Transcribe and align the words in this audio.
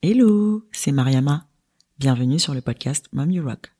Hello, 0.00 0.62
c'est 0.70 0.92
Mariama. 0.92 1.48
Bienvenue 1.98 2.38
sur 2.38 2.54
le 2.54 2.60
podcast 2.60 3.06
Mom 3.12 3.32
You 3.32 3.44
Rock. 3.44 3.72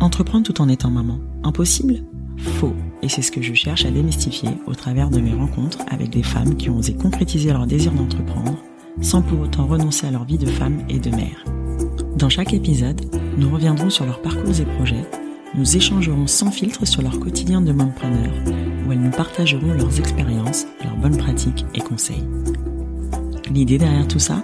Entreprendre 0.00 0.46
tout 0.46 0.62
en 0.62 0.68
étant 0.70 0.88
maman, 0.88 1.20
impossible? 1.44 2.02
Faux. 2.38 2.74
Et 3.02 3.10
c'est 3.10 3.20
ce 3.20 3.30
que 3.30 3.42
je 3.42 3.52
cherche 3.52 3.84
à 3.84 3.90
démystifier 3.90 4.48
au 4.66 4.74
travers 4.74 5.10
de 5.10 5.20
mes 5.20 5.34
rencontres 5.34 5.80
avec 5.88 6.08
des 6.08 6.22
femmes 6.22 6.56
qui 6.56 6.70
ont 6.70 6.78
osé 6.78 6.94
concrétiser 6.94 7.52
leur 7.52 7.66
désir 7.66 7.92
d'entreprendre 7.92 8.56
sans 9.02 9.20
pour 9.20 9.40
autant 9.40 9.66
renoncer 9.66 10.06
à 10.06 10.10
leur 10.10 10.24
vie 10.24 10.38
de 10.38 10.46
femme 10.46 10.86
et 10.88 10.98
de 10.98 11.10
mère. 11.10 11.44
Dans 12.16 12.30
chaque 12.30 12.54
épisode, 12.54 13.02
nous 13.36 13.50
reviendrons 13.50 13.90
sur 13.90 14.06
leurs 14.06 14.22
parcours 14.22 14.58
et 14.58 14.64
projets, 14.64 15.04
nous 15.54 15.76
échangerons 15.76 16.26
sans 16.26 16.50
filtre 16.50 16.86
sur 16.86 17.02
leur 17.02 17.18
quotidien 17.18 17.60
de 17.60 17.72
mompreneur, 17.72 18.30
où 18.86 18.92
elles 18.92 19.00
nous 19.00 19.10
partageront 19.10 19.72
leurs 19.74 19.98
expériences, 19.98 20.66
leurs 20.84 20.96
bonnes 20.96 21.16
pratiques 21.16 21.64
et 21.74 21.80
conseils. 21.80 22.24
L'idée 23.50 23.78
derrière 23.78 24.06
tout 24.06 24.18
ça? 24.18 24.42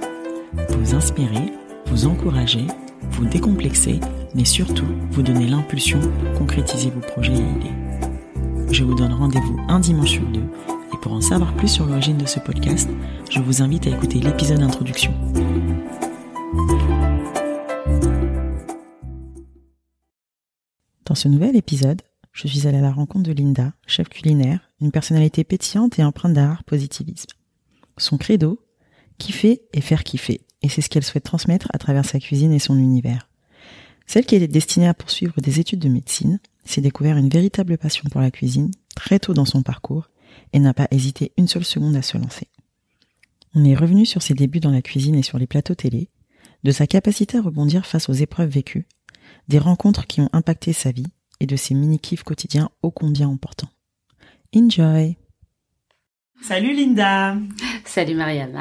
Vous 0.70 0.95
inspirer, 0.95 1.52
vous 1.87 2.06
encourager, 2.06 2.66
vous 3.12 3.27
décomplexer, 3.27 4.00
mais 4.34 4.45
surtout 4.45 4.87
vous 5.11 5.23
donner 5.23 5.47
l'impulsion 5.47 6.00
pour 6.00 6.38
concrétiser 6.41 6.91
vos 6.91 7.00
projets 7.00 7.34
et 7.34 7.36
idées. 7.36 8.73
Je 8.73 8.84
vous 8.84 8.95
donne 8.95 9.12
rendez-vous 9.12 9.59
un 9.69 9.78
dimanche 9.78 10.11
sur 10.12 10.27
deux, 10.27 10.45
et 10.92 10.97
pour 11.00 11.12
en 11.12 11.20
savoir 11.20 11.55
plus 11.55 11.69
sur 11.69 11.86
l'origine 11.86 12.19
de 12.19 12.27
ce 12.27 12.41
podcast, 12.41 12.91
je 13.30 13.41
vous 13.41 13.62
invite 13.62 13.86
à 13.86 13.91
écouter 13.91 14.19
l'épisode 14.19 14.59
d'introduction. 14.59 15.12
Dans 21.06 21.15
ce 21.15 21.28
nouvel 21.28 21.55
épisode, 21.55 22.02
je 22.33 22.48
suis 22.48 22.66
allée 22.66 22.78
à 22.78 22.83
la 22.83 22.91
rencontre 22.91 23.23
de 23.23 23.33
Linda, 23.33 23.73
chef 23.87 24.09
culinaire, 24.09 24.73
une 24.80 24.91
personnalité 24.91 25.45
pétillante 25.45 26.01
et 26.01 26.05
empreinte 26.05 26.33
d'un 26.33 26.48
rare 26.48 26.64
positivisme. 26.64 27.31
Son 27.97 28.19
credo, 28.19 28.61
kiffer 29.16 29.62
et 29.72 29.81
faire 29.81 30.03
kiffer, 30.03 30.41
et 30.62 30.69
c'est 30.69 30.81
ce 30.81 30.89
qu'elle 30.89 31.05
souhaite 31.05 31.22
transmettre 31.22 31.69
à 31.72 31.78
travers 31.78 32.05
sa 32.05 32.19
cuisine 32.19 32.53
et 32.53 32.58
son 32.58 32.77
univers. 32.77 33.31
Celle 34.08 34.27
qui 34.27 34.34
est 34.34 34.48
destinée 34.48 34.89
à 34.89 34.94
poursuivre 34.94 35.41
des 35.41 35.61
études 35.61 35.78
de 35.78 35.89
médecine 35.89 36.41
s'est 36.64 36.81
découvert 36.81 37.16
une 37.16 37.28
véritable 37.28 37.78
passion 37.78 38.09
pour 38.11 38.20
la 38.20 38.33
cuisine 38.33 38.72
très 38.97 39.20
tôt 39.20 39.33
dans 39.33 39.44
son 39.44 39.62
parcours 39.62 40.11
et 40.53 40.59
n'a 40.59 40.75
pas 40.75 40.88
hésité 40.91 41.31
une 41.38 41.47
seule 41.47 41.64
seconde 41.64 41.94
à 41.94 42.03
se 42.03 42.19
lancer. 42.19 42.48
On 43.55 43.64
est 43.64 43.77
revenu 43.77 44.06
sur 44.06 44.22
ses 44.22 44.34
débuts 44.34 44.61
dans 44.61 44.72
la 44.72 44.83
cuisine 44.83 45.14
et 45.14 45.22
sur 45.22 45.38
les 45.38 45.47
plateaux 45.47 45.77
télé, 45.77 46.11
de 46.64 46.72
sa 46.72 46.88
capacité 46.88 47.38
à 47.38 47.42
rebondir 47.42 47.86
face 47.86 48.09
aux 48.09 48.12
épreuves 48.12 48.50
vécues, 48.50 48.88
des 49.48 49.58
rencontres 49.58 50.06
qui 50.06 50.20
ont 50.20 50.28
impacté 50.33 50.72
sa 50.72 50.91
vie 50.91 51.06
et 51.41 51.47
de 51.47 51.56
ses 51.56 51.75
mini-kifs 51.75 52.22
quotidiens 52.22 52.70
ô 52.83 52.91
combien 52.91 53.28
importants. 53.28 53.70
Enjoy 54.55 55.16
Salut 56.42 56.75
Linda 56.75 57.36
Salut 57.84 58.14
Mariana 58.14 58.61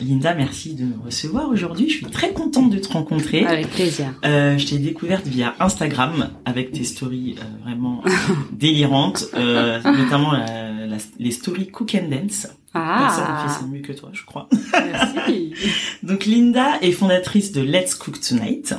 Linda, 0.00 0.34
merci 0.34 0.74
de 0.74 0.84
me 0.84 0.98
recevoir 1.04 1.50
aujourd'hui. 1.50 1.88
Je 1.90 1.96
suis 1.96 2.06
très 2.06 2.32
contente 2.32 2.70
de 2.70 2.78
te 2.78 2.90
rencontrer. 2.90 3.44
Avec 3.44 3.68
plaisir. 3.68 4.14
Euh, 4.24 4.56
je 4.56 4.66
t'ai 4.66 4.78
découverte 4.78 5.26
via 5.26 5.54
Instagram 5.60 6.30
avec 6.46 6.72
tes 6.72 6.84
stories 6.84 7.36
euh, 7.38 7.62
vraiment 7.62 8.02
euh, 8.06 8.10
délirantes, 8.52 9.26
euh, 9.34 9.82
notamment 9.82 10.32
la, 10.32 10.86
la, 10.86 10.96
les 11.18 11.30
stories 11.30 11.68
Cook 11.68 11.94
and 11.94 12.08
Dance. 12.08 12.48
Ah. 12.72 12.98
Personne 13.00 13.34
n'a 13.34 13.48
fait 13.48 13.60
ça 13.60 13.66
mieux 13.66 13.80
que 13.80 13.92
toi, 13.92 14.10
je 14.12 14.24
crois. 14.24 14.48
Merci. 14.72 15.52
donc 16.02 16.24
Linda 16.24 16.78
est 16.80 16.92
fondatrice 16.92 17.52
de 17.52 17.60
Let's 17.60 17.94
Cook 17.94 18.20
Tonight. 18.20 18.74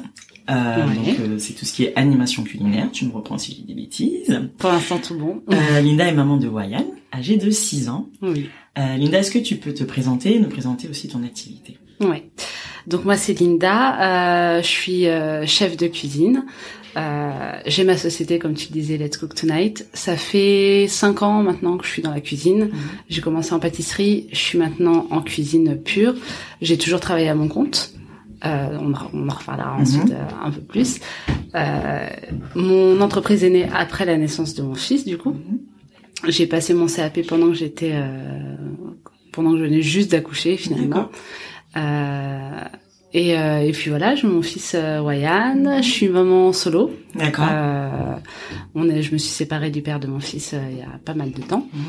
Euh. 0.51 0.85
Donc 0.85 1.19
euh, 1.19 1.37
c'est 1.37 1.53
tout 1.53 1.65
ce 1.65 1.73
qui 1.73 1.85
est 1.85 1.95
animation 1.95 2.43
culinaire. 2.43 2.89
Tu 2.91 3.05
me 3.05 3.11
reprends 3.11 3.37
si 3.37 3.55
j'ai 3.55 3.63
des 3.63 3.79
bêtises. 3.79 4.39
Pour 4.57 4.71
l'instant, 4.71 4.97
tout 4.97 5.17
bon. 5.17 5.41
Euh, 5.51 5.81
Linda 5.81 6.07
est 6.07 6.13
maman 6.13 6.37
de 6.37 6.47
Wayan, 6.47 6.85
âgée 7.13 7.37
de 7.37 7.49
6 7.49 7.89
ans. 7.89 8.09
Oui. 8.21 8.49
Euh, 8.77 8.97
Linda, 8.97 9.19
est-ce 9.19 9.31
que 9.31 9.39
tu 9.39 9.55
peux 9.55 9.73
te 9.73 9.83
présenter 9.83 10.35
et 10.35 10.39
nous 10.39 10.49
présenter 10.49 10.87
aussi 10.87 11.07
ton 11.07 11.23
activité? 11.23 11.77
Ouais. 12.01 12.29
Donc 12.87 13.05
moi, 13.05 13.17
c'est 13.17 13.39
Linda. 13.39 14.57
Euh, 14.57 14.61
je 14.61 14.67
suis 14.67 15.07
euh, 15.07 15.45
chef 15.45 15.77
de 15.77 15.87
cuisine. 15.87 16.45
Euh, 16.97 17.51
j'ai 17.65 17.83
ma 17.83 17.95
société, 17.95 18.37
comme 18.39 18.53
tu 18.53 18.67
le 18.69 18.73
disais, 18.73 18.97
Let's 18.97 19.17
Cook 19.17 19.35
Tonight. 19.35 19.87
Ça 19.93 20.17
fait 20.17 20.87
cinq 20.89 21.21
ans 21.21 21.41
maintenant 21.43 21.77
que 21.77 21.85
je 21.85 21.91
suis 21.91 22.01
dans 22.01 22.11
la 22.11 22.21
cuisine. 22.21 22.71
J'ai 23.09 23.21
commencé 23.21 23.53
en 23.53 23.59
pâtisserie. 23.59 24.27
Je 24.31 24.39
suis 24.39 24.57
maintenant 24.57 25.07
en 25.09 25.21
cuisine 25.21 25.77
pure. 25.81 26.15
J'ai 26.61 26.77
toujours 26.77 26.99
travaillé 26.99 27.29
à 27.29 27.35
mon 27.35 27.47
compte. 27.47 27.93
Euh, 28.43 28.77
on, 28.79 28.93
en- 28.93 29.09
on 29.13 29.29
en 29.29 29.33
reparlera 29.33 29.75
ensuite 29.77 30.11
euh, 30.11 30.23
un 30.43 30.49
peu 30.51 30.61
plus. 30.61 30.99
Euh, 31.53 32.07
mon 32.55 32.99
entreprise 33.01 33.43
est 33.43 33.49
née 33.49 33.67
après 33.73 34.05
la 34.05 34.17
naissance 34.17 34.55
de 34.55 34.63
mon 34.63 34.73
fils, 34.75 35.05
du 35.05 35.17
coup. 35.17 35.35
J'ai 36.27 36.47
passé 36.47 36.73
mon 36.73 36.87
CAP 36.87 37.21
pendant 37.27 37.47
que 37.47 37.53
j'étais, 37.53 37.91
euh, 37.93 38.55
pendant 39.31 39.51
que 39.51 39.57
je 39.59 39.63
venais 39.63 39.81
juste 39.81 40.11
d'accoucher 40.11 40.57
finalement. 40.57 41.09
Euh, 41.77 42.61
et, 43.13 43.37
euh, 43.37 43.59
et 43.59 43.71
puis 43.73 43.89
voilà, 43.89 44.15
j'ai 44.15 44.27
mon 44.27 44.41
fils 44.41 44.73
euh, 44.75 45.01
Wayan. 45.01 45.81
Je 45.81 45.87
suis 45.89 46.07
maman 46.07 46.53
solo. 46.53 46.91
D'accord. 47.15 47.47
Euh, 47.51 48.15
on 48.75 48.89
est, 48.89 49.01
je 49.01 49.11
me 49.13 49.17
suis 49.17 49.31
séparée 49.31 49.69
du 49.71 49.81
père 49.81 49.99
de 49.99 50.07
mon 50.07 50.19
fils 50.19 50.53
euh, 50.53 50.59
il 50.71 50.77
y 50.77 50.81
a 50.81 50.97
pas 51.03 51.13
mal 51.13 51.31
de 51.31 51.41
temps. 51.41 51.67
Mhm. 51.73 51.81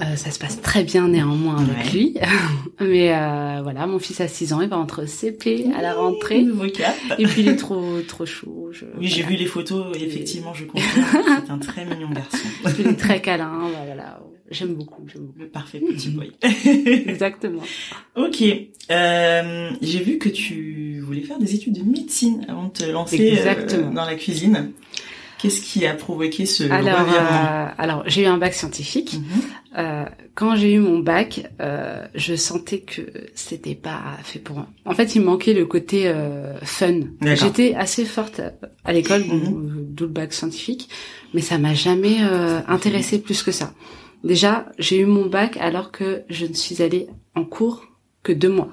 Euh, 0.00 0.14
ça 0.16 0.30
se 0.30 0.38
passe 0.38 0.60
très 0.60 0.84
bien 0.84 1.08
néanmoins 1.08 1.56
avec 1.58 1.86
Ouais. 1.86 1.98
lui. 1.98 2.14
Mais 2.80 3.12
euh, 3.12 3.60
voilà, 3.62 3.86
mon 3.86 3.98
fils 3.98 4.20
a 4.20 4.28
6 4.28 4.52
ans, 4.52 4.60
il 4.60 4.68
va 4.68 4.78
entrer 4.78 5.02
au 5.02 5.06
CP 5.06 5.66
à 5.76 5.82
la 5.82 5.94
rentrée. 5.94 6.42
Nouveau 6.42 6.68
cap. 6.68 6.94
Et 7.18 7.24
puis 7.24 7.42
il 7.42 7.48
est 7.48 7.56
trop 7.56 8.00
trop 8.06 8.24
chou. 8.24 8.68
Je, 8.70 8.84
Oui, 8.98 9.08
j'ai 9.08 9.22
vu 9.22 9.34
les 9.36 9.46
photos 9.46 9.96
et 9.98 10.04
effectivement, 10.04 10.54
je 10.54 10.64
confirme. 10.64 11.04
C'est 11.44 11.50
un 11.50 11.58
très 11.58 11.84
mignon 11.84 12.10
garçon. 12.10 12.38
Il 12.78 12.86
est 12.86 12.94
très 12.94 13.20
câlin. 13.20 13.68
voilà, 13.86 14.20
j'aime 14.50 14.74
beaucoup, 14.74 15.02
j'aime 15.12 15.22
beaucoup. 15.26 15.38
Le 15.40 15.48
parfait 15.48 15.80
petit 15.80 16.08
boy. 16.10 16.30
Exactement. 17.06 17.62
ok. 18.16 18.44
Euh, 18.90 19.70
j'ai 19.82 20.00
vu 20.02 20.18
que 20.18 20.28
tu 20.28 21.00
voulais 21.04 21.22
faire 21.22 21.38
des 21.38 21.54
études 21.54 21.78
de 21.78 21.82
médecine 21.88 22.44
avant 22.48 22.64
de 22.64 22.70
te 22.72 22.84
lancer 22.84 23.38
euh, 23.44 23.90
dans 23.92 24.04
la 24.04 24.14
cuisine. 24.14 24.70
Qu'est-ce 25.40 25.62
qui 25.62 25.86
a 25.86 25.94
provoqué 25.94 26.44
ce 26.44 26.64
Alors, 26.64 27.00
revirement? 27.00 27.18
euh, 27.18 27.66
alors 27.78 28.02
j'ai 28.06 28.22
eu 28.22 28.26
un 28.26 28.36
bac 28.38 28.52
scientifique. 28.54 29.14
Mhm. 29.14 29.40
Euh, 29.78 30.04
quand 30.34 30.56
j'ai 30.56 30.74
eu 30.74 30.80
mon 30.80 30.98
bac, 30.98 31.48
euh, 31.60 32.04
je 32.14 32.34
sentais 32.34 32.80
que 32.80 33.02
c'était 33.34 33.74
pas 33.74 34.18
fait 34.22 34.38
pour 34.38 34.56
moi. 34.56 34.66
En 34.84 34.94
fait, 34.94 35.14
il 35.14 35.22
manquait 35.22 35.54
le 35.54 35.64
côté 35.64 36.08
euh, 36.08 36.58
fun. 36.62 37.00
J'étais 37.22 37.74
assez 37.74 38.04
forte 38.04 38.40
à, 38.84 38.92
l'école, 38.92 39.22
euh, 39.22 39.36
d'où 39.88 40.04
le 40.04 40.10
bac 40.10 40.32
scientifique, 40.32 40.88
mais 41.34 41.40
ça 41.40 41.56
m'a 41.58 41.74
jamais 41.74 42.18
euh, 42.22 42.60
intéressé 42.66 43.20
plus 43.20 43.42
que 43.42 43.52
ça. 43.52 43.72
Déjà, 44.24 44.66
j'ai 44.78 44.98
eu 44.98 45.06
mon 45.06 45.26
bac 45.26 45.56
alors 45.58 45.92
que 45.92 46.22
je 46.28 46.46
ne 46.46 46.52
suis 46.52 46.82
allée 46.82 47.06
en 47.34 47.44
cours 47.44 47.84
que 48.22 48.32
deux 48.32 48.50
mois. 48.50 48.68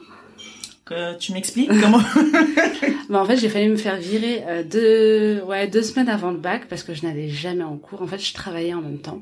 Euh, 0.92 1.14
tu 1.16 1.34
m'expliques 1.34 1.70
comment 1.82 2.00
Bah, 3.10 3.22
en 3.22 3.26
fait, 3.26 3.38
j'ai 3.38 3.50
failli 3.50 3.70
me 3.70 3.76
faire 3.78 3.98
virer 3.98 4.44
euh, 4.48 4.64
deux, 4.64 5.42
ouais, 5.46 5.68
deux 5.68 5.82
semaines 5.82 6.10
avant 6.10 6.32
le 6.32 6.38
bac 6.38 6.68
parce 6.70 6.84
que 6.84 6.94
je 6.94 7.06
n'allais 7.06 7.30
jamais 7.30 7.64
en 7.64 7.78
cours. 7.78 8.02
En 8.02 8.08
fait, 8.08 8.20
je 8.20 8.34
travaillais 8.34 8.74
en 8.74 8.82
même 8.82 9.00
temps. 9.00 9.22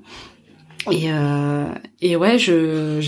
Et, 0.91 1.11
euh, 1.11 1.65
et 2.01 2.15
ouais, 2.15 2.37
je, 2.37 2.99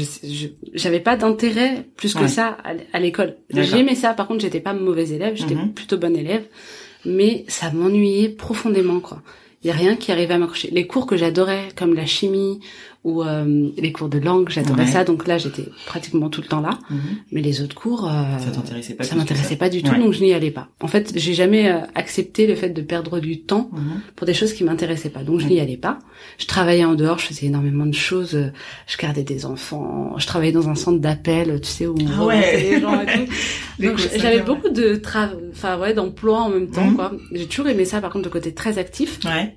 j'avais 0.73 0.99
pas 0.99 1.15
d'intérêt 1.15 1.85
plus 1.95 2.13
que 2.15 2.21
Ouais. 2.21 2.27
ça 2.27 2.57
à, 2.93 2.99
l'école. 2.99 3.35
J'aimais 3.51 3.93
ça. 3.95 4.13
Par 4.13 4.27
contre, 4.27 4.41
j'étais 4.41 4.59
pas 4.59 4.73
mauvaise 4.73 5.11
élève. 5.13 5.35
J'étais 5.35 5.53
Mhm. 5.55 5.73
plutôt 5.73 5.97
bonne 5.97 6.15
élève. 6.15 6.43
Mais 7.05 7.45
ça 7.47 7.71
m'ennuyait 7.71 8.29
profondément, 8.29 8.99
quoi. 8.99 9.21
Il 9.63 9.67
y 9.67 9.71
a 9.71 9.73
rien 9.73 9.95
qui 9.95 10.11
arrivait 10.11 10.33
à 10.33 10.37
m'accrocher. 10.37 10.69
Les 10.71 10.87
cours 10.87 11.05
que 11.05 11.17
j'adorais, 11.17 11.69
comme 11.75 11.93
la 11.93 12.05
chimie 12.05 12.59
ou 13.07 13.23
euh, 13.23 13.69
les 13.77 13.91
cours 13.91 14.09
de 14.09 14.19
langue, 14.19 14.49
j'adorais 14.49 14.83
Ouais. 14.83 14.91
ça. 14.91 15.03
Donc 15.03 15.27
là, 15.27 15.37
j'étais 15.37 15.65
pratiquement 15.85 16.29
tout 16.29 16.41
le 16.41 16.47
temps 16.47 16.59
là. 16.61 16.71
Mhm. 16.89 16.99
Mais 17.31 17.41
les 17.41 17.61
autres 17.61 17.73
cours, 17.75 18.05
euh, 18.07 18.37
Ça 18.37 18.51
t'intéressait 18.51 18.93
pas 18.95 19.03
ça 19.05 19.15
m'intéressait 19.15 19.55
pas 19.55 19.69
du 19.69 19.81
tout, 19.81 19.91
Ouais. 19.91 19.99
donc 19.99 20.11
je 20.13 20.21
n'y 20.23 20.33
allais 20.33 20.51
pas. 20.51 20.67
En 20.81 20.87
fait, 20.87 21.13
j'ai 21.15 21.33
jamais 21.33 21.69
euh, 21.71 21.79
accepté 21.95 22.45
le 22.47 22.55
fait 22.55 22.69
de 22.69 22.81
perdre 22.81 23.19
du 23.19 23.41
temps 23.41 23.69
Mhm. 23.71 24.01
pour 24.15 24.27
des 24.27 24.33
choses 24.33 24.53
qui 24.53 24.63
m'intéressaient 24.63 25.09
pas, 25.09 25.23
donc 25.23 25.39
je 25.39 25.47
n'y 25.47 25.59
allais 25.59 25.77
pas. 25.77 25.99
Je 26.37 26.45
travaillais 26.47 26.85
en 26.85 26.95
dehors, 26.95 27.17
je 27.19 27.27
faisais 27.27 27.45
énormément 27.47 27.85
de 27.85 27.93
choses. 27.93 28.35
euh, 28.35 28.51
Je 28.87 28.97
gardais 28.97 29.23
des 29.23 29.45
enfants, 29.45 30.13
je 30.17 30.27
travaillais 30.27 30.51
dans 30.51 30.67
un 30.69 30.75
centre 30.75 30.99
d'appel, 30.99 31.59
tu 31.61 31.69
sais 31.69 31.87
où 31.87 31.95
on 31.99 32.05
Ah 32.19 32.25
ouais. 32.25 32.61
les 32.71 32.81
gens 32.81 33.01
et 33.01 33.05
tout. 33.05 33.31
Donc 33.83 33.97
j'avais 34.17 34.41
beaucoup 34.41 34.69
de 34.69 34.95
tra... 34.97 35.29
enfin 35.51 35.79
ouais, 35.79 35.93
d'emplois 35.93 36.41
en 36.41 36.49
même 36.49 36.69
temps 36.69 36.87
Mhm. 36.87 36.95
quoi. 36.95 37.11
J'ai 37.31 37.45
toujours 37.47 37.67
aimé 37.67 37.85
ça, 37.85 38.01
par 38.01 38.11
contre, 38.11 38.25
le 38.25 38.31
côté 38.31 38.53
très 38.53 38.77
actif. 38.77 39.19
Ouais. 39.25 39.55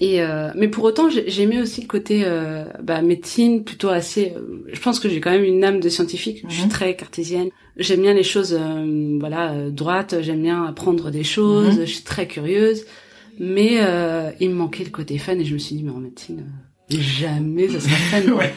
Et 0.00 0.20
euh, 0.22 0.50
mais 0.54 0.68
pour 0.68 0.84
autant, 0.84 1.08
j'ai- 1.08 1.28
j'aimais 1.30 1.60
aussi 1.60 1.80
le 1.80 1.86
côté 1.86 2.22
euh, 2.24 2.64
bah, 2.82 3.00
médecine, 3.02 3.64
plutôt 3.64 3.88
assez. 3.88 4.32
euh, 4.36 4.64
je 4.72 4.80
pense 4.80 5.00
que 5.00 5.08
j'ai 5.08 5.20
quand 5.20 5.30
même 5.30 5.44
une 5.44 5.64
âme 5.64 5.80
de 5.80 5.88
scientifique. 5.88 6.44
Je 6.48 6.54
suis 6.54 6.64
Mhm. 6.64 6.68
très 6.70 6.96
cartésienne. 6.96 7.48
J'aime 7.78 8.02
bien 8.02 8.14
les 8.14 8.22
choses, 8.22 8.56
euh, 8.58 9.16
voilà, 9.20 9.52
euh, 9.52 9.70
droites. 9.70 10.16
J'aime 10.20 10.42
bien 10.42 10.64
apprendre 10.64 11.10
des 11.10 11.24
choses. 11.24 11.76
Mhm. 11.78 11.86
Je 11.86 11.90
suis 11.92 12.02
très 12.04 12.26
curieuse. 12.26 12.84
Mais 13.38 13.78
euh, 13.80 14.30
il 14.40 14.50
me 14.50 14.54
manquait 14.54 14.84
le 14.84 14.90
côté 14.90 15.18
fun 15.18 15.38
et 15.38 15.44
je 15.44 15.52
me 15.54 15.58
suis 15.58 15.76
dit, 15.76 15.82
mais 15.82 15.90
en 15.92 15.98
médecine, 15.98 16.44
jamais 16.90 17.68
ça 17.68 17.80
sera 17.80 17.96
fun. 17.96 18.22
quoi. 18.32 18.42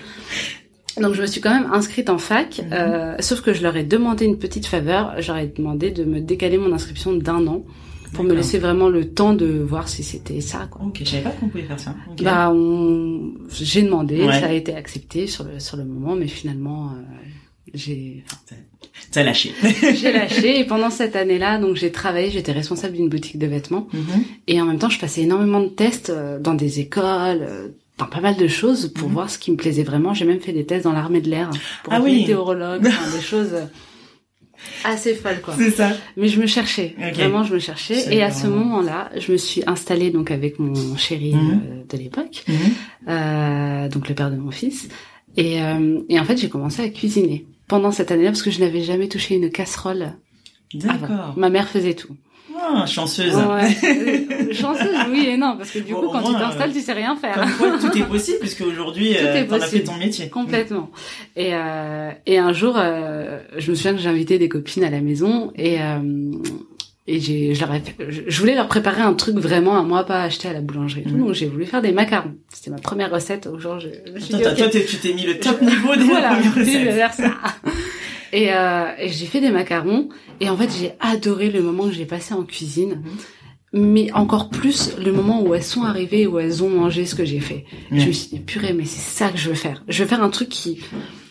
Ouais. 0.98 1.02
Donc 1.04 1.14
je 1.14 1.22
me 1.22 1.28
suis 1.28 1.40
quand 1.40 1.52
même 1.52 1.70
inscrite 1.72 2.10
en 2.10 2.18
fac, 2.18 2.60
Mhm. 2.60 2.74
euh, 2.74 3.16
sauf 3.20 3.42
que 3.42 3.54
je 3.54 3.62
leur 3.64 3.78
ai 3.78 3.84
demandé 3.84 4.26
une 4.26 4.38
petite 4.38 4.66
faveur. 4.66 5.14
J'aurais 5.20 5.48
demandé 5.48 5.92
de 5.92 6.04
me 6.04 6.20
décaler 6.20 6.58
mon 6.58 6.74
inscription 6.74 7.14
d'un 7.14 7.46
an 7.48 7.64
pour 8.14 8.24
me 8.24 8.34
laisser 8.34 8.60
vraiment 8.60 8.90
le 8.90 9.12
temps 9.12 9.34
de 9.34 9.48
voir 9.48 9.88
si 9.88 10.04
c'était 10.04 10.42
ça. 10.42 10.68
Quoi. 10.70 10.86
Ok, 10.86 11.00
je 11.00 11.06
savais 11.06 11.24
pas 11.24 11.32
qu'on 11.32 11.48
pouvait 11.48 11.64
faire 11.64 11.80
ça. 11.80 11.96
Bah, 12.22 12.52
on... 12.52 13.34
j'ai 13.52 13.84
demandé, 13.84 14.26
ça 14.26 14.48
a 14.48 14.52
été 14.54 14.74
accepté 14.74 15.28
sur 15.28 15.44
le 15.44 15.60
sur 15.60 15.78
le 15.78 15.86
moment, 15.86 16.16
mais 16.16 16.28
finalement, 16.28 16.88
euh, 16.88 17.02
j'ai. 17.74 18.24
T'as 19.12 19.24
lâché. 19.24 19.54
j'ai 19.96 20.12
lâché 20.12 20.60
et 20.60 20.66
pendant 20.66 20.90
cette 20.90 21.16
année-là, 21.16 21.58
donc 21.58 21.76
j'ai 21.76 21.92
travaillé, 21.92 22.30
j'étais 22.30 22.52
responsable 22.52 22.96
d'une 22.96 23.10
boutique 23.10 23.38
de 23.38 23.48
vêtements 23.48 23.88
mhm. 23.94 24.24
et 24.48 24.62
en 24.62 24.66
même 24.66 24.78
temps, 24.78 24.90
je 24.90 25.00
passais 25.00 25.22
énormément 25.22 25.62
de 25.62 25.70
tests 25.70 26.10
euh, 26.10 26.40
dans 26.40 26.54
des 26.54 26.80
écoles, 26.80 27.04
euh, 27.42 27.68
dans 27.98 28.06
pas 28.06 28.22
mal 28.22 28.38
de 28.38 28.48
choses 28.48 28.92
pour 28.94 29.08
mhm. 29.08 29.14
voir 29.14 29.30
ce 29.30 29.40
qui 29.40 29.52
me 29.52 29.56
plaisait 29.56 29.84
vraiment. 29.84 30.14
J'ai 30.14 30.26
même 30.26 30.40
fait 30.40 30.54
des 30.54 30.66
tests 30.66 30.84
dans 30.84 30.92
l'armée 30.92 31.22
de 31.22 31.30
l'air 31.30 31.50
pour 31.84 31.94
ah 31.94 31.98
être 31.98 32.06
météorologue, 32.06 32.84
des 32.84 33.22
choses 33.22 33.56
assez 34.84 35.16
folles 35.16 35.42
quoi. 35.42 35.56
C'est 35.58 35.72
ça. 35.72 35.92
Mais 36.18 36.28
je 36.28 36.40
me 36.40 36.48
cherchais, 36.48 36.96
vraiment 37.14 37.44
je 37.44 37.54
me 37.54 37.60
cherchais 37.60 38.14
et 38.14 38.24
à 38.24 38.32
ce 38.32 38.48
moment-là, 38.48 39.10
je 39.18 39.32
me 39.32 39.38
suis 39.38 39.64
installée 39.68 40.12
donc 40.12 40.32
avec 40.32 40.60
mon 40.60 40.96
chéri 40.96 41.34
mhm. 41.34 41.62
euh, 41.64 41.84
de 41.90 41.98
l'époque, 41.98 42.46
euh, 43.08 43.90
donc 43.90 44.10
le 44.10 44.16
père 44.16 44.32
de 44.32 44.38
mon 44.38 44.52
fils 44.52 44.90
et, 45.38 45.62
euh, 45.62 46.00
et 46.10 46.20
en 46.20 46.26
fait 46.26 46.38
j'ai 46.38 46.50
commencé 46.50 46.82
à 46.82 46.90
cuisiner 46.90 47.46
pendant 47.68 47.92
cette 47.92 48.12
année-là 48.12 48.32
parce 48.32 48.42
que 48.42 48.52
je 48.52 48.60
n'avais 48.60 48.82
jamais 48.82 49.08
touché 49.08 49.36
une 49.36 49.50
casserole. 49.50 50.14
D'accord. 50.74 51.34
Ma 51.36 51.50
mère 51.50 51.68
faisait 51.68 51.96
tout. 51.96 52.16
Ah, 52.72 52.86
chanceuse. 52.86 53.36
Ouais. 53.36 54.54
chanceuse, 54.54 54.96
oui 55.10 55.28
et 55.28 55.38
non, 55.38 55.56
parce 55.58 55.72
que 55.72 55.80
du 55.80 55.94
coup, 55.94 56.08
quand 56.08 56.22
tu 56.22 56.34
t'installes, 56.34 56.72
tu 56.72 56.82
sais 56.82 56.94
rien 56.94 57.16
faire. 57.16 57.36
Comme 57.36 57.52
quoi, 57.58 57.90
tout 57.90 57.98
est 57.98 58.04
possible, 58.08 58.40
puisque 58.40 58.62
aujourd'hui, 58.62 59.16
euh, 59.18 59.46
t'en 59.48 59.56
as 59.56 59.68
fait 59.68 59.82
ton 59.82 59.96
métier. 59.96 60.30
Complètement. 60.30 60.92
Et, 61.36 61.54
euh, 61.54 62.12
et 62.26 62.38
un 62.38 62.54
jour, 62.54 62.76
euh, 62.78 63.40
je 63.58 63.72
me 63.72 63.76
souviens 63.76 63.94
que 63.94 64.00
j'ai 64.00 64.10
invité 64.10 64.38
des 64.38 64.50
copines 64.50 64.84
à 64.84 64.90
la 64.90 65.02
maison 65.02 65.52
et 65.56 65.82
euh, 65.82 66.00
et 67.12 67.20
j'ai, 67.20 67.56
je, 67.56 67.62
leur 67.62 67.74
ai, 67.74 67.82
je 68.28 68.40
voulais 68.40 68.54
leur 68.54 68.68
préparer 68.68 69.02
un 69.02 69.16
truc 69.16 69.36
vraiment 69.38 69.80
à 69.80 69.82
moi, 69.82 70.04
pas 70.06 70.22
acheter 70.22 70.48
à 70.48 70.54
la 70.54 70.62
boulangerie. 70.62 71.06
Mm. 71.08 71.18
Donc 71.18 71.34
j'ai 71.34 71.48
voulu 71.48 71.66
faire 71.66 71.82
des 71.82 71.92
macarons. 71.92 72.36
C'était 72.54 72.70
ma 72.70 72.78
première 72.78 73.10
recette. 73.10 73.48
Au 73.48 73.58
jour, 73.58 73.80
je, 73.80 73.88
je 74.16 74.36
Attends, 74.36 74.56
toi, 74.56 74.70
tu 74.70 74.98
t'es 74.98 75.14
mis 75.14 75.26
le 75.26 75.40
top 75.40 75.60
niveau 75.60 75.96
des 75.96 76.04
voilà, 76.04 76.36
premières 76.36 77.14
ça. 77.14 77.34
Et, 78.34 78.54
euh, 78.54 78.92
et 78.98 79.10
j'ai 79.10 79.26
fait 79.26 79.42
des 79.42 79.52
macarons. 79.52 80.10
Et 80.40 80.50
en 80.50 80.58
fait, 80.58 80.70
j'ai 80.78 80.94
adoré 81.00 81.50
le 81.50 81.62
moment 81.62 81.86
que 81.86 81.94
j'ai 81.94 82.06
passé 82.06 82.34
en 82.34 82.44
cuisine. 82.44 83.02
Mais 83.72 84.12
encore 84.14 84.50
plus 84.50 84.98
le 84.98 85.12
moment 85.12 85.44
où 85.44 85.54
elles 85.54 85.64
sont 85.64 85.84
arrivées, 85.84 86.26
où 86.26 86.40
elles 86.40 86.64
ont 86.64 86.70
mangé 86.70 87.06
ce 87.06 87.14
que 87.14 87.24
j'ai 87.24 87.40
fait. 87.40 87.66
Je 87.92 88.08
me 88.08 88.12
suis 88.12 88.30
dit, 88.30 88.40
purée, 88.40 88.74
mais 88.74 88.86
c'est 88.86 89.00
ça 89.00 89.30
que 89.30 89.38
je 89.38 89.48
veux 89.50 89.56
faire. 89.56 89.84
Je 89.88 90.02
veux 90.02 90.10
faire 90.10 90.24
un 90.24 90.32
truc 90.32 90.50
qui, 90.50 90.80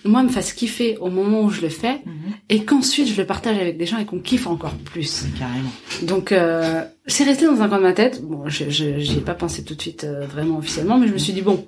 moi, 0.04 0.22
me 0.22 0.28
fasse 0.28 0.52
kiffer 0.52 0.96
au 0.98 1.10
moment 1.10 1.42
où 1.42 1.50
je 1.50 1.60
le 1.60 1.68
fais. 1.68 2.00
Mhm. 2.06 2.14
Et 2.48 2.64
qu'ensuite, 2.64 3.08
je 3.08 3.20
le 3.20 3.26
partage 3.26 3.58
avec 3.58 3.76
des 3.76 3.86
gens 3.86 3.98
et 3.98 4.04
qu'on 4.04 4.20
kiffe 4.20 4.46
encore 4.46 4.74
plus. 4.74 5.24
Carrément. 5.36 5.70
Donc, 6.02 6.30
euh, 6.30 6.84
c'est 7.06 7.24
resté 7.24 7.46
dans 7.46 7.60
un 7.60 7.68
coin 7.68 7.78
de 7.78 7.82
ma 7.82 7.92
tête. 7.92 8.22
Bon, 8.22 8.48
je, 8.48 8.70
je, 8.70 8.98
j'y 8.98 9.18
ai 9.18 9.20
pas 9.20 9.34
pensé 9.34 9.64
tout 9.64 9.74
de 9.74 9.80
suite 9.80 10.04
euh, 10.04 10.24
vraiment 10.26 10.58
officiellement, 10.58 10.98
mais 10.98 11.08
je 11.08 11.12
me 11.14 11.18
suis 11.18 11.32
dit, 11.32 11.42
bon, 11.42 11.66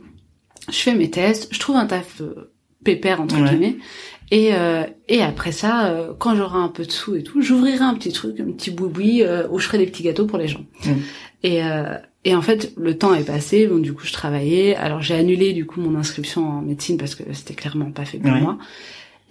je 0.69 0.77
fais 0.77 0.95
mes 0.95 1.11
tests, 1.11 1.49
je 1.51 1.59
trouve 1.59 1.77
un 1.77 1.87
taf 1.87 2.21
euh, 2.21 2.53
pépère, 2.85 3.21
entre 3.21 3.37
guillemets. 3.37 3.77
Et, 4.31 4.55
euh, 4.55 4.85
et 5.09 5.23
après 5.23 5.51
ça, 5.51 5.87
euh, 5.87 6.13
quand 6.17 6.37
j'aurai 6.37 6.59
un 6.59 6.69
peu 6.69 6.85
de 6.85 6.91
sous 6.91 7.17
et 7.17 7.23
tout, 7.23 7.43
j'ouvrirai 7.43 7.83
un 7.83 7.95
petit 7.95 8.13
truc, 8.13 8.39
un 8.39 8.53
petit 8.53 8.71
boui-boui 8.71 9.23
euh, 9.23 9.49
où 9.51 9.59
je 9.59 9.67
ferai 9.67 9.79
des 9.79 9.87
petits 9.87 10.05
gâteaux 10.05 10.27
pour 10.27 10.39
les 10.39 10.47
gens. 10.47 10.65
Mm. 10.85 10.91
Et, 11.43 11.65
euh, 11.65 11.97
et 12.25 12.35
en 12.35 12.43
fait, 12.43 12.73
le 12.77 12.97
temps 12.97 13.13
est 13.15 13.25
passé, 13.25 13.67
donc 13.67 13.83
du 13.83 13.93
coup, 13.93 14.05
je 14.05 14.13
travaillais. 14.13 14.77
Alors 14.77 15.03
j'ai 15.03 15.15
annulé 15.15 15.53
du 15.53 15.67
coup 15.67 15.81
mon 15.81 15.99
inscription 15.99 16.49
en 16.49 16.63
médecine 16.63 16.97
parce 16.97 17.15
que 17.15 17.25
c'était 17.33 17.55
clairement 17.55 17.91
pas 17.91 18.05
fait 18.05 18.19
pour 18.19 18.31
moi. 18.31 18.59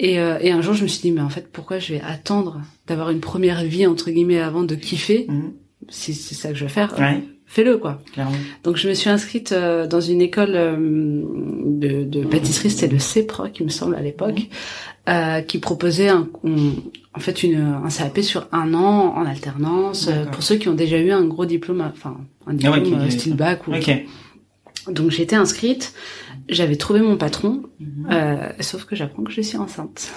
Et, 0.01 0.15
et 0.15 0.51
un 0.51 0.61
jour, 0.61 0.73
je 0.73 0.83
me 0.83 0.87
suis 0.87 1.01
dit, 1.01 1.11
mais 1.11 1.21
en 1.21 1.29
fait, 1.29 1.51
pourquoi 1.51 1.77
je 1.77 1.93
vais 1.93 2.01
attendre 2.01 2.61
d'avoir 2.87 3.09
une 3.09 3.19
première 3.19 3.63
vie 3.63 3.85
entre 3.85 4.09
guillemets 4.11 4.39
avant 4.39 4.63
de 4.63 4.75
kiffer? 4.75 5.27
Mm. 5.27 5.49
Si 5.89 6.13
c'est 6.13 6.35
ça 6.35 6.49
que 6.49 6.55
je 6.55 6.63
veux 6.63 6.69
faire, 6.69 6.93
fais-le 7.49 7.77
quoi. 7.77 7.99
Clairement. 8.13 8.37
Donc 8.63 8.77
je 8.77 8.87
me 8.87 8.93
suis 8.93 9.09
inscrite 9.09 9.53
dans 9.53 9.99
une 9.99 10.21
école 10.21 10.53
de, 10.53 12.03
de 12.05 12.23
pâtisserie, 12.23 12.69
c'était 12.69 12.93
le 12.93 12.99
CEPROC, 12.99 13.59
il 13.59 13.65
me 13.65 13.69
semble 13.69 13.95
à 13.95 14.01
l'époque, 14.01 14.39
mm. 14.39 14.89
Euh, 15.09 15.41
qui 15.41 15.57
proposait 15.57 16.09
un, 16.09 16.27
en 17.15 17.19
fait 17.19 17.41
une, 17.41 17.79
un 17.83 17.89
CAP 17.89 18.19
sur 18.19 18.47
un 18.51 18.75
an 18.75 19.15
en 19.15 19.25
alternance 19.25 20.07
euh, 20.07 20.25
pour 20.25 20.43
ceux 20.43 20.57
qui 20.57 20.69
ont 20.69 20.75
déjà 20.75 20.99
eu 20.99 21.09
un 21.09 21.25
gros 21.25 21.45
diplôme, 21.45 21.81
enfin 21.81 22.17
un 22.45 22.51
ah 22.51 22.53
diplôme 22.53 23.01
euh, 23.01 23.09
style 23.09 23.35
bac 23.35 23.67
ou. 23.67 23.71
Donc 24.91 25.09
j'étais 25.09 25.35
inscrite, 25.35 25.95
j'avais 26.47 26.75
trouvé 26.75 27.01
mon 27.01 27.17
patron, 27.17 27.63
mhm. 27.79 28.51
sauf 28.59 28.83
que 28.85 28.95
j'apprends 28.95 29.23
que 29.23 29.31
je 29.31 29.41
suis 29.41 29.57
enceinte. 29.57 30.11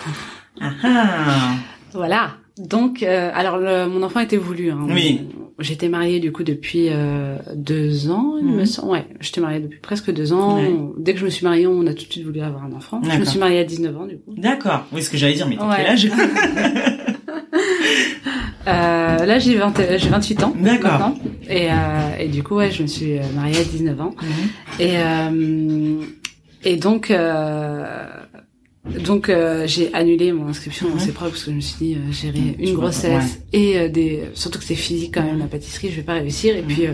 Ah 0.60 0.72
ah. 0.82 1.54
Voilà. 1.94 2.36
Donc, 2.58 3.02
alors 3.02 3.60
mon 3.88 4.02
enfant 4.02 4.20
était 4.20 4.36
voulu. 4.36 4.70
Hein, 4.70 4.86
oui. 4.90 5.22
J'étais 5.58 5.88
mariée 5.88 6.20
du 6.20 6.32
coup 6.32 6.44
depuis 6.44 6.88
euh, 6.90 7.36
deux 7.54 8.10
ans, 8.10 8.36
il 8.38 8.46
me 8.46 8.60
mhm. 8.60 8.66
semble. 8.66 8.92
Ouais, 8.92 9.06
j'étais 9.20 9.40
mariée 9.40 9.60
depuis 9.60 9.78
presque 9.78 10.12
deux 10.12 10.32
ans. 10.32 10.58
Dès 10.98 11.14
que 11.14 11.20
je 11.20 11.24
me 11.24 11.30
suis 11.30 11.44
mariée, 11.44 11.66
on 11.66 11.86
a 11.86 11.94
tout 11.94 12.06
de 12.06 12.12
suite 12.12 12.24
voulu 12.24 12.40
avoir 12.40 12.64
un 12.64 12.72
enfant. 12.72 13.00
Je 13.02 13.18
me 13.18 13.24
suis 13.24 13.38
mariée 13.38 13.60
à 13.60 13.64
19 13.64 13.96
ans 13.96 14.06
du 14.06 14.18
coup. 14.18 14.34
D'accord. 14.36 14.86
Oui, 14.92 15.02
ce 15.02 15.10
que 15.10 15.16
j'allais 15.16 15.34
dire, 15.34 15.48
mais 15.48 15.56
t'as 15.56 15.76
quel 15.76 15.86
âge? 15.86 16.08
Euh, 18.68 19.26
Là, 19.26 19.38
j'ai 19.38 19.56
28 19.56 20.42
ans. 20.44 20.54
D'accord. 20.56 21.12
Et, 21.48 21.68
euh, 21.70 21.74
et 22.18 22.28
du 22.28 22.42
coup, 22.42 22.56
ouais, 22.56 22.70
je 22.70 22.82
me 22.82 22.86
suis 22.86 23.18
euh, 23.18 23.22
mariée 23.34 23.58
à 23.58 23.64
19 23.64 24.00
ans. 24.00 24.14
Mhm. 24.20 24.28
Et 24.78 24.92
euh, 24.98 26.02
et 26.64 26.76
donc. 26.76 27.12
Euh, 28.86 28.98
donc 29.00 29.28
euh, 29.28 29.66
j'ai 29.66 29.92
annulé 29.94 30.32
mon 30.32 30.48
inscription 30.48 30.88
dans 30.88 30.98
ces 30.98 31.12
parce 31.12 31.44
que 31.44 31.50
je 31.50 31.56
me 31.56 31.60
suis 31.60 31.76
dit 31.78 31.94
euh, 31.94 32.12
gérer 32.12 32.56
une 32.58 32.74
grossesse 32.74 33.40
et 33.52 33.78
euh, 33.78 33.88
des 33.88 34.24
surtout 34.34 34.58
que 34.58 34.64
c'est 34.64 34.74
physique 34.74 35.14
quand 35.14 35.22
même 35.22 35.38
la 35.38 35.46
pâtisserie 35.46 35.90
je 35.90 35.96
vais 35.96 36.02
pas 36.02 36.14
réussir 36.14 36.56
et 36.56 36.62
puis 36.62 36.86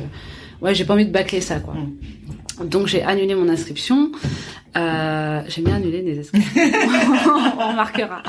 ouais 0.61 0.75
j'ai 0.75 0.85
pas 0.85 0.95
envie 0.95 1.07
de 1.07 1.13
bâcler 1.13 1.41
ça 1.41 1.61
quoi. 1.61 1.75
Donc 2.65 2.89
j'ai 2.89 3.03
annulé 3.03 3.35
mon 3.35 3.49
inscription. 3.49 4.13
j'ai 4.75 5.63
bien 5.63 5.77
annulé 5.77 6.03
des 6.03 6.19
inscriptions. 6.19 6.63
On 7.59 7.69
remarquera. 7.71 8.23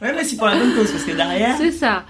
Ouais, 0.00 0.12
mais 0.14 0.24
c'est 0.24 0.36
pour 0.36 0.46
la 0.46 0.56
bonne 0.56 0.74
cause 0.74 0.90
parce 0.90 1.04
que 1.04 1.12
derrière. 1.12 1.56
C'est 1.56 1.72
ça. 1.72 2.04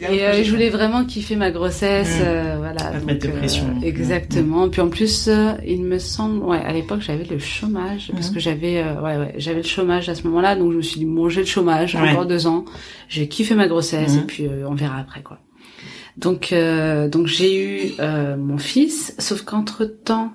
Et 0.00 0.24
euh, 0.24 0.42
je 0.42 0.50
voulais 0.50 0.70
vraiment 0.70 1.04
kiffer 1.04 1.36
ma 1.36 1.50
grossesse, 1.50 2.18
euh, 2.22 2.56
voilà. 2.58 2.92
Pas 2.92 3.00
mettre 3.00 3.26
de 3.26 3.32
pression. 3.32 3.64
Euh, 3.82 3.86
exactement. 3.86 4.68
Puis 4.68 4.80
en 4.80 4.88
plus, 4.88 5.28
il 5.66 5.82
me 5.82 5.98
semble, 5.98 6.44
ouais, 6.44 6.62
à 6.62 6.72
l'époque 6.72 7.00
j'avais 7.00 7.24
le 7.24 7.38
chômage 7.38 8.10
parce 8.12 8.30
que 8.30 8.40
j'avais, 8.40 8.82
ouais, 8.82 9.16
ouais, 9.16 9.34
j'avais 9.36 9.62
le 9.62 9.68
chômage 9.68 10.08
à 10.08 10.14
ce 10.14 10.22
moment-là, 10.24 10.56
donc 10.56 10.72
je 10.72 10.76
me 10.76 10.82
suis 10.82 11.00
dit 11.00 11.06
bon, 11.06 11.28
j'ai 11.28 11.40
le 11.40 11.46
chômage, 11.46 11.94
encore 11.96 12.26
deux 12.26 12.46
ans, 12.46 12.64
j'ai 13.08 13.28
kiffé 13.28 13.54
ma 13.54 13.68
grossesse 13.68 14.16
et 14.16 14.20
puis 14.26 14.46
on 14.66 14.74
verra 14.74 14.98
après 14.98 15.22
quoi. 15.22 15.38
Donc, 16.16 16.54
donc 17.10 17.26
j'ai 17.26 17.56
eu 17.56 17.92
mon 18.38 18.58
fils, 18.58 19.14
sauf 19.18 19.42
qu'entre 19.42 19.84
temps. 19.84 20.32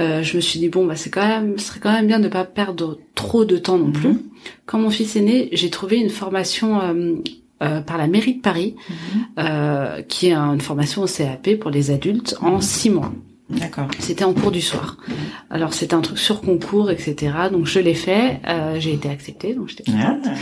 Euh, 0.00 0.22
je 0.22 0.36
me 0.36 0.40
suis 0.40 0.58
dit 0.58 0.68
bon 0.70 0.86
bah 0.86 0.96
c'est 0.96 1.10
quand 1.10 1.26
même 1.26 1.58
ce 1.58 1.66
serait 1.66 1.80
quand 1.80 1.92
même 1.92 2.06
bien 2.06 2.18
de 2.18 2.28
pas 2.28 2.44
perdre 2.44 2.98
trop 3.14 3.44
de 3.44 3.58
temps 3.58 3.78
non 3.78 3.92
plus. 3.92 4.16
Quand 4.64 4.78
mon 4.78 4.90
fils 4.90 5.16
est 5.16 5.20
né, 5.20 5.48
j'ai 5.52 5.70
trouvé 5.70 5.98
une 5.98 6.08
formation 6.08 6.80
euh, 6.80 7.16
euh, 7.62 7.80
par 7.80 7.96
la 7.96 8.08
mairie 8.08 8.34
de 8.34 8.40
Paris, 8.40 8.74
mhm. 8.88 9.24
euh, 9.38 10.02
qui 10.02 10.28
est 10.28 10.34
une 10.34 10.60
formation 10.60 11.02
au 11.02 11.06
CAP 11.06 11.60
pour 11.60 11.70
les 11.70 11.92
adultes 11.92 12.36
en 12.40 12.56
mhm. 12.56 12.62
six 12.62 12.90
mois. 12.90 13.12
D'accord. 13.50 13.86
C'était 14.00 14.24
en 14.24 14.32
cours 14.32 14.50
du 14.50 14.60
soir. 14.60 14.96
Alors 15.48 15.72
c'était 15.72 15.94
un 15.94 16.00
truc 16.00 16.18
sur 16.18 16.40
concours, 16.40 16.90
etc. 16.90 17.32
Donc 17.52 17.66
je 17.66 17.78
l'ai 17.78 17.94
fait, 17.94 18.40
euh, 18.48 18.80
j'ai 18.80 18.94
été 18.94 19.08
acceptée, 19.08 19.54
donc 19.54 19.68
j'étais 19.68 19.84
contente. 19.84 20.22
Ah. 20.26 20.34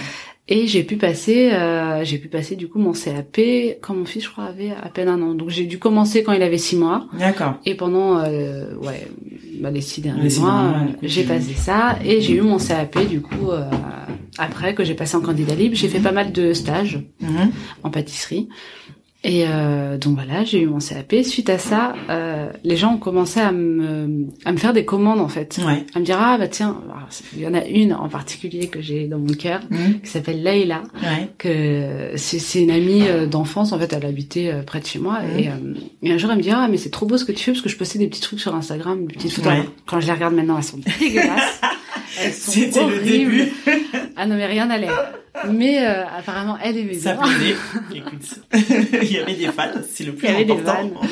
Et 0.52 0.66
j'ai 0.66 0.82
pu 0.82 0.96
passer, 0.96 1.52
euh, 1.52 2.02
j'ai 2.02 2.18
pu 2.18 2.26
passer 2.26 2.56
du 2.56 2.66
coup 2.66 2.80
mon 2.80 2.92
CAP 2.92 3.38
quand 3.80 3.94
mon 3.94 4.04
fils, 4.04 4.24
je 4.24 4.30
crois, 4.30 4.46
avait 4.46 4.72
à 4.72 4.88
peine 4.88 5.06
un 5.06 5.22
an. 5.22 5.34
Donc 5.34 5.48
j'ai 5.48 5.64
dû 5.64 5.78
commencer 5.78 6.24
quand 6.24 6.32
il 6.32 6.42
avait 6.42 6.58
six 6.58 6.74
mois. 6.74 7.06
D'accord. 7.16 7.54
Et 7.64 7.76
pendant, 7.76 8.18
euh, 8.18 8.74
ouais, 8.78 9.06
bah, 9.60 9.70
les 9.70 9.80
six 9.80 10.00
derniers 10.00 10.28
mois, 10.40 10.74
j'ai 11.02 11.22
passé 11.22 11.54
ça 11.54 11.98
et 12.04 12.20
j'ai 12.20 12.34
eu 12.34 12.40
mon 12.40 12.58
CAP 12.58 13.06
du 13.08 13.20
coup 13.20 13.52
euh, 13.52 13.70
après 14.38 14.74
que 14.74 14.82
j'ai 14.82 14.94
passé 14.94 15.16
en 15.16 15.20
candidat 15.20 15.54
libre. 15.54 15.76
J'ai 15.76 15.88
fait 15.88 16.00
pas 16.00 16.12
mal 16.12 16.32
de 16.32 16.52
stages 16.52 16.98
mhm. 17.20 17.52
en 17.84 17.90
pâtisserie. 17.90 18.48
Et 19.22 19.44
euh, 19.46 19.98
donc 19.98 20.14
voilà, 20.14 20.44
j'ai 20.44 20.62
eu 20.62 20.66
mon 20.66 20.78
CAP. 20.78 21.14
Suite 21.24 21.50
à 21.50 21.58
ça, 21.58 21.94
euh, 22.08 22.50
les 22.64 22.76
gens 22.76 22.94
ont 22.94 22.98
commencé 22.98 23.38
à 23.38 23.52
me, 23.52 24.26
à 24.46 24.52
me 24.52 24.56
faire 24.56 24.72
des 24.72 24.86
commandes 24.86 25.20
en 25.20 25.28
fait, 25.28 25.60
à 25.94 25.98
me 25.98 26.04
dire 26.04 26.18
ah 26.18 26.38
bah 26.38 26.48
tiens, 26.48 26.80
il 27.34 27.42
y 27.42 27.46
en 27.46 27.52
a 27.52 27.64
une 27.66 27.92
en 27.92 28.08
particulier 28.08 28.68
que 28.68 28.80
j'ai 28.80 29.06
dans 29.08 29.18
mon 29.18 29.34
cœur 29.34 29.60
mhm. 29.68 30.00
qui 30.00 30.08
s'appelle 30.08 30.42
Leïla, 30.42 30.82
que 31.36 32.12
c'est 32.16 32.62
une 32.62 32.70
amie 32.70 33.02
euh, 33.08 33.26
d'enfance 33.26 33.72
en 33.72 33.78
fait, 33.78 33.92
elle 33.92 34.06
habitait 34.06 34.48
euh, 34.48 34.62
près 34.62 34.80
de 34.80 34.86
chez 34.86 34.98
moi 34.98 35.20
mhm. 35.20 35.38
et, 35.38 35.48
euh, 35.48 35.52
et, 36.02 36.12
un 36.12 36.18
jour 36.18 36.30
elle 36.30 36.38
me 36.38 36.42
dit 36.42 36.50
ah 36.50 36.66
mais 36.68 36.76
c'est 36.76 36.90
trop 36.90 37.06
beau 37.06 37.18
ce 37.18 37.24
que 37.24 37.32
tu 37.32 37.44
fais 37.44 37.52
parce 37.52 37.62
que 37.62 37.68
je 37.68 37.76
postais 37.76 37.98
des 37.98 38.08
petits 38.08 38.20
trucs 38.20 38.40
sur 38.40 38.54
Instagram, 38.54 39.06
des 39.06 39.14
petites 39.14 39.32
photos. 39.32 39.52
Quand 39.86 40.00
je 40.00 40.06
les 40.06 40.12
regarde 40.12 40.34
maintenant, 40.34 40.56
elles 40.56 40.64
sont 40.64 40.80
dégueulasses. 41.00 41.60
C'était 42.32 42.86
le 42.86 43.00
début. 43.00 43.44
ah 44.16 44.26
non 44.26 44.36
mais 44.36 44.46
rien 44.46 44.66
n'allait. 44.66 44.88
Mais 45.50 45.78
euh, 45.86 46.04
apparemment, 46.06 46.58
elle 46.62 46.76
aimait 46.76 46.90
bien. 46.90 47.00
Ça 47.00 47.14
plaisait. 47.14 47.54
Écoute, 47.94 48.40
il 49.02 49.12
y 49.12 49.18
avait 49.18 49.34
des 49.34 49.46
fans, 49.46 49.70
c'est 49.88 50.04
le 50.04 50.12
plus 50.14 50.26
il 50.28 50.32
y 50.32 50.34
avait 50.34 50.50
important. 50.52 50.84
Des 50.84 50.90
fans. 50.90 51.06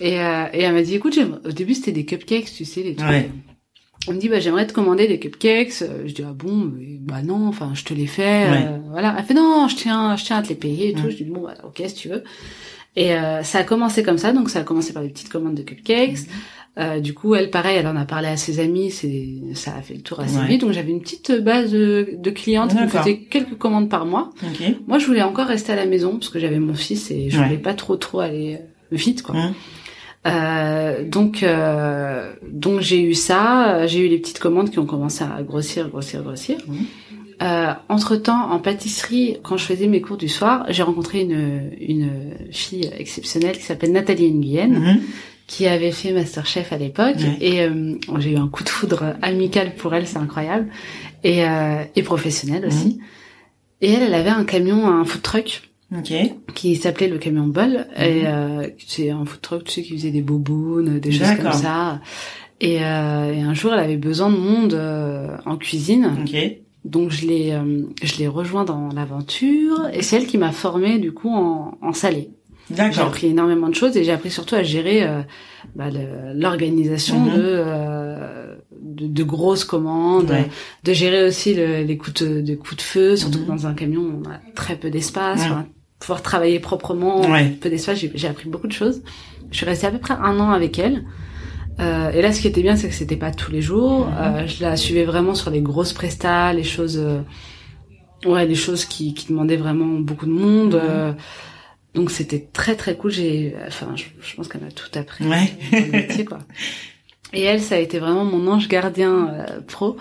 Et, 0.00 0.20
euh, 0.20 0.44
et 0.52 0.62
elle 0.62 0.72
m'a 0.72 0.82
dit, 0.82 0.94
écoute, 0.94 1.18
au 1.44 1.50
début 1.52 1.74
c'était 1.74 1.92
des 1.92 2.04
cupcakes, 2.04 2.52
tu 2.56 2.64
sais, 2.64 2.82
les 2.82 2.94
trucs. 2.94 3.08
Ouais. 3.08 3.30
on 4.08 4.12
me 4.12 4.18
dit 4.18 4.28
bah 4.28 4.40
j'aimerais 4.40 4.66
te 4.66 4.72
commander 4.72 5.06
des 5.08 5.18
cupcakes. 5.18 5.82
Euh, 5.82 6.04
Je 6.06 6.14
dis 6.14 6.22
ah 6.26 6.32
bon 6.34 6.54
mais, 6.74 6.98
bah 7.00 7.22
non 7.22 7.46
enfin 7.48 7.72
je 7.74 7.84
te 7.84 7.92
les 7.94 8.06
fais 8.06 8.22
Ouais. 8.50 8.64
euh, 8.66 8.78
voilà. 8.90 9.14
Elle 9.18 9.24
fait 9.24 9.34
non 9.34 9.68
je 9.68 9.76
tiens 9.76 10.16
je 10.16 10.24
tiens 10.24 10.38
à 10.38 10.42
te 10.42 10.48
les 10.48 10.54
payer 10.54 10.90
et 10.90 10.92
tout. 10.94 11.10
Je 11.10 11.16
dis 11.16 11.24
bon 11.24 11.42
bah, 11.42 11.54
ok 11.64 11.82
si 11.86 11.94
tu 11.94 12.08
veux. 12.08 12.24
Et 12.96 13.14
euh, 13.14 13.42
ça 13.42 13.58
a 13.58 13.64
commencé 13.64 14.02
comme 14.02 14.18
ça 14.18 14.32
donc 14.32 14.48
ça 14.50 14.60
a 14.60 14.62
commencé 14.62 14.92
par 14.92 15.02
des 15.02 15.08
petites 15.10 15.28
commandes 15.30 15.54
de 15.56 15.62
cupcakes. 15.62 16.18
Mm. 16.18 16.26
Euh, 16.76 16.98
du 16.98 17.14
coup 17.14 17.36
elle 17.36 17.50
pareil 17.50 17.76
elle 17.78 17.86
en 17.86 17.94
a 17.94 18.04
parlé 18.04 18.26
à 18.26 18.36
ses 18.36 18.58
amis 18.58 18.90
c'est 18.90 19.28
ça 19.54 19.76
a 19.78 19.80
fait 19.80 19.94
le 19.94 20.00
tour 20.00 20.18
assez 20.18 20.36
Ouais. 20.38 20.46
vite 20.48 20.60
donc 20.62 20.72
j'avais 20.72 20.90
une 20.90 21.00
petite 21.02 21.30
base 21.30 21.70
de, 21.70 22.16
de 22.18 22.30
clientes 22.30 22.70
qui 22.74 22.82
me 22.82 22.88
faisaient 22.88 23.18
quelques 23.18 23.56
commandes 23.56 23.88
par 23.88 24.06
mois. 24.06 24.32
Ok. 24.42 24.74
Moi 24.88 24.98
je 24.98 25.06
voulais 25.06 25.22
encore 25.22 25.46
rester 25.46 25.70
à 25.72 25.76
la 25.76 25.86
maison 25.86 26.14
parce 26.18 26.30
que 26.30 26.40
j'avais 26.40 26.58
mon 26.58 26.74
fils 26.74 27.12
et 27.12 27.30
je 27.30 27.38
Ouais. 27.38 27.44
voulais 27.44 27.58
pas 27.58 27.74
trop 27.74 27.94
trop 27.94 28.18
aller 28.18 28.58
vite 28.90 29.22
quoi. 29.22 29.36
Mm. 29.36 29.54
Euh, 30.26 31.04
donc 31.08 31.42
euh, 31.42 32.32
donc 32.50 32.80
j'ai 32.80 33.00
eu 33.02 33.14
ça, 33.14 33.86
j'ai 33.86 34.00
eu 34.00 34.08
les 34.08 34.18
petites 34.18 34.38
commandes 34.40 34.70
qui 34.70 34.78
ont 34.80 34.86
commencé 34.86 35.22
à 35.22 35.42
grossir, 35.42 35.88
grossir, 35.90 36.22
grossir. 36.22 36.56
Euh, 37.42 37.72
entre 37.88 38.16
temps, 38.16 38.50
en 38.52 38.58
pâtisserie, 38.58 39.36
quand 39.42 39.56
je 39.56 39.64
faisais 39.64 39.86
mes 39.86 40.00
cours 40.00 40.16
du 40.16 40.28
soir, 40.28 40.64
j'ai 40.70 40.82
rencontré 40.82 41.20
une 41.20 41.70
une 41.78 42.10
fille 42.52 42.90
exceptionnelle 42.96 43.56
qui 43.58 43.62
s'appelle 43.64 43.92
Nathalie 43.92 44.32
Nguyen, 44.32 44.68
Mhm. 44.72 45.00
Qui 45.46 45.66
avait 45.66 45.90
fait 45.92 46.12
MasterChef 46.12 46.72
à 46.72 46.76
l'époque, 46.78 47.16
Ouais. 47.18 47.36
et 47.40 47.60
euh, 47.62 47.94
j'ai 48.18 48.32
eu 48.32 48.36
un 48.36 48.48
coup 48.48 48.64
de 48.64 48.68
foudre 48.68 49.14
amical 49.22 49.74
pour 49.74 49.94
elle, 49.94 50.06
c'est 50.06 50.16
incroyable, 50.18 50.68
et 51.22 51.44
euh, 51.46 51.82
et 51.96 52.02
professionnel 52.02 52.64
aussi. 52.66 52.98
Et 53.80 53.92
elle, 53.92 54.02
elle 54.04 54.14
avait 54.14 54.30
un 54.30 54.44
camion, 54.44 54.86
un 54.88 55.04
food 55.04 55.20
truck 55.22 55.62
Ok. 55.94 56.12
qui 56.54 56.76
s'appelait 56.76 57.08
le 57.08 57.18
camion 57.18 57.46
bol 57.46 57.86
et 57.96 58.22
Mhm. 58.22 58.26
euh, 58.26 58.68
c'est 58.86 59.10
un 59.10 59.24
food 59.26 59.40
truck 59.42 59.64
tu 59.64 59.72
sais 59.72 59.82
qui 59.82 59.92
faisait 59.96 60.10
des 60.10 60.22
bobounes 60.22 60.98
des 60.98 61.12
choses 61.12 61.28
comme 61.36 61.52
ça 61.52 62.00
et, 62.60 62.82
euh, 62.82 63.32
et 63.32 63.40
un 63.42 63.52
jour 63.54 63.74
elle 63.74 63.80
avait 63.80 63.98
besoin 63.98 64.30
de 64.30 64.36
monde 64.36 64.72
euh, 64.74 65.36
en 65.44 65.56
cuisine 65.56 66.16
Ok. 66.22 66.34
donc 66.84 67.10
je 67.10 67.26
l'ai 67.26 67.52
euh, 67.52 67.82
je 68.02 68.16
l'ai 68.16 68.26
rejoint 68.26 68.64
dans 68.64 68.88
l'aventure 68.88 69.88
et 69.92 70.02
c'est 70.02 70.16
elle 70.16 70.26
qui 70.26 70.38
m'a 70.38 70.52
formée 70.52 70.98
du 70.98 71.12
coup 71.12 71.28
en, 71.30 71.76
en 71.80 71.92
salé 71.92 72.30
j'ai 72.70 73.00
appris 73.00 73.26
énormément 73.28 73.68
de 73.68 73.74
choses 73.74 73.96
et 73.96 74.04
j'ai 74.04 74.12
appris 74.12 74.30
surtout 74.30 74.54
à 74.54 74.62
gérer 74.62 75.02
euh, 75.04 75.20
bah, 75.74 75.86
l'organisation 76.34 77.20
Mhm. 77.20 77.36
de, 77.36 77.42
euh, 77.42 78.54
de 78.82 79.06
de 79.06 79.22
grosses 79.22 79.64
commandes 79.64 80.30
Ouais. 80.30 80.48
de 80.84 80.92
gérer 80.92 81.24
aussi 81.26 81.54
le- 81.54 81.82
les 81.82 81.96
coups 81.96 82.22
de, 82.24 82.40
de 82.40 82.54
coups 82.54 82.76
de 82.76 82.82
feu 82.82 83.16
surtout 83.16 83.38
Mhm. 83.40 83.44
que 83.44 83.50
dans 83.50 83.66
un 83.66 83.74
camion 83.74 84.02
on 84.24 84.28
a 84.30 84.38
très 84.54 84.76
peu 84.76 84.90
d'espace 84.90 85.40
Ouais. 85.40 85.46
enfin, 85.46 85.66
pouvoir 86.00 86.22
travailler 86.22 86.58
proprement 86.60 87.20
Ouais. 87.30 87.50
peu 87.60 87.68
d'espace 87.70 87.98
j'ai 88.14 88.28
appris 88.28 88.48
beaucoup 88.48 88.66
de 88.66 88.72
choses 88.72 89.02
je 89.50 89.56
suis 89.56 89.66
restée 89.66 89.86
à 89.86 89.90
peu 89.90 89.98
près 89.98 90.14
un 90.14 90.38
an 90.40 90.50
avec 90.50 90.78
elle 90.78 91.04
euh, 91.80 92.10
et 92.12 92.22
là 92.22 92.32
ce 92.32 92.40
qui 92.40 92.46
était 92.46 92.62
bien 92.62 92.76
c'est 92.76 92.88
que 92.88 92.94
c'était 92.94 93.16
pas 93.16 93.30
tous 93.32 93.50
les 93.50 93.62
jours 93.62 94.06
Mhm. 94.06 94.14
Euh, 94.20 94.46
je 94.46 94.62
la 94.62 94.76
suivais 94.76 95.04
vraiment 95.04 95.34
sur 95.34 95.50
les 95.50 95.60
grosses 95.60 95.92
prestats 95.92 96.52
les 96.52 96.62
choses 96.64 96.98
euh, 96.98 97.20
ouais 98.26 98.46
des 98.46 98.54
choses 98.54 98.84
qui, 98.84 99.12
qui 99.14 99.28
demandaient 99.28 99.56
vraiment 99.56 99.98
beaucoup 100.00 100.26
de 100.26 100.30
monde 100.32 100.74
euh, 100.76 101.12
donc 101.94 102.10
c'était 102.10 102.46
très 102.52 102.74
très 102.76 102.96
cool 102.96 103.10
j'ai 103.10 103.54
enfin 103.66 103.94
je, 103.96 104.04
je 104.20 104.34
pense 104.36 104.48
qu'elle 104.48 104.62
m'a 104.62 104.70
tout 104.70 104.90
appris 104.98 105.26
Ouais. 105.26 105.52
dans 105.72 105.78
le 105.86 105.92
métier 105.92 106.24
quoi 106.24 106.38
et 107.32 107.42
elle 107.42 107.60
ça 107.60 107.74
a 107.76 107.78
été 107.78 107.98
vraiment 107.98 108.24
mon 108.24 108.46
ange 108.50 108.68
gardien 108.68 109.28
euh, 109.28 109.60
pro 109.66 109.96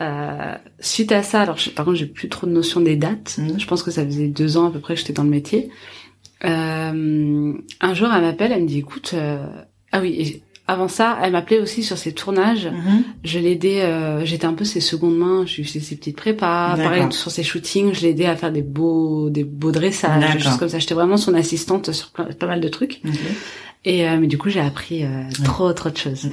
euh, 0.00 0.54
suite 0.80 1.12
à 1.12 1.22
ça, 1.22 1.42
alors 1.42 1.56
je- 1.56 1.70
par 1.70 1.84
contre 1.84 1.98
j'ai 1.98 2.06
plus 2.06 2.28
trop 2.28 2.46
de 2.48 2.52
notion 2.52 2.80
des 2.80 2.96
dates. 2.96 3.36
Mhm. 3.38 3.60
Je 3.60 3.66
pense 3.66 3.82
que 3.84 3.90
ça 3.92 4.04
faisait 4.04 4.26
deux 4.26 4.56
ans 4.56 4.66
à 4.68 4.70
peu 4.72 4.80
près 4.80 4.94
que 4.94 5.00
j'étais 5.00 5.12
dans 5.12 5.22
le 5.22 5.30
métier. 5.30 5.70
Euh, 6.44 7.52
un 7.80 7.94
jour 7.94 8.08
elle 8.12 8.22
m'appelle, 8.22 8.52
elle 8.52 8.62
me 8.62 8.66
dit 8.68 8.78
écoute, 8.80 9.12
euh, 9.14 9.46
ah 9.92 10.00
oui, 10.00 10.42
avant 10.66 10.88
ça 10.88 11.18
elle 11.22 11.32
m'appelait 11.32 11.58
aussi 11.60 11.82
sur 11.82 11.98
ses 11.98 12.12
tournages. 12.12 12.66
Mhm. 12.66 13.02
Je 13.22 13.38
l'aidais, 13.38 13.82
euh, 13.82 14.24
j'étais 14.24 14.46
un 14.46 14.54
peu 14.54 14.64
ses 14.64 14.80
secondes 14.80 15.16
mains, 15.16 15.44
je 15.46 15.62
faisais 15.62 15.80
ses 15.80 15.96
petites 15.96 16.16
prépas. 16.16 16.74
Pareil 16.84 17.02
sur 17.12 17.30
ses 17.30 17.42
shootings, 17.42 17.92
je 17.94 18.02
l'aidais 18.02 18.26
à 18.26 18.36
faire 18.36 18.50
des 18.52 18.62
beaux, 18.62 19.28
des 19.30 19.44
beaux 19.44 19.72
dressages, 19.72 20.22
des 20.32 20.38
choses 20.38 20.52
comme 20.58 20.68
ça. 20.68 20.78
J'étais 20.78 20.94
vraiment 20.94 21.16
son 21.18 21.34
assistante 21.34 21.92
sur 21.92 22.10
plein- 22.10 22.24
pas 22.32 22.46
mal 22.46 22.60
de 22.60 22.68
trucs. 22.68 23.00
Et 23.84 24.08
euh, 24.08 24.16
mais 24.18 24.26
du 24.26 24.38
coup, 24.38 24.48
j'ai 24.48 24.60
appris 24.60 25.04
euh, 25.04 25.22
trop 25.44 25.72
trop 25.74 25.90
de 25.90 25.96
choses. 25.98 26.28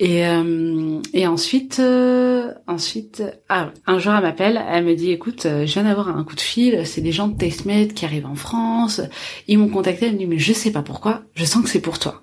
Et 0.00 0.26
euh, 0.26 0.98
et 1.12 1.26
ensuite 1.28 1.78
euh, 1.78 2.50
ensuite 2.66 3.22
ah 3.48 3.70
un 3.86 3.98
jour 4.00 4.12
elle 4.14 4.22
m'appelle, 4.22 4.60
elle 4.68 4.84
me 4.84 4.94
dit 4.96 5.10
écoute, 5.12 5.46
euh, 5.46 5.64
je 5.66 5.74
viens 5.74 5.84
d'avoir 5.84 6.08
un 6.08 6.24
coup 6.24 6.34
de 6.34 6.40
fil, 6.40 6.84
c'est 6.86 7.02
des 7.02 7.12
gens 7.12 7.28
de 7.28 7.36
Tastemade 7.38 7.92
qui 7.92 8.04
arrivent 8.04 8.26
en 8.26 8.34
France, 8.34 9.00
ils 9.46 9.58
m'ont 9.58 9.68
contacté, 9.68 10.06
elle 10.06 10.14
me 10.14 10.18
dit 10.18 10.26
mais 10.26 10.38
je 10.38 10.52
sais 10.52 10.72
pas 10.72 10.82
pourquoi, 10.82 11.22
je 11.34 11.44
sens 11.44 11.62
que 11.62 11.68
c'est 11.68 11.80
pour 11.80 12.00
toi. 12.00 12.21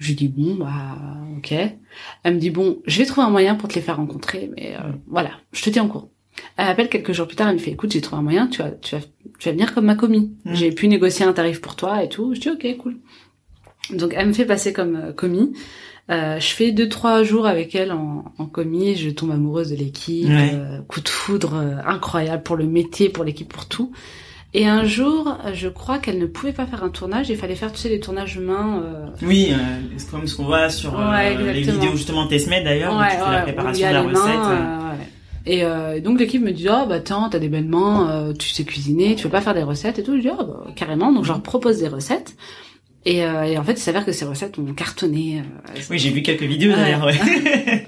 Je 0.00 0.08
lui 0.08 0.14
dis 0.16 0.28
bon 0.28 0.56
bah 0.56 0.96
OK. 1.36 1.52
Elle 1.52 2.34
me 2.34 2.40
dit 2.40 2.50
bon, 2.50 2.78
je 2.86 2.98
vais 2.98 3.06
trouver 3.06 3.26
un 3.26 3.30
moyen 3.30 3.54
pour 3.54 3.68
te 3.68 3.74
les 3.76 3.80
faire 3.80 3.96
rencontrer 3.98 4.50
mais 4.56 4.74
euh, 4.74 4.90
voilà, 5.06 5.30
je 5.52 5.62
te 5.62 5.70
tiens 5.70 5.84
en 5.84 5.88
cours. 5.88 6.08
Elle 6.56 6.66
m'appelle 6.66 6.88
quelques 6.88 7.12
jours 7.12 7.26
plus 7.26 7.36
tard, 7.36 7.48
elle 7.48 7.54
me 7.56 7.60
fait 7.60 7.70
écoute, 7.70 7.92
j'ai 7.92 8.00
trouvé 8.00 8.18
un 8.18 8.22
moyen, 8.22 8.46
tu 8.48 8.62
vas 8.62 8.70
tu 8.70 8.96
vas 8.96 9.02
tu 9.38 9.48
vas 9.48 9.52
venir 9.52 9.74
comme 9.74 9.84
ma 9.84 9.94
commis. 9.94 10.32
Mm. 10.44 10.54
J'ai 10.54 10.72
pu 10.72 10.88
négocier 10.88 11.24
un 11.26 11.32
tarif 11.32 11.60
pour 11.60 11.76
toi 11.76 12.02
et 12.02 12.08
tout. 12.08 12.34
Je 12.34 12.40
dis 12.40 12.50
OK, 12.50 12.66
cool. 12.78 12.96
Donc 13.92 14.14
elle 14.16 14.26
me 14.28 14.32
fait 14.32 14.46
passer 14.46 14.72
comme 14.72 14.96
euh, 14.96 15.12
commis. 15.12 15.52
Euh, 16.10 16.40
je 16.40 16.48
fais 16.48 16.72
deux 16.72 16.88
trois 16.88 17.22
jours 17.22 17.46
avec 17.46 17.74
elle 17.74 17.92
en, 17.92 18.24
en 18.38 18.46
commis. 18.46 18.96
Je 18.96 19.10
tombe 19.10 19.30
amoureuse 19.30 19.70
de 19.70 19.76
l'équipe. 19.76 20.28
Ouais. 20.28 20.50
euh, 20.54 20.80
coup 20.82 21.00
de 21.00 21.08
foudre 21.08 21.54
euh, 21.54 21.76
incroyable 21.86 22.42
pour 22.42 22.56
le 22.56 22.66
métier, 22.66 23.10
pour 23.10 23.22
l'équipe, 23.22 23.48
pour 23.52 23.66
tout. 23.66 23.92
Et 24.52 24.66
un 24.66 24.84
jour, 24.84 25.36
je 25.54 25.68
crois 25.68 25.98
qu'elle 25.98 26.18
ne 26.18 26.26
pouvait 26.26 26.52
pas 26.52 26.66
faire 26.66 26.82
un 26.82 26.88
tournage. 26.88 27.28
Il 27.30 27.36
fallait 27.36 27.54
faire 27.54 27.70
tu 27.72 27.78
sais 27.78 27.88
les 27.88 28.00
tournages 28.00 28.34
humains. 28.36 28.82
euh, 28.84 29.06
Oui, 29.22 29.50
euh, 29.52 29.56
c'est 29.96 30.10
comme 30.10 30.26
ce 30.26 30.34
qu'on 30.36 30.44
voit 30.44 30.68
sur 30.70 30.98
euh, 30.98 31.10
Ouais, 31.10 31.36
les 31.52 31.60
vidéos 31.62 31.92
justement 31.92 32.26
Testmed 32.26 32.64
d'ailleurs, 32.64 32.94
où 32.94 32.98
Ouais, 32.98 33.10
tu 33.10 33.16
fais 33.16 33.22
ouais, 33.22 33.30
la 33.30 33.42
préparation 33.42 33.88
de 33.88 33.92
la 33.94 34.02
mains, 34.02 34.08
recette. 34.08 34.24
ouais. 34.26 34.34
euh, 34.58 34.90
ouais. 34.90 35.06
Et 35.46 35.64
euh, 35.64 36.00
donc 36.00 36.18
l'équipe 36.18 36.42
me 36.42 36.50
dit 36.52 36.68
ah 36.68 36.84
bah 36.86 37.00
tiens 37.00 37.28
t'as 37.30 37.38
des 37.38 37.48
belles 37.48 37.64
mains, 37.68 38.10
euh, 38.10 38.32
tu 38.34 38.48
sais 38.50 38.64
cuisiner, 38.64 39.14
tu 39.14 39.24
veux 39.24 39.30
pas 39.30 39.40
faire 39.40 39.54
des 39.54 39.62
recettes 39.62 39.98
et 40.00 40.02
tout. 40.02 40.16
Je 40.16 40.20
dis 40.22 40.28
ah 40.28 40.42
bah 40.42 40.64
carrément. 40.76 41.12
Donc 41.12 41.22
je 41.24 41.28
leur 41.28 41.42
propose 41.42 41.78
des 41.78 41.88
recettes. 41.88 42.34
Et, 43.06 43.24
euh, 43.24 43.44
et 43.44 43.56
en 43.56 43.64
fait 43.64 43.72
il 43.72 43.78
s'avère 43.78 44.04
que 44.04 44.12
ces 44.12 44.24
recettes 44.26 44.58
ont 44.58 44.74
cartonné. 44.74 45.38
euh, 45.40 45.80
Oui, 45.90 45.98
j'ai 45.98 46.10
vu 46.10 46.20
quelques 46.22 46.42
vidéos 46.42 46.72
d'ailleurs. 46.72 47.04
Ouais. 47.06 47.14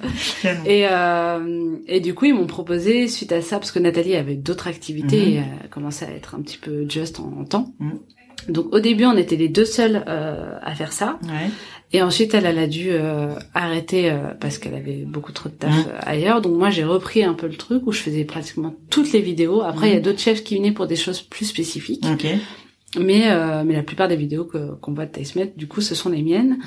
Et, 0.67 0.87
euh, 0.91 1.77
et 1.87 2.01
du 2.01 2.15
coup, 2.15 2.25
ils 2.27 2.35
m'ont 2.35 2.47
proposé, 2.47 3.09
suite 3.09 3.33
à 3.33 3.41
ça, 3.43 3.59
parce 3.59 3.71
que 3.73 3.79
Nathalie 3.79 4.17
avait 4.17 4.35
d'autres 4.35 4.69
activités, 4.69 5.21
Mhm. 5.21 5.29
et 5.33 5.43
elle 5.65 5.69
commençait 5.71 6.07
à 6.07 6.11
être 6.11 6.35
un 6.35 6.41
petit 6.43 6.59
peu 6.59 6.87
just 6.89 7.21
en, 7.21 7.33
en 7.41 7.45
temps. 7.45 7.73
Mhm. 7.79 7.99
Donc 8.49 8.75
au 8.75 8.81
début, 8.81 9.05
on 9.05 9.17
était 9.17 9.37
les 9.37 9.49
deux 9.49 9.65
seuls 9.65 10.03
euh, 10.09 10.57
à 10.63 10.75
faire 10.75 10.93
ça. 10.93 11.19
Ouais. 11.25 11.51
Et 11.93 12.03
ensuite, 12.03 12.35
elle, 12.35 12.47
elle 12.47 12.59
a 12.59 12.67
dû 12.67 12.89
euh, 12.91 13.35
arrêter 13.55 14.11
euh, 14.11 14.19
parce 14.41 14.59
qu'elle 14.59 14.75
avait 14.75 15.05
beaucoup 15.07 15.33
trop 15.33 15.49
de 15.49 15.55
taf 15.55 15.71
Mhm. 15.71 15.85
euh, 15.89 15.99
ailleurs. 16.01 16.41
Donc 16.41 16.57
moi, 16.59 16.71
j'ai 16.71 16.85
repris 16.85 17.23
un 17.23 17.35
peu 17.35 17.47
le 17.47 17.55
truc 17.57 17.87
où 17.87 17.93
je 17.93 18.01
faisais 18.01 18.25
pratiquement 18.25 18.75
toutes 18.91 19.13
les 19.13 19.21
vidéos. 19.21 19.63
Après, 19.63 19.89
il 19.91 19.95
y 19.95 19.97
a 19.97 20.01
d'autres 20.01 20.19
chefs 20.21 20.43
qui 20.43 20.57
venaient 20.57 20.73
pour 20.73 20.87
des 20.87 20.97
choses 20.97 21.21
plus 21.21 21.45
spécifiques. 21.45 22.05
Ok. 22.11 22.27
Mais 23.01 23.31
euh, 23.31 23.63
mais 23.65 23.75
la 23.75 23.83
plupart 23.83 24.07
des 24.09 24.17
vidéos 24.17 24.45
que 24.45 24.75
qu'on 24.81 24.93
voit 24.93 25.07
de 25.07 25.13
Tastemet, 25.13 25.55
du 25.57 25.67
coup, 25.67 25.81
ce 25.81 25.95
sont 25.95 26.11
les 26.11 26.23
miennes. 26.23 26.59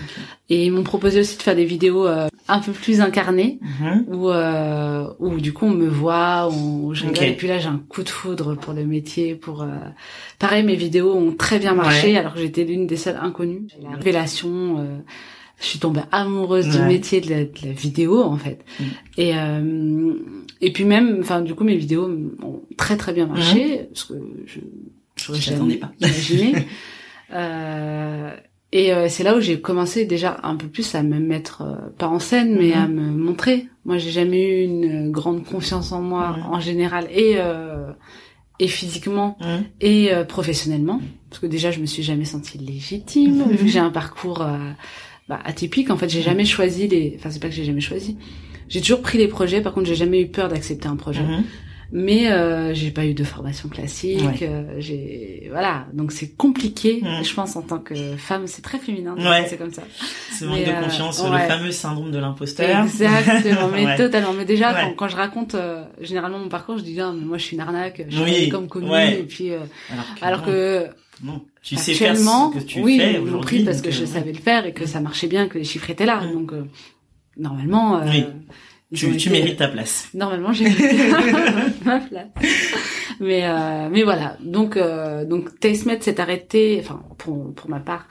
Et 0.50 0.66
ils 0.66 0.72
m'ont 0.72 0.84
proposé 0.84 1.20
aussi 1.20 1.38
de 1.38 1.42
faire 1.44 1.56
des 1.56 1.66
vidéos 1.66 2.08
euh, 2.08 2.28
un 2.48 2.60
peu 2.60 2.72
plus 2.72 3.00
incarnées 3.02 3.60
Mhm. 3.62 4.06
où 4.08 4.30
euh, 4.30 5.08
où 5.20 5.38
du 5.40 5.54
coup 5.54 5.66
on 5.66 5.72
me 5.72 5.88
voit, 5.88 6.50
je. 6.94 7.06
Ok. 7.06 7.22
et 7.22 7.34
puis 7.34 7.48
là 7.48 7.60
j'ai 7.60 7.68
un 7.68 7.82
coup 7.90 8.02
de 8.04 8.10
foudre 8.10 8.56
pour 8.56 8.74
le 8.74 8.86
métier, 8.86 9.36
pour 9.36 9.62
euh, 9.62 9.68
pareil 10.40 10.64
mes 10.64 10.76
vidéos 10.76 11.14
ont 11.14 11.32
très 11.36 11.60
bien 11.60 11.74
marché 11.76 12.14
Ouais. 12.14 12.18
alors 12.18 12.34
que 12.34 12.40
j'étais 12.40 12.64
l'une 12.64 12.88
des 12.88 12.98
seules 12.98 13.20
inconnues. 13.22 13.68
La 13.84 13.92
révélation, 13.96 14.80
euh, 14.80 14.98
je 15.60 15.66
suis 15.66 15.80
tombée 15.80 16.02
amoureuse 16.12 16.68
du 16.70 16.80
métier 16.80 17.22
de 17.22 17.30
la, 17.30 17.44
de 17.46 17.52
la 17.66 17.72
vidéo 17.72 18.22
en 18.24 18.38
fait. 18.38 18.66
Mm. 18.80 18.84
Et 19.18 19.32
euh, 19.36 20.14
et 20.62 20.74
puis 20.74 20.86
même, 20.86 21.18
enfin 21.22 21.42
du 21.42 21.54
coup 21.54 21.64
mes 21.64 21.78
vidéos 21.78 22.06
ont 22.44 22.62
très 22.78 22.98
très 22.98 23.14
bien 23.14 23.28
marché 23.28 23.88
parce 23.94 24.06
que 24.06 24.14
je 24.48 24.60
j'aurais 25.16 25.40
jamais 25.42 25.76
pas. 25.78 25.92
imaginé. 26.00 26.54
euh, 27.34 28.32
et 28.72 28.94
euh, 28.94 29.08
c'est 29.10 29.24
là 29.24 29.36
où 29.38 29.42
j'ai 29.42 29.62
commencé 29.62 30.06
déjà 30.06 30.38
un 30.44 30.56
peu 30.56 30.68
plus 30.68 30.96
à 30.96 31.04
me 31.04 31.20
mettre, 31.20 31.62
euh, 31.62 31.90
pas 31.98 32.08
en 32.08 32.20
scène, 32.20 32.56
mais 32.58 32.70
Mhm. 32.76 32.82
à 32.84 32.88
me 32.88 33.02
montrer. 33.12 33.68
Moi, 33.86 33.98
j'ai 33.98 34.12
jamais 34.12 34.44
eu 34.44 34.64
une 34.66 35.12
grande 35.12 35.46
confiance 35.46 35.92
en 35.92 36.02
moi 36.02 36.36
Mhm. 36.38 36.44
en 36.54 36.60
général 36.60 37.08
et 37.12 37.36
euh, 37.38 37.92
et 38.60 38.68
physiquement 38.68 39.38
Mhm. 39.42 39.64
et 39.82 40.14
euh, 40.14 40.24
professionnellement, 40.24 41.02
parce 41.30 41.40
que 41.40 41.46
déjà 41.48 41.72
je 41.72 41.80
me 41.80 41.86
suis 41.86 42.04
jamais 42.04 42.26
sentie 42.26 42.58
légitime 42.58 43.46
Mhm. 43.50 43.58
que 43.58 43.68
j'ai 43.68 43.80
un 43.80 43.92
parcours 43.92 44.42
euh, 44.42 44.58
bah, 45.30 45.40
atypique. 45.44 45.90
En 45.90 45.98
fait, 45.98 46.10
j'ai 46.10 46.22
jamais 46.22 46.46
choisi 46.46 46.88
les. 46.88 47.16
Enfin, 47.18 47.30
c'est 47.32 47.40
pas 47.42 47.50
que 47.50 47.56
j'ai 47.56 47.66
jamais 47.66 47.82
choisi. 47.82 48.18
J'ai 48.68 48.82
toujours 48.82 49.02
pris 49.02 49.18
les 49.20 49.28
projets. 49.28 49.62
Par 49.62 49.74
contre, 49.74 49.88
j'ai 49.88 49.96
jamais 49.96 50.22
eu 50.22 50.28
peur 50.28 50.48
d'accepter 50.50 50.88
un 50.88 50.96
projet. 50.96 51.22
Mais 51.98 52.30
euh, 52.30 52.74
j'ai 52.74 52.92
pas 52.92 53.06
eu 53.06 53.14
de 53.14 53.24
formation 53.24 53.70
classique. 53.70 54.20
Ouais. 54.22 54.38
euh, 54.42 54.64
j'ai 54.80 55.48
voilà, 55.50 55.86
donc 55.94 56.12
c'est 56.12 56.36
compliqué. 56.36 57.00
Mhm. 57.02 57.24
Je 57.24 57.34
pense 57.34 57.56
en 57.56 57.62
tant 57.62 57.80
que 57.80 57.96
femme, 58.18 58.48
c'est 58.48 58.62
très 58.62 58.80
féminin. 58.80 59.16
Ouais. 59.18 59.44
penser 59.44 59.56
comme 59.56 59.72
ça. 59.72 59.84
Ce 60.38 60.44
manque 60.44 60.60
de 60.66 60.72
euh, 60.72 60.82
confiance, 60.82 61.22
ouais. 61.22 61.30
le 61.44 61.48
fameux 61.48 61.72
syndrome 61.72 62.12
de 62.12 62.18
l'imposteur. 62.20 62.84
Exactement, 62.84 63.70
mais 63.74 63.96
totalement. 63.98 64.34
Mais 64.34 64.44
déjà, 64.44 64.74
quand, 64.74 64.94
quand 64.98 65.08
je 65.08 65.16
raconte 65.16 65.56
euh, 65.56 65.86
généralement 66.02 66.38
mon 66.38 66.50
parcours, 66.50 66.78
je 66.78 66.84
dis 66.84 67.00
ah, 67.00 67.14
mais 67.18 67.24
moi 67.24 67.38
je 67.38 67.44
suis 67.46 67.56
une 67.56 67.62
arnaque, 67.62 68.04
je 68.10 68.22
suis 68.22 68.24
Oui. 68.44 68.50
comme 68.50 68.68
Ouais. 68.90 69.20
et 69.22 69.24
puis 69.24 69.52
euh, 69.52 69.60
Alors 69.90 70.06
que, 70.16 70.26
alors 70.26 70.40
non, 70.42 70.46
que 70.48 70.88
non. 71.24 71.42
tu 71.64 71.78
sais 71.78 71.94
faire 71.94 72.18
ce 72.18 72.54
que 72.60 72.64
tu 72.66 72.82
oui, 72.82 73.00
fais 73.00 73.20
aujourd'hui. 73.20 73.60
pris 73.60 73.64
parce 73.64 73.82
que 73.82 73.90
je 73.92 74.04
savais 74.04 74.34
le 74.34 74.40
faire 74.40 74.66
et 74.66 74.74
que 74.74 74.86
ça 74.86 75.00
marchait 75.00 75.28
bien, 75.28 75.48
que 75.48 75.58
les 75.58 75.64
chiffres 75.64 75.90
étaient 75.90 76.06
là. 76.06 76.20
Mm. 76.20 76.34
Donc 76.34 76.52
euh, 76.52 76.66
normalement, 77.38 78.02
Oui. 78.06 78.26
Tu, 78.96 79.18
tu 79.18 79.30
mérites 79.30 79.58
ta 79.58 79.68
place. 79.68 80.08
Normalement, 80.14 80.54
j'ai 80.54 80.66
ma 81.86 82.00
place. 82.00 82.28
Mais 83.20 83.42
euh, 83.46 83.90
mais 83.92 84.04
voilà. 84.04 84.38
Donc 84.44 84.78
euh, 84.78 85.26
donc 85.26 85.60
TasteMed 85.60 86.04
s'est 86.04 86.20
arrêté. 86.20 86.78
Enfin 86.82 87.02
pour 87.18 87.54
pour 87.54 87.70
ma 87.70 87.80
part 87.80 88.08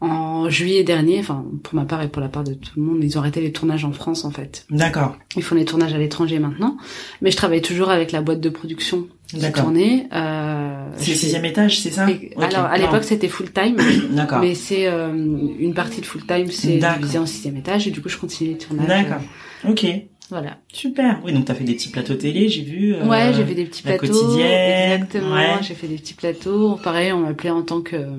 en 0.00 0.48
juillet 0.48 0.82
dernier. 0.84 1.20
Enfin 1.20 1.44
pour 1.62 1.74
ma 1.74 1.84
part 1.84 2.02
et 2.02 2.08
pour 2.08 2.20
la 2.22 2.28
part 2.28 2.44
de 2.44 2.54
tout 2.54 2.72
le 2.76 2.82
monde, 2.82 3.02
ils 3.02 3.16
ont 3.16 3.20
arrêté 3.20 3.40
les 3.40 3.52
tournages 3.52 3.84
en 3.84 3.92
France 3.92 4.24
en 4.24 4.30
fait. 4.30 4.66
D'accord. 4.70 5.16
Ils 5.36 5.42
font 5.42 5.54
les 5.54 5.64
tournages 5.64 5.94
à 5.94 5.98
l'étranger 5.98 6.38
maintenant. 6.38 6.76
Mais 7.22 7.30
je 7.30 7.36
travaille 7.36 7.62
toujours 7.62 7.90
avec 7.90 8.12
la 8.12 8.20
boîte 8.20 8.40
de 8.40 8.48
production 8.48 9.06
D'accord. 9.34 9.70
Euh, 9.70 10.90
C'est 10.96 11.10
le 11.10 11.16
sixième 11.16 11.44
étage, 11.44 11.80
c'est 11.80 11.90
ça? 11.90 12.10
Et-. 12.10 12.32
Alors 12.40 12.64
à 12.64 12.78
l'époque 12.78 13.04
c'était 13.04 13.28
full 13.28 13.52
time, 13.52 13.76
D'accord. 14.10 14.40
mais 14.40 14.54
c'est 14.54 14.86
euh, 14.86 15.12
une 15.58 15.74
partie 15.74 16.00
de 16.00 16.06
full 16.06 16.24
time, 16.26 16.46
c'est 16.50 16.78
divisé 16.78 17.18
en 17.18 17.26
sixième 17.26 17.56
étage 17.56 17.86
et 17.86 17.90
du 17.90 18.00
coup 18.00 18.08
je 18.08 18.16
continue 18.16 18.50
les 18.50 18.58
tournages. 18.58 18.88
D'accord. 18.88 19.20
Ok. 19.68 19.84
Voilà. 20.30 20.58
Super. 20.72 21.20
Oui, 21.24 21.32
donc 21.32 21.44
t'as 21.46 21.54
fait 21.54 21.64
des 21.64 21.74
petits 21.74 21.88
plateaux 21.90 22.14
télé, 22.14 22.48
j'ai 22.48 22.62
vu. 22.62 22.94
euh, 22.94 23.04
Ouais, 23.06 23.32
j'ai 23.34 23.44
fait 23.44 23.54
des 23.54 23.64
petits 23.64 23.82
la 23.86 23.96
plateaux. 23.98 24.12
quotidienne, 24.14 24.92
Exactement. 25.02 25.34
ouais. 25.34 25.46
J'ai 25.62 25.74
fait 25.74 25.86
des 25.88 25.96
petits 25.96 26.14
plateaux. 26.14 26.76
Pareil, 26.82 27.12
on 27.12 27.20
m'appelait 27.20 27.50
en 27.50 27.62
tant 27.62 27.80
que 27.80 27.96
euh, 27.96 28.16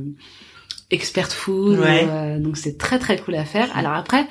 expert 0.92 1.32
food. 1.32 1.80
Ouais. 1.80 2.08
euh, 2.10 2.40
donc 2.40 2.58
c'est 2.58 2.78
très 2.78 3.00
très 3.00 3.18
cool 3.18 3.36
à 3.36 3.46
faire. 3.46 3.70
Alors 3.78 3.94
après, 3.94 4.26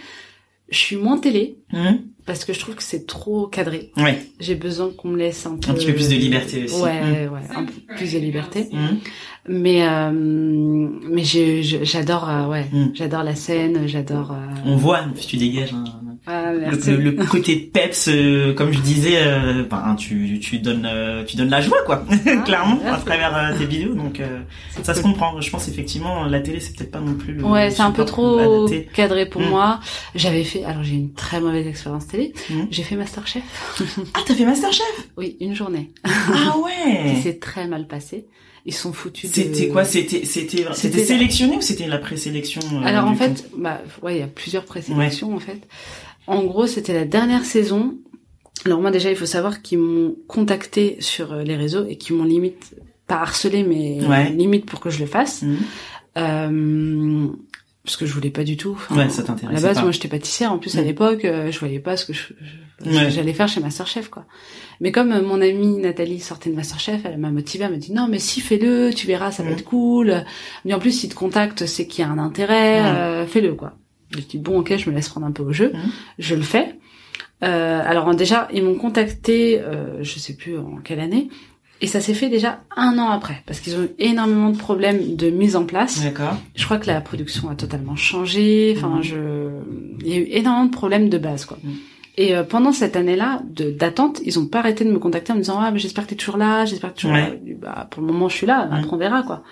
je 0.71 0.77
suis 0.79 0.97
moins 0.97 1.19
télé 1.19 1.57
Hum, 1.73 1.99
parce 2.27 2.45
que 2.45 2.53
je 2.53 2.61
trouve 2.61 2.75
que 2.75 2.83
c'est 2.83 3.07
trop 3.07 3.47
cadré. 3.47 3.91
Ouais. 3.97 4.19
J'ai 4.41 4.55
besoin 4.55 4.91
qu'on 4.91 5.09
me 5.09 5.17
laisse 5.19 5.47
un 5.47 5.57
peu. 5.57 5.71
Un 5.71 5.75
petit 5.75 5.87
peu 5.87 5.95
plus 5.95 6.09
de 6.09 6.17
liberté 6.17 6.65
aussi. 6.65 6.81
Ouais, 6.83 7.01
Mm. 7.27 7.33
ouais, 7.33 7.41
un 7.55 7.65
peu 7.65 7.73
plus 7.97 8.13
de 8.15 8.19
liberté. 8.19 8.69
Hum. 8.73 8.99
Mais 9.49 9.87
euh, 9.87 10.11
mais 10.13 11.23
j'adore 11.25 12.29
euh, 12.29 12.47
ouais, 12.49 12.67
Mm. 12.73 12.91
j'adore 12.95 13.23
la 13.23 13.35
scène, 13.35 13.87
j'adore. 13.87 14.35
On 14.67 14.77
voit, 14.77 15.05
tu 15.27 15.37
dégages 15.37 15.73
un, 15.73 15.85
ah, 16.31 16.53
le, 16.53 16.61
merci. 16.61 16.91
le- 16.91 17.11
le 17.13 17.25
côté 17.25 17.57
peps, 17.57 18.09
euh, 18.09 18.53
comme 18.53 18.71
je 18.73 18.81
disais, 18.81 19.15
euh, 19.17 19.65
ben, 19.69 19.95
tu, 19.99 20.39
tu 20.41 20.59
donnes, 20.59 20.87
euh, 20.91 21.25
tu 21.25 21.37
donnes 21.37 21.49
la 21.49 21.61
joie, 21.63 21.79
quoi, 21.87 22.05
clairement, 22.45 22.79
à 22.87 22.99
travers 22.99 23.35
euh, 23.37 23.59
tes 23.59 23.65
vidéos. 23.65 23.95
Donc, 23.95 24.21
euh, 24.21 24.41
ça 24.83 24.93
se 24.95 25.01
comprend. 25.01 25.41
Je 25.41 25.49
pense 25.51 25.69
effectivement, 25.69 26.25
la 26.27 26.41
télé, 26.41 26.61
c'est 26.61 26.77
peut-être 26.77 26.91
pas 26.91 27.01
non 27.01 27.15
plus. 27.15 27.43
Ouais, 27.43 27.71
c'est 27.71 27.81
un 27.83 27.91
peu 27.93 28.05
trop 28.05 28.39
adapté. 28.39 28.89
cadré 28.95 29.27
pour 29.27 29.41
Mm. 29.41 29.49
moi. 29.49 29.81
J'avais 30.15 30.45
fait, 30.45 30.65
alors 30.65 30.83
j'ai 30.85 30.95
une 30.95 31.15
très 31.15 31.41
mauvaise 31.41 31.67
expérience 31.67 32.07
télé. 32.07 32.33
Mm. 32.51 32.63
J'ai 32.71 32.83
fait 32.83 32.97
Masterchef. 32.97 33.43
Ah, 34.15 34.21
t'as 34.27 34.35
fait 34.35 34.45
Masterchef? 34.45 35.09
Oui, 35.17 35.37
une 35.41 35.55
journée. 35.55 35.91
Ah 36.05 36.11
Qui 36.33 36.59
ouais. 36.61 37.15
s'est 37.23 37.39
très 37.39 37.67
mal 37.67 37.87
passé. 37.87 38.27
Ils 38.67 38.75
sont 38.75 38.93
foutus 38.93 39.31
de... 39.31 39.35
C'était 39.35 39.69
quoi? 39.69 39.85
C'était 39.85 40.27
c'était 40.27 40.65
C'était 40.75 40.99
la- 40.99 41.05
sélectionné 41.05 41.57
ou 41.57 41.61
c'était 41.63 41.87
la 41.87 41.97
présélection 41.97 42.61
euh, 42.75 42.85
Alors 42.85 43.07
en 43.07 43.15
fait, 43.15 43.49
bah 43.57 43.81
ouais, 44.03 44.17
il 44.17 44.21
y 44.21 44.23
a 44.23 44.27
plusieurs 44.27 44.65
présélections 44.65 45.35
en 45.35 45.39
fait. 45.39 45.61
En 46.29 46.45
gros, 46.45 46.67
c'était 46.67 46.93
la 46.95 47.05
dernière 47.05 47.45
saison. 47.45 47.95
Alors 48.67 48.81
moi 48.81 48.91
déjà, 48.91 49.11
il 49.11 49.17
faut 49.17 49.27
savoir 49.27 49.63
qu'ils 49.63 49.79
m'ont 49.79 50.15
contacté 50.27 50.97
sur 51.01 51.33
euh, 51.33 51.43
les 51.43 51.57
réseaux 51.57 51.87
et 51.89 51.97
qu'ils 51.97 52.17
m'ont 52.17 52.25
limite 52.25 52.75
pas 53.07 53.21
harcelé, 53.21 53.63
mais 53.63 54.05
Ouais. 54.07 54.31
limite 54.31 54.67
pour 54.67 54.81
que 54.81 54.91
je 54.91 54.99
le 55.01 55.07
fasse. 55.07 55.43
Mhm. 55.43 55.57
Euh, 56.19 57.27
parce 57.85 57.97
que 57.97 58.05
je 58.05 58.13
voulais 58.13 58.31
pas 58.31 58.45
du 58.45 58.57
tout. 58.59 58.73
Enfin, 58.73 58.97
Ouais, 58.97 59.09
ça 59.09 59.23
À 59.23 59.53
la 59.53 59.61
base, 59.61 59.77
pas. 59.77 59.83
moi, 59.83 59.93
j'étais 59.93 60.09
pâtissière. 60.09 60.53
En 60.53 60.59
plus, 60.59 60.77
à 60.77 60.83
Mm. 60.83 60.85
l'époque, 60.85 61.25
euh, 61.25 61.51
je 61.51 61.59
voyais 61.59 61.79
pas 61.79 61.97
ce 61.97 62.05
que 62.05 62.13
je, 62.13 62.21
je- 62.41 62.85
que 62.85 62.91
Ouais. 62.95 63.11
j'allais 63.11 63.33
faire 63.33 63.49
chez 63.49 63.61
Masterchef, 63.61 64.09
quoi. 64.11 64.27
Mais 64.81 64.93
comme 64.93 65.11
euh, 65.13 65.23
mon 65.23 65.41
amie 65.41 65.79
Nathalie 65.79 66.21
sortait 66.21 66.51
de 66.51 66.55
Masterchef, 66.57 67.01
elle 67.05 67.17
m'a 67.19 67.31
motivée, 67.31 67.65
elle 67.65 67.71
m'a 67.71 67.77
dit 67.79 67.93
non, 67.93 68.07
mais 68.09 68.19
si, 68.19 68.41
fais-le, 68.43 68.91
tu 68.95 69.07
verras, 69.07 69.31
ça 69.33 69.43
va 69.43 69.51
Mm. 69.51 69.53
être 69.55 69.65
cool. 69.65 70.25
Mais 70.67 70.75
en 70.75 70.79
plus, 70.79 70.91
s'il 70.93 71.09
te 71.09 71.15
contacte, 71.15 71.65
c'est 71.65 71.87
qu'il 71.87 72.05
y 72.05 72.09
a 72.09 72.11
un 72.11 72.19
intérêt, 72.19 72.83
euh, 72.85 73.27
fais-le, 73.27 73.55
quoi. 73.55 73.73
Je 74.11 74.21
dis 74.21 74.39
bon, 74.39 74.61
ok, 74.61 74.77
je 74.77 74.89
me 74.91 74.95
laisse 74.95 75.09
prendre 75.09 75.27
un 75.27 75.33
peu 75.33 75.43
au 75.43 75.53
jeu. 75.53 75.73
Mm. 75.75 75.79
Je 76.19 76.35
le 76.35 76.43
fais. 76.43 76.77
Euh, 77.45 77.81
alors 77.85 78.15
déjà, 78.15 78.49
ils 78.53 78.65
m'ont 78.65 78.75
contacté, 78.77 79.61
euh, 79.61 80.03
je 80.03 80.19
sais 80.19 80.35
plus 80.35 80.59
en 80.59 80.77
quelle 80.83 80.99
année, 81.01 81.29
et 81.81 81.87
ça 81.87 82.01
s'est 82.01 82.15
fait 82.15 82.29
déjà 82.29 82.63
un 82.77 82.99
an 82.99 83.11
après, 83.11 83.43
parce 83.47 83.61
qu'ils 83.61 83.77
ont 83.77 83.83
eu 83.85 83.91
énormément 84.01 84.51
de 84.51 84.57
problèmes 84.59 85.15
de 85.15 85.31
mise 85.31 85.55
en 85.55 85.65
place. 85.65 86.03
D'accord. 86.03 86.37
Je 86.57 86.65
crois 86.65 86.79
que 86.79 86.89
la 86.89 87.01
production 87.01 87.49
a 87.49 87.55
totalement 87.55 87.95
changé. 87.95 88.75
Enfin, 88.77 88.97
Mhm. 88.97 89.03
je, 89.03 89.17
il 90.01 90.09
y 90.09 90.15
a 90.15 90.17
eu 90.19 90.27
énormément 90.31 90.65
de 90.67 90.73
problèmes 90.73 91.09
de 91.09 91.19
base, 91.19 91.45
quoi. 91.45 91.59
Mhm. 91.63 91.75
Et 92.17 92.35
euh, 92.35 92.43
pendant 92.43 92.73
cette 92.73 92.97
année-là 92.97 93.43
de 93.49 93.71
d'attente, 93.71 94.21
ils 94.25 94.41
ont 94.41 94.47
pas 94.47 94.59
arrêté 94.59 94.85
de 94.85 94.91
me 94.91 94.99
contacter 94.99 95.31
en 95.33 95.37
me 95.37 95.41
disant 95.43 95.61
ah 95.61 95.71
mais 95.71 95.79
j'espère 95.79 96.03
que 96.05 96.11
t'es 96.11 96.17
toujours 96.17 96.37
là, 96.37 96.65
j'espère 96.65 96.91
que 96.93 96.97
t'es 96.97 97.03
toujours 97.03 97.15
Ouais. 97.17 97.41
là. 97.47 97.55
Bah 97.63 97.87
pour 97.89 98.03
le 98.03 98.09
moment 98.13 98.29
je 98.29 98.35
suis 98.35 98.47
là, 98.49 98.69
après 98.73 98.89
on 98.93 98.97
verra 98.97 99.23
quoi. 99.23 99.45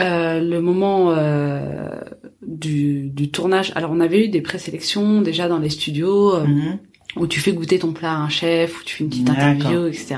Euh, 0.00 0.40
le 0.40 0.60
moment 0.60 1.10
euh, 1.10 1.88
du, 2.46 3.08
du 3.10 3.30
tournage, 3.30 3.72
alors 3.74 3.90
on 3.92 4.00
avait 4.00 4.24
eu 4.26 4.28
des 4.28 4.40
présélections 4.40 5.22
déjà 5.22 5.48
dans 5.48 5.58
les 5.58 5.70
studios 5.70 6.34
euh, 6.36 6.44
Mhm. 6.46 6.78
où 7.16 7.26
tu 7.26 7.40
fais 7.40 7.52
goûter 7.52 7.78
ton 7.80 7.92
plat 7.92 8.12
à 8.12 8.16
un 8.16 8.28
chef, 8.28 8.80
où 8.80 8.84
tu 8.84 8.94
fais 8.96 9.04
une 9.04 9.10
petite 9.10 9.26
interview, 9.32 9.86
etc. 9.88 10.16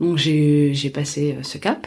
Donc 0.00 0.18
j'ai 0.18 0.74
j'ai 0.74 0.90
passé 0.90 1.36
euh, 1.38 1.42
ce 1.42 1.56
cap. 1.58 1.86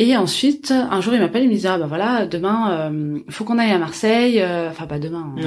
Et 0.00 0.16
ensuite, 0.16 0.72
un 0.72 1.00
jour, 1.00 1.14
il 1.14 1.20
m'appelle, 1.20 1.44
il 1.44 1.48
me 1.50 1.54
dit 1.54 1.66
ah 1.68 1.78
bah 1.78 1.86
voilà, 1.86 2.26
demain, 2.26 2.90
euh, 2.92 3.18
faut 3.28 3.44
qu'on 3.44 3.58
aille 3.58 3.70
à 3.70 3.78
Marseille. 3.78 4.40
euh, 4.40 4.68
Enfin 4.70 4.86
pas 4.86 4.98
demain. 4.98 5.32
hein. 5.38 5.40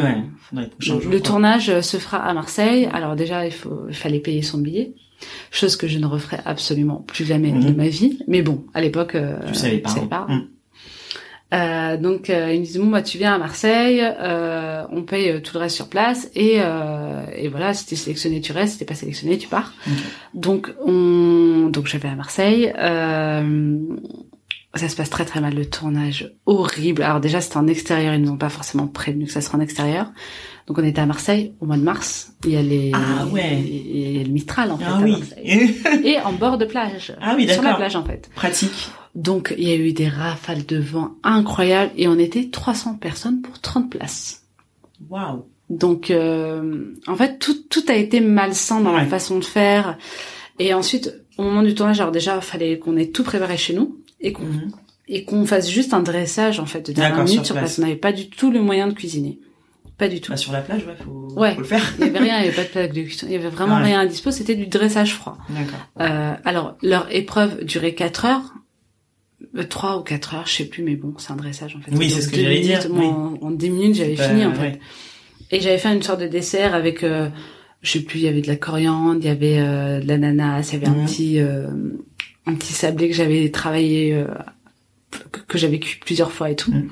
Ouais. 0.53 0.61
Le, 0.79 1.11
le 1.11 1.19
tournage 1.21 1.81
se 1.81 1.97
fera 1.97 2.17
à 2.19 2.33
Marseille. 2.33 2.87
Alors 2.93 3.15
déjà, 3.17 3.45
il 3.45 3.51
faut, 3.51 3.81
il 3.89 3.95
fallait 3.95 4.19
payer 4.21 4.41
son 4.41 4.59
billet, 4.59 4.93
chose 5.51 5.75
que 5.75 5.87
je 5.87 5.97
ne 5.99 6.05
referai 6.05 6.37
absolument 6.45 7.03
plus 7.07 7.25
jamais 7.25 7.51
de 7.51 7.69
Mhm. 7.69 7.75
ma 7.75 7.87
vie. 7.87 8.19
Mais 8.27 8.41
bon, 8.41 8.63
à 8.73 8.81
l'époque, 8.81 9.15
euh, 9.15 9.37
Tu 9.47 9.55
savais 9.55 9.77
pas. 9.79 9.89
je 9.89 9.93
savais 9.95 10.05
hein. 10.05 10.09
pas. 10.09 10.27
Mhm. 10.29 10.47
Euh, 11.53 11.95
donc 11.95 12.29
euh, 12.29 12.51
ils 12.53 12.59
me 12.59 12.65
disent 12.65 12.77
bon 12.77 12.87
bah 12.87 13.01
tu 13.01 13.17
viens 13.17 13.33
à 13.33 13.37
Marseille, 13.37 14.01
euh, 14.03 14.83
on 14.91 15.03
paye 15.03 15.29
euh, 15.29 15.39
tout 15.39 15.53
le 15.53 15.61
reste 15.61 15.77
sur 15.77 15.87
place 15.87 16.29
et 16.35 16.55
euh, 16.57 17.23
et 17.37 17.47
voilà 17.47 17.73
si 17.73 17.85
t'es 17.85 17.95
sélectionné 17.95 18.41
tu 18.41 18.51
restes, 18.51 18.73
si 18.73 18.79
t'es 18.79 18.85
pas 18.85 18.95
sélectionné 18.95 19.37
tu 19.37 19.47
pars. 19.47 19.73
Donc 20.33 20.73
on 20.85 21.69
donc 21.71 21.87
je 21.87 21.95
vais 21.97 22.09
à 22.09 22.15
Marseille. 22.15 22.73
Euh, 22.77 23.77
ça 24.75 24.89
se 24.89 24.97
passe 24.97 25.09
très 25.09 25.23
très 25.23 25.39
mal 25.39 25.55
le 25.55 25.65
tournage, 25.65 26.33
horrible. 26.45 27.01
Alors 27.01 27.21
déjà 27.21 27.39
c'était 27.39 27.55
en 27.55 27.67
extérieur, 27.67 28.13
ils 28.13 28.21
nous 28.21 28.31
ont 28.31 28.37
pas 28.37 28.49
forcément 28.49 28.87
prévenu 28.87 29.25
que 29.25 29.31
ça 29.31 29.39
serait 29.39 29.57
en 29.57 29.61
extérieur. 29.61 30.11
Donc 30.67 30.77
on 30.79 30.83
était 30.83 30.99
à 30.99 31.05
Marseille 31.05 31.53
au 31.61 31.65
mois 31.65 31.77
de 31.77 31.81
mars. 31.81 32.33
Il 32.43 32.51
y 32.51 32.57
a 32.57 32.61
les 32.61 32.91
Ah 32.93 33.25
ouais. 33.27 33.57
il 33.65 34.17
y 34.17 34.19
a 34.19 34.23
le 34.23 34.29
Mistral 34.29 34.69
en 34.71 34.77
fait 34.77 34.83
Ah 34.87 34.97
à 34.97 35.01
oui. 35.01 35.15
Et 36.03 36.19
en 36.19 36.33
bord 36.33 36.57
de 36.57 36.65
plage. 36.65 37.15
Ah 37.21 37.33
oui, 37.37 37.47
Sur 37.49 37.61
la 37.63 37.75
plage 37.75 37.95
en 37.95 38.03
fait. 38.03 38.29
Pratique. 38.35 38.89
Donc 39.15 39.55
il 39.57 39.67
y 39.67 39.71
a 39.71 39.75
eu 39.75 39.93
des 39.93 40.09
rafales 40.09 40.65
de 40.65 40.77
vent 40.77 41.11
incroyables 41.23 41.91
et 41.95 42.07
on 42.07 42.19
était 42.19 42.49
300 42.49 42.95
personnes 42.95 43.41
pour 43.41 43.59
30 43.61 43.89
places. 43.89 44.43
Waouh. 45.09 45.45
Donc 45.69 46.11
euh, 46.11 46.93
en 47.07 47.15
fait 47.15 47.39
tout 47.39 47.55
tout 47.69 47.83
a 47.87 47.93
été 47.95 48.19
malsain 48.19 48.81
dans 48.81 48.93
la 48.93 49.05
façon 49.05 49.39
de 49.39 49.45
faire. 49.45 49.97
Et 50.59 50.73
ensuite 50.73 51.13
au 51.37 51.43
moment 51.43 51.61
du 51.63 51.75
tournage, 51.75 51.99
alors 52.01 52.11
déjà 52.11 52.41
fallait 52.41 52.77
qu'on 52.79 52.97
ait 52.97 53.07
tout 53.07 53.23
préparé 53.23 53.57
chez 53.57 53.73
nous 53.73 53.97
et 54.19 54.33
qu'on 54.33 54.43
Mhm. 54.43 54.71
et 55.07 55.23
qu'on 55.23 55.45
fasse 55.45 55.69
juste 55.69 55.93
un 55.93 56.01
dressage 56.01 56.59
en 56.59 56.65
fait 56.65 56.87
de 56.87 56.91
dernière 56.91 57.23
minute 57.23 57.45
sur 57.45 57.55
place. 57.55 57.79
On 57.79 57.83
n'avait 57.83 57.95
pas 57.95 58.11
du 58.11 58.29
tout 58.29 58.51
le 58.51 58.61
moyen 58.61 58.87
de 58.87 58.93
cuisiner, 58.93 59.39
pas 59.97 60.07
du 60.09 60.21
tout. 60.21 60.31
Bah, 60.31 60.37
sur 60.37 60.51
la 60.51 60.61
plage, 60.61 60.85
ouais, 60.85 60.95
faut, 61.03 61.27
Ouais. 61.39 61.53
faut 61.55 61.61
le 61.61 61.65
faire. 61.65 61.81
Il 61.99 62.05
y 62.05 62.09
avait 62.09 62.19
rien, 62.19 62.39
il 62.39 62.45
y 62.45 62.47
avait 62.47 62.55
pas 62.55 62.63
de 62.63 62.67
plaque 62.69 62.93
de 62.93 63.01
cuisson, 63.01 63.25
il 63.27 63.33
y 63.33 63.35
avait 63.35 63.49
vraiment 63.49 63.77
Ouais. 63.77 63.83
rien 63.83 63.99
à 64.01 64.05
dispo. 64.05 64.31
C'était 64.31 64.55
du 64.55 64.67
dressage 64.67 65.13
froid. 65.13 65.37
D'accord. 65.49 65.79
Euh, 66.01 66.33
alors, 66.45 66.77
leur 66.83 67.07
épreuve 67.15 67.63
durait 67.65 67.93
4 67.93 68.25
heures. 68.25 68.53
Euh, 69.55 69.63
3 69.63 69.97
ou 69.97 70.01
4 70.01 70.33
heures, 70.35 70.47
je 70.47 70.53
sais 70.53 70.65
plus, 70.65 70.83
mais 70.83 70.95
bon, 70.95 71.13
c'est 71.17 71.31
un 71.31 71.35
dressage 71.35 71.75
en 71.75 71.81
fait. 71.81 71.91
Oui, 71.95 72.09
c'est 72.09 72.21
ce 72.21 72.29
que 72.29 72.35
j'allais 72.37 72.59
dire, 72.61 72.85
oui. 72.89 73.05
En, 73.05 73.37
en 73.41 73.51
10 73.51 73.69
minutes, 73.69 73.95
j'avais 73.95 74.15
fini 74.15 74.45
en 74.45 74.53
fait. 74.53 74.61
ouais. 74.61 74.79
Et 75.51 75.61
j'avais 75.61 75.77
fait 75.77 75.93
une 75.93 76.01
sorte 76.03 76.19
de 76.21 76.27
dessert 76.27 76.73
avec, 76.73 77.03
euh, 77.03 77.29
je 77.81 77.91
sais 77.91 78.01
plus, 78.01 78.19
il 78.19 78.23
y 78.23 78.27
avait 78.27 78.41
de 78.41 78.47
la 78.47 78.55
coriandre, 78.57 79.19
il 79.21 79.25
y 79.25 79.29
avait 79.29 79.59
euh, 79.59 79.99
de 80.01 80.07
l'ananas, 80.07 80.69
il 80.71 80.79
y 80.79 80.83
avait 80.83 80.91
Mhm. 80.93 81.01
un 81.01 81.05
petit, 81.05 81.39
euh, 81.39 81.67
un 82.47 82.55
petit 82.55 82.73
sablé 82.73 83.07
que 83.09 83.15
j'avais 83.15 83.49
travaillé, 83.51 84.13
euh, 84.13 84.25
que, 85.31 85.39
que 85.41 85.57
j'avais 85.57 85.79
cuit 85.79 85.99
plusieurs 86.03 86.31
fois 86.31 86.49
et 86.49 86.55
tout. 86.55 86.71
Mhm. 86.71 86.89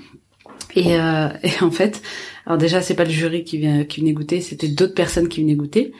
Et, 0.75 0.95
euh, 0.99 1.27
et 1.43 1.51
en 1.63 1.71
fait, 1.71 2.01
alors 2.45 2.57
déjà 2.57 2.81
c'est 2.81 2.95
pas 2.95 3.03
le 3.05 3.09
jury 3.09 3.43
qui 3.43 3.57
vient, 3.57 3.83
qui 3.85 4.01
venait 4.01 4.13
goûter, 4.13 4.41
c'était 4.41 4.67
d'autres 4.67 4.93
personnes 4.93 5.27
qui 5.29 5.41
venaient 5.41 5.55
goûter. 5.55 5.93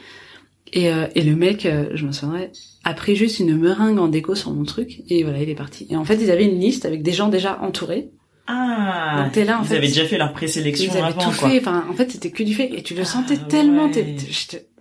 Et, 0.72 0.90
euh, 0.90 1.06
et 1.14 1.22
le 1.22 1.36
mec, 1.36 1.64
euh, 1.64 1.90
je 1.94 2.04
me 2.06 2.12
souviendrai, 2.12 2.50
a 2.82 2.92
pris 2.92 3.14
juste 3.14 3.38
une 3.38 3.56
meringue 3.56 3.98
en 3.98 4.08
déco 4.08 4.34
sur 4.34 4.50
mon 4.52 4.64
truc 4.64 5.02
et 5.08 5.22
voilà, 5.22 5.40
il 5.40 5.48
est 5.48 5.54
parti. 5.54 5.86
Et 5.90 5.96
en 5.96 6.04
fait, 6.04 6.16
ils 6.16 6.30
avaient 6.30 6.44
une 6.44 6.58
liste 6.58 6.84
avec 6.84 7.02
des 7.02 7.12
gens 7.12 7.28
déjà 7.28 7.60
entourés. 7.62 8.08
Ah. 8.48 9.22
Donc, 9.24 9.32
t'es 9.32 9.44
là, 9.44 9.58
en 9.58 9.62
ils 9.62 9.68
fait. 9.68 9.76
avaient 9.76 9.86
déjà 9.88 10.04
fait 10.04 10.18
leur 10.18 10.32
présélection 10.32 10.92
Ils 10.92 10.98
avaient 10.98 11.06
avant, 11.08 11.30
tout 11.30 11.38
quoi. 11.38 11.48
fait. 11.50 11.58
Enfin, 11.60 11.84
en 11.88 11.92
fait, 11.94 12.10
c'était 12.10 12.30
que 12.30 12.42
du 12.42 12.54
fait. 12.54 12.70
Et 12.76 12.82
tu 12.82 12.94
le 12.94 13.04
sentais 13.04 13.38
Ah, 13.40 13.44
tellement. 13.48 13.86
ouais. 13.90 14.16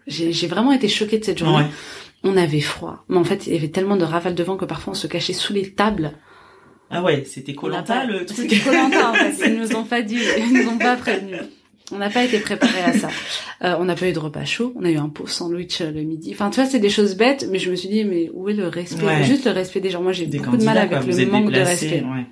j'ai 0.08 0.48
vraiment 0.48 0.72
été 0.72 0.88
choquée 0.88 1.20
de 1.20 1.24
cette 1.26 1.38
journée. 1.40 1.64
Ouais. 1.66 1.70
On 2.24 2.36
avait 2.38 2.62
froid. 2.62 3.06
Mais 3.08 3.18
en 3.18 3.24
fait, 3.24 3.46
il 3.48 3.54
y 3.54 3.58
avait 3.58 3.70
tellement 3.70 3.96
de 3.98 4.04
rafales 4.06 4.36
de 4.36 4.44
vent 4.44 4.58
que 4.58 4.66
parfois 4.66 4.92
on 4.92 4.96
se 4.96 5.06
cachait 5.08 5.34
sous 5.34 5.54
les 5.54 5.72
tables. 5.72 6.14
Ah 6.92 7.04
ouais, 7.04 7.24
c'était 7.26 7.54
Colanta 7.54 8.06
le 8.06 8.26
truc. 8.26 8.38
C'était 8.50 8.58
Colanta 8.60 9.10
en 9.12 9.14
fait. 9.14 9.50
Ils 9.50 9.60
nous 9.60 9.76
ont 9.76 9.84
pas 9.84 10.02
dit, 10.02 10.20
ils 10.38 10.54
nous 10.54 10.70
ont 10.70 10.78
pas 10.78 10.96
prévenus. 10.96 11.38
On 11.92 11.98
n'a 11.98 12.10
pas 12.10 12.24
été 12.24 12.40
préparé 12.40 12.82
à 12.84 12.94
ça. 12.94 13.10
Euh, 13.64 13.76
on 13.80 13.86
n'a 13.86 13.94
pas 13.96 14.10
eu 14.10 14.14
de 14.14 14.18
repas 14.20 14.44
chaud. 14.46 14.74
On 14.76 14.84
a 14.86 14.90
eu 14.90 14.98
un 14.98 15.10
pauvre 15.10 15.30
sandwich 15.30 15.82
euh, 15.82 15.92
le 15.92 16.02
midi. 16.02 16.32
Enfin, 16.34 16.50
tu 16.50 16.60
vois, 16.60 16.68
c'est 16.70 16.80
des 16.80 16.90
choses 16.90 17.16
bêtes, 17.16 17.48
mais 17.52 17.60
je 17.60 17.70
me 17.70 17.76
suis 17.76 17.90
dit, 17.90 18.04
mais 18.06 18.32
où 18.34 18.50
est 18.50 18.54
le 18.54 18.68
respect? 18.68 19.06
Ouais. 19.06 19.24
Juste 19.24 19.46
le 19.46 19.52
respect 19.52 19.82
des 19.82 19.92
gens. 19.92 20.02
Moi, 20.02 20.12
j'ai 20.12 20.26
beaucoup 20.26 20.58
de 20.58 20.64
mal 20.64 20.78
avec 20.80 21.00
quoi. 21.00 21.02
Le 21.16 21.26
manque 21.28 21.52
de 21.52 21.60
respect. 21.60 22.02
ouais. 22.04 22.26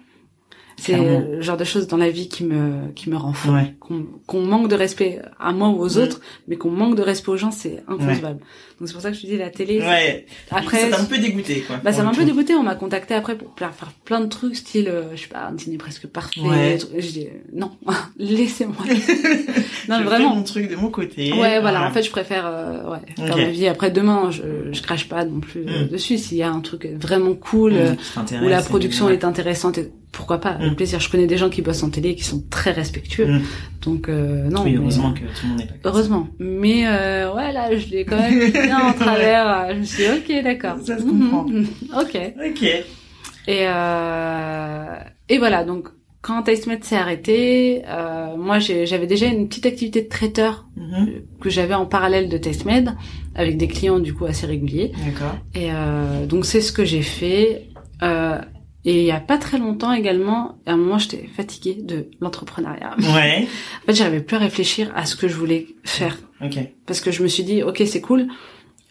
C'est 0.76 0.98
le 0.98 1.40
genre 1.40 1.56
de 1.56 1.64
choses 1.64 1.88
dans 1.88 1.98
la 1.98 2.10
vie 2.10 2.28
qui 2.28 2.44
me 2.44 2.92
qui 2.96 3.10
me 3.10 3.16
rend 3.16 3.32
fou. 3.32 3.52
Ouais. 3.52 3.76
Qu'on 3.80 4.08
qu'on 4.26 4.42
manque 4.42 4.68
de 4.70 4.76
respect 4.76 5.22
à 5.40 5.54
moi 5.54 5.70
ou 5.70 5.80
aux 5.84 5.98
Mm. 6.00 6.02
autres, 6.02 6.20
mais 6.48 6.56
qu'on 6.58 6.72
manque 6.72 6.96
de 6.96 7.04
respect 7.04 7.30
aux 7.30 7.38
gens, 7.38 7.52
c'est 7.52 7.84
inconcevable. 7.88 8.40
Donc 8.84 8.90
c'est 8.90 8.94
pour 8.96 9.02
ça 9.02 9.12
que 9.12 9.16
je 9.16 9.22
te 9.22 9.28
dis 9.28 9.38
la 9.38 9.50
télé. 9.50 9.80
Ouais. 9.80 10.26
Après, 10.52 10.78
ça 10.90 10.98
t'a 10.98 11.02
un 11.02 11.06
peu 11.06 11.18
dégoûté, 11.18 11.62
quoi. 11.62 11.78
bah 11.82 11.94
ça 11.94 12.04
m'a 12.04 12.10
un 12.10 12.12
le 12.12 12.18
peu 12.18 12.26
dégoûté. 12.26 12.54
On 12.54 12.64
m'a 12.64 12.76
contacté 12.76 13.14
après 13.14 13.38
pour 13.38 13.54
faire 13.58 13.72
plein 14.04 14.20
de 14.20 14.26
trucs, 14.28 14.58
style, 14.58 14.90
euh, 14.90 15.04
je 15.16 15.22
sais 15.22 15.28
pas, 15.30 15.46
un 15.48 15.54
dîner 15.54 15.78
presque 15.78 16.06
parfait. 16.08 16.42
Ouais. 16.42 16.78
Je 17.00 17.08
dis 17.08 17.28
non, 17.54 17.72
laissez-moi. 18.18 18.76
non 18.86 18.94
Je 18.94 19.90
mais 19.90 19.98
fais 20.00 20.04
vraiment. 20.04 20.36
mon 20.36 20.44
truc 20.44 20.70
de 20.70 20.76
mon 20.76 20.90
côté. 20.90 21.32
Ouais, 21.32 21.62
voilà. 21.62 21.88
En 21.88 21.92
fait, 21.92 22.04
je 22.04 22.12
préfère 22.12 22.46
euh, 22.46 22.92
ouais, 22.92 23.00
faire 23.26 23.36
Ok. 23.36 23.42
ma 23.42 23.48
vie. 23.50 23.68
Après, 23.68 23.90
demain, 23.90 24.32
je, 24.32 24.42
je 24.74 24.82
crache 24.82 25.08
pas 25.08 25.24
non 25.24 25.40
plus 25.40 25.62
euh, 25.66 25.86
Mm. 25.86 25.88
dessus. 25.88 26.18
S'il 26.18 26.38
y 26.38 26.44
a 26.44 26.52
un 26.52 26.60
truc 26.60 26.86
vraiment 27.00 27.36
cool, 27.36 27.74
t'intéresse, 28.16 28.46
où 28.46 28.50
la 28.50 28.62
production 28.62 29.10
est 29.10 29.24
intéressante, 29.24 29.78
et 29.78 29.90
pourquoi 30.12 30.40
pas 30.40 30.58
Mm. 30.60 30.76
plaisir. 30.76 31.00
Je 31.00 31.10
connais 31.10 31.26
des 31.28 31.38
gens 31.38 31.50
qui 31.50 31.62
bossent 31.62 31.84
en 31.84 31.90
télé 31.90 32.10
et 32.10 32.16
qui 32.16 32.24
sont 32.24 32.44
très 32.50 32.72
respectueux. 32.72 33.28
Mm. 33.28 33.42
Donc 33.84 34.10
euh, 34.10 34.50
non. 34.50 34.64
Oui, 34.64 34.72
mais- 34.74 34.78
heureusement 34.78 35.14
que 35.14 35.20
tout 35.20 35.26
le 35.44 35.50
monde 35.50 35.58
n'est 35.60 35.66
pas 35.66 35.74
ça. 35.74 35.80
Heureusement. 35.86 36.28
Mais 36.40 36.84
euh, 36.88 37.34
ouais, 37.34 37.52
là, 37.52 37.76
je 37.76 37.88
l'ai 37.88 38.06
quand 38.06 38.18
même 38.18 38.52
bien 38.78 38.88
en 38.90 38.94
travers. 38.94 39.48
euh, 39.48 39.74
Je 39.74 39.80
me 39.80 39.84
suis 39.84 40.04
dit, 40.04 40.10
ok, 40.38 40.44
d'accord. 40.44 40.78
Ça 40.84 40.98
se 40.98 41.04
comprend. 41.04 41.44
mhm. 41.46 41.68
Ok. 42.02 42.18
Ok. 42.50 42.64
Et 42.64 43.68
euh, 43.68 44.96
et 45.30 45.38
voilà. 45.38 45.64
Donc 45.64 45.90
quand 46.22 46.42
TasteMed 46.44 46.84
s'est 46.86 46.96
arrêté, 46.96 47.84
euh, 47.88 48.38
moi 48.38 48.60
j'avais 48.60 49.08
déjà 49.08 49.26
une 49.28 49.48
petite 49.50 49.66
activité 49.66 50.02
de 50.02 50.08
traiteur 50.10 50.66
Mhm. 50.78 51.22
que 51.42 51.50
j'avais 51.50 51.74
en 51.74 51.86
parallèle 51.86 52.30
de 52.30 52.38
TasteMed 52.38 52.94
avec 53.36 53.58
des 53.58 53.68
clients 53.68 54.00
du 54.00 54.14
coup 54.14 54.26
assez 54.26 54.46
réguliers. 54.46 54.92
D'accord. 55.06 55.36
Et 55.56 55.70
euh, 55.72 56.26
donc 56.26 56.46
c'est 56.46 56.62
ce 56.62 56.72
que 56.72 56.86
j'ai 56.86 57.02
fait. 57.02 57.68
Euh, 58.02 58.38
et 58.86 59.00
il 59.00 59.06
y 59.06 59.12
a 59.12 59.20
pas 59.22 59.38
très 59.38 59.58
longtemps 59.60 59.94
également, 59.94 60.58
à 60.66 60.74
un 60.74 60.78
moment 60.78 60.98
j'étais 60.98 61.30
fatiguée 61.36 61.78
de 61.82 62.08
l'entrepreneuriat. 62.22 62.96
Ouais. 63.16 63.48
En 63.84 63.86
fait, 63.88 63.94
j'arrivais 63.96 64.20
plus 64.22 64.36
à 64.36 64.40
réfléchir 64.40 64.92
à 64.96 65.06
ce 65.06 65.16
que 65.16 65.28
je 65.28 65.36
voulais 65.36 65.68
faire 65.84 66.18
Ok. 66.44 66.58
parce 66.86 67.00
que 67.02 67.12
je 67.12 67.22
me 67.24 67.28
suis 67.28 67.44
dit 67.44 67.64
ok 67.64 67.82
c'est 67.86 68.02
cool. 68.02 68.28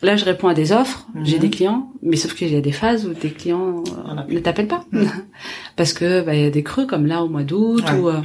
Là, 0.03 0.17
je 0.17 0.25
réponds 0.25 0.49
à 0.49 0.55
des 0.55 0.73
offres, 0.73 1.07
Mhm. 1.15 1.25
j'ai 1.25 1.38
des 1.38 1.49
clients, 1.51 1.93
mais 2.03 2.17
sauf 2.17 2.35
qu'il 2.35 2.53
y 2.53 2.57
a 2.57 2.61
des 2.61 2.73
phases 2.73 3.07
où 3.07 3.15
tes 3.15 3.31
clients 3.31 3.85
euh, 3.87 4.35
ne 4.35 4.38
t'appellent 4.41 4.67
pas 4.67 4.85
Mhm. 4.93 5.07
parce 5.77 5.93
que 5.93 6.23
bah 6.23 6.35
il 6.35 6.43
y 6.43 6.47
a 6.47 6.51
des 6.51 6.65
creux 6.65 6.87
comme 6.87 7.07
là 7.07 7.23
au 7.23 7.29
mois 7.29 7.45
d'août 7.45 7.85
Ouais. 7.93 7.99
ou 8.01 8.09
euh, 8.09 8.21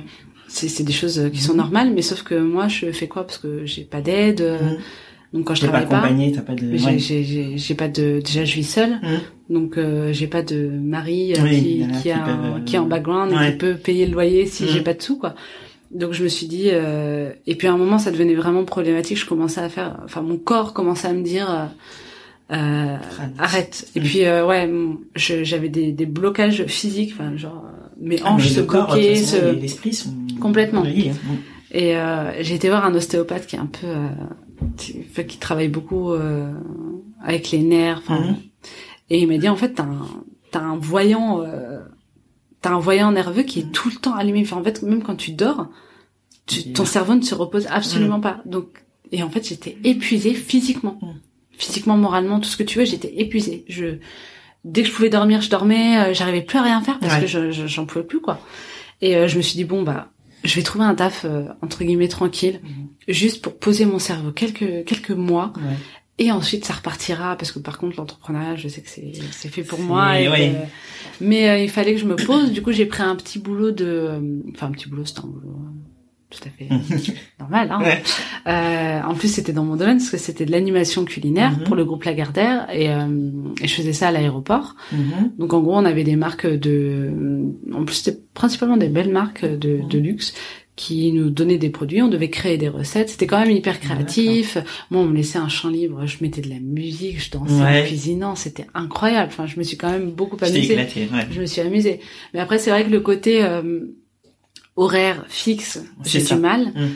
c'est 0.48 0.84
des 0.84 0.94
choses 0.94 1.20
euh, 1.20 1.30
qui 1.30 1.40
sont 1.40 1.52
Mhm. 1.54 1.58
normales, 1.60 1.92
mais 1.94 2.02
sauf 2.02 2.24
que 2.24 2.36
moi 2.36 2.68
je 2.68 2.92
fais 2.92 3.08
quoi? 3.08 3.26
Parce 3.26 3.38
que 3.38 3.66
j'ai 3.66 3.84
pas 3.84 4.02
d'aide. 4.02 4.42
euh, 4.42 4.58
Mhm. 4.60 4.78
Donc 5.34 5.44
quand 5.46 5.56
je 5.56 5.62
pas 5.62 5.68
travaille 5.68 5.90
pas, 5.90 5.98
accompagné, 5.98 6.32
t'as 6.32 6.42
pas 6.42 6.56
de. 6.56 6.78
j'ai- 6.78 7.56
ouais. 7.70 7.76
pas 7.76 7.90
de 7.90 8.22
déjà 8.24 8.46
je 8.46 8.56
vis 8.56 8.64
seule 8.64 8.94
Mhm. 9.04 9.20
donc 9.50 9.78
euh, 9.78 10.14
j'ai 10.14 10.28
pas 10.28 10.42
de 10.42 10.70
mari 10.70 11.34
euh, 11.34 11.44
Oui, 11.44 11.60
qui 11.62 11.84
a 11.84 12.00
qui, 12.02 12.12
a 12.12 12.60
qui 12.66 12.76
est 12.78 12.80
en 12.80 12.86
background 12.86 13.34
et 13.34 13.52
qui 13.52 13.58
peut 13.58 13.76
payer 13.76 14.06
le 14.06 14.14
loyer 14.14 14.46
si 14.46 14.64
Mhm. 14.64 14.70
j'ai 14.70 14.82
pas 14.82 14.94
de 14.94 15.02
sous 15.02 15.18
quoi 15.20 15.36
donc 15.92 16.14
je 16.14 16.24
me 16.24 16.28
suis 16.28 16.48
dit 16.48 16.70
euh, 16.72 17.32
et 17.46 17.56
puis 17.56 17.68
à 17.68 17.74
un 17.74 17.78
moment 17.78 17.98
ça 17.98 18.12
devenait 18.12 18.36
vraiment 18.36 18.64
problématique 18.66 19.18
je 19.18 19.26
commençais 19.26 19.62
à 19.62 19.70
faire 19.70 20.00
enfin 20.04 20.22
mon 20.22 20.38
corps 20.38 20.74
commençait 20.74 21.08
à 21.08 21.14
me 21.14 21.24
dire 21.24 21.70
euh, 22.52 22.96
arrête 23.38 23.88
et 23.96 24.00
Mhm. 24.00 24.06
puis 24.06 24.26
euh, 24.26 24.46
ouais 24.46 24.70
j'avais 25.16 25.70
des, 25.70 25.92
des 25.92 26.06
blocages 26.06 26.66
physiques 26.68 27.14
enfin 27.14 27.36
genre 27.38 27.66
mes 28.00 28.18
Ah, 28.24 28.32
hanches 28.34 28.50
se 28.50 28.62
bloquaient 28.62 29.16
se... 29.16 29.36
et 29.38 29.56
l'esprit 29.56 29.94
sont 29.94 30.14
Complètement. 30.40 30.84
hein. 30.86 31.14
Et 31.72 31.98
euh, 31.98 32.32
j'ai 32.42 32.56
été 32.56 32.70
voir 32.70 32.86
un 32.86 32.94
ostéopathe 32.94 33.48
qui 33.48 33.56
est 33.56 33.60
un 33.60 33.66
peu, 33.66 33.88
euh, 33.88 34.08
qui, 34.78 35.04
qui 35.28 35.38
travaille 35.40 35.68
beaucoup 35.68 36.12
euh, 36.14 36.52
avec 37.24 37.50
les 37.52 37.60
nerfs. 37.64 38.04
Mhm. 38.10 38.36
Et 39.10 39.20
il 39.22 39.28
m'a 39.28 39.38
dit 39.38 39.50
en 39.50 39.56
fait 39.56 39.74
t'as 39.74 39.84
un, 39.84 40.06
t'as 40.52 40.62
un 40.62 40.78
voyant, 40.78 41.42
euh, 41.42 41.80
t'as 42.68 42.76
un 42.76 42.80
voyant 42.80 43.12
nerveux 43.12 43.44
qui 43.44 43.60
est 43.60 43.72
tout 43.72 43.90
le 43.90 43.96
temps 43.96 44.14
allumé. 44.16 44.42
Enfin, 44.42 44.58
en 44.58 44.64
fait 44.64 44.82
même 44.84 45.04
quand 45.04 45.16
tu 45.16 45.32
dors, 45.32 45.68
tu, 46.46 46.74
ton 46.74 46.86
cerveau 46.86 47.16
ne 47.16 47.22
se 47.22 47.36
repose 47.36 47.68
absolument 47.70 48.20
pas. 48.20 48.42
Donc 48.46 48.84
et 49.12 49.24
en 49.24 49.30
fait 49.30 49.48
j'étais 49.48 49.78
épuisée 49.84 50.34
physiquement, 50.34 50.98
Mhm. 51.02 51.16
physiquement, 51.52 51.98
moralement, 51.98 52.40
tout 52.40 52.50
ce 52.50 52.58
que 52.58 52.64
tu 52.64 52.80
veux. 52.80 52.86
J'étais 52.86 53.14
épuisée. 53.22 53.66
Je 53.68 53.98
dès 54.64 54.82
que 54.84 54.90
je 54.90 54.94
pouvais 54.94 55.10
dormir, 55.10 55.42
je 55.42 55.50
dormais. 55.50 55.98
euh, 56.10 56.14
J'arrivais 56.14 56.42
plus 56.42 56.58
à 56.60 56.64
rien 56.64 56.82
faire 56.82 57.00
parce 57.00 57.14
Ouais. 57.16 57.22
que 57.22 57.28
je, 57.28 57.52
je- 57.52 57.68
j'en 57.68 57.86
pouvais 57.86 58.04
plus 58.06 58.20
quoi. 58.22 58.40
Et 59.02 59.16
euh, 59.16 59.28
je 59.28 59.38
me 59.38 59.42
suis 59.42 59.56
dit 59.56 59.64
bon 59.66 59.84
bah 59.84 60.12
je 60.44 60.54
vais 60.56 60.62
trouver 60.64 60.86
un 60.86 60.96
taf 60.96 61.26
euh, 61.26 61.46
entre 61.62 61.84
guillemets 61.84 62.08
tranquille, 62.08 62.60
Mhm. 62.64 62.88
juste 63.08 63.42
pour 63.42 63.58
poser 63.58 63.86
mon 63.86 64.00
cerveau 64.00 64.32
quelques 64.32 64.86
quelques 64.86 65.12
mois, 65.12 65.54
Ouais. 65.58 65.76
Et 66.20 66.32
ensuite 66.32 66.66
ça 66.66 66.74
repartira 66.74 67.36
parce 67.38 67.52
que 67.52 67.60
par 67.60 67.78
contre 67.78 67.98
l'entrepreneuriat, 67.98 68.56
je 68.56 68.68
sais 68.68 68.82
que 68.82 68.90
c'est 68.90 69.14
c'est 69.32 69.50
fait 69.50 69.64
pour 69.64 69.80
moi. 69.80 70.20
Et 70.20 70.26
que- 70.26 70.56
mais 71.22 71.50
euh, 71.50 71.58
il 71.60 71.70
fallait 71.70 71.94
que 71.94 72.00
je 72.00 72.06
me 72.06 72.16
pose. 72.16 72.52
Du 72.52 72.62
coup 72.62 72.72
j'ai 72.72 72.86
pris 72.86 73.04
un 73.04 73.16
petit 73.16 73.40
boulot 73.40 73.72
de, 73.72 73.86
euh, 73.86 74.20
enfin 74.54 74.68
un 74.68 74.72
petit 74.72 74.88
boulot, 74.90 75.06
c'est 75.06 75.20
un 75.20 75.28
boulot 75.28 75.56
euh, 75.56 75.72
tout 76.30 76.40
à 76.46 76.50
fait 76.50 76.68
normal. 77.40 77.70
Hein. 77.72 77.80
Ouais. 77.82 78.04
Euh, 78.48 79.02
en 79.04 79.14
plus 79.16 79.28
c'était 79.32 79.54
dans 79.54 79.64
mon 79.64 79.76
domaine 79.76 79.98
parce 79.98 80.10
que 80.10 80.18
c'était 80.18 80.46
de 80.46 80.52
l'animation 80.52 81.06
culinaire 81.06 81.52
Mhm. 81.58 81.64
pour 81.66 81.76
le 81.76 81.86
groupe 81.86 82.04
Lagardère 82.04 82.68
et, 82.74 82.90
euh, 82.92 83.08
et 83.62 83.68
je 83.68 83.74
faisais 83.76 83.94
ça 83.94 84.08
à 84.10 84.12
l'aéroport. 84.12 84.76
Mhm. 84.92 85.32
Donc 85.38 85.54
en 85.54 85.62
gros, 85.62 85.76
on 85.76 85.86
avait 85.86 86.04
des 86.04 86.16
marques 86.16 86.48
de, 86.48 87.12
en 87.74 87.86
plus 87.86 87.96
c'était 87.96 88.20
principalement 88.34 88.78
des 88.78 88.90
belles 88.90 89.12
marques 89.12 89.46
de, 89.46 89.78
Mhm. 89.78 89.88
de 89.88 89.98
luxe 90.00 90.34
qui 90.78 91.12
nous 91.12 91.30
donnaient 91.32 91.58
des 91.58 91.70
produits. 91.72 92.02
On 92.02 92.08
devait 92.08 92.30
créer 92.30 92.58
des 92.58 92.70
recettes. 92.70 93.10
C'était 93.10 93.28
quand 93.28 93.40
même 93.40 93.52
hyper 93.52 93.80
créatif. 93.82 94.58
Moi, 94.92 95.02
on 95.02 95.06
me 95.08 95.16
laissait 95.18 95.40
un 95.40 95.50
champ 95.50 95.70
libre. 95.70 96.06
Je 96.06 96.18
mettais 96.22 96.40
de 96.42 96.50
la 96.50 96.60
musique, 96.60 97.20
je 97.22 97.32
dansais 97.32 97.54
Ouais. 97.62 97.82
en 97.82 97.86
cuisinant. 97.86 98.36
C'était 98.36 98.68
incroyable. 98.76 99.30
Enfin, 99.34 99.48
je 99.48 99.58
me 99.58 99.64
suis 99.64 99.76
quand 99.76 99.90
même 99.92 100.12
beaucoup 100.12 100.38
amusée. 100.40 100.74
éclaté, 100.74 101.10
ouais. 101.12 101.28
Je 101.32 101.42
me 101.42 101.46
suis 101.48 101.60
amusée. 101.62 102.00
Mais 102.34 102.40
après, 102.40 102.60
c'est 102.60 102.70
vrai 102.70 102.86
que 102.86 102.92
le 102.92 103.00
côté 103.02 103.44
euh, 103.44 103.88
horaire 104.76 105.26
fixe, 105.28 105.84
j'ai 106.06 106.22
du 106.22 106.36
mal. 106.36 106.68
Mm. 106.68 106.88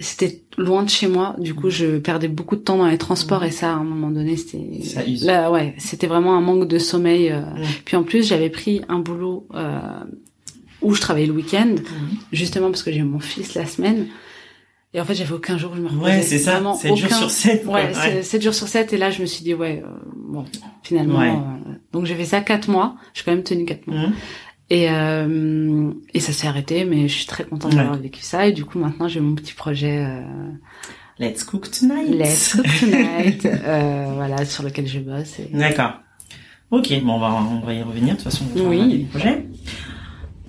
C'était 0.00 0.42
loin 0.56 0.82
de 0.84 0.90
chez 0.90 1.06
moi. 1.08 1.34
Du 1.38 1.54
coup, 1.54 1.70
je 1.70 1.98
perdais 1.98 2.28
beaucoup 2.28 2.54
de 2.56 2.60
temps 2.60 2.78
dans 2.78 2.86
les 2.88 2.98
transports 2.98 3.42
et 3.44 3.50
ça, 3.50 3.70
à 3.72 3.76
un 3.76 3.84
moment 3.84 4.10
donné, 4.10 4.36
c'était 4.36 4.80
là, 5.24 5.50
ouais, 5.50 5.74
c'était 5.78 6.06
vraiment 6.06 6.36
un 6.36 6.40
manque 6.40 6.68
de 6.68 6.78
sommeil. 6.78 7.30
euh. 7.30 7.40
Mm. 7.40 7.62
Puis 7.84 7.96
en 7.96 8.02
plus, 8.02 8.26
j'avais 8.26 8.50
pris 8.50 8.82
un 8.88 8.98
boulot 8.98 9.46
euh, 9.54 9.78
où 10.82 10.94
je 10.94 11.00
travaillais 11.00 11.26
le 11.26 11.32
week-end, 11.32 11.68
Mhm. 11.76 12.18
justement 12.32 12.70
parce 12.70 12.82
que 12.82 12.92
j'ai 12.92 12.98
eu 13.00 13.04
mon 13.04 13.20
fils 13.20 13.54
la 13.54 13.66
semaine. 13.66 14.06
Et 14.94 15.00
en 15.00 15.04
fait, 15.04 15.14
j'avais 15.14 15.32
aucun 15.34 15.58
jour 15.58 15.72
où 15.72 15.76
je 15.76 15.82
me 15.82 15.88
reposais. 15.88 16.02
Ouais, 16.16 16.22
c'est 16.22 16.38
ça. 16.38 16.52
Vraiment 16.52 16.74
7 16.74 16.96
jours 16.96 17.06
aucun- 17.08 17.16
sur 17.16 17.30
7. 17.30 17.66
Ouais, 17.66 17.90
c'est 17.92 18.22
7 18.22 18.42
jours 18.42 18.54
sur 18.54 18.68
7 18.68 18.92
et 18.92 18.96
là 18.96 19.10
je 19.10 19.20
me 19.20 19.26
suis 19.26 19.44
dit 19.44 19.52
ouais 19.54 19.82
euh, 19.84 19.88
bon 20.16 20.44
finalement 20.82 21.18
Ouais. 21.18 21.28
euh, 21.30 21.72
donc 21.92 22.06
j'ai 22.06 22.14
fait 22.14 22.24
ça 22.24 22.40
quatre 22.40 22.68
mois, 22.70 22.96
j'ai 23.12 23.22
quand 23.22 23.32
même 23.32 23.42
tenu 23.42 23.66
quatre 23.66 23.86
mois 23.86 23.98
Mhm. 24.08 24.12
et 24.70 24.90
euh, 24.90 25.90
et 26.14 26.20
ça 26.20 26.32
s'est 26.32 26.46
arrêté 26.46 26.86
mais 26.86 27.06
je 27.06 27.14
suis 27.14 27.26
très 27.26 27.44
contente 27.44 27.72
Ouais. 27.72 27.78
d'avoir 27.80 27.98
vécu 27.98 28.22
ça 28.22 28.46
et 28.46 28.52
du 28.52 28.64
coup 28.64 28.78
maintenant 28.78 29.08
j'ai 29.08 29.20
mon 29.20 29.34
petit 29.34 29.52
projet 29.52 30.06
Let's 31.18 31.44
cook 31.44 31.70
tonight. 31.70 32.08
Let's 32.14 32.54
Cook 32.54 32.64
Tonight 32.80 33.42
voilà 34.14 34.44
sur 34.46 34.62
lequel 34.62 34.86
je 34.86 35.00
bosse 35.00 35.38
et... 35.40 35.50
D'accord. 35.52 35.94
Ok, 36.70 36.92
bon, 37.02 37.14
on 37.14 37.18
va, 37.18 37.32
on 37.34 37.60
va 37.64 37.72
y 37.74 37.82
revenir. 37.82 38.08
De 38.14 38.20
toute 38.20 38.24
façon, 38.24 38.44
on 38.54 38.62
va 38.62 38.68
Oui. 38.68 38.88
les 38.88 39.04
projets. 39.06 39.46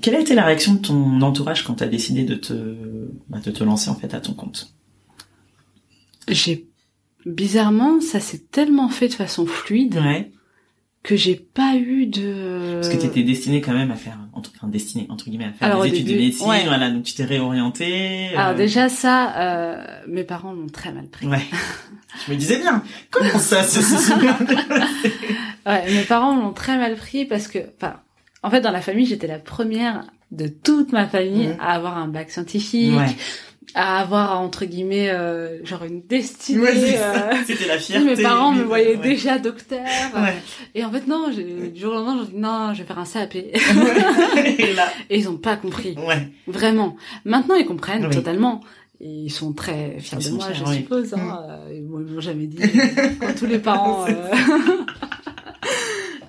Quelle 0.02 0.16
a 0.16 0.20
été 0.20 0.36
la 0.36 0.46
réaction 0.46 0.74
de 0.76 0.80
ton 0.80 1.22
entourage 1.22 1.64
quand 1.64 1.76
tu 1.76 1.84
as 1.84 1.88
décidé 1.88 2.24
de 2.24 2.36
te, 2.36 2.54
bah, 3.30 3.40
de 3.44 3.52
te 3.52 3.64
lancer 3.64 3.90
en 3.90 3.96
fait 3.96 4.14
à 4.14 4.20
ton 4.22 4.34
compte? 4.34 4.74
J'ai 6.28 6.68
bizarrement 7.26 8.00
ça 8.02 8.20
s'est 8.20 8.44
tellement 8.52 8.90
fait 8.90 9.08
de 9.10 9.14
façon 9.14 9.46
fluide 9.46 9.96
Ouais. 9.98 10.32
que 11.04 11.16
j'ai 11.16 11.36
pas 11.36 11.76
eu 11.76 12.06
de 12.06 12.76
Parce 12.82 12.90
que 12.94 13.00
tu 13.00 13.06
étais 13.08 13.24
destiné 13.24 13.62
quand 13.62 13.74
même 13.74 13.92
à 13.92 13.96
faire, 13.96 14.18
entre, 14.34 14.52
enfin 14.56 14.68
destiné 14.68 15.06
entre 15.10 15.26
guillemets 15.30 15.46
à 15.46 15.52
faire 15.54 15.68
Alors, 15.70 15.84
des 15.84 15.90
études 15.90 16.08
de 16.08 16.16
médecine. 16.16 16.48
ouais. 16.48 16.64
Voilà, 16.66 16.90
donc 16.92 17.04
tu 17.04 17.14
t'es 17.16 17.26
réorienté. 17.26 18.30
alors 18.36 18.50
euh, 18.52 18.54
déjà 18.54 18.88
ça 18.90 19.36
euh, 19.38 19.86
mes 20.08 20.24
parents 20.24 20.54
l'ont 20.54 20.68
très 20.70 20.92
mal 20.94 21.08
pris 21.10 21.28
Ouais. 21.28 21.42
Je 22.26 22.32
me 22.32 22.38
disais 22.38 22.58
bien. 22.60 22.84
Comment 23.12 23.38
ça, 23.40 23.62
ça 23.64 23.82
se 23.82 23.98
souvient 23.98 24.38
Ouais, 25.66 25.92
mes 25.92 26.04
parents 26.04 26.36
l'ont 26.36 26.54
très 26.54 26.76
mal 26.78 26.96
pris 26.96 27.26
parce 27.26 27.48
que, 27.48 27.60
enfin, 27.78 27.98
en 28.44 28.50
fait, 28.50 28.62
dans 28.62 28.72
la 28.72 28.82
famille, 28.82 29.06
j'étais 29.06 29.28
la 29.28 29.40
première 29.40 30.04
de 30.32 30.48
toute 30.48 30.92
ma 30.92 31.08
famille 31.08 31.56
à 31.60 31.74
avoir 31.74 31.98
un 31.98 32.08
bac 32.08 32.30
scientifique, 32.30 32.96
Ouais. 32.98 33.16
à 33.76 34.00
avoir 34.00 34.40
entre 34.40 34.66
guillemets 34.66 35.10
euh, 35.10 35.64
genre 35.66 35.84
une 35.84 36.02
destinée. 36.06 36.60
Ouais, 36.62 36.98
euh, 37.00 37.32
C'était 37.46 37.68
la 37.68 37.78
fierté. 37.80 38.06
mes 38.16 38.22
parents 38.22 38.52
me 38.52 38.64
voyaient 38.64 38.96
ouais. 38.96 39.10
déjà 39.10 39.40
docteur. 39.40 39.80
Ouais. 40.16 40.36
Et 40.76 40.84
en 40.86 40.92
fait, 40.92 41.08
non, 41.08 41.30
du 41.30 41.80
jour 41.80 41.94
au 41.94 41.96
lendemain, 41.96 42.24
j'ai 42.26 42.32
dit 42.34 42.38
non, 42.40 42.74
je 42.74 42.80
vais 42.82 42.88
faire 42.88 43.00
un 43.00 43.06
CAP. 43.06 43.36
Et 43.36 43.54
Et 44.70 44.74
là, 44.74 44.88
ils 45.10 45.28
ont 45.30 45.38
pas 45.38 45.56
compris. 45.56 45.96
ouais. 46.08 46.30
Vraiment. 46.48 46.96
Maintenant, 47.26 47.56
ils 47.56 47.66
comprennent 47.66 48.06
Oui. 48.06 48.14
totalement. 48.16 48.62
Et 49.02 49.08
ils 49.08 49.30
sont 49.32 49.54
très 49.54 49.96
fiers 50.00 50.18
Ils 50.20 50.32
de 50.32 50.36
moi, 50.36 50.46
fiers, 50.52 50.66
je 50.68 50.74
suppose. 50.74 51.14
Hein. 51.14 51.40
Euh, 51.50 51.74
Ils 51.74 51.84
m'ont 51.84 52.20
jamais 52.20 52.48
dit, 52.48 52.58
quand 53.22 53.34
tous 53.38 53.46
les 53.46 53.60
parents. 53.60 54.06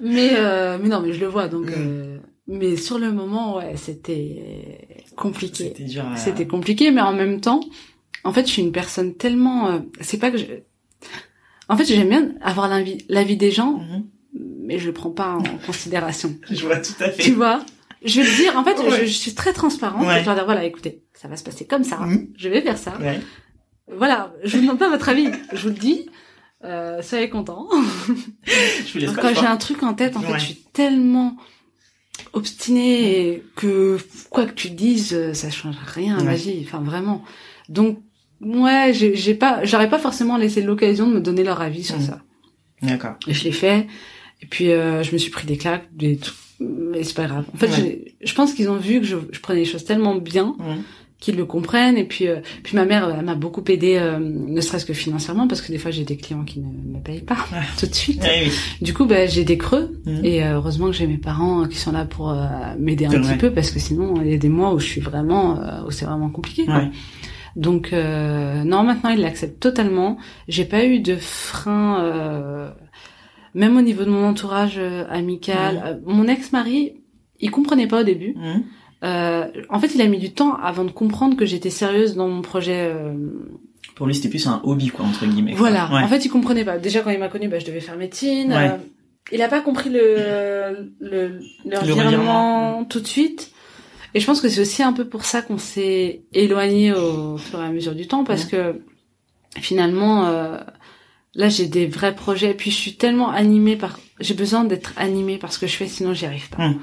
Mais 0.00 0.30
euh, 0.36 0.78
mais 0.82 0.88
non, 0.88 1.00
mais 1.00 1.12
je 1.12 1.20
le 1.20 1.26
vois. 1.26 1.48
Donc, 1.48 1.66
Mm. 1.66 1.74
euh, 1.76 2.18
mais 2.48 2.76
sur 2.76 2.98
le 2.98 3.12
moment, 3.12 3.56
ouais, 3.56 3.74
c'était 3.76 5.06
compliqué. 5.16 5.64
C'était 5.68 5.84
dur 5.84 6.04
à... 6.06 6.16
C'était 6.16 6.46
compliqué, 6.46 6.90
mais 6.90 7.00
en 7.00 7.12
même 7.12 7.40
temps, 7.40 7.60
en 8.24 8.32
fait, 8.32 8.46
je 8.46 8.52
suis 8.52 8.62
une 8.62 8.72
personne 8.72 9.14
tellement. 9.14 9.68
euh, 9.70 9.78
c'est 10.00 10.18
pas 10.18 10.30
que 10.30 10.38
je. 10.38 10.44
En 11.68 11.76
fait, 11.76 11.84
j'aime 11.84 12.08
bien 12.08 12.32
avoir 12.42 12.68
l'avis 12.68 13.04
l'avis 13.08 13.36
des 13.36 13.50
gens, 13.52 13.78
Mhm. 13.78 14.04
mais 14.64 14.78
je 14.78 14.86
le 14.86 14.92
prends 14.92 15.10
pas 15.10 15.34
en 15.34 15.42
considération. 15.66 16.36
Je 16.50 16.66
vois 16.66 16.78
tout 16.80 16.92
à 17.00 17.10
fait. 17.10 17.22
Tu 17.22 17.32
vois? 17.32 17.60
Je 18.04 18.20
vais 18.22 18.26
le 18.28 18.36
dire. 18.36 18.56
En 18.56 18.64
fait, 18.64 18.78
Ouais. 18.80 19.00
je, 19.00 19.04
je 19.06 19.12
suis 19.12 19.34
très 19.34 19.52
transparente. 19.52 20.02
Ouais. 20.06 20.14
Je 20.14 20.18
vais 20.20 20.24
leur 20.24 20.34
dire 20.34 20.44
voilà, 20.46 20.64
écoutez, 20.64 21.02
ça 21.14 21.28
va 21.28 21.36
se 21.36 21.44
passer 21.44 21.66
comme 21.66 21.84
ça. 21.84 21.98
Mhm. 21.98 22.28
Je 22.36 22.48
vais 22.48 22.62
faire 22.62 22.78
ça. 22.78 22.94
Ouais. 23.00 23.20
Voilà, 23.92 24.32
je 24.44 24.56
vous 24.56 24.62
demande 24.62 24.78
pas 24.78 24.88
votre 24.88 25.08
avis. 25.08 25.28
Je 25.52 25.62
vous 25.62 25.68
le 25.68 25.74
dis. 25.74 26.06
Euh, 26.64 27.00
soyez 27.02 27.28
contents. 27.30 27.68
Je 28.46 28.92
vous 28.92 28.98
laisse 28.98 29.12
pas 29.12 29.22
Quand 29.22 29.40
j'ai 29.40 29.46
un 29.46 29.56
truc 29.56 29.82
en 29.82 29.94
tête, 29.94 30.16
en 30.16 30.20
fait, 30.20 30.38
je 30.38 30.44
suis 30.44 30.54
tellement 30.72 31.36
obstinée 32.32 33.42
que 33.56 33.98
quoi 34.28 34.46
que 34.46 34.52
tu 34.52 34.70
dises, 34.70 35.14
euh, 35.14 35.32
ça 35.34 35.50
change 35.50 35.76
rien 35.86 36.18
à 36.18 36.22
ma 36.22 36.34
vie. 36.34 36.62
Enfin, 36.64 36.80
vraiment. 36.80 37.24
Donc, 37.68 38.00
ouais, 38.40 38.92
j'ai 38.92 39.34
pas, 39.34 39.64
j'aurais 39.64 39.88
pas 39.88 39.98
forcément 39.98 40.36
laissé 40.36 40.62
l'occasion 40.62 41.06
de 41.08 41.14
me 41.14 41.20
donner 41.20 41.44
leur 41.44 41.60
avis 41.60 41.84
sur 41.84 41.96
Mhm. 41.98 42.02
ça. 42.06 42.20
D'accord. 42.82 43.14
Et 43.26 43.34
je 43.34 43.44
l'ai 43.44 43.52
fait. 43.52 43.86
Et 44.42 44.46
puis, 44.46 44.70
euh, 44.70 45.02
je 45.02 45.12
me 45.12 45.18
suis 45.18 45.30
pris 45.30 45.46
des 45.46 45.56
claques, 45.56 45.88
des 45.94 46.16
trucs. 46.16 46.36
Mais 46.60 47.04
c'est 47.04 47.14
pas 47.16 47.26
grave. 47.26 47.46
En 47.54 47.56
fait, 47.56 47.68
Ouais. 47.70 48.14
je 48.20 48.34
pense 48.34 48.52
qu'ils 48.52 48.68
ont 48.68 48.76
vu 48.76 49.00
que 49.00 49.06
je, 49.06 49.16
je 49.32 49.40
prenais 49.40 49.60
les 49.60 49.64
choses 49.66 49.84
tellement 49.84 50.14
bien 50.16 50.56
Mhm. 50.58 50.82
Qu'ils 51.20 51.36
le 51.36 51.44
comprennent. 51.44 51.96
Et 51.98 52.04
puis, 52.04 52.26
euh, 52.26 52.36
puis 52.62 52.74
ma 52.76 52.84
mère, 52.86 53.14
elle 53.18 53.24
m'a 53.24 53.34
beaucoup 53.34 53.62
aidé, 53.68 53.96
euh, 53.96 54.18
ne 54.18 54.60
serait-ce 54.60 54.86
que 54.86 54.94
financièrement, 54.94 55.46
parce 55.46 55.60
que 55.60 55.70
des 55.70 55.78
fois, 55.78 55.90
j'ai 55.90 56.04
des 56.04 56.16
clients 56.16 56.44
qui 56.44 56.60
ne 56.60 56.96
me 56.96 57.00
payent 57.02 57.20
pas 57.20 57.36
Ouais. 57.52 57.58
tout 57.78 57.86
de 57.86 57.94
suite. 57.94 58.22
Oui. 58.24 58.50
Du 58.80 58.94
coup, 58.94 59.04
bah, 59.04 59.26
j'ai 59.26 59.44
des 59.44 59.58
creux. 59.58 60.00
Mhm. 60.06 60.24
Et 60.24 60.42
euh, 60.42 60.54
heureusement 60.54 60.86
que 60.86 60.92
j'ai 60.92 61.06
mes 61.06 61.18
parents 61.18 61.62
euh, 61.62 61.66
qui 61.66 61.76
sont 61.76 61.92
là 61.92 62.04
pour 62.06 62.30
euh, 62.30 62.46
m'aider 62.78 63.06
un 63.06 63.10
petit 63.10 63.36
peu, 63.36 63.52
parce 63.52 63.70
que 63.70 63.78
sinon, 63.78 64.14
il 64.22 64.30
y 64.30 64.34
a 64.34 64.38
des 64.38 64.48
mois 64.48 64.72
où 64.74 64.78
je 64.78 64.86
suis 64.86 65.00
vraiment, 65.00 65.60
euh, 65.60 65.84
où 65.86 65.90
c'est 65.90 66.06
vraiment 66.06 66.30
compliqué. 66.30 66.64
quoi. 66.64 66.76
Ouais. 66.78 66.90
Donc, 67.56 67.92
euh, 67.92 68.62
non, 68.64 68.84
maintenant, 68.84 69.10
ils 69.10 69.20
l'acceptent 69.20 69.60
totalement. 69.60 70.16
J'ai 70.48 70.64
pas 70.64 70.84
eu 70.84 71.00
de 71.00 71.16
frein, 71.16 72.02
euh, 72.04 72.70
même 73.54 73.76
au 73.76 73.82
niveau 73.82 74.04
de 74.04 74.10
mon 74.10 74.24
entourage 74.26 74.76
euh, 74.78 75.04
amical. 75.10 75.82
Euh, 75.84 75.94
mon 76.06 76.28
ex-mari, 76.28 76.92
il 77.40 77.50
comprenait 77.50 77.88
pas 77.88 78.00
au 78.00 78.04
début. 78.04 78.34
Mhm. 78.36 78.62
Euh, 79.02 79.46
en 79.70 79.78
fait, 79.80 79.94
il 79.94 80.02
a 80.02 80.06
mis 80.06 80.18
du 80.18 80.32
temps 80.32 80.54
avant 80.56 80.84
de 80.84 80.90
comprendre 80.90 81.36
que 81.36 81.46
j'étais 81.46 81.70
sérieuse 81.70 82.16
dans 82.16 82.28
mon 82.28 82.42
projet. 82.42 82.90
euh, 82.94 83.14
Pour 83.94 84.06
lui, 84.06 84.14
c'était 84.14 84.28
plus 84.28 84.46
un 84.46 84.60
hobby, 84.64 84.88
quoi, 84.88 85.04
entre 85.06 85.24
guillemets. 85.26 85.52
quoi. 85.52 85.60
Voilà. 85.60 85.90
Ouais. 85.92 86.02
En 86.02 86.08
fait, 86.08 86.24
il 86.24 86.28
comprenait 86.28 86.64
pas. 86.64 86.78
Déjà, 86.78 87.00
quand 87.00 87.10
il 87.10 87.18
m'a 87.18 87.28
connu, 87.28 87.48
bah, 87.48 87.58
je 87.58 87.66
devais 87.66 87.80
faire 87.80 87.96
médecine. 87.96 88.52
Ouais. 88.52 88.68
Euh, 88.70 88.76
il 89.32 89.40
a 89.42 89.48
pas 89.48 89.60
compris 89.60 89.90
le 89.90 90.92
le, 91.00 91.40
le 91.64 91.78
revirement 91.78 92.84
tout 92.84 93.00
de 93.00 93.06
suite. 93.06 93.52
Et 94.12 94.20
je 94.20 94.26
pense 94.26 94.40
que 94.40 94.48
c'est 94.48 94.60
aussi 94.60 94.82
un 94.82 94.92
peu 94.92 95.04
pour 95.06 95.24
ça 95.24 95.40
qu'on 95.40 95.56
s'est 95.58 96.22
éloigné 96.32 96.92
au 96.92 97.36
fur 97.36 97.60
et 97.60 97.64
à 97.64 97.70
mesure 97.70 97.94
du 97.94 98.08
temps, 98.08 98.24
parce 98.24 98.44
que 98.44 98.80
finalement, 99.58 100.26
euh, 100.26 100.58
là, 101.34 101.48
j'ai 101.48 101.66
des 101.66 101.86
vrais 101.86 102.14
projets. 102.14 102.50
Et 102.50 102.54
puis, 102.54 102.70
je 102.70 102.76
suis 102.76 102.96
tellement 102.96 103.30
animée 103.30 103.76
par. 103.76 103.98
J'ai 104.18 104.34
besoin 104.34 104.64
d'être 104.64 104.92
animée 104.96 105.38
par 105.38 105.52
ce 105.52 105.58
que 105.58 105.66
je 105.66 105.76
fais, 105.76 105.86
sinon, 105.86 106.12
j'y 106.12 106.26
arrive 106.26 106.50
pas. 106.50 106.68
Mm. 106.68 106.78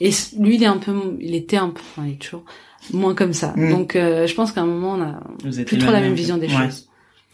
Et 0.00 0.10
lui, 0.38 0.54
il 0.56 0.62
est 0.62 0.66
un 0.66 0.78
peu, 0.78 0.94
il 1.20 1.34
était 1.34 1.56
un 1.58 1.68
peu, 1.68 1.80
enfin, 1.80 2.06
il 2.06 2.14
est 2.14 2.16
toujours 2.22 2.44
moins 2.92 3.14
comme 3.14 3.32
ça. 3.34 3.52
Mm. 3.56 3.70
Donc, 3.70 3.96
euh, 3.96 4.26
je 4.26 4.34
pense 4.34 4.52
qu'à 4.52 4.62
un 4.62 4.66
moment, 4.66 4.94
on 4.94 5.02
a 5.02 5.20
Vous 5.44 5.62
plus 5.64 5.78
trop 5.78 5.92
la 5.92 6.00
même 6.00 6.14
vision 6.14 6.36
des 6.38 6.46
Ouais. 6.48 6.66
choses. 6.66 6.86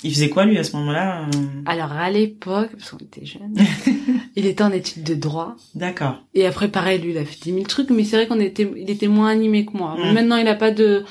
Il 0.03 0.13
faisait 0.13 0.29
quoi, 0.29 0.45
lui, 0.45 0.59
à 0.59 0.65
ce 0.65 0.77
moment-là 0.77 1.23
euh? 1.23 1.31
Alors 1.65 1.93
à 1.93 2.11
l'époque, 2.11 2.69
parce 2.73 2.91
qu'on 2.91 2.99
était 2.99 3.25
jeunes, 3.25 3.57
il 4.37 4.45
était 4.45 4.63
en 4.63 4.71
études 4.71 5.05
de 5.05 5.15
droit. 5.15 5.57
D'accord. 5.75 6.23
Et 6.35 6.45
après, 6.47 6.69
pareil, 6.69 7.01
lui, 7.01 7.13
il 7.13 7.19
a 7.19 7.25
fait 7.25 7.41
10 7.41 7.53
000 7.53 7.63
trucs, 7.65 7.89
mais 7.91 8.05
c'est 8.05 8.17
vrai 8.17 8.27
qu'on 8.27 8.39
était, 8.41 8.71
il 8.77 8.91
était 8.91 9.09
moins 9.09 9.29
animé 9.31 9.65
que 9.65 9.75
moi. 9.77 9.97
Mm. 9.97 10.13
Maintenant, 10.13 10.37
il 10.37 10.47
a 10.49 10.55
pas 10.55 10.71
de, 10.71 11.05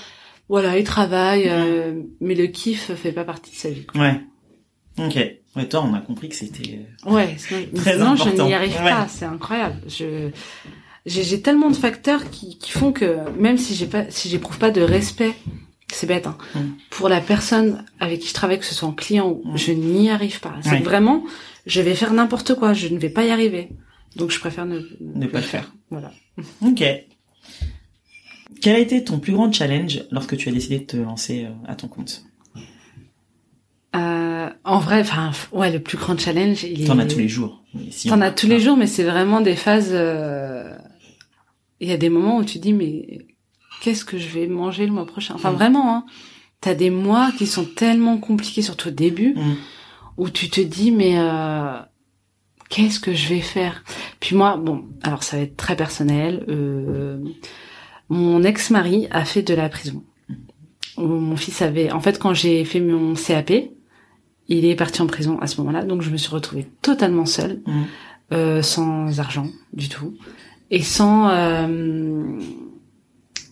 voilà, 0.50 0.78
il 0.78 0.84
travaille, 0.84 1.46
euh, 1.50 1.94
mais 2.22 2.36
le 2.36 2.46
kiff 2.46 2.94
fait 2.94 3.12
pas 3.12 3.24
partie 3.24 3.50
de 3.52 3.56
sa 3.56 3.70
vie. 3.72 3.86
quoi. 3.88 4.00
Ouais. 4.02 4.22
Ok. 5.00 5.16
Ouais, 5.56 5.68
toi, 5.68 5.84
on 5.90 5.94
a 5.96 6.00
compris 6.00 6.30
que 6.30 6.36
c'était... 6.36 6.80
euh, 7.08 7.12
Ouais, 7.12 7.34
sinon, 7.40 7.62
Très 7.76 7.98
je 7.98 8.02
important. 8.04 8.46
n'y 8.46 8.54
arrive 8.54 8.76
Ouais. 8.84 8.90
pas. 8.92 9.08
C'est 9.08 9.26
incroyable. 9.26 9.78
Je, 9.88 10.30
j'ai, 11.06 11.42
tellement 11.42 11.70
de 11.70 11.76
facteurs 11.76 12.30
qui, 12.32 12.58
qui 12.58 12.72
font 12.72 12.92
que 12.92 13.18
même 13.40 13.58
si 13.58 13.76
j'ai 13.76 13.86
pas, 13.88 14.06
si 14.10 14.28
j'éprouve 14.30 14.58
pas 14.58 14.72
de 14.72 14.82
respect, 14.82 15.34
c'est 15.92 16.08
bête, 16.08 16.26
hein, 16.28 16.38
Mm. 16.56 16.60
pour 16.90 17.10
la 17.10 17.22
personne 17.22 17.86
avec 18.00 18.20
qui 18.22 18.28
je 18.30 18.34
travaille, 18.34 18.58
que 18.60 18.66
ce 18.66 18.74
soit 18.76 18.88
en 18.90 18.92
client, 18.94 19.40
Mm. 19.44 19.58
je 19.58 19.72
n'y 19.72 20.10
arrive 20.10 20.40
pas. 20.40 20.56
C'est 20.64 20.80
vraiment, 20.80 21.24
je 21.68 21.82
vais 21.82 21.94
faire 21.96 22.12
n'importe 22.14 22.56
quoi, 22.56 22.74
je 22.74 22.88
ne 22.88 22.98
vais 22.98 23.10
pas 23.10 23.24
y 23.26 23.30
arriver. 23.30 23.70
Donc 24.16 24.32
je 24.32 24.40
préfère 24.40 24.66
ne, 24.66 24.80
Ne 25.02 25.28
pas 25.28 25.40
le 25.40 25.46
faire. 25.46 25.74
Voilà. 25.92 26.12
Ok. 26.66 26.84
Quel 28.62 28.76
a 28.76 28.80
été 28.80 29.04
ton 29.04 29.20
plus 29.20 29.34
grand 29.34 29.52
challenge 29.52 30.04
lorsque 30.12 30.38
tu 30.38 30.50
as 30.50 30.52
décidé 30.52 30.80
de 30.80 30.86
te 30.86 30.98
lancer 30.98 31.46
euh, 31.46 31.50
à 31.68 31.76
ton 31.76 31.88
compte? 31.88 32.24
Euh, 33.96 34.50
en 34.64 34.80
vrai, 34.80 35.00
enfin, 35.02 35.32
ouais, 35.52 35.72
le 35.72 35.80
plus 35.80 35.98
grand 35.98 36.20
challenge, 36.20 36.64
il 36.64 36.82
est. 36.82 36.86
T'en 36.86 37.00
as 37.00 37.06
tous 37.06 37.20
les 37.20 37.30
jours. 37.30 37.64
si 37.92 38.10
T'en 38.10 38.20
as 38.22 38.32
tous 38.32 38.48
les 38.48 38.60
jours, 38.60 38.76
mais 38.76 38.88
c'est 38.88 39.04
vraiment 39.04 39.40
des 39.42 39.56
phases. 39.56 39.90
euh, 39.92 40.75
Il 41.82 41.90
y 41.90 41.92
a 41.92 41.98
des 41.98 42.10
moments 42.10 42.38
où 42.38 42.44
tu 42.46 42.60
dis, 42.60 42.74
mais 42.74 43.26
qu'est-ce 43.82 44.06
que 44.06 44.18
je 44.18 44.28
vais 44.30 44.48
manger 44.48 44.86
le 44.86 44.92
mois 44.94 45.06
prochain? 45.06 45.34
Enfin, 45.36 45.52
Mm. 45.52 45.56
vraiment, 45.56 45.96
hein. 45.96 46.06
T'as 46.62 46.74
des 46.74 46.90
mois 46.90 47.32
qui 47.38 47.46
sont 47.48 47.66
tellement 47.66 48.18
compliqués, 48.18 48.62
surtout 48.62 48.88
au 48.90 48.92
début, 48.92 49.34
Mm. 49.36 49.56
où 50.18 50.30
tu 50.30 50.50
te 50.50 50.62
dis, 50.62 50.92
mais 50.92 51.14
euh, 51.20 51.78
qu'est-ce 52.70 53.00
que 53.00 53.14
je 53.14 53.28
vais 53.30 53.42
faire? 53.42 53.84
Puis 54.20 54.36
moi, 54.36 54.58
bon, 54.58 54.86
alors 55.04 55.24
ça 55.24 55.38
va 55.38 55.44
être 55.44 55.58
très 55.58 55.76
personnel. 55.76 56.46
euh, 56.50 57.20
mon 58.10 58.44
ex-mari 58.44 59.08
a 59.12 59.26
fait 59.26 59.42
de 59.42 59.54
la 59.54 59.68
prison. 59.70 60.04
Mon 60.98 61.36
fils 61.36 61.62
avait, 61.62 61.92
en 61.92 62.00
fait, 62.00 62.20
quand 62.20 62.34
j'ai 62.34 62.64
fait 62.64 62.80
mon 62.80 63.16
CAP, 63.16 63.52
il 64.48 64.64
est 64.66 64.76
parti 64.76 65.02
en 65.02 65.08
prison 65.08 65.40
à 65.40 65.48
ce 65.48 65.58
moment-là, 65.60 65.84
donc 65.84 66.02
je 66.04 66.10
me 66.10 66.18
suis 66.18 66.30
retrouvée 66.32 66.68
totalement 66.82 67.26
seule, 67.26 67.62
Mm. 67.66 67.84
euh, 68.32 68.62
sans 68.62 69.20
argent 69.20 69.48
du 69.74 69.90
tout, 69.90 70.16
et 70.72 70.82
sans 70.82 71.30
euh, 71.30 72.24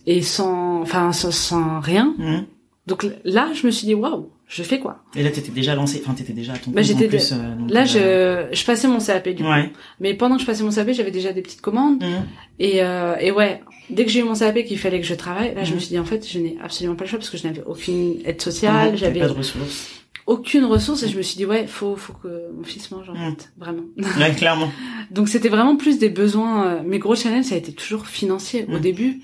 et 0.06 0.22
sans, 0.22 0.82
enfin, 0.82 1.12
sans, 1.12 1.30
sans 1.30 1.80
rien. 1.80 2.14
Mm. 2.18 2.44
Donc 2.86 3.06
là, 3.24 3.48
je 3.54 3.66
me 3.66 3.70
suis 3.72 3.86
dit, 3.86 3.94
waouh, 3.94 4.28
je 4.46 4.62
fais 4.62 4.78
quoi? 4.78 4.98
Et 5.16 5.22
là, 5.22 5.30
t'étais 5.30 5.50
déjà 5.52 5.74
lancé, 5.74 6.02
enfin, 6.04 6.12
t'étais 6.12 6.34
déjà 6.34 6.52
à 6.52 6.58
ton 6.58 6.70
Bah, 6.70 6.82
j'étais 6.82 7.08
plus. 7.08 7.32
euh, 7.32 7.54
donc, 7.56 7.70
Là, 7.70 7.84
euh, 7.96 8.48
je, 8.52 8.56
je 8.56 8.64
passais 8.66 8.86
mon 8.86 8.98
CAP 8.98 9.30
du 9.30 9.42
coup. 9.42 9.48
Ouais. 9.48 9.72
Mais 10.00 10.12
pendant 10.12 10.34
que 10.36 10.42
je 10.42 10.46
passais 10.46 10.62
mon 10.62 10.70
CAP, 10.70 10.90
j'avais 10.92 11.10
déjà 11.10 11.32
des 11.32 11.40
petites 11.40 11.62
commandes. 11.62 12.02
Mm. 12.02 12.26
Et, 12.58 12.82
euh, 12.82 13.16
et 13.18 13.30
ouais, 13.30 13.62
dès 13.88 14.04
que 14.04 14.10
j'ai 14.10 14.20
eu 14.20 14.24
mon 14.24 14.34
CAP 14.34 14.64
qu'il 14.64 14.78
fallait 14.78 15.00
que 15.00 15.06
je 15.06 15.14
travaille, 15.14 15.54
là, 15.54 15.64
je 15.64 15.72
me 15.74 15.78
suis 15.78 15.88
dit, 15.88 15.98
en 15.98 16.04
fait, 16.04 16.28
je 16.30 16.38
n'ai 16.38 16.58
absolument 16.62 16.94
pas 16.96 17.04
le 17.04 17.08
choix 17.10 17.18
parce 17.18 17.30
que 17.30 17.38
je 17.38 17.46
n'avais 17.46 17.62
aucune 17.64 18.16
aide 18.26 18.42
sociale, 18.42 18.90
Mhm. 18.90 18.96
j'avais 18.98 19.20
Pas 19.20 19.28
de 19.28 19.32
ressources. 19.32 19.88
Aucune 20.26 20.64
ressource 20.64 21.02
et 21.02 21.08
je 21.08 21.16
me 21.16 21.22
suis 21.22 21.36
dit, 21.36 21.44
ouais, 21.46 21.66
faut, 21.66 21.96
faut 21.96 22.12
que 22.14 22.50
mon 22.56 22.64
fils 22.64 22.90
mange, 22.90 23.08
en 23.10 23.14
fait. 23.14 23.52
Vraiment. 23.58 23.82
Ouais, 24.18 24.34
clairement. 24.34 24.70
Donc 25.10 25.28
c'était 25.28 25.48
vraiment 25.48 25.76
plus 25.76 25.98
des 25.98 26.08
besoins. 26.08 26.66
euh, 26.66 26.82
Mes 26.82 26.98
gros 26.98 27.14
challenges, 27.14 27.44
ça 27.46 27.54
a 27.54 27.58
été 27.58 27.72
toujours 27.72 28.06
financier 28.06 28.66
au 28.68 28.78
Mm. 28.78 28.80
début. 28.80 29.20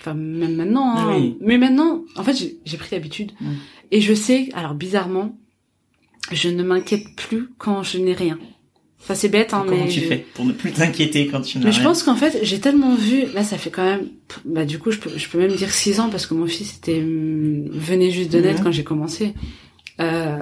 Enfin, 0.00 0.14
même 0.14 0.56
maintenant. 0.56 0.96
Hein. 0.96 1.14
Oui. 1.16 1.36
Mais 1.40 1.58
maintenant, 1.58 2.02
en 2.16 2.24
fait, 2.24 2.34
j'ai- 2.64 2.76
pris 2.76 2.88
l'habitude. 2.92 3.32
Mm. 3.40 3.46
Et 3.92 4.00
je 4.00 4.14
sais, 4.14 4.48
alors 4.54 4.74
bizarrement, 4.74 5.38
je 6.32 6.48
ne 6.48 6.62
m'inquiète 6.62 7.04
plus 7.16 7.48
quand 7.58 7.82
je 7.82 7.98
n'ai 7.98 8.14
rien. 8.14 8.38
Enfin, 9.00 9.14
c'est 9.14 9.28
bête, 9.28 9.52
hein, 9.52 9.64
Comment 9.66 9.84
mais... 9.84 9.90
tu 9.90 10.00
je- 10.00 10.06
fais 10.06 10.24
pour 10.34 10.44
ne 10.44 10.52
plus 10.52 10.70
t'inquiéter 10.72 11.26
quand 11.26 11.40
tu 11.40 11.58
n'as 11.58 11.64
Mais 11.64 11.72
je 11.72 11.80
rien 11.80 11.88
pense 11.88 12.02
qu'en 12.04 12.14
fait, 12.14 12.38
j'ai 12.42 12.60
tellement 12.60 12.94
vu, 12.94 13.24
là 13.34 13.42
ça 13.42 13.58
fait 13.58 13.70
quand 13.70 13.82
même, 13.84 14.08
bah 14.44 14.64
du 14.64 14.78
coup 14.78 14.92
je 14.92 14.98
peux, 14.98 15.10
je 15.16 15.28
peux 15.28 15.38
même 15.38 15.50
dire 15.56 15.72
six 15.72 15.98
ans 15.98 16.08
parce 16.08 16.24
que 16.26 16.34
mon 16.34 16.46
fils 16.46 16.76
était 16.76 17.00
hum, 17.00 17.68
venait 17.72 18.12
juste 18.12 18.30
de 18.32 18.38
naître 18.38 18.62
quand 18.62 18.70
j'ai 18.70 18.84
commencé, 18.84 19.34
euh, 20.02 20.38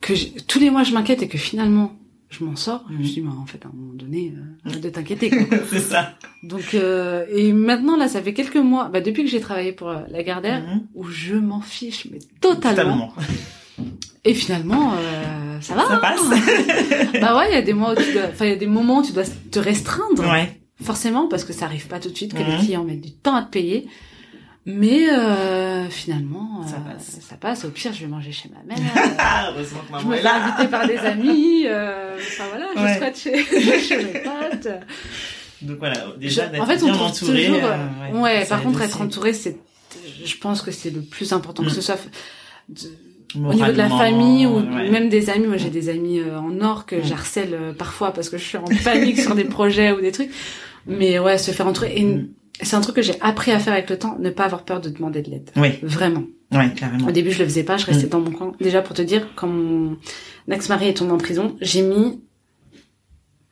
que 0.00 0.12
tous 0.42 0.58
les 0.58 0.70
mois 0.70 0.82
je 0.84 0.92
m'inquiète 0.92 1.22
et 1.22 1.28
que 1.28 1.38
finalement 1.38 1.92
je 2.30 2.44
m'en 2.44 2.54
sors. 2.54 2.84
Je 2.88 2.94
me 2.94 2.98
Mhm. 2.98 3.04
dis, 3.04 3.20
mais 3.22 3.30
en 3.30 3.44
fait 3.46 3.64
à 3.64 3.68
un 3.68 3.72
moment 3.74 3.94
donné, 3.94 4.32
euh, 4.66 4.70
de 4.80 4.88
t'inquiéter. 4.88 5.30
C'est 5.70 5.80
ça. 5.80 6.14
Donc 6.42 6.74
euh, 6.74 7.26
et 7.34 7.52
maintenant 7.52 7.96
là 7.96 8.08
ça 8.08 8.22
fait 8.22 8.32
quelques 8.34 8.56
mois, 8.56 8.88
bah 8.88 9.00
depuis 9.00 9.24
que 9.24 9.30
j'ai 9.30 9.40
travaillé 9.40 9.72
pour 9.72 9.88
euh, 9.88 10.00
la 10.10 10.22
Gardère, 10.22 10.60
Mhm. 10.62 10.86
où 10.94 11.04
je 11.08 11.34
m'en 11.34 11.60
fiche 11.60 12.06
mais 12.10 12.18
totalement. 12.40 13.08
Totalement. 13.08 13.14
Et 14.24 14.34
finalement 14.34 14.92
euh, 14.94 15.60
ça 15.60 15.74
va. 15.74 15.86
Ça 15.86 15.96
passe. 15.98 16.20
bah 17.20 17.36
ouais, 17.38 17.50
il 17.50 17.54
y 17.54 17.56
a 17.58 17.62
des 17.62 17.72
mois 17.72 17.92
où 17.92 17.96
tu 18.02 18.12
dois, 18.12 18.24
enfin 18.30 18.44
il 18.46 18.50
y 18.50 18.54
a 18.54 18.56
des 18.56 18.66
moments 18.66 18.98
où 19.00 19.02
tu 19.04 19.12
dois 19.12 19.24
te 19.50 19.58
restreindre. 19.58 20.22
ouais. 20.30 20.56
Forcément, 20.82 21.28
parce 21.28 21.44
que 21.44 21.52
ça 21.52 21.66
arrive 21.66 21.88
pas 21.88 22.00
tout 22.00 22.08
de 22.08 22.16
suite, 22.16 22.32
que 22.32 22.38
les 22.42 22.52
Mhm. 22.54 22.58
clients 22.58 22.84
mettent 22.84 23.02
du 23.02 23.12
temps 23.12 23.34
à 23.34 23.42
te 23.42 23.50
payer. 23.50 23.86
Mais 24.72 25.10
euh, 25.10 25.88
finalement, 25.88 26.66
Ça 26.66 26.76
euh, 26.76 26.92
passe. 26.92 27.18
ça 27.28 27.36
passe. 27.36 27.64
Au 27.64 27.70
pire, 27.70 27.92
je 27.92 28.00
vais 28.00 28.06
manger 28.06 28.32
chez 28.32 28.48
ma 28.50 28.62
mère. 28.74 28.84
Ah, 29.18 29.50
heureusement 29.54 29.80
que 29.80 29.86
je 29.88 29.92
maman 29.92 30.08
me 30.10 30.16
est 30.16 30.22
là. 30.22 30.34
inviter 30.44 30.68
par 30.68 30.86
des 30.86 30.96
amis. 31.12 31.64
euh, 31.66 32.16
Enfin 32.16 32.44
voilà, 32.50 32.66
je 32.76 32.82
Ouais. 32.82 32.94
squatte 32.96 33.18
chez, 33.18 33.44
chez 33.80 33.96
mes 33.96 34.20
potes. 34.20 34.68
Donc 35.62 35.78
voilà, 35.78 35.94
déjà 36.18 36.46
Je- 36.46 36.52
d'être 36.52 36.62
en 36.62 36.66
fait, 36.66 36.82
on 36.82 36.86
bien 36.86 36.94
entouré. 36.94 37.46
toujours. 37.46 37.64
euh, 37.64 37.76
euh, 38.14 38.18
ouais, 38.20 38.44
par 38.46 38.62
contre, 38.62 38.78
aussi. 38.80 38.86
être 38.88 39.00
entouré, 39.02 39.32
c'est. 39.32 39.58
Je 40.24 40.36
pense 40.36 40.62
que 40.62 40.70
c'est 40.70 40.90
le 40.90 41.00
plus 41.02 41.32
important 41.32 41.62
que 41.62 41.68
Mm. 41.68 41.74
ce 41.74 41.80
soit. 41.80 41.98
de- 42.68 42.88
au 43.36 43.54
niveau 43.54 43.66
de 43.66 43.72
la 43.78 43.88
famille 43.88 44.44
ou 44.46 44.56
ouais. 44.56 44.90
même 44.90 45.08
des 45.08 45.30
amis, 45.30 45.46
moi 45.46 45.56
j'ai 45.56 45.70
des 45.70 45.88
amis 45.88 46.18
euh, 46.18 46.36
en 46.40 46.60
or 46.62 46.84
que 46.84 46.96
Mm. 46.96 47.04
j'harcèle 47.04 47.54
euh, 47.54 47.72
parfois 47.72 48.12
parce 48.12 48.28
que 48.28 48.36
je 48.38 48.44
suis 48.44 48.58
en 48.58 48.64
panique 48.84 49.20
sur 49.20 49.34
des 49.36 49.44
projets 49.44 49.92
ou 49.92 50.00
des 50.00 50.10
trucs. 50.12 50.30
Mais 50.86 51.18
ouais, 51.20 51.38
se 51.38 51.50
faire 51.52 51.66
entourer. 51.68 51.92
Et 51.96 52.04
Mm. 52.04 52.28
C'est 52.62 52.76
un 52.76 52.80
truc 52.80 52.96
que 52.96 53.02
j'ai 53.02 53.20
appris 53.20 53.52
à 53.52 53.58
faire 53.58 53.72
avec 53.72 53.88
le 53.90 53.98
temps, 53.98 54.16
ne 54.18 54.30
pas 54.30 54.44
avoir 54.44 54.64
peur 54.64 54.80
de 54.80 54.88
demander 54.88 55.22
de 55.22 55.30
l'aide. 55.30 55.50
Oui, 55.56 55.78
Vraiment. 55.82 56.24
ouais, 56.52 56.70
carrément. 56.74 57.06
Au 57.08 57.10
début, 57.10 57.30
je 57.32 57.38
le 57.40 57.44
faisais 57.46 57.64
pas, 57.64 57.76
je 57.76 57.86
restais 57.86 58.06
Mm. 58.06 58.10
dans 58.10 58.20
mon 58.20 58.30
coin. 58.30 58.52
Déjà 58.60 58.82
pour 58.82 58.94
te 58.94 59.02
dire, 59.02 59.28
quand 59.36 59.46
mon 59.48 59.96
ex-mari 60.50 60.88
est 60.88 60.94
tombé 60.94 61.12
en 61.12 61.18
prison, 61.18 61.56
j'ai 61.60 61.82
mis 61.82 62.20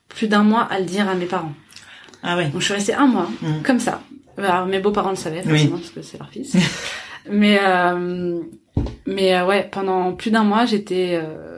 plus 0.08 0.28
d'un 0.28 0.42
mois 0.42 0.62
à 0.62 0.78
le 0.78 0.84
dire 0.84 1.08
à 1.08 1.14
mes 1.14 1.26
parents. 1.26 1.52
Ah 2.22 2.36
ouais. 2.36 2.48
Donc 2.48 2.60
je 2.60 2.64
suis 2.66 2.74
restée 2.74 2.94
un 2.94 3.06
mois, 3.06 3.28
Mm. 3.42 3.62
comme 3.64 3.78
ça, 3.80 4.02
Alors, 4.36 4.66
mes 4.66 4.78
beaux-parents 4.78 5.10
le 5.10 5.16
savaient, 5.16 5.42
forcément, 5.42 5.78
parce 5.78 5.90
que 5.90 6.00
c'est 6.02 6.16
leur 6.18 6.28
fils. 6.30 6.56
mais 7.30 7.58
euh, 7.60 8.40
mais 9.06 9.34
euh, 9.34 9.44
ouais, 9.46 9.68
pendant 9.70 10.12
plus 10.12 10.30
d'un 10.30 10.44
mois, 10.44 10.64
j'étais. 10.64 11.20
Euh, 11.20 11.57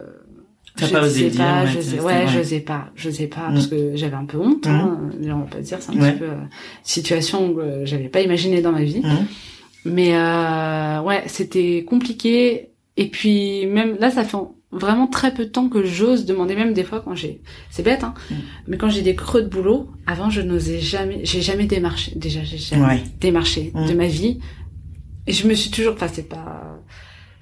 T'as 0.76 0.88
pas 0.88 1.02
osé 1.04 1.30
dire, 1.30 1.38
pas, 1.40 1.64
ouais, 1.64 1.70
je 1.70 1.96
ouais, 1.96 2.00
ouais. 2.04 2.28
je 2.28 2.42
sais 2.42 2.60
pas, 2.60 2.90
je 2.94 3.10
sais 3.10 3.26
pas, 3.26 3.48
Mm. 3.50 3.54
parce 3.54 3.66
que 3.66 3.96
j'avais 3.96 4.14
un 4.16 4.24
peu 4.24 4.38
honte. 4.38 4.66
Hein, 4.66 5.10
on 5.24 5.38
va 5.38 5.44
pas 5.46 5.58
dire, 5.60 5.78
c'est 5.80 5.90
un 5.92 6.00
Ouais. 6.00 6.12
petit 6.12 6.18
peu 6.20 6.24
euh, 6.26 6.36
situation 6.82 7.52
que 7.54 7.60
euh, 7.60 7.86
j'avais 7.86 8.08
pas 8.08 8.20
imaginé 8.20 8.60
dans 8.62 8.72
ma 8.72 8.82
vie. 8.82 9.00
Mhm. 9.02 9.26
Mais 9.86 10.14
euh, 10.14 11.00
ouais, 11.02 11.22
c'était 11.26 11.84
compliqué. 11.86 12.68
Et 12.96 13.08
puis 13.08 13.66
même 13.66 13.96
là, 13.98 14.10
ça 14.10 14.24
fait 14.24 14.36
vraiment 14.72 15.06
très 15.08 15.34
peu 15.34 15.44
de 15.46 15.50
temps 15.50 15.68
que 15.68 15.84
j'ose 15.84 16.24
demander, 16.26 16.54
même 16.54 16.72
des 16.74 16.84
fois 16.84 17.00
quand 17.00 17.14
j'ai, 17.16 17.40
c'est 17.70 17.82
bête, 17.82 18.04
hein, 18.04 18.14
Mm. 18.30 18.34
mais 18.68 18.76
quand 18.76 18.88
j'ai 18.88 19.02
des 19.02 19.14
creux 19.16 19.42
de 19.42 19.48
boulot, 19.48 19.88
avant 20.06 20.30
je 20.30 20.40
n'osais 20.40 20.78
jamais, 20.80 21.20
j'ai 21.24 21.40
jamais 21.40 21.64
démarché. 21.66 22.12
Déjà, 22.14 22.42
j'ai 22.44 22.58
jamais 22.58 22.84
Ouais. 22.86 23.02
démarché 23.20 23.72
Mm. 23.74 23.86
de 23.88 23.94
ma 23.94 24.06
vie. 24.06 24.38
Et 25.26 25.32
je 25.32 25.46
me 25.48 25.54
suis 25.54 25.70
toujours, 25.70 25.94
enfin 25.94 26.08
c'est 26.12 26.28
pas, 26.28 26.80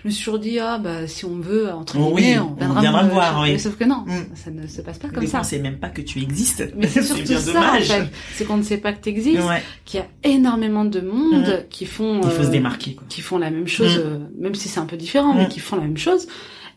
je 0.02 0.06
me 0.08 0.12
suis 0.12 0.24
toujours 0.24 0.38
dit 0.38 0.58
ah 0.60 0.78
bah 0.78 1.06
si 1.08 1.24
on 1.24 1.36
veut 1.40 1.70
entre 1.72 1.96
guillemets, 1.98 2.38
oui, 2.38 2.38
on 2.38 2.80
viendra, 2.80 3.02
me 3.02 3.10
voir, 3.10 3.40
oui. 3.42 3.58
Sauf 3.58 3.76
que 3.76 3.84
non, 3.84 4.04
Mm. 4.06 4.36
ça 4.36 4.50
ne 4.50 4.66
se 4.66 4.80
passe 4.80 4.98
pas 4.98 5.08
comme 5.08 5.26
ça. 5.26 5.40
on 5.40 5.42
sait 5.44 5.58
même 5.58 5.78
pas 5.78 5.88
que 5.88 6.02
tu 6.02 6.20
existes. 6.20 6.72
Mais 6.76 6.86
c'est 6.88 7.02
surtout 7.02 7.22
bien 7.22 7.38
ça 7.40 7.52
dommage. 7.52 7.90
en 7.90 7.94
fait, 7.94 8.08
c'est 8.34 8.44
qu'on 8.44 8.56
ne 8.58 8.62
sait 8.62 8.78
pas 8.78 8.92
que 8.92 9.02
tu 9.02 9.08
existes, 9.08 9.40
Ouais. 9.42 9.62
qu'il 9.84 10.00
y 10.00 10.02
a 10.02 10.06
énormément 10.34 10.84
de 10.84 11.00
monde 11.00 11.46
Mm. 11.64 11.68
qui 11.68 11.84
font, 11.86 12.20
Il 12.22 12.30
faut 12.30 12.42
euh, 12.42 12.46
se 12.46 12.50
démarquer, 12.50 12.94
quoi. 12.94 13.04
qui 13.08 13.20
font 13.20 13.38
la 13.38 13.50
même 13.50 13.66
chose, 13.68 13.96
Mm. 13.96 14.00
euh, 14.04 14.18
même 14.38 14.54
si 14.54 14.68
c'est 14.68 14.80
un 14.80 14.86
peu 14.86 14.96
différent, 14.96 15.34
mais 15.34 15.48
qui 15.48 15.60
font 15.60 15.76
la 15.76 15.82
même 15.82 15.98
chose. 15.98 16.28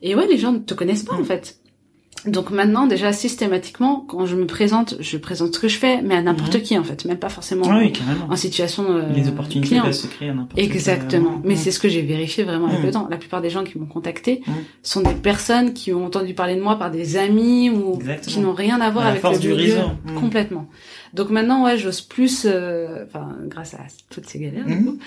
Et 0.02 0.16
ouais, 0.16 0.26
les 0.26 0.40
gens 0.40 0.52
ne 0.52 0.58
te 0.60 0.74
connaissent 0.74 1.04
pas 1.04 1.14
en 1.16 1.24
fait. 1.24 1.60
Donc 2.28 2.52
maintenant, 2.52 2.86
déjà 2.86 3.14
systématiquement, 3.14 4.06
quand 4.08 4.28
je 4.28 4.36
me 4.36 4.46
présente, 4.46 4.96
je 5.00 5.18
présente 5.18 5.56
ce 5.56 5.60
que 5.60 5.68
je 5.68 5.78
fais, 5.78 6.04
mais 6.04 6.16
à 6.16 6.22
n'importe 6.22 6.62
qui 6.62 6.78
en 6.78 6.84
fait, 6.84 7.04
même 7.06 7.18
pas 7.18 7.30
forcément 7.30 7.66
Ah 7.68 7.80
oui, 7.80 7.94
en 8.30 8.36
situation 8.36 8.86
euh, 8.92 9.12
Les 9.16 9.28
opportunités 9.28 9.70
client. 9.70 9.84
peuvent 9.84 9.92
se 9.94 10.06
créer 10.06 10.30
à 10.30 10.34
n'importe 10.36 10.60
Exactement. 10.60 11.32
moment. 11.32 11.42
Mais 11.44 11.56
Mm. 11.56 11.58
c'est 11.58 11.72
ce 11.72 11.80
que 11.80 11.90
j'ai 11.90 12.04
vérifié 12.04 12.44
vraiment 12.44 12.68
avec 12.68 12.84
le 12.84 12.92
temps. 12.92 13.08
La 13.10 13.18
plupart 13.18 13.42
des 13.42 13.50
gens 13.50 13.64
qui 13.64 13.80
m'ont 13.80 13.88
contacté 13.88 14.44
sont 14.84 15.02
des 15.02 15.16
personnes 15.16 15.74
qui 15.74 15.94
ont 15.94 16.06
entendu 16.06 16.36
parler 16.36 16.56
de 16.56 16.62
moi 16.62 16.78
par 16.78 16.92
des 16.92 17.18
amis 17.18 17.72
ou 17.72 17.96
Exactement. 17.96 18.34
qui 18.36 18.40
n'ont 18.42 18.54
rien 18.54 18.80
à 18.82 18.92
voir 18.92 19.06
À 19.06 19.08
la 19.08 19.12
avec 19.14 19.22
force 19.24 19.36
le 19.38 19.42
du 19.42 19.48
milieu. 19.50 19.74
réseau. 19.76 19.88
Mm. 20.06 20.16
Complètement. 20.20 20.68
Donc 21.16 21.30
maintenant, 21.32 21.66
ouais, 21.66 21.78
j'ose 21.78 22.02
plus, 22.02 22.46
euh, 22.46 23.04
enfin, 23.08 23.36
grâce 23.48 23.74
à 23.74 23.80
toutes 24.12 24.28
ces 24.28 24.40
galères, 24.40 24.66
du 24.66 24.76
Mm. 24.76 24.86
coup, 24.86 25.00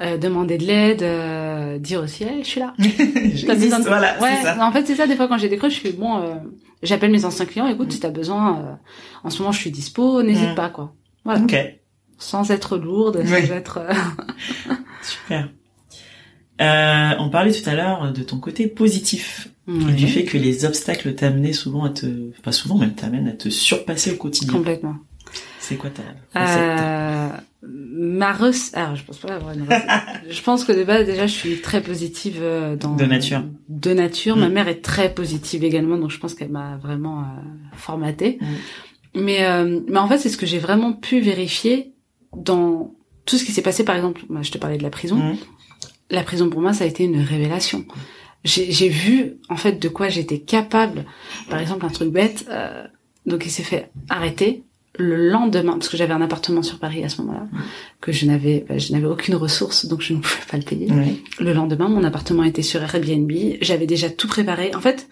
euh, 0.00 0.16
demander 0.18 0.58
de 0.58 0.64
l'aide, 0.64 1.02
euh, 1.02 1.78
dire 1.78 2.00
aussi, 2.02 2.24
hey, 2.24 2.42
je 2.42 2.48
suis 2.48 2.60
là. 2.60 2.74
J'existe, 2.78 3.46
besoin 3.48 3.78
de- 3.80 3.84
voilà, 3.84 4.20
ouais, 4.20 4.42
ça. 4.42 4.56
En 4.66 4.72
fait, 4.72 4.84
c'est 4.86 4.94
ça. 4.96 5.06
Des 5.06 5.16
fois, 5.16 5.28
quand 5.28 5.38
j'ai 5.38 5.48
des 5.48 5.56
creux, 5.56 5.70
je 5.70 5.80
fais 5.80 5.92
bon. 5.92 6.18
euh, 6.22 6.34
J'appelle 6.82 7.10
mes 7.12 7.24
anciens 7.24 7.46
clients. 7.46 7.66
Écoute, 7.66 7.92
si 7.92 8.00
t'as 8.00 8.10
besoin, 8.10 8.78
en 9.22 9.30
ce 9.30 9.38
moment, 9.38 9.52
je 9.52 9.58
suis 9.60 9.70
dispo. 9.70 10.22
N'hésite 10.22 10.50
Mm. 10.50 10.54
pas, 10.54 10.68
quoi. 10.68 10.92
Voilà. 11.24 11.40
Ok, 11.40 11.56
Sans 12.18 12.50
être 12.50 12.76
lourde, 12.76 13.24
sans 13.26 13.34
être. 13.54 13.80
super. 15.02 15.48
On 16.60 17.28
parlait 17.30 17.52
tout 17.52 17.68
à 17.68 17.74
l'heure 17.74 18.12
de 18.12 18.22
ton 18.22 18.38
côté 18.38 18.66
positif, 18.66 19.48
et 19.68 19.92
du 19.92 20.06
fait 20.06 20.24
que 20.24 20.36
les 20.36 20.64
obstacles 20.66 21.14
t'amenaient 21.14 21.52
souvent 21.54 21.84
à 21.84 21.90
te, 21.90 22.06
pas 22.42 22.52
souvent 22.52 22.76
même 22.76 22.94
t'amènent 22.94 23.28
à 23.28 23.32
te 23.32 23.48
surpasser 23.48 24.12
au 24.12 24.16
quotidien. 24.16 24.52
Complètement. 24.52 24.96
C'est 25.58 25.76
quoi 25.76 25.88
ta 25.90 26.02
recette? 26.38 27.44
Ma 27.68 28.32
recette. 28.32 28.76
Alors, 28.76 28.96
je 28.96 29.04
pense 29.04 29.18
pas 29.18 29.34
avoir 29.34 29.52
une 29.52 29.62
recette. 29.62 29.82
je 30.30 30.42
pense 30.42 30.64
que 30.64 30.72
de 30.72 30.84
base, 30.84 31.06
déjà, 31.06 31.26
je 31.26 31.32
suis 31.32 31.60
très 31.60 31.82
positive 31.82 32.38
euh, 32.40 32.76
dans. 32.76 32.94
De 32.96 33.04
nature. 33.04 33.42
De 33.68 33.92
nature. 33.94 34.36
Ma 34.36 34.48
Mm. 34.48 34.52
mère 34.52 34.68
est 34.68 34.80
très 34.82 35.12
positive 35.14 35.64
également, 35.64 35.96
donc 35.96 36.10
je 36.10 36.18
pense 36.18 36.34
qu'elle 36.34 36.50
m'a 36.50 36.76
vraiment 36.76 37.20
euh, 37.20 37.24
formatée. 37.74 38.38
Mm. 38.40 38.46
Mais, 39.20 39.44
euh, 39.46 39.80
mais 39.88 39.98
en 39.98 40.08
fait, 40.08 40.18
c'est 40.18 40.28
ce 40.28 40.36
que 40.36 40.46
j'ai 40.46 40.58
vraiment 40.58 40.92
pu 40.92 41.20
vérifier 41.20 41.92
dans 42.36 42.94
tout 43.26 43.36
ce 43.38 43.44
qui 43.44 43.52
s'est 43.52 43.62
passé. 43.62 43.84
Par 43.84 43.94
exemple, 43.96 44.22
moi, 44.28 44.42
je 44.42 44.50
te 44.50 44.58
parlais 44.58 44.76
de 44.78 44.82
la 44.82 44.90
prison. 44.90 45.16
Mhm. 45.16 45.36
La 46.10 46.22
prison 46.22 46.50
pour 46.50 46.60
moi, 46.60 46.72
ça 46.72 46.84
a 46.84 46.86
été 46.86 47.04
une 47.04 47.20
révélation. 47.20 47.84
J'ai 48.42 48.70
j'ai 48.72 48.88
vu 48.90 49.36
en 49.48 49.56
fait 49.56 49.80
de 49.80 49.88
quoi 49.88 50.08
j'étais 50.10 50.40
capable. 50.40 51.06
Par 51.48 51.60
exemple, 51.60 51.86
un 51.86 51.90
truc 51.90 52.10
bête. 52.10 52.44
euh, 52.50 52.84
donc, 53.24 53.46
il 53.46 53.50
s'est 53.50 53.62
fait 53.62 53.90
arrêter 54.10 54.64
le 54.96 55.28
lendemain, 55.28 55.72
parce 55.72 55.88
que 55.88 55.96
j'avais 55.96 56.12
un 56.12 56.22
appartement 56.22 56.62
sur 56.62 56.78
Paris 56.78 57.02
à 57.04 57.08
ce 57.08 57.20
moment-là, 57.22 57.46
que 58.00 58.12
je 58.12 58.26
n'avais, 58.26 58.64
bah, 58.68 58.78
je 58.78 58.92
n'avais 58.92 59.06
aucune 59.06 59.34
ressource, 59.34 59.86
donc 59.86 60.00
je 60.00 60.14
ne 60.14 60.20
pouvais 60.20 60.44
pas 60.48 60.56
le 60.56 60.62
payer. 60.62 60.88
Le 61.40 61.52
lendemain, 61.52 61.88
mon 61.88 62.04
appartement 62.04 62.44
était 62.44 62.62
sur 62.62 62.80
Airbnb. 62.82 63.30
J'avais 63.60 63.86
déjà 63.86 64.08
tout 64.08 64.28
préparé. 64.28 64.74
En 64.74 64.80
fait, 64.80 65.08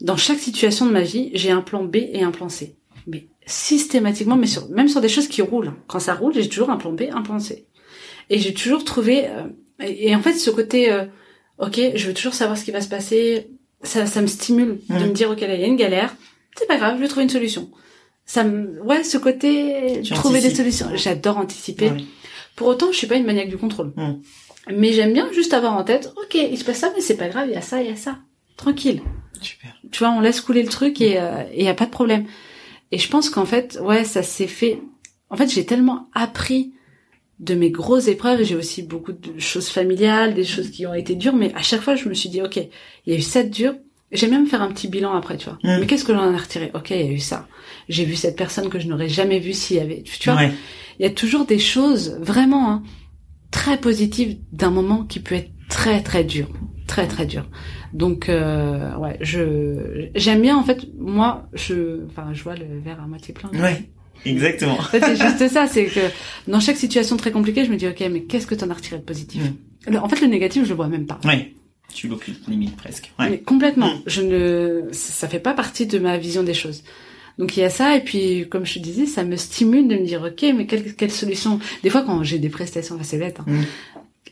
dans 0.00 0.16
chaque 0.16 0.38
situation 0.38 0.86
de 0.86 0.90
ma 0.90 1.02
vie, 1.02 1.30
j'ai 1.34 1.50
un 1.50 1.60
plan 1.60 1.84
B 1.84 1.96
et 1.96 2.22
un 2.22 2.32
plan 2.32 2.48
C. 2.48 2.74
Mais 3.06 3.28
systématiquement, 3.46 4.36
mais 4.36 4.46
sur, 4.46 4.68
même 4.70 4.88
sur 4.88 5.00
des 5.00 5.08
choses 5.08 5.28
qui 5.28 5.42
roulent. 5.42 5.72
Quand 5.86 6.00
ça 6.00 6.14
roule, 6.14 6.34
j'ai 6.34 6.48
toujours 6.48 6.70
un 6.70 6.76
plan 6.76 6.92
B, 6.92 7.02
un 7.12 7.22
plan 7.22 7.38
C. 7.38 7.66
Et 8.30 8.38
j'ai 8.38 8.54
toujours 8.54 8.84
trouvé, 8.84 9.26
euh, 9.26 9.44
et, 9.80 10.08
et 10.08 10.14
en 10.14 10.20
fait, 10.20 10.34
ce 10.34 10.50
côté, 10.50 10.92
euh, 10.92 11.04
ok, 11.58 11.80
je 11.94 12.06
veux 12.06 12.14
toujours 12.14 12.34
savoir 12.34 12.58
ce 12.58 12.64
qui 12.64 12.70
va 12.70 12.80
se 12.80 12.88
passer. 12.88 13.48
Ça, 13.82 14.06
ça 14.06 14.20
me 14.22 14.26
stimule 14.26 14.78
de 14.88 15.04
me 15.04 15.12
dire, 15.12 15.30
ok, 15.30 15.40
là, 15.40 15.54
il 15.54 15.60
y 15.60 15.64
a 15.64 15.66
une 15.66 15.76
galère. 15.76 16.14
C'est 16.56 16.66
pas 16.66 16.76
grave, 16.76 16.96
je 16.96 17.02
vais 17.02 17.08
trouver 17.08 17.22
une 17.24 17.30
solution. 17.30 17.70
Ça 18.30 18.44
me, 18.44 18.80
ouais, 18.84 19.02
ce 19.02 19.18
côté, 19.18 20.02
Tu 20.04 20.14
trouver 20.14 20.40
des 20.40 20.54
solutions. 20.54 20.86
J'adore 20.94 21.38
anticiper. 21.38 21.90
Ouais. 21.90 22.04
Pour 22.54 22.68
autant, 22.68 22.92
je 22.92 22.96
suis 22.96 23.08
pas 23.08 23.16
une 23.16 23.26
maniaque 23.26 23.48
du 23.48 23.56
contrôle. 23.56 23.92
Mm. 23.96 24.20
Mais 24.70 24.92
j'aime 24.92 25.12
bien 25.12 25.32
juste 25.32 25.52
avoir 25.52 25.72
en 25.72 25.82
tête, 25.82 26.12
ok, 26.16 26.36
il 26.36 26.56
se 26.56 26.62
passe 26.62 26.78
ça, 26.78 26.92
mais 26.94 27.00
c'est 27.00 27.16
pas 27.16 27.28
grave, 27.28 27.48
il 27.48 27.54
y 27.54 27.56
a 27.56 27.60
ça, 27.60 27.82
il 27.82 27.88
y 27.88 27.92
a 27.92 27.96
ça. 27.96 28.18
Tranquille. 28.56 29.02
Super. 29.40 29.74
Tu 29.90 29.98
vois, 29.98 30.12
on 30.12 30.20
laisse 30.20 30.40
couler 30.40 30.62
le 30.62 30.68
truc 30.68 31.00
et 31.00 31.18
il 31.56 31.64
y 31.64 31.68
a 31.68 31.74
pas 31.74 31.86
de 31.86 31.90
problème. 31.90 32.24
Et 32.92 32.98
je 32.98 33.08
pense 33.08 33.30
qu'en 33.30 33.46
fait, 33.46 33.80
ouais, 33.82 34.04
ça 34.04 34.22
s'est 34.22 34.46
fait. 34.46 34.80
En 35.28 35.36
fait, 35.36 35.52
j'ai 35.52 35.66
tellement 35.66 36.08
appris 36.14 36.72
de 37.40 37.54
mes 37.54 37.72
grosses 37.72 38.06
épreuves. 38.06 38.44
J'ai 38.44 38.54
aussi 38.54 38.84
beaucoup 38.84 39.12
de 39.12 39.40
choses 39.40 39.70
familiales, 39.70 40.34
des 40.34 40.44
choses 40.44 40.70
qui 40.70 40.86
ont 40.86 40.94
été 40.94 41.16
dures, 41.16 41.34
mais 41.34 41.52
à 41.56 41.62
chaque 41.62 41.80
fois, 41.80 41.96
je 41.96 42.08
me 42.08 42.14
suis 42.14 42.28
dit, 42.28 42.42
ok, 42.42 42.58
il 42.58 43.12
y 43.12 43.16
a 43.16 43.18
eu 43.18 43.22
cette 43.22 43.50
dure. 43.50 43.74
J'aime 44.12 44.30
même 44.30 44.46
faire 44.46 44.62
un 44.62 44.68
petit 44.68 44.86
bilan 44.86 45.14
après, 45.14 45.36
tu 45.36 45.46
vois. 45.46 45.58
Mm. 45.64 45.80
Mais 45.80 45.86
qu'est-ce 45.86 46.04
que 46.04 46.14
j'en 46.14 46.32
ai 46.32 46.36
retiré? 46.36 46.70
Ok, 46.74 46.90
il 46.90 46.96
y 46.96 47.08
a 47.08 47.12
eu 47.12 47.18
ça. 47.18 47.48
J'ai 47.90 48.04
vu 48.06 48.16
cette 48.16 48.36
personne 48.36 48.68
que 48.70 48.78
je 48.78 48.86
n'aurais 48.88 49.08
jamais 49.10 49.38
vue 49.38 49.52
s'il 49.52 49.76
y 49.76 49.80
avait. 49.80 50.02
Tu 50.02 50.30
vois, 50.30 50.38
Ouais. 50.40 50.52
il 50.98 51.02
y 51.02 51.06
a 51.06 51.10
toujours 51.10 51.44
des 51.44 51.58
choses 51.58 52.16
vraiment 52.20 52.70
hein, 52.70 52.82
très 53.50 53.76
positives 53.78 54.38
d'un 54.52 54.70
moment 54.70 55.04
qui 55.04 55.20
peut 55.20 55.34
être 55.34 55.50
très 55.68 56.02
très 56.02 56.24
dur, 56.24 56.48
très 56.86 57.06
très 57.06 57.26
dur. 57.26 57.48
Donc 57.92 58.28
euh, 58.28 58.94
ouais, 58.96 59.16
je 59.20 60.08
j'aime 60.14 60.40
bien 60.42 60.56
en 60.56 60.62
fait 60.62 60.86
moi 60.98 61.48
je 61.52 62.04
enfin 62.06 62.28
je 62.32 62.42
vois 62.44 62.54
le 62.54 62.78
verre 62.82 63.00
à 63.02 63.06
moitié 63.06 63.34
plein. 63.34 63.50
Ouais. 63.60 63.90
Exactement. 64.26 64.74
En 64.78 64.82
fait, 64.82 65.00
c'est 65.00 65.16
juste 65.16 65.48
ça, 65.48 65.66
c'est 65.66 65.86
que 65.86 66.00
dans 66.46 66.60
chaque 66.60 66.76
situation 66.76 67.16
très 67.16 67.32
compliquée, 67.32 67.64
je 67.64 67.70
me 67.70 67.76
dis 67.76 67.88
ok, 67.88 68.04
mais 68.12 68.24
qu'est-ce 68.24 68.46
que 68.46 68.54
t'en 68.54 68.68
as 68.70 68.74
retiré 68.74 68.98
de 68.98 69.02
positif 69.04 69.42
Mm. 69.42 69.92
Le- 69.92 69.98
En 69.98 70.08
fait, 70.10 70.20
le 70.20 70.26
négatif, 70.26 70.64
je 70.64 70.68
le 70.68 70.74
vois 70.74 70.88
même 70.88 71.06
pas. 71.06 71.18
Ouais. 71.24 71.54
Tu 71.94 72.06
l'occultes 72.06 72.46
limite 72.46 72.76
presque. 72.76 73.10
Ouais. 73.18 73.30
Mais 73.30 73.38
complètement. 73.38 73.88
Mm. 73.94 74.02
Je 74.06 74.20
ne, 74.20 74.82
ça 74.92 75.26
fait 75.26 75.40
pas 75.40 75.54
partie 75.54 75.86
de 75.86 75.98
ma 75.98 76.18
vision 76.18 76.42
des 76.42 76.52
choses. 76.52 76.82
Donc 77.38 77.56
il 77.56 77.60
y 77.60 77.64
a 77.64 77.70
ça 77.70 77.96
et 77.96 78.00
puis 78.04 78.46
comme 78.50 78.66
je 78.66 78.74
te 78.74 78.78
disais, 78.80 79.06
ça 79.06 79.24
me 79.24 79.36
stimule 79.36 79.88
de 79.88 79.96
me 79.96 80.04
dire 80.06 80.22
ok, 80.22 80.44
mais 80.56 80.66
quelle, 80.66 80.94
quelle 80.94 81.10
solution? 81.10 81.58
Des 81.82 81.90
fois 81.90 82.02
quand 82.02 82.22
j'ai 82.22 82.38
des 82.38 82.48
prestations 82.50 82.98
assez 83.00 83.18
bêtes 83.18 83.38
hein, 83.40 83.44
Mm. 83.46 83.62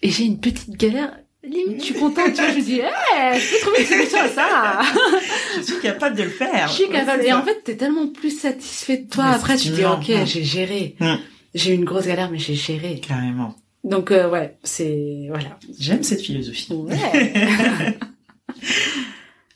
et 0.03 0.11
j'ai 0.11 0.25
une 0.25 0.39
petite 0.41 0.77
galère, 0.77 1.17
limite 1.43 1.81
je 1.81 1.85
suis 1.87 1.95
contente, 1.95 2.27
tu 2.35 2.43
vois, 2.43 2.51
je 2.51 2.57
me 2.59 2.63
dis 2.63 2.81
hey, 2.81 3.41
je 3.41 3.51
peux 3.55 3.61
trouver 3.61 3.81
une 3.81 3.87
solution 3.87 4.19
à 4.19 4.29
ça. 4.29 4.81
Je 5.57 5.63
suis 5.63 5.81
capable 5.81 6.17
de 6.17 6.23
le 6.25 6.29
faire. 6.31 6.69
je 6.69 6.73
suis 6.75 6.85
Ouais, 6.85 6.91
capable. 6.93 7.23
c'est 7.23 7.29
Et 7.29 7.33
en 7.33 7.43
fait, 7.43 7.63
t'es 7.65 7.77
tellement 7.77 8.07
plus 8.09 8.31
satisfait 8.39 8.99
de 8.99 9.09
toi 9.09 9.25
Mais 9.31 9.35
après, 9.37 9.57
tu 9.57 9.69
dis 9.69 9.75
stimulant. 9.75 9.95
ok, 9.99 10.09
Mm. 10.09 10.27
j'ai 10.27 10.45
géré. 10.45 10.97
Mm. 11.01 11.15
J'ai 11.55 11.73
eu 11.73 11.75
une 11.75 11.85
grosse 11.85 12.07
galère, 12.07 12.31
mais 12.31 12.39
j'ai 12.39 12.55
géré. 12.55 13.01
Carrément. 13.07 13.57
Donc 13.85 14.11
euh, 14.11 14.29
ouais, 14.29 14.57
c'est 14.63 15.27
voilà. 15.29 15.59
J'aime 15.79 16.03
cette 16.03 16.21
philosophie. 16.21 16.73
Ouais. 16.75 17.97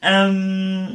Euh, 0.05 0.87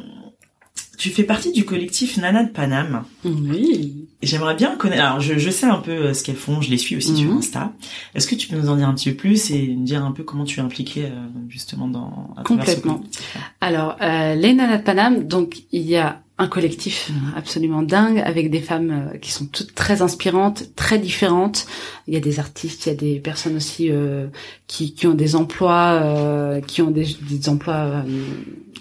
tu 0.97 1.10
fais 1.10 1.23
partie 1.23 1.51
du 1.51 1.63
collectif 1.63 2.17
Nana 2.17 2.43
de 2.43 2.49
Paname. 2.49 3.03
oui. 3.23 4.05
J'aimerais 4.23 4.55
bien 4.55 4.75
connaître. 4.75 5.03
Alors, 5.03 5.19
je, 5.19 5.38
je 5.38 5.49
sais 5.51 5.67
un 5.67 5.77
peu 5.77 5.91
euh, 5.91 6.13
ce 6.15 6.23
qu'elles 6.23 6.36
font. 6.36 6.60
Je 6.60 6.71
les 6.71 6.77
suis 6.79 6.95
aussi 6.97 7.15
sur 7.15 7.29
Mhm. 7.29 7.38
Insta. 7.38 7.71
Est-ce 8.15 8.25
que 8.25 8.33
tu 8.33 8.47
peux 8.47 8.57
nous 8.57 8.67
en 8.67 8.75
dire 8.75 8.89
un 8.89 8.95
petit 8.95 9.12
peu 9.12 9.15
plus 9.17 9.51
et 9.51 9.67
nous 9.67 9.83
dire 9.83 10.03
un 10.03 10.12
peu 10.12 10.23
comment 10.23 10.43
tu 10.43 10.60
es 10.60 10.63
impliquée 10.63 11.05
euh, 11.05 11.10
justement 11.49 11.88
dans 11.88 12.31
à 12.36 12.39
ce 12.39 12.43
Complètement. 12.47 12.95
collectif? 12.95 13.38
Alors, 13.62 13.95
euh, 14.01 14.33
les 14.33 14.53
Nanas 14.55 14.79
de 14.79 14.83
Paname, 14.83 15.27
donc 15.27 15.57
il 15.71 15.83
y 15.83 15.97
a 15.97 16.19
un 16.39 16.47
collectif 16.47 17.10
absolument 17.36 17.82
dingue 17.82 18.19
avec 18.23 18.52
des 18.52 18.60
femmes 18.60 19.10
euh, 19.13 19.17
qui 19.17 19.32
sont 19.32 19.45
toutes 19.47 19.73
très 19.73 20.04
inspirantes, 20.04 20.65
très 20.76 21.00
différentes. 21.00 21.65
Il 22.08 22.13
y 22.13 22.17
a 22.17 22.19
des 22.19 22.40
artistes, 22.40 22.85
il 22.85 22.90
y 22.90 22.92
a 22.92 22.96
des 22.96 23.19
personnes 23.19 23.56
aussi 23.56 23.90
euh, 23.90 24.27
qui, 24.67 24.94
qui 24.94 25.08
ont 25.08 25.15
des 25.15 25.35
emplois, 25.35 26.00
euh, 26.04 26.62
qui 26.62 26.83
ont 26.83 26.92
des, 26.92 27.08
des 27.27 27.50
emplois 27.50 27.73
euh, 27.75 28.02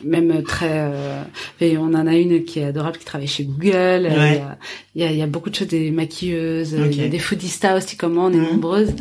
même 0.04 0.42
très. 0.42 0.68
euh, 0.70 1.22
et 1.62 1.78
on 1.78 1.84
en 1.94 2.06
a 2.06 2.14
une 2.14 2.44
qui 2.44 2.58
est 2.60 2.64
adorable, 2.64 2.98
qui 2.98 3.06
travaille 3.06 3.26
chez 3.26 3.44
Google. 3.44 4.06
euh, 4.06 4.18
Ouais. 4.18 4.42
Il, 4.94 5.00
y 5.02 5.04
a, 5.04 5.10
il, 5.12 5.16
y 5.16 5.22
a, 5.22 5.26
beaucoup 5.26 5.48
de 5.48 5.54
choses, 5.54 5.68
des 5.68 5.90
maquilleuses, 5.90 6.74
euh, 6.74 6.88
il 6.90 7.00
y 7.00 7.04
a 7.04 7.08
des 7.08 7.18
foodistas 7.18 7.76
aussi 7.78 7.96
comme 7.96 8.14
moi, 8.14 8.24
on 8.24 8.32
est 8.32 8.36
Mhm. 8.36 8.50
nombreuses. 8.50 8.94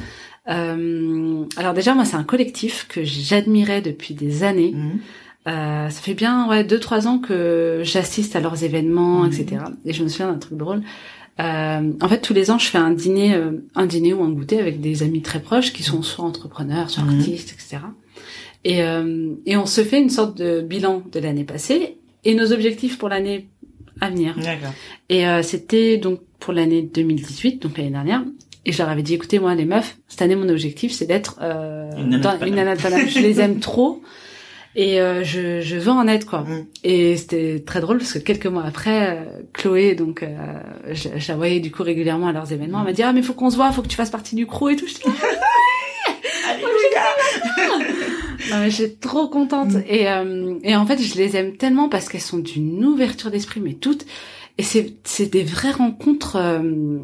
Euh, 0.48 1.44
alors 1.58 1.74
déjà, 1.74 1.94
moi, 1.94 2.06
c'est 2.06 2.16
un 2.16 2.24
collectif 2.24 2.86
que 2.88 3.04
j'admirais 3.04 3.82
depuis 3.82 4.14
des 4.14 4.44
années. 4.44 4.72
Mhm. 4.74 5.00
Euh, 5.48 5.90
ça 5.90 6.02
fait 6.02 6.16
bien 6.16 6.48
ouais 6.50 6.64
deux 6.64 6.80
trois 6.80 7.08
ans 7.08 7.20
que 7.20 7.82
j'assiste 7.84 8.36
à 8.36 8.40
leurs 8.40 8.64
événements, 8.64 9.20
Mhm. 9.24 9.28
etc. 9.34 9.62
Et 9.86 9.94
je 9.94 10.04
me 10.04 10.08
souviens 10.10 10.32
d'un 10.32 10.40
truc 10.40 10.58
drôle. 10.58 10.82
Euh, 11.40 11.92
en 12.02 12.08
fait, 12.08 12.22
tous 12.22 12.34
les 12.34 12.50
ans, 12.50 12.58
je 12.58 12.68
fais 12.68 12.78
un 12.78 12.92
dîner, 12.92 13.34
euh, 13.36 13.52
un 13.76 13.86
dîner 13.86 14.14
ou 14.14 14.24
un 14.24 14.30
goûter 14.30 14.60
avec 14.60 14.80
des 14.82 15.04
amis 15.04 15.22
très 15.22 15.42
proches 15.42 15.74
qui 15.74 15.84
sont 15.84 16.02
soit 16.02 16.26
entrepreneurs, 16.26 16.90
soit 16.90 17.04
Mhm. 17.04 17.20
artistes, 17.20 17.52
etc. 17.54 17.78
Et, 18.64 18.82
euh, 18.84 19.34
et 19.46 19.58
on 19.58 19.66
se 19.66 19.82
fait 19.84 20.00
une 20.02 20.10
sorte 20.10 20.38
de 20.38 20.62
bilan 20.62 21.04
de 21.12 21.20
l'année 21.20 21.44
passée 21.44 21.98
et 22.24 22.34
nos 22.36 22.52
objectifs 22.52 22.98
pour 22.98 23.10
l'année 23.10 23.48
à 24.02 24.10
venir. 24.10 24.34
D'accord. 24.38 24.74
Et 25.10 25.28
euh, 25.28 25.44
c'était 25.44 25.98
donc 25.98 26.22
pour 26.40 26.54
l'année 26.54 26.82
2018, 26.82 27.62
donc 27.62 27.78
l'année 27.78 27.92
dernière. 27.92 28.24
Et 28.66 28.72
je 28.72 28.80
leur 28.80 28.90
avais 28.90 29.04
dit, 29.04 29.14
écoutez, 29.14 29.38
moi, 29.38 29.54
les 29.54 29.66
meufs, 29.66 29.98
cette 30.08 30.24
année, 30.24 30.36
mon 30.36 30.50
objectif, 30.50 30.92
c'est 30.92 31.06
d'être 31.06 31.38
euh, 31.42 31.92
Une 32.00 32.18
dans- 32.20 32.40
une. 32.40 32.56
Je 32.56 33.20
les 33.20 33.40
aime 33.42 33.60
trop. 33.60 34.02
Et 34.78 35.00
euh, 35.00 35.24
je, 35.24 35.62
je 35.62 35.78
veux 35.78 35.92
en 35.92 36.08
être, 36.08 36.26
quoi. 36.28 36.42
Mm. 36.42 36.66
Et 36.84 37.16
c'était 37.18 37.64
très 37.66 37.80
drôle 37.80 37.98
parce 38.00 38.12
que 38.14 38.20
quelques 38.20 38.46
mois 38.48 38.64
après, 38.66 39.18
euh, 39.18 39.24
Chloé, 39.54 39.96
donc, 39.96 40.22
euh, 40.24 40.28
je, 40.92 41.10
je 41.18 41.28
la 41.30 41.36
voyais 41.38 41.60
du 41.62 41.72
coup 41.72 41.84
régulièrement 41.84 42.28
à 42.28 42.34
leurs 42.34 42.52
événements, 42.52 42.80
elle 42.80 42.86
m'a 42.86 42.94
dit, 42.94 43.04
ah, 43.04 43.14
mais 43.14 43.22
faut 43.22 43.34
qu'on 43.34 43.50
se 43.50 43.56
voit, 43.56 43.72
faut 43.72 43.82
que 43.82 43.88
tu 43.88 43.96
fasses 43.96 44.10
partie 44.10 44.36
du 44.36 44.46
crew 44.46 44.70
et 44.72 44.76
tout. 44.76 44.86
Je 44.88 44.96
dis, 44.96 45.02
Non, 48.52 48.60
mais 48.60 48.70
j'étais 48.70 48.96
trop 49.08 49.28
contente. 49.28 49.72
Mm. 49.74 49.84
Et, 49.88 50.10
euh, 50.10 50.56
et 50.64 50.76
en 50.76 50.86
fait, 50.86 51.02
je 51.02 51.16
les 51.16 51.36
aime 51.36 51.56
tellement 51.58 51.90
parce 51.90 52.10
qu'elles 52.10 52.22
sont 52.22 52.38
d'une 52.40 52.84
ouverture 52.86 53.32
d'esprit, 53.32 53.60
mais 53.62 53.74
toutes. 53.74 54.06
Et 54.58 54.64
c'est, 54.64 54.94
c'est 55.04 55.26
des 55.32 55.44
vraies 55.44 55.72
rencontres. 55.72 56.36
euh, 56.36 57.00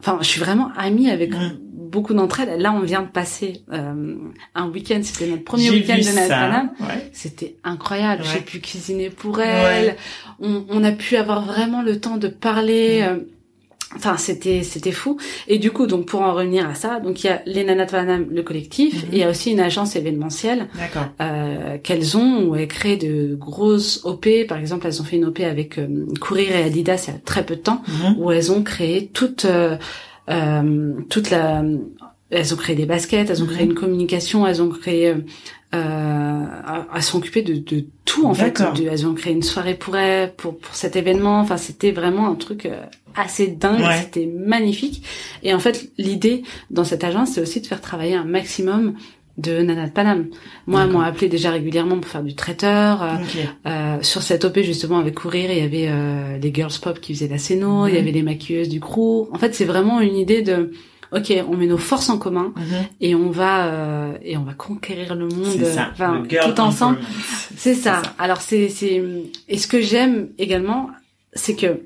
Enfin, 0.00 0.18
je 0.20 0.26
suis 0.28 0.38
vraiment 0.40 0.70
amie 0.76 1.10
avec 1.10 1.30
Mm. 1.32 1.58
Beaucoup 1.90 2.14
d'entre 2.14 2.40
elles. 2.40 2.60
Là, 2.60 2.72
on 2.72 2.80
vient 2.80 3.02
de 3.02 3.08
passer 3.08 3.62
euh, 3.72 4.14
un 4.54 4.68
week-end. 4.68 5.00
C'était 5.02 5.26
notre 5.30 5.44
premier 5.44 5.70
week-end 5.70 5.96
de. 5.98 6.28
Paname. 6.28 6.70
Ouais. 6.80 7.10
C'était 7.12 7.56
incroyable. 7.64 8.22
Ouais. 8.22 8.28
J'ai 8.34 8.40
pu 8.40 8.60
cuisiner 8.60 9.10
pour 9.10 9.40
elle. 9.40 9.96
On, 10.40 10.64
on 10.68 10.84
a 10.84 10.92
pu 10.92 11.16
avoir 11.16 11.44
vraiment 11.44 11.82
le 11.82 12.00
temps 12.00 12.16
de 12.16 12.28
parler. 12.28 13.00
Mm. 13.02 13.04
euh, 13.04 13.18
Enfin, 13.96 14.18
c'était 14.18 14.62
c'était 14.64 14.92
fou. 14.92 15.16
Et 15.46 15.58
du 15.58 15.70
coup, 15.70 15.86
donc 15.86 16.04
pour 16.04 16.20
en 16.20 16.34
revenir 16.34 16.68
à 16.68 16.74
ça, 16.74 17.00
donc 17.00 17.24
il 17.24 17.28
y 17.28 17.30
a 17.30 17.40
les 17.46 17.64
Nanas 17.64 17.86
de 17.86 17.90
Paname, 17.92 18.26
le 18.30 18.42
collectif, 18.42 18.92
Mhm. 19.04 19.08
et 19.12 19.16
il 19.16 19.18
y 19.20 19.22
a 19.22 19.30
aussi 19.30 19.50
une 19.50 19.60
agence 19.60 19.96
événementielle 19.96 20.68
euh, 21.22 21.78
qu'elles 21.82 22.14
ont 22.18 22.44
où 22.44 22.54
elles 22.54 22.68
créent 22.68 22.98
de 22.98 23.34
grosses 23.34 24.02
OP. 24.04 24.26
Par 24.46 24.58
exemple, 24.58 24.86
elles 24.86 25.00
ont 25.00 25.04
fait 25.06 25.16
une 25.16 25.24
OP 25.24 25.40
avec 25.40 25.78
euh, 25.78 26.04
Courir 26.20 26.50
et 26.54 26.64
Adidas 26.64 27.04
il 27.08 27.14
y 27.14 27.16
a 27.16 27.18
très 27.20 27.46
peu 27.46 27.56
de 27.56 27.62
temps, 27.62 27.82
Mhm. 27.88 28.16
où 28.18 28.30
elles 28.30 28.52
ont 28.52 28.62
créé 28.62 29.06
toute 29.06 29.46
euh, 29.46 29.78
toute 31.08 31.30
la 31.30 31.62
elles 32.30 32.52
ont 32.52 32.58
créé 32.58 32.76
des 32.76 32.84
baskets, 32.84 33.30
elles 33.30 33.42
ont 33.42 33.46
créé 33.46 33.64
Mhm. 33.64 33.70
une 33.70 33.74
communication, 33.74 34.46
elles 34.46 34.60
ont 34.60 34.68
créé 34.68 35.08
euh, 35.08 35.14
euh, 35.74 36.44
elles 36.94 37.02
sont 37.02 37.18
occupées 37.18 37.40
de, 37.42 37.54
de 37.54 37.84
tout 38.04 38.26
en 38.26 38.34
fait. 38.34 38.60
De- 38.76 38.86
elles 38.86 39.06
ont 39.06 39.14
créé 39.14 39.32
une 39.32 39.42
soirée 39.42 39.74
pour 39.74 39.96
elles, 39.96 40.34
pour 40.34 40.58
pour 40.58 40.74
cet 40.74 40.96
événement. 40.96 41.40
Enfin, 41.40 41.56
c'était 41.56 41.90
vraiment 41.92 42.28
un 42.28 42.34
truc 42.34 42.66
euh, 42.66 42.82
assez 43.14 43.46
dingue. 43.48 43.80
Ouais. 43.80 43.96
C'était 44.00 44.26
magnifique. 44.26 45.04
Et 45.42 45.54
en 45.54 45.58
fait, 45.58 45.90
l'idée 45.98 46.42
dans 46.70 46.84
cette 46.84 47.02
agence, 47.04 47.30
c'est 47.32 47.40
aussi 47.40 47.60
de 47.62 47.66
faire 47.66 47.80
travailler 47.80 48.14
un 48.14 48.24
maximum 48.24 48.94
de 49.38 49.62
Nana 49.62 49.86
de 49.86 49.92
Paname. 49.92 50.26
Moi, 50.66 50.86
m'ont 50.86 51.00
appelé 51.00 51.28
déjà 51.28 51.50
régulièrement 51.52 51.98
pour 52.00 52.10
faire 52.10 52.22
du 52.24 52.34
traiteur. 52.34 53.02
euh, 53.02 53.08
euh, 53.66 53.96
sur 54.02 54.20
cette 54.22 54.44
OP 54.44 54.58
justement 54.62 54.98
avec 54.98 55.14
courir, 55.14 55.50
il 55.50 55.58
y 55.58 55.62
avait 55.62 55.86
euh, 55.88 56.36
les 56.38 56.52
girls 56.52 56.72
pop 56.82 56.98
qui 57.00 57.14
faisaient 57.14 57.28
la 57.28 57.38
scéno, 57.38 57.86
il 57.86 57.94
y 57.94 57.98
avait 57.98 58.10
les 58.12 58.22
maquilleuses 58.22 58.68
du 58.68 58.80
crew. 58.80 59.28
En 59.32 59.38
fait, 59.38 59.54
c'est 59.54 59.64
vraiment 59.64 60.00
une 60.00 60.16
idée 60.16 60.42
de 60.42 60.72
OK, 61.10 61.32
on 61.48 61.56
met 61.56 61.66
nos 61.66 61.78
forces 61.78 62.10
en 62.10 62.18
commun 62.18 62.52
Mhm. 62.54 62.64
et 63.00 63.14
on 63.14 63.30
va 63.30 63.66
euh, 63.68 64.12
et 64.22 64.36
on 64.36 64.42
va 64.42 64.52
conquérir 64.52 65.14
le 65.14 65.26
monde 65.28 65.64
ça. 65.64 65.88
enfin 65.92 66.20
le 66.22 66.28
girl 66.28 66.52
tout 66.52 66.60
ensemble. 66.60 66.98
C'est 67.56 67.74
ça. 67.74 68.02
Alors 68.18 68.42
c'est 68.42 68.68
c'est 68.68 69.02
et 69.48 69.56
ce 69.56 69.66
que 69.66 69.80
j'aime 69.80 70.28
également, 70.36 70.90
c'est 71.32 71.54
que 71.56 71.80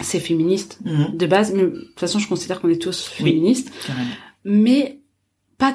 c'est 0.00 0.18
féministe 0.20 0.78
Mhm. 0.84 1.16
de 1.16 1.26
base, 1.26 1.52
mais 1.54 1.62
de 1.64 1.68
toute 1.68 2.00
façon, 2.00 2.18
je 2.18 2.26
considère 2.28 2.60
qu'on 2.60 2.68
est 2.68 2.82
tous 2.82 3.06
féministes, 3.06 3.70
mais 4.44 4.98
pas 5.58 5.72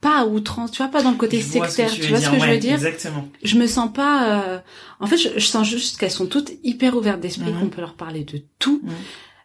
pas 0.00 0.20
à 0.20 0.24
outrance, 0.24 0.70
tu 0.70 0.78
vois, 0.82 0.90
pas 0.90 1.02
dans 1.02 1.10
le 1.10 1.16
côté 1.16 1.40
sectaire, 1.42 1.90
tu 1.90 2.00
vois 2.02 2.18
dire, 2.18 2.30
ce 2.30 2.34
que 2.36 2.40
je 2.42 2.50
veux 2.50 2.56
dire 2.58 2.74
Exactement. 2.74 3.28
je 3.42 3.58
me 3.58 3.66
sens 3.66 3.92
pas 3.92 4.42
euh, 4.44 4.58
en 4.98 5.06
fait 5.06 5.18
je, 5.18 5.28
je 5.36 5.46
sens 5.46 5.68
juste 5.68 5.98
qu'elles 5.98 6.10
sont 6.10 6.26
toutes 6.26 6.52
hyper 6.64 6.96
ouvertes 6.96 7.20
d'esprit 7.20 7.52
Mhm. 7.52 7.60
qu'on 7.60 7.68
peut 7.68 7.82
leur 7.82 7.94
parler 7.94 8.24
de 8.24 8.40
tout 8.58 8.80
Mhm. 8.82 8.92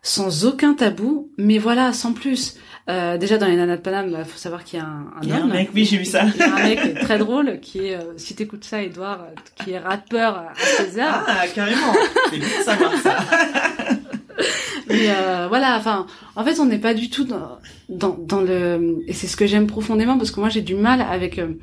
sans 0.02 0.46
aucun 0.46 0.74
tabou 0.74 1.30
mais 1.38 1.58
voilà 1.58 1.92
sans 1.92 2.14
plus 2.14 2.56
euh, 2.88 3.18
déjà 3.18 3.38
dans 3.38 3.48
les 3.48 3.56
nanas 3.58 3.78
de 3.78 3.82
Paname 3.82 4.16
il 4.18 4.24
faut 4.26 4.38
savoir 4.38 4.64
qu'il 4.64 4.80
y 4.80 4.82
a 4.82 4.86
un, 4.86 5.08
un 5.18 5.22
Il 5.24 5.30
y 5.30 5.32
a 5.34 5.38
un 5.44 5.48
mec, 5.48 5.72
oui, 5.74 5.84
j'ai 5.84 5.98
vu 5.98 6.06
ça. 6.06 6.24
il 6.34 6.40
y 6.40 6.44
a 6.44 6.56
un 6.56 6.64
mec 6.64 7.00
très 7.02 7.18
drôle 7.18 7.60
qui 7.60 7.80
est 7.88 7.96
euh, 7.96 8.14
si 8.16 8.34
t'écoutes 8.36 8.64
ça 8.64 8.82
Edouard 8.82 9.24
euh, 9.24 9.64
qui 9.64 9.72
est 9.72 9.80
rappeur 9.80 10.36
à 10.38 10.54
16 10.56 11.00
heures 11.00 11.24
Ah, 11.28 11.48
carrément. 11.54 11.94
C'est 12.30 12.38
bien 12.38 12.48
de 12.60 12.64
savoir 12.64 12.94
ça. 13.02 13.18
mais 14.96 15.10
euh, 15.10 15.48
voilà 15.50 15.78
enfin 15.78 16.06
en 16.36 16.44
fait 16.44 16.60
on 16.60 16.66
n'est 16.66 16.80
pas 16.80 16.94
du 16.94 17.10
tout 17.10 17.24
dans, 17.26 17.58
dans 17.90 18.18
dans 18.18 18.42
le 18.42 19.04
et 19.08 19.14
c'est 19.14 19.28
ce 19.28 19.36
que 19.38 19.46
j'aime 19.46 19.68
profondément 19.68 20.18
parce 20.18 20.32
que 20.32 20.40
moi 20.40 20.50
j'ai 20.50 20.62
du 20.62 20.76
mal 20.76 21.02
avec 21.02 21.38
euh, 21.40 21.54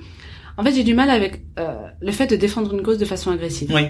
en 0.57 0.63
fait 0.65 0.73
j'ai 0.73 0.85
du 0.85 0.95
mal 0.95 1.11
avec 1.11 1.43
euh, 1.59 1.75
le 2.01 2.13
fait 2.13 2.27
de 2.27 2.37
défendre 2.37 2.75
une 2.75 2.83
cause 2.83 2.99
de 2.99 3.05
façon 3.05 3.31
agressive 3.31 3.71
Oui. 3.75 3.89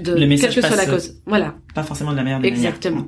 de 0.00 0.12
Le 0.14 0.26
message 0.26 0.54
quelle 0.54 0.62
que 0.62 0.68
soit 0.68 0.76
la 0.76 0.86
cause. 0.86 1.16
Voilà, 1.26 1.54
Pas 1.74 1.82
forcément 1.82 2.12
de 2.12 2.16
la 2.16 2.38
des 2.38 2.48
exactement. 2.48 3.06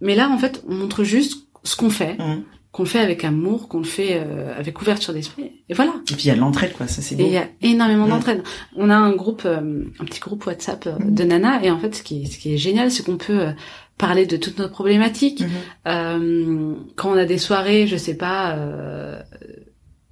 Mais 0.00 0.14
là, 0.14 0.28
en 0.30 0.36
fait, 0.38 0.62
on 0.68 0.74
montre 0.74 1.04
juste 1.04 1.46
ce 1.64 1.76
qu'on 1.76 1.90
fait. 1.90 2.16
Mhm. 2.18 2.42
qu'on 2.72 2.84
le 2.84 2.88
fait 2.88 3.00
avec 3.00 3.22
amour, 3.22 3.68
qu'on 3.68 3.78
le 3.78 3.84
fait 3.84 4.14
euh, 4.14 4.58
avec 4.58 4.80
ouverture 4.80 5.12
d'esprit. 5.12 5.62
Et 5.68 5.74
voilà. 5.74 5.92
Et 6.10 6.14
puis 6.14 6.24
il 6.24 6.28
y 6.28 6.30
a 6.30 6.34
de 6.34 6.40
l'entraide, 6.40 6.72
quoi. 6.72 6.86
Ça, 6.88 7.02
c'est 7.02 7.14
Et 7.20 7.26
il 7.26 7.32
y 7.32 7.36
a 7.36 7.46
énormément 7.60 8.06
Mm. 8.06 8.10
d'entraide. 8.10 8.42
On 8.76 8.88
a 8.88 8.96
un 8.96 9.12
groupe, 9.14 9.42
euh, 9.44 9.84
un 10.00 10.04
petit 10.06 10.20
groupe 10.20 10.46
WhatsApp 10.46 10.86
euh, 10.86 10.92
de 10.98 11.22
Nana, 11.22 11.62
et 11.62 11.70
en 11.70 11.78
fait, 11.78 11.94
ce 11.94 12.02
qui 12.02 12.22
est, 12.22 12.26
ce 12.26 12.38
qui 12.38 12.54
est 12.54 12.56
génial, 12.56 12.90
c'est 12.90 13.04
qu'on 13.04 13.18
peut 13.18 13.40
euh, 13.40 13.52
parler 13.98 14.26
de 14.26 14.36
toutes 14.36 14.58
nos 14.58 14.68
problématiques. 14.68 15.40
Mhm. 15.42 15.48
Euh, 15.86 16.74
quand 16.96 17.10
on 17.12 17.16
a 17.16 17.24
des 17.24 17.38
soirées, 17.38 17.86
je 17.86 17.96
sais 17.96 18.16
pas, 18.16 18.56
euh, 18.56 19.20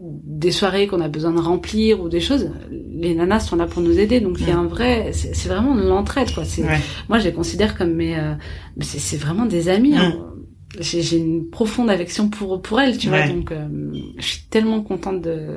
des 0.01 0.51
soirées 0.51 0.87
qu'on 0.87 1.01
a 1.03 1.09
besoin 1.09 1.33
de 1.33 1.41
remplir 1.41 2.01
ou 2.01 2.09
des 2.09 2.21
choses, 2.21 2.51
les 2.71 3.15
nanas 3.15 3.41
sont 3.41 3.57
là 3.57 3.67
pour 3.67 3.83
nous 3.83 3.99
aider. 3.99 4.21
Donc 4.21 4.39
il 4.41 4.49
y 4.49 4.51
a 4.51 4.57
un 4.59 4.67
vrai, 4.67 5.11
c'est 5.13 5.49
vraiment 5.49 5.75
de 5.75 5.83
l'entraide, 5.83 6.33
quoi. 6.33 6.45
Ouais. 6.45 6.79
moi, 7.09 7.19
je 7.19 7.25
les 7.25 7.33
considère 7.35 7.77
comme 7.77 7.93
mes, 7.95 8.17
euh, 8.19 8.33
c'est 8.81 9.19
vraiment 9.19 9.45
des 9.47 9.69
amis. 9.69 9.97
hein. 9.97 10.15
J'ai 10.79 11.03
j'ai 11.03 11.17
une 11.19 11.51
profonde 11.51 11.91
affection 11.91 12.29
pour 12.29 12.63
pour 12.63 12.81
elles, 12.81 12.97
tu 12.97 13.09
vois. 13.09 13.27
Donc, 13.27 13.51
euh, 13.51 13.67
je 14.19 14.25
suis 14.25 14.43
tellement 14.51 14.81
contente 14.83 15.21
de. 15.21 15.57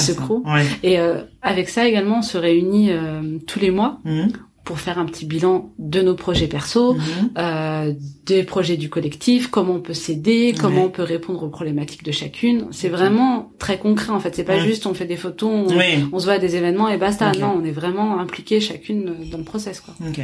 Ce 0.00 0.10
crew. 0.12 0.42
Ouais. 0.44 0.66
Et 0.82 0.98
euh, 0.98 1.22
avec 1.42 1.68
ça 1.68 1.86
également, 1.86 2.18
on 2.18 2.22
se 2.22 2.36
réunit 2.36 2.90
euh, 2.90 3.38
tous 3.46 3.60
les 3.60 3.70
mois 3.70 4.00
Mhm. 4.04 4.32
Pour 4.64 4.78
faire 4.78 4.98
un 4.98 5.06
petit 5.06 5.26
bilan 5.26 5.72
de 5.78 6.02
nos 6.02 6.14
projets 6.14 6.46
perso, 6.46 6.94
Mhm. 6.94 7.02
euh, 7.36 7.92
des 8.26 8.44
projets 8.44 8.76
du 8.76 8.88
collectif, 8.88 9.48
comment 9.48 9.74
on 9.74 9.80
peut 9.80 9.92
s'aider, 9.94 10.54
comment 10.58 10.76
Ouais. 10.82 10.86
on 10.86 10.90
peut 10.90 11.02
répondre 11.02 11.42
aux 11.42 11.48
problématiques 11.48 12.04
de 12.04 12.12
chacune. 12.12 12.68
C'est 12.70 12.88
vraiment 12.88 13.50
très 13.58 13.78
concret 13.78 14.10
en 14.12 14.20
fait. 14.20 14.34
C'est 14.36 14.44
pas 14.44 14.58
Ouais. 14.58 14.64
juste 14.66 14.86
on 14.86 14.94
fait 14.94 15.04
des 15.06 15.16
photos, 15.16 15.50
on, 15.72 15.76
Oui. 15.76 16.06
on 16.12 16.18
se 16.20 16.24
voit 16.26 16.34
à 16.34 16.38
des 16.38 16.54
événements 16.54 16.88
et 16.88 16.96
basta. 16.96 17.32
Non, 17.32 17.58
on 17.60 17.64
est 17.64 17.72
vraiment 17.72 18.20
impliqué 18.20 18.60
chacune 18.60 19.28
dans 19.30 19.38
le 19.38 19.44
process 19.44 19.80
quoi. 19.80 19.94
Ok. 20.08 20.20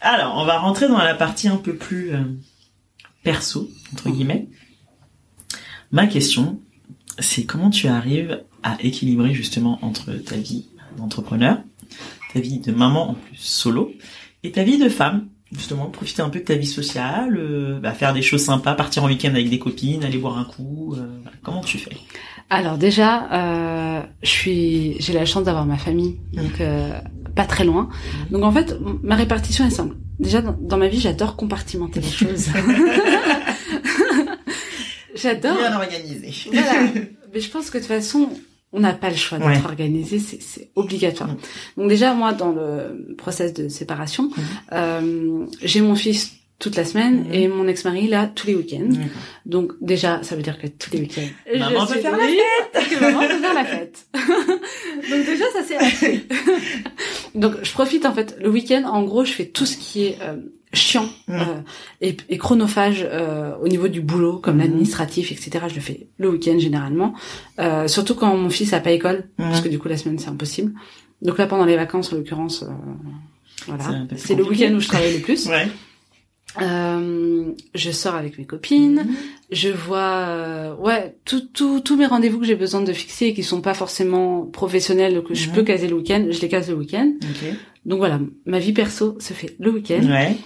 Alors, 0.00 0.36
on 0.38 0.44
va 0.44 0.58
rentrer 0.58 0.86
dans 0.86 0.98
la 0.98 1.14
partie 1.14 1.48
un 1.48 1.56
peu 1.56 1.74
plus 1.74 2.12
euh, 2.14 2.18
perso, 3.24 3.68
entre 3.92 4.10
guillemets. 4.10 4.46
Ma 5.90 6.06
question, 6.06 6.60
c'est 7.18 7.44
comment 7.44 7.70
tu 7.70 7.88
arrives 7.88 8.42
à 8.62 8.76
équilibrer 8.80 9.32
justement 9.34 9.78
entre 9.82 10.12
ta 10.12 10.36
vie 10.36 10.66
d'entrepreneur, 10.98 11.58
ta 12.36 12.42
vie 12.42 12.58
de 12.60 12.70
maman 12.72 13.10
en 13.10 13.14
plus 13.14 13.36
solo, 13.36 13.92
et 14.42 14.52
ta 14.52 14.62
vie 14.62 14.78
de 14.78 14.88
femme. 14.88 15.28
Justement, 15.52 15.86
profiter 15.86 16.22
un 16.22 16.28
peu 16.28 16.40
de 16.40 16.44
ta 16.44 16.56
vie 16.56 16.66
sociale, 16.66 17.36
euh, 17.38 17.78
bah, 17.78 17.92
faire 17.92 18.12
des 18.12 18.20
choses 18.20 18.42
sympas, 18.42 18.74
partir 18.74 19.04
en 19.04 19.06
week-end 19.06 19.28
avec 19.30 19.48
des 19.48 19.60
copines, 19.60 20.02
aller 20.04 20.18
boire 20.18 20.36
un 20.38 20.44
coup. 20.44 20.94
euh, 20.94 21.06
voilà. 21.22 21.36
Comment 21.42 21.60
tu 21.60 21.78
fais? 21.78 21.96
Alors 22.50 22.76
déjà, 22.78 23.28
euh, 23.32 24.02
je 24.24 24.28
suis, 24.28 24.96
j'ai 24.98 25.12
la 25.12 25.24
chance 25.24 25.44
d'avoir 25.44 25.64
ma 25.64 25.78
famille, 25.78 26.18
donc 26.32 26.60
pas 27.36 27.44
très 27.44 27.64
loin. 27.64 27.88
Donc 28.32 28.42
en 28.42 28.50
fait, 28.52 28.76
ma 29.02 29.14
répartition 29.14 29.64
est 29.66 29.70
simple. 29.70 29.94
Déjà 30.18 30.42
dans, 30.42 30.56
dans 30.60 30.78
ma 30.78 30.88
vie, 30.88 31.00
j'adore 31.00 31.36
compartimenter 31.36 32.00
les 32.00 32.10
choses. 32.10 32.48
j'adore. 35.14 35.56
Bien 35.58 35.76
organisé. 35.76 36.32
Voilà. 36.52 36.72
Mais 37.32 37.40
je 37.40 37.50
pense 37.50 37.70
que 37.70 37.78
de 37.78 37.82
toute 37.82 37.92
façon, 37.92 38.30
on 38.76 38.80
n'a 38.80 38.92
pas 38.92 39.08
le 39.10 39.16
choix 39.16 39.38
d'être 39.38 39.48
Ouais. 39.48 39.64
organisé, 39.64 40.18
c'est, 40.18 40.68
obligatoire. 40.76 41.30
Donc 41.76 41.88
déjà, 41.88 42.12
moi, 42.14 42.32
dans 42.34 42.52
le 42.52 43.14
process 43.16 43.54
de 43.54 43.68
séparation, 43.68 44.30
euh, 44.72 45.46
j'ai 45.62 45.80
mon 45.80 45.94
fils 45.96 46.32
toute 46.58 46.74
la 46.76 46.84
semaine 46.86 47.24
Mhm. 47.24 47.34
et 47.34 47.48
mon 47.48 47.68
ex-mari 47.68 48.08
là 48.08 48.30
tous 48.34 48.46
les 48.46 48.54
week-ends. 48.54 48.88
Donc 49.44 49.72
déjà, 49.80 50.22
ça 50.22 50.36
veut 50.36 50.42
dire 50.42 50.58
que 50.58 50.66
tous 50.66 50.90
les 50.92 51.00
week-ends, 51.00 51.28
Maman 51.58 51.84
je 51.86 51.92
suis 51.92 52.00
faire 52.00 52.16
la 52.16 52.24
et 52.30 52.84
que 52.88 53.00
maman 53.00 53.20
veut 53.20 53.38
faire 53.40 53.54
la 53.54 53.64
fête. 53.64 54.06
Donc 54.14 55.26
déjà, 55.26 55.44
ça 55.52 55.60
c'est. 55.66 56.24
Donc 57.34 57.54
je 57.62 57.72
profite 57.72 58.06
en 58.06 58.12
fait 58.14 58.36
le 58.40 58.48
week-end. 58.48 58.84
En 58.84 59.02
gros, 59.02 59.24
je 59.24 59.32
fais 59.32 59.44
tout 59.46 59.66
ce 59.66 59.76
qui 59.76 60.06
est 60.06 60.18
euh, 60.22 60.36
chiant 60.72 61.08
Mhm. 61.28 61.34
euh, 61.40 61.44
et, 62.00 62.16
et 62.30 62.38
chronophage 62.38 63.06
euh, 63.06 63.54
au 63.62 63.68
niveau 63.68 63.88
du 63.88 64.00
boulot, 64.00 64.38
comme 64.38 64.56
Mhm. 64.56 64.62
l'administratif, 64.62 65.32
etc. 65.32 65.66
Je 65.68 65.74
le 65.74 65.80
fais 65.80 66.06
le 66.18 66.30
week-end 66.30 66.58
généralement. 66.58 67.14
Euh, 67.58 67.86
surtout 67.88 68.14
quand 68.14 68.34
mon 68.36 68.48
fils 68.50 68.72
a 68.72 68.80
pas 68.80 68.92
école, 68.92 69.24
parce 69.36 69.60
que 69.60 69.68
du 69.68 69.78
coup 69.78 69.88
la 69.88 69.96
semaine 69.98 70.18
c'est 70.18 70.28
impossible. 70.30 70.72
Donc 71.22 71.38
là 71.38 71.46
pendant 71.46 71.64
les 71.66 71.76
vacances, 71.76 72.12
en 72.12 72.16
l'occurrence, 72.16 72.62
euh, 72.62 72.66
voilà, 73.66 74.04
c'est 74.16 74.34
le 74.34 74.44
week-end 74.44 74.72
où 74.74 74.80
je 74.80 74.88
travaille 74.88 75.14
le 75.14 75.20
plus. 75.20 75.46
Ouais. 75.46 75.68
Euh, 76.62 77.52
je 77.74 77.90
sors 77.90 78.14
avec 78.14 78.38
mes 78.38 78.44
copines, 78.46 79.04
Mhm. 79.08 79.14
je 79.50 79.68
vois, 79.68 79.98
euh, 80.28 80.74
ouais, 80.76 81.16
tout, 81.24 81.40
tout, 81.52 81.80
tous 81.80 81.96
mes 81.96 82.06
rendez-vous 82.06 82.38
que 82.38 82.46
j'ai 82.46 82.54
besoin 82.56 82.80
de 82.80 82.92
fixer 82.92 83.26
et 83.26 83.34
qui 83.34 83.42
sont 83.42 83.60
pas 83.60 83.74
forcément 83.74 84.42
professionnels 84.46 85.22
que 85.22 85.34
je 85.34 85.48
Mhm. 85.48 85.54
peux 85.54 85.62
caser 85.62 85.88
le 85.88 85.94
week-end, 85.96 86.26
je 86.30 86.40
les 86.40 86.48
case 86.48 86.68
le 86.70 86.76
week-end. 86.76 87.12
Ok. 87.22 87.52
Donc 87.84 87.98
voilà, 87.98 88.20
ma 88.46 88.58
vie 88.58 88.72
perso 88.72 89.16
se 89.20 89.32
fait 89.32 89.54
le 89.58 89.70
week-end. 89.70 90.02
Ouais. 90.08 90.36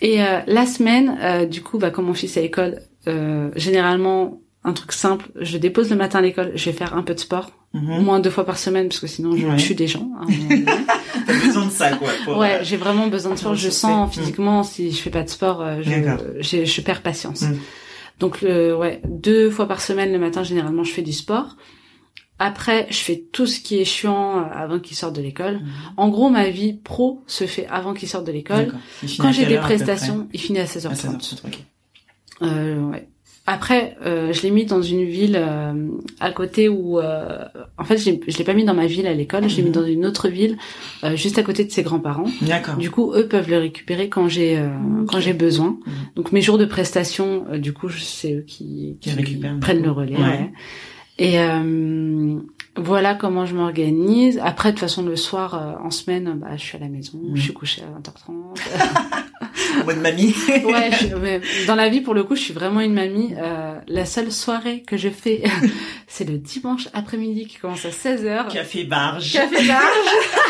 Et 0.00 0.22
euh, 0.22 0.40
la 0.46 0.64
semaine, 0.66 1.18
euh, 1.22 1.44
du 1.46 1.62
coup, 1.62 1.78
bah, 1.78 1.90
comme 1.90 2.06
mon 2.06 2.14
fils 2.14 2.36
est 2.36 2.40
à 2.40 2.42
l'école, 2.42 2.80
euh, 3.06 3.50
généralement, 3.56 4.40
un 4.64 4.72
truc 4.72 4.92
simple, 4.92 5.30
je 5.40 5.56
dépose 5.58 5.90
le 5.90 5.96
matin 5.96 6.18
à 6.18 6.22
l'école, 6.22 6.52
je 6.54 6.64
vais 6.66 6.72
faire 6.76 6.94
un 6.96 7.02
peu 7.02 7.14
de 7.14 7.20
sport, 7.20 7.50
au 7.74 7.78
Mhm. 7.78 8.02
moins 8.02 8.18
deux 8.20 8.30
fois 8.30 8.44
par 8.44 8.58
semaine, 8.58 8.88
parce 8.88 9.00
que 9.00 9.06
sinon 9.06 9.36
je 9.36 9.46
Ouais. 9.46 9.56
tue 9.56 9.74
des 9.74 9.86
gens. 9.86 10.10
hein, 10.20 10.26
T'as 11.26 11.46
besoin 11.46 11.66
de 11.66 11.70
ça, 11.70 11.90
quoi. 11.92 12.08
pour, 12.24 12.36
ouais, 12.38 12.54
euh, 12.54 12.58
j'ai 12.62 12.76
vraiment 12.76 13.06
besoin 13.08 13.32
de 13.34 13.38
sport. 13.38 13.54
Je 13.54 13.70
sens 13.70 14.08
Mm. 14.08 14.12
physiquement, 14.20 14.62
si 14.62 14.90
je 14.92 14.96
fais 15.00 15.10
pas 15.10 15.22
de 15.22 15.28
sport, 15.28 15.60
euh, 15.62 15.82
je, 15.82 16.42
je, 16.42 16.64
je 16.64 16.80
perds 16.80 17.02
patience. 17.02 17.42
Mm. 17.42 17.56
Donc, 18.18 18.42
le, 18.42 18.76
ouais, 18.76 19.00
deux 19.06 19.50
fois 19.50 19.66
par 19.66 19.80
semaine, 19.80 20.12
le 20.12 20.18
matin, 20.18 20.42
généralement, 20.42 20.84
je 20.84 20.92
fais 20.92 21.02
du 21.02 21.12
sport. 21.12 21.56
Après, 22.42 22.86
je 22.90 22.96
fais 22.96 23.22
tout 23.32 23.46
ce 23.46 23.60
qui 23.60 23.78
est 23.80 23.84
chiant 23.84 24.38
euh, 24.38 24.42
avant 24.54 24.78
qu'il 24.78 24.96
sorte 24.96 25.14
de 25.14 25.20
l'école. 25.20 25.56
Mhm. 25.56 25.68
En 25.98 26.08
gros, 26.08 26.30
ma 26.30 26.48
vie 26.48 26.72
pro 26.72 27.22
se 27.26 27.44
fait 27.46 27.66
avant 27.66 27.92
qu'il 27.92 28.08
sorte 28.08 28.26
de 28.26 28.32
l'école. 28.32 28.72
Quand 29.18 29.30
j'ai 29.30 29.44
des 29.46 29.58
prestations, 29.58 30.26
il 30.32 30.40
finit 30.40 30.58
à 30.58 30.64
16h30. 30.64 30.88
À 30.88 30.94
16h30, 30.94 31.46
ok. 31.46 31.58
Euh, 32.42 32.78
ouais. 32.80 33.08
Après, 33.52 33.96
euh, 34.06 34.32
je 34.32 34.42
l'ai 34.42 34.52
mis 34.52 34.64
dans 34.64 34.80
une 34.80 35.04
ville 35.04 35.36
euh, 35.36 35.72
à 36.20 36.30
côté 36.30 36.68
où, 36.68 37.00
euh, 37.00 37.44
en 37.78 37.84
fait, 37.84 37.98
je 37.98 38.10
l'ai- 38.10 38.44
pas 38.44 38.54
mis 38.54 38.64
dans 38.64 38.74
ma 38.74 38.86
ville 38.86 39.08
à 39.08 39.12
l'école, 39.12 39.48
je 39.48 39.56
l'ai 39.56 39.62
mis 39.64 39.70
Mhm. 39.70 39.74
dans 39.74 39.84
une 39.86 40.06
autre 40.06 40.28
ville, 40.28 40.56
euh, 41.02 41.16
juste 41.16 41.36
à 41.36 41.42
côté 41.42 41.64
de 41.64 41.70
ses 41.72 41.82
grands-parents. 41.82 42.30
D'accord. 42.42 42.76
Du 42.76 42.92
coup, 42.92 43.12
eux 43.12 43.26
peuvent 43.26 43.50
le 43.50 43.58
récupérer 43.58 44.08
quand 44.08 44.28
j'ai 44.28 44.56
euh, 44.56 44.68
quand 45.08 45.18
j'ai 45.18 45.32
besoin. 45.32 45.70
Mhm. 45.84 45.92
Donc 46.14 46.30
mes 46.30 46.40
jours 46.42 46.58
de 46.58 46.64
prestation, 46.64 47.44
euh, 47.50 47.58
du 47.58 47.72
coup, 47.72 47.88
c'est 47.90 48.34
eux 48.34 48.44
qui, 48.46 48.96
Qui 49.00 49.10
prennent 49.60 49.82
le 49.82 49.90
relais. 49.90 50.16
Ouais. 50.16 50.22
ouais. 50.22 50.50
Et 51.18 51.40
euh, 51.40 52.36
voilà 52.82 53.14
comment 53.14 53.46
je 53.46 53.54
m'organise. 53.54 54.40
Après, 54.42 54.70
de 54.70 54.74
toute 54.74 54.80
façon, 54.80 55.02
le 55.04 55.16
soir, 55.16 55.54
euh, 55.54 55.84
en 55.86 55.90
semaine, 55.90 56.34
bah, 56.40 56.56
je 56.56 56.62
suis 56.62 56.76
à 56.76 56.80
la 56.80 56.88
maison, 56.88 57.18
Mhm. 57.22 57.36
je 57.36 57.42
suis 57.42 57.52
couchée 57.52 57.82
à 57.82 57.86
20h30. 57.98 58.58
En 59.82 59.84
mode 59.84 59.98
mamie. 59.98 60.34
ouais, 60.48 60.90
je- 61.00 61.14
mais 61.16 61.40
dans 61.66 61.74
la 61.76 61.88
vie, 61.88 62.00
pour 62.00 62.14
le 62.14 62.24
coup, 62.24 62.34
je 62.34 62.40
suis 62.42 62.52
vraiment 62.52 62.80
une 62.80 62.92
mamie. 62.94 63.34
Euh, 63.38 63.74
la 63.86 64.04
seule 64.04 64.32
soirée 64.32 64.82
que 64.82 64.96
je 64.96 65.08
fais, 65.08 65.42
c'est 66.08 66.28
le 66.28 66.38
dimanche 66.38 66.88
après-midi 66.92 67.46
qui 67.46 67.56
commence 67.58 67.84
à 67.84 67.90
16h. 67.90 68.48
Café 68.48 68.84
barge. 68.84 69.32
Café 69.32 69.66
barge. 69.66 69.80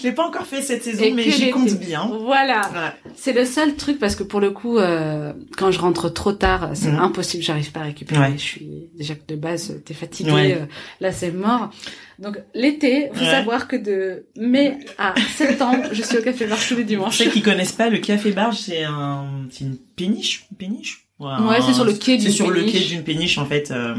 Je 0.00 0.06
l'ai 0.08 0.12
pas 0.14 0.26
encore 0.26 0.46
fait 0.46 0.62
cette 0.62 0.82
saison, 0.82 1.02
Et 1.04 1.12
mais 1.12 1.30
j'y 1.30 1.50
compte 1.50 1.74
bien. 1.78 2.10
Voilà. 2.22 2.62
Ouais. 2.72 3.12
C'est 3.16 3.32
le 3.34 3.44
seul 3.44 3.74
truc 3.76 3.98
parce 3.98 4.16
que 4.16 4.22
pour 4.22 4.40
le 4.40 4.50
coup, 4.50 4.78
euh, 4.78 5.32
quand 5.58 5.70
je 5.70 5.78
rentre 5.78 6.08
trop 6.08 6.32
tard, 6.32 6.70
c'est 6.74 6.90
Mhm. 6.90 7.00
impossible, 7.00 7.42
j'arrive 7.42 7.70
pas 7.72 7.80
à 7.80 7.84
récupérer. 7.84 8.20
Ouais. 8.20 8.32
Je 8.36 8.42
suis 8.42 8.70
déjà 8.96 9.14
que 9.14 9.26
de 9.28 9.36
base, 9.36 9.80
t'es 9.84 9.94
fatigué, 9.94 10.30
Ouais. 10.32 10.58
euh, 10.60 10.64
là 11.00 11.12
c'est 11.12 11.30
mort. 11.32 11.70
Donc 12.18 12.38
l'été, 12.54 13.10
faut 13.12 13.20
Ouais. 13.24 13.30
savoir 13.30 13.68
que 13.68 13.76
de 13.76 14.26
mai 14.36 14.78
à 14.98 15.14
septembre, 15.36 15.84
je 15.92 16.02
suis 16.02 16.18
au 16.18 16.22
café 16.22 16.46
bar 16.46 16.58
tous 16.58 16.74
les 16.74 16.80
Pour 16.82 16.88
dimanches. 16.88 17.18
ceux 17.18 17.30
qui 17.30 17.42
connaissent 17.42 17.72
pas, 17.72 17.88
le 17.90 17.98
café 17.98 18.30
barge, 18.32 18.56
c'est 18.58 18.84
un, 18.84 19.26
c'est 19.50 19.64
une 19.64 19.76
péniche, 19.96 20.46
une 20.50 20.56
péniche? 20.56 21.06
Ouais, 21.18 21.58
c'est 21.66 21.74
sur 21.74 21.84
le 21.84 21.92
quai 21.92 22.18
C'est 22.18 22.24
d'une 22.26 22.30
sur 22.32 22.50
le 22.50 22.60
péniche. 22.60 22.72
quai 22.72 22.94
d'une 22.94 23.04
péniche 23.04 23.36
en 23.36 23.44
fait, 23.44 23.70
euh, 23.70 23.94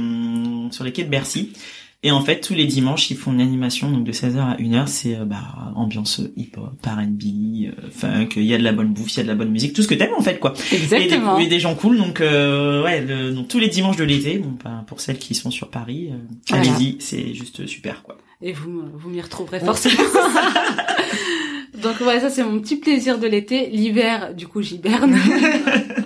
sur 0.72 0.84
les 0.84 0.92
quais 0.92 1.04
de 1.04 1.10
Bercy. 1.10 1.54
Et 2.04 2.10
en 2.10 2.22
fait, 2.22 2.40
tous 2.42 2.56
les 2.56 2.66
dimanches, 2.66 3.12
ils 3.12 3.18
font 3.18 3.32
une 3.32 3.42
animation 3.42 3.92
donc 3.92 4.04
de 4.06 4.12
16h 4.12 4.40
à 4.40 4.56
1h. 4.58 4.88
C'est 4.88 5.16
euh, 5.18 5.26
bah, 5.26 5.72
ambiance 5.76 6.20
hip-hop, 6.36 6.74
R&B, 6.84 7.68
euh, 7.68 7.72
funk. 7.92 8.30
Il 8.38 8.44
y 8.46 8.56
a 8.56 8.58
de 8.58 8.64
la 8.64 8.72
bonne 8.72 8.92
bouffe, 8.92 9.14
il 9.14 9.18
y 9.18 9.20
a 9.20 9.24
de 9.24 9.28
la 9.28 9.36
bonne 9.36 9.52
musique, 9.52 9.74
tout 9.74 9.84
ce 9.84 9.88
que 9.88 9.94
t'aimes 9.94 10.16
en 10.18 10.22
fait 10.24 10.40
quoi. 10.40 10.54
Exactement. 10.72 11.38
Et 11.38 11.42
des, 11.42 11.46
et 11.46 11.50
des 11.50 11.60
gens 11.60 11.76
cool. 11.76 11.98
Donc 11.98 12.20
euh, 12.20 12.84
ouais, 12.84 13.02
le- 13.06 13.32
donc 13.32 13.50
tous 13.50 13.60
les 13.60 13.68
dimanches 13.68 13.98
de 13.98 14.04
l'été. 14.04 14.40
Bon, 14.40 14.54
bah, 14.64 14.84
pour 14.88 15.00
celles 15.00 15.20
qui 15.20 15.36
sont 15.36 15.52
sur 15.52 15.70
Paris, 15.70 16.10
euh, 16.12 16.16
Voilà. 16.50 16.74
allez-y, 16.74 16.98
c'est 17.00 17.36
juste 17.36 17.68
super 17.68 18.02
quoi. 18.02 18.18
Et 18.42 18.54
vous, 18.54 18.82
vous 18.96 19.10
m'y 19.10 19.22
retrouverez 19.22 19.60
forcément. 19.60 20.02
Donc 21.84 22.00
ouais, 22.02 22.20
ça 22.20 22.30
c'est 22.32 22.44
mon 22.44 22.60
petit 22.60 22.76
plaisir 22.78 23.20
de 23.20 23.28
l'été. 23.28 23.68
L'hiver, 23.70 24.34
du 24.36 24.48
coup, 24.48 24.62
j'hiberne. 24.64 25.16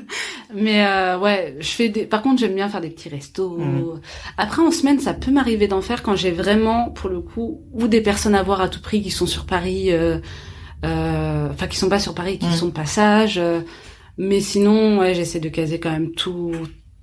Mais 0.55 0.85
euh, 0.85 1.19
ouais, 1.19 1.55
je 1.59 1.67
fais 1.67 1.89
des. 1.89 2.05
Par 2.05 2.21
contre, 2.21 2.39
j'aime 2.39 2.55
bien 2.55 2.69
faire 2.69 2.81
des 2.81 2.89
petits 2.89 3.09
restos. 3.09 3.57
Mhm. 3.57 3.99
Après, 4.37 4.61
en 4.61 4.71
semaine, 4.71 4.99
ça 4.99 5.13
peut 5.13 5.31
m'arriver 5.31 5.67
d'en 5.67 5.81
faire 5.81 6.01
quand 6.01 6.15
j'ai 6.15 6.31
vraiment, 6.31 6.89
pour 6.89 7.09
le 7.09 7.19
coup, 7.21 7.61
ou 7.73 7.87
des 7.87 8.01
personnes 8.01 8.35
à 8.35 8.41
voir 8.43 8.61
à 8.61 8.69
tout 8.69 8.81
prix 8.81 9.01
qui 9.01 9.11
sont 9.11 9.27
sur 9.27 9.45
Paris, 9.45 9.91
euh, 9.91 10.19
euh, 10.85 11.49
enfin 11.51 11.67
qui 11.67 11.77
sont 11.77 11.89
pas 11.89 11.99
sur 11.99 12.13
Paris, 12.15 12.37
qui 12.39 12.45
Mhm. 12.47 12.53
sont 12.53 12.65
de 12.67 12.71
passage. 12.71 13.37
euh, 13.37 13.61
mais 14.17 14.39
sinon, 14.39 14.99
ouais, 14.99 15.13
j'essaie 15.13 15.41
de 15.41 15.49
caser 15.49 15.79
quand 15.79 15.91
même 15.91 16.11
tout, 16.13 16.51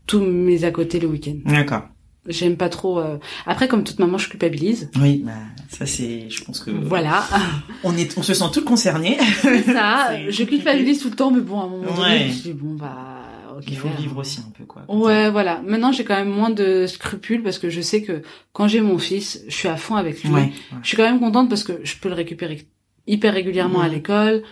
tous 0.06 0.20
mes 0.20 0.64
à 0.64 0.70
côté 0.70 0.98
le 0.98 1.08
week-end. 1.08 1.36
D'accord. 1.44 1.82
J'aime 2.28 2.56
pas 2.56 2.68
trop. 2.68 3.00
euh, 3.00 3.18
Après, 3.46 3.66
comme 3.68 3.82
toute 3.84 3.98
maman, 3.98 4.16
je 4.16 4.28
culpabilise. 4.28 4.88
Oui, 5.00 5.22
bah, 5.26 5.32
ça 5.68 5.84
c'est, 5.86 6.30
je 6.30 6.44
pense 6.44 6.60
que 6.60 6.70
Voilà. 6.70 7.24
on 7.84 7.96
est, 7.96 8.16
on 8.16 8.22
se 8.22 8.32
sent 8.32 8.44
toutes 8.52 8.64
concernées. 8.64 9.18
ça, 9.66 10.12
je 10.30 10.44
culpabilise 10.44 11.02
tout 11.02 11.10
le 11.10 11.16
temps, 11.16 11.30
mais 11.32 11.40
bon, 11.40 11.60
à 11.60 11.64
un 11.64 11.68
moment 11.68 11.82
donné, 11.94 12.00
Ouais. 12.00 12.18
je 12.30 12.34
me 12.34 12.42
dis, 12.44 12.52
bon, 12.52 12.74
bah, 12.76 13.21
ok. 13.62 13.70
Il 13.70 13.76
faut 13.76 13.88
vivre 13.98 14.18
aussi 14.18 14.40
un 14.40 14.50
peu 14.50 14.64
quoi. 14.64 14.84
Ouais, 14.88 15.30
voilà. 15.30 15.62
Maintenant, 15.64 15.92
j'ai 15.92 16.04
quand 16.04 16.16
même 16.16 16.30
moins 16.30 16.50
de 16.50 16.86
scrupules 16.86 17.42
parce 17.42 17.58
que 17.58 17.70
je 17.70 17.80
sais 17.80 18.02
que 18.02 18.22
quand 18.52 18.68
j'ai 18.68 18.80
mon 18.80 18.98
fils, 18.98 19.42
je 19.48 19.54
suis 19.54 19.68
à 19.68 19.76
fond 19.76 19.96
avec 19.96 20.22
lui. 20.22 20.30
Ouais. 20.30 20.52
Je 20.82 20.88
suis 20.88 20.96
quand 20.96 21.04
même 21.04 21.20
contente 21.20 21.48
parce 21.48 21.64
que 21.64 21.80
je 21.82 21.96
peux 21.96 22.08
le 22.08 22.14
récupérer 22.14 22.66
hyper 23.06 23.34
régulièrement 23.34 23.80
à 23.80 23.88
l'école. 23.88 24.42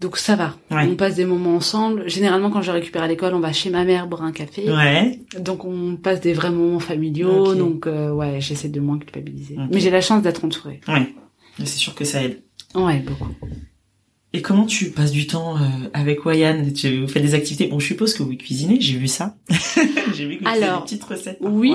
Donc 0.00 0.16
ça 0.16 0.34
va. 0.34 0.56
On 0.70 0.96
passe 0.96 1.16
des 1.16 1.26
moments 1.26 1.56
ensemble. 1.56 2.08
Généralement, 2.08 2.50
quand 2.50 2.62
je 2.62 2.72
le 2.72 2.78
récupère 2.78 3.02
à 3.02 3.08
l'école, 3.08 3.34
on 3.34 3.40
va 3.40 3.52
chez 3.52 3.68
ma 3.68 3.84
mère 3.84 4.06
boire 4.06 4.22
un 4.22 4.32
café. 4.32 4.70
Ouais. 4.70 5.20
Donc 5.38 5.66
on 5.66 5.96
passe 5.96 6.20
des 6.20 6.32
vrais 6.32 6.50
moments 6.50 6.80
familiaux. 6.80 7.54
Donc 7.54 7.86
euh, 7.86 8.10
ouais, 8.10 8.40
j'essaie 8.40 8.70
de 8.70 8.80
moins 8.80 8.98
culpabiliser. 8.98 9.56
Mais 9.70 9.78
j'ai 9.78 9.90
la 9.90 10.00
chance 10.00 10.22
d'être 10.22 10.44
entourée. 10.44 10.80
Ouais. 10.88 11.14
C'est 11.58 11.66
sûr 11.66 11.94
que 11.94 12.04
ça 12.04 12.24
aide. 12.24 12.42
Ouais, 12.74 13.00
beaucoup. 13.00 13.28
Et 14.32 14.42
comment 14.42 14.66
tu 14.66 14.90
passes 14.90 15.10
du 15.10 15.26
temps 15.26 15.56
euh, 15.56 15.60
avec 15.92 16.24
Wayan? 16.24 16.70
Tu 16.72 17.08
fais 17.08 17.20
des 17.20 17.34
activités? 17.34 17.66
Bon, 17.66 17.80
je 17.80 17.86
suppose 17.86 18.14
que 18.14 18.22
vous 18.22 18.36
cuisinez, 18.36 18.80
j'ai 18.80 18.96
vu 18.96 19.08
ça. 19.08 19.36
j'ai 20.14 20.26
vu 20.26 20.38
que 20.38 20.44
vous 20.44 20.48
Alors, 20.48 20.80
des 20.80 20.84
petites 20.84 21.04
recettes. 21.04 21.38
Oui, 21.40 21.74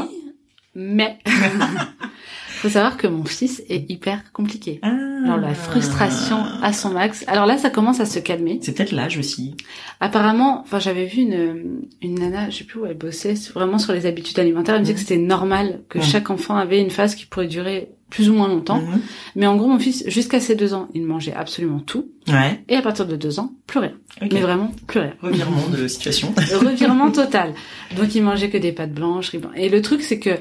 mais 0.73 1.19
faut 2.47 2.69
savoir 2.69 2.97
que 2.97 3.07
mon 3.07 3.25
fils 3.25 3.61
est 3.69 3.89
hyper 3.89 4.31
compliqué. 4.31 4.79
Ah. 4.83 4.93
Alors 5.25 5.37
la 5.37 5.53
frustration 5.53 6.37
à 6.61 6.71
son 6.71 6.91
max. 6.91 7.23
Alors 7.27 7.45
là, 7.45 7.57
ça 7.57 7.69
commence 7.69 7.99
à 7.99 8.05
se 8.05 8.19
calmer. 8.19 8.59
C'est 8.61 8.73
peut-être 8.73 8.91
l'âge 8.91 9.17
aussi. 9.17 9.55
Apparemment, 9.99 10.61
enfin 10.61 10.79
j'avais 10.79 11.05
vu 11.05 11.21
une 11.21 11.81
une 12.01 12.15
nana, 12.15 12.49
je 12.49 12.57
sais 12.57 12.63
plus 12.63 12.79
où 12.79 12.85
elle 12.85 12.97
bossait, 12.97 13.33
vraiment 13.53 13.79
sur 13.79 13.93
les 13.93 14.05
habitudes 14.05 14.39
alimentaires. 14.39 14.75
Elle 14.75 14.81
me 14.81 14.85
disait 14.85 14.95
que 14.95 15.01
c'était 15.01 15.17
normal 15.17 15.81
que 15.89 15.99
chaque 16.01 16.29
enfant 16.29 16.55
avait 16.55 16.79
une 16.79 16.91
phase 16.91 17.15
qui 17.15 17.25
pourrait 17.25 17.47
durer 17.47 17.89
plus 18.09 18.29
ou 18.29 18.33
moins 18.33 18.47
longtemps. 18.47 18.79
Mhm. 18.81 19.01
Mais 19.35 19.47
en 19.47 19.55
gros, 19.55 19.67
mon 19.67 19.79
fils, 19.79 20.03
jusqu'à 20.07 20.39
ses 20.39 20.55
deux 20.55 20.73
ans, 20.73 20.87
il 20.93 21.03
mangeait 21.03 21.33
absolument 21.33 21.79
tout. 21.79 22.09
Ouais. 22.27 22.63
Et 22.69 22.75
à 22.75 22.81
partir 22.81 23.05
de 23.07 23.15
deux 23.15 23.39
ans, 23.39 23.51
plus 23.67 23.79
rien. 23.79 23.93
Mais 24.21 24.39
vraiment, 24.39 24.71
plus 24.87 24.99
rien. 24.99 25.13
Revirement 25.21 25.67
de 25.69 25.87
situation. 25.87 26.33
Revirement 26.37 27.11
total. 27.11 27.53
Donc 27.97 28.15
il 28.15 28.23
mangeait 28.23 28.49
que 28.49 28.57
des 28.57 28.71
pâtes 28.71 28.93
blanches. 28.93 29.31
Et 29.55 29.69
le 29.69 29.81
truc, 29.81 30.01
c'est 30.01 30.19
que 30.19 30.37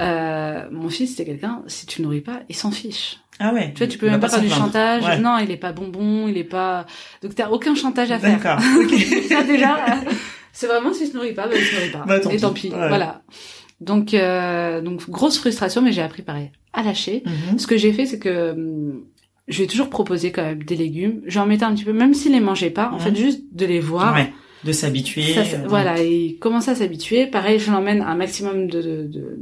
euh, 0.00 0.62
mon 0.70 0.88
fils, 0.88 1.10
c'était 1.10 1.26
quelqu'un, 1.26 1.62
si 1.66 1.86
tu 1.86 2.02
nourris 2.02 2.22
pas, 2.22 2.40
il 2.48 2.56
s'en 2.56 2.70
fiche. 2.70 3.18
Ah 3.38 3.52
ouais. 3.52 3.72
Tu 3.74 3.78
vois, 3.78 3.86
tu 3.86 3.98
peux 3.98 4.08
même 4.08 4.20
pas, 4.20 4.28
faire 4.28 4.40
du 4.40 4.46
plaindre. 4.46 4.64
chantage. 4.66 5.04
Ouais. 5.04 5.18
Non, 5.18 5.38
il 5.38 5.50
est 5.50 5.56
pas 5.56 5.72
bonbon, 5.72 6.28
il 6.28 6.36
est 6.36 6.44
pas. 6.44 6.86
Donc 7.22 7.34
t'as 7.34 7.48
aucun 7.48 7.74
chantage 7.74 8.10
à 8.10 8.18
faire. 8.18 8.38
D'accord. 8.38 8.60
Ok. 8.76 8.94
Ça 9.28 9.42
déjà, 9.42 9.76
euh, 9.76 10.10
c'est 10.52 10.66
vraiment 10.66 10.92
s'il 10.92 11.06
se 11.08 11.14
nourrit 11.14 11.32
pas, 11.32 11.48
bah, 11.48 11.54
il 11.56 11.64
se 11.64 11.74
nourrit 11.74 11.90
pas. 11.90 12.04
Bah, 12.06 12.20
tant 12.20 12.30
Et 12.30 12.36
tant 12.38 12.52
pis. 12.52 12.68
pis. 12.68 12.74
Ouais. 12.74 12.88
Voilà. 12.88 13.22
Donc 13.80 14.12
euh, 14.12 14.82
donc 14.82 15.08
grosse 15.08 15.38
frustration, 15.38 15.80
mais 15.80 15.92
j'ai 15.92 16.02
appris 16.02 16.22
pareil 16.22 16.50
à 16.72 16.82
lâcher. 16.82 17.22
Mhm. 17.26 17.58
Ce 17.58 17.66
que 17.66 17.76
j'ai 17.76 17.92
fait, 17.92 18.06
c'est 18.06 18.18
que 18.18 18.52
hum, 18.52 19.04
je 19.48 19.56
lui 19.58 19.64
ai 19.64 19.66
toujours 19.66 19.90
proposé 19.90 20.30
quand 20.32 20.42
même 20.44 20.62
des 20.62 20.76
légumes. 20.76 21.22
J'en 21.26 21.46
mettais 21.46 21.64
un 21.64 21.74
petit 21.74 21.84
peu, 21.84 21.92
même 21.92 22.14
s'il 22.14 22.32
les 22.32 22.40
mangeait 22.40 22.70
pas. 22.70 22.90
En 22.90 22.94
Mhm. 22.96 23.00
fait, 23.00 23.16
juste 23.16 23.40
de 23.52 23.66
les 23.66 23.80
voir. 23.80 24.14
Ouais. 24.14 24.32
De 24.64 24.72
s'habituer. 24.72 25.38
Euh, 25.38 25.42
voilà, 25.68 26.02
et 26.02 26.14
il 26.26 26.38
commence 26.38 26.68
à 26.68 26.74
s'habituer. 26.74 27.26
Pareil, 27.26 27.58
je 27.58 27.70
l'emmène 27.72 28.02
un 28.02 28.14
maximum 28.14 28.66
de, 28.68 28.82
de, 28.82 29.02
de, 29.08 29.38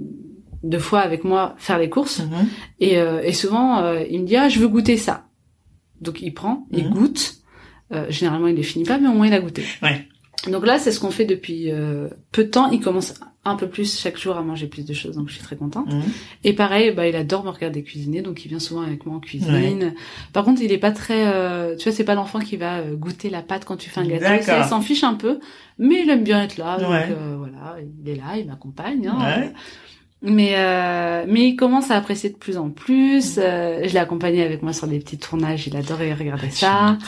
de 0.62 0.78
fois 0.78 1.00
avec 1.00 1.24
moi 1.24 1.54
faire 1.58 1.76
les 1.78 1.88
courses. 1.90 2.20
Mhm. 2.20 2.48
Et, 2.78 2.98
euh, 2.98 3.20
et 3.22 3.32
souvent, 3.32 3.80
euh, 3.82 4.04
il 4.08 4.20
me 4.22 4.26
dit, 4.26 4.36
ah, 4.36 4.48
je 4.48 4.60
veux 4.60 4.68
goûter 4.68 4.96
ça. 4.96 5.26
Donc 6.00 6.22
il 6.22 6.32
prend, 6.32 6.68
il 6.70 6.88
goûte. 6.88 7.34
Euh, 7.92 8.06
généralement, 8.10 8.46
il 8.46 8.54
les 8.54 8.62
finit 8.62 8.84
pas, 8.84 8.98
mais 8.98 9.08
au 9.08 9.12
moins 9.12 9.26
il 9.26 9.32
a 9.34 9.40
goûté. 9.40 9.62
Ouais. 9.82 10.06
Donc 10.47 10.64
là, 10.66 10.78
c'est 10.78 10.93
ce 10.93 11.01
qu'on 11.01 11.11
fait 11.11 11.24
depuis 11.24 11.70
euh, 11.70 12.09
peu 12.32 12.45
de 12.45 12.49
temps. 12.51 12.70
Il 12.70 12.80
commence 12.80 13.14
un 13.45 13.57
peu 13.57 13.66
plus 13.68 13.99
chaque 13.99 14.18
jour 14.18 14.36
à 14.36 14.43
manger 14.43 14.66
plus 14.66 14.84
de 14.84 14.93
choses, 14.93 15.16
donc 15.16 15.28
je 15.28 15.34
suis 15.34 15.43
très 15.43 15.57
contente. 15.57 15.89
Et 16.45 16.53
pareil, 16.53 16.93
bah, 16.93 17.09
il 17.09 17.16
adore 17.16 17.45
me 17.45 17.51
regarder 17.51 17.82
cuisiner, 17.82 18.20
donc 18.22 18.45
il 18.45 18.49
vient 18.49 18.59
souvent 18.59 18.82
avec 18.82 19.05
moi 19.07 19.16
en 19.16 19.20
cuisine. 19.20 19.95
Par 20.32 20.45
contre, 20.45 20.61
il 20.62 20.70
est 20.70 20.78
pas 20.78 20.91
très, 20.93 21.26
euh, 21.26 21.74
tu 21.76 21.84
vois, 21.89 21.93
c'est 21.97 22.05
pas 22.05 22.14
l'enfant 22.14 22.39
qui 22.41 22.57
va 22.57 22.78
euh, 22.78 22.95
goûter 22.95 23.30
la 23.30 23.43
pâte 23.43 23.64
quand 23.64 23.76
tu 23.76 23.89
fais 23.91 24.01
un 24.01 24.05
gâteau. 24.07 24.24
Ça, 24.43 24.59
il 24.59 24.68
s'en 24.68 24.80
fiche 24.80 25.03
un 25.03 25.14
peu, 25.14 25.41
mais 25.78 26.03
il 26.05 26.11
aime 26.11 26.22
bien 26.24 26.43
être 26.43 26.57
là. 26.59 26.76
Donc 26.78 26.91
Ouais. 26.91 27.09
euh, 27.11 27.36
voilà, 27.39 27.76
il 28.05 28.09
est 28.11 28.16
là, 28.16 28.36
il 28.39 28.47
m'accompagne. 28.47 29.09
Hein, 29.09 29.18
Ouais. 29.41 29.53
Mais 30.20 30.55
euh, 30.57 31.24
mais 31.28 31.49
il 31.49 31.57
commence 31.57 31.93
à 31.93 31.97
apprécier 31.97 32.28
de 32.30 32.36
plus 32.36 32.59
en 32.59 32.70
plus. 32.70 33.39
Euh, 33.39 33.82
je 33.84 33.93
l'ai 33.93 33.99
accompagné 34.01 34.43
avec 34.43 34.62
moi 34.64 34.72
sur 34.72 34.89
des 34.89 34.99
petits 34.99 35.16
tournages. 35.18 35.68
Il 35.68 35.76
adorait 35.76 36.12
regarder 36.12 36.51
ça. 36.51 36.99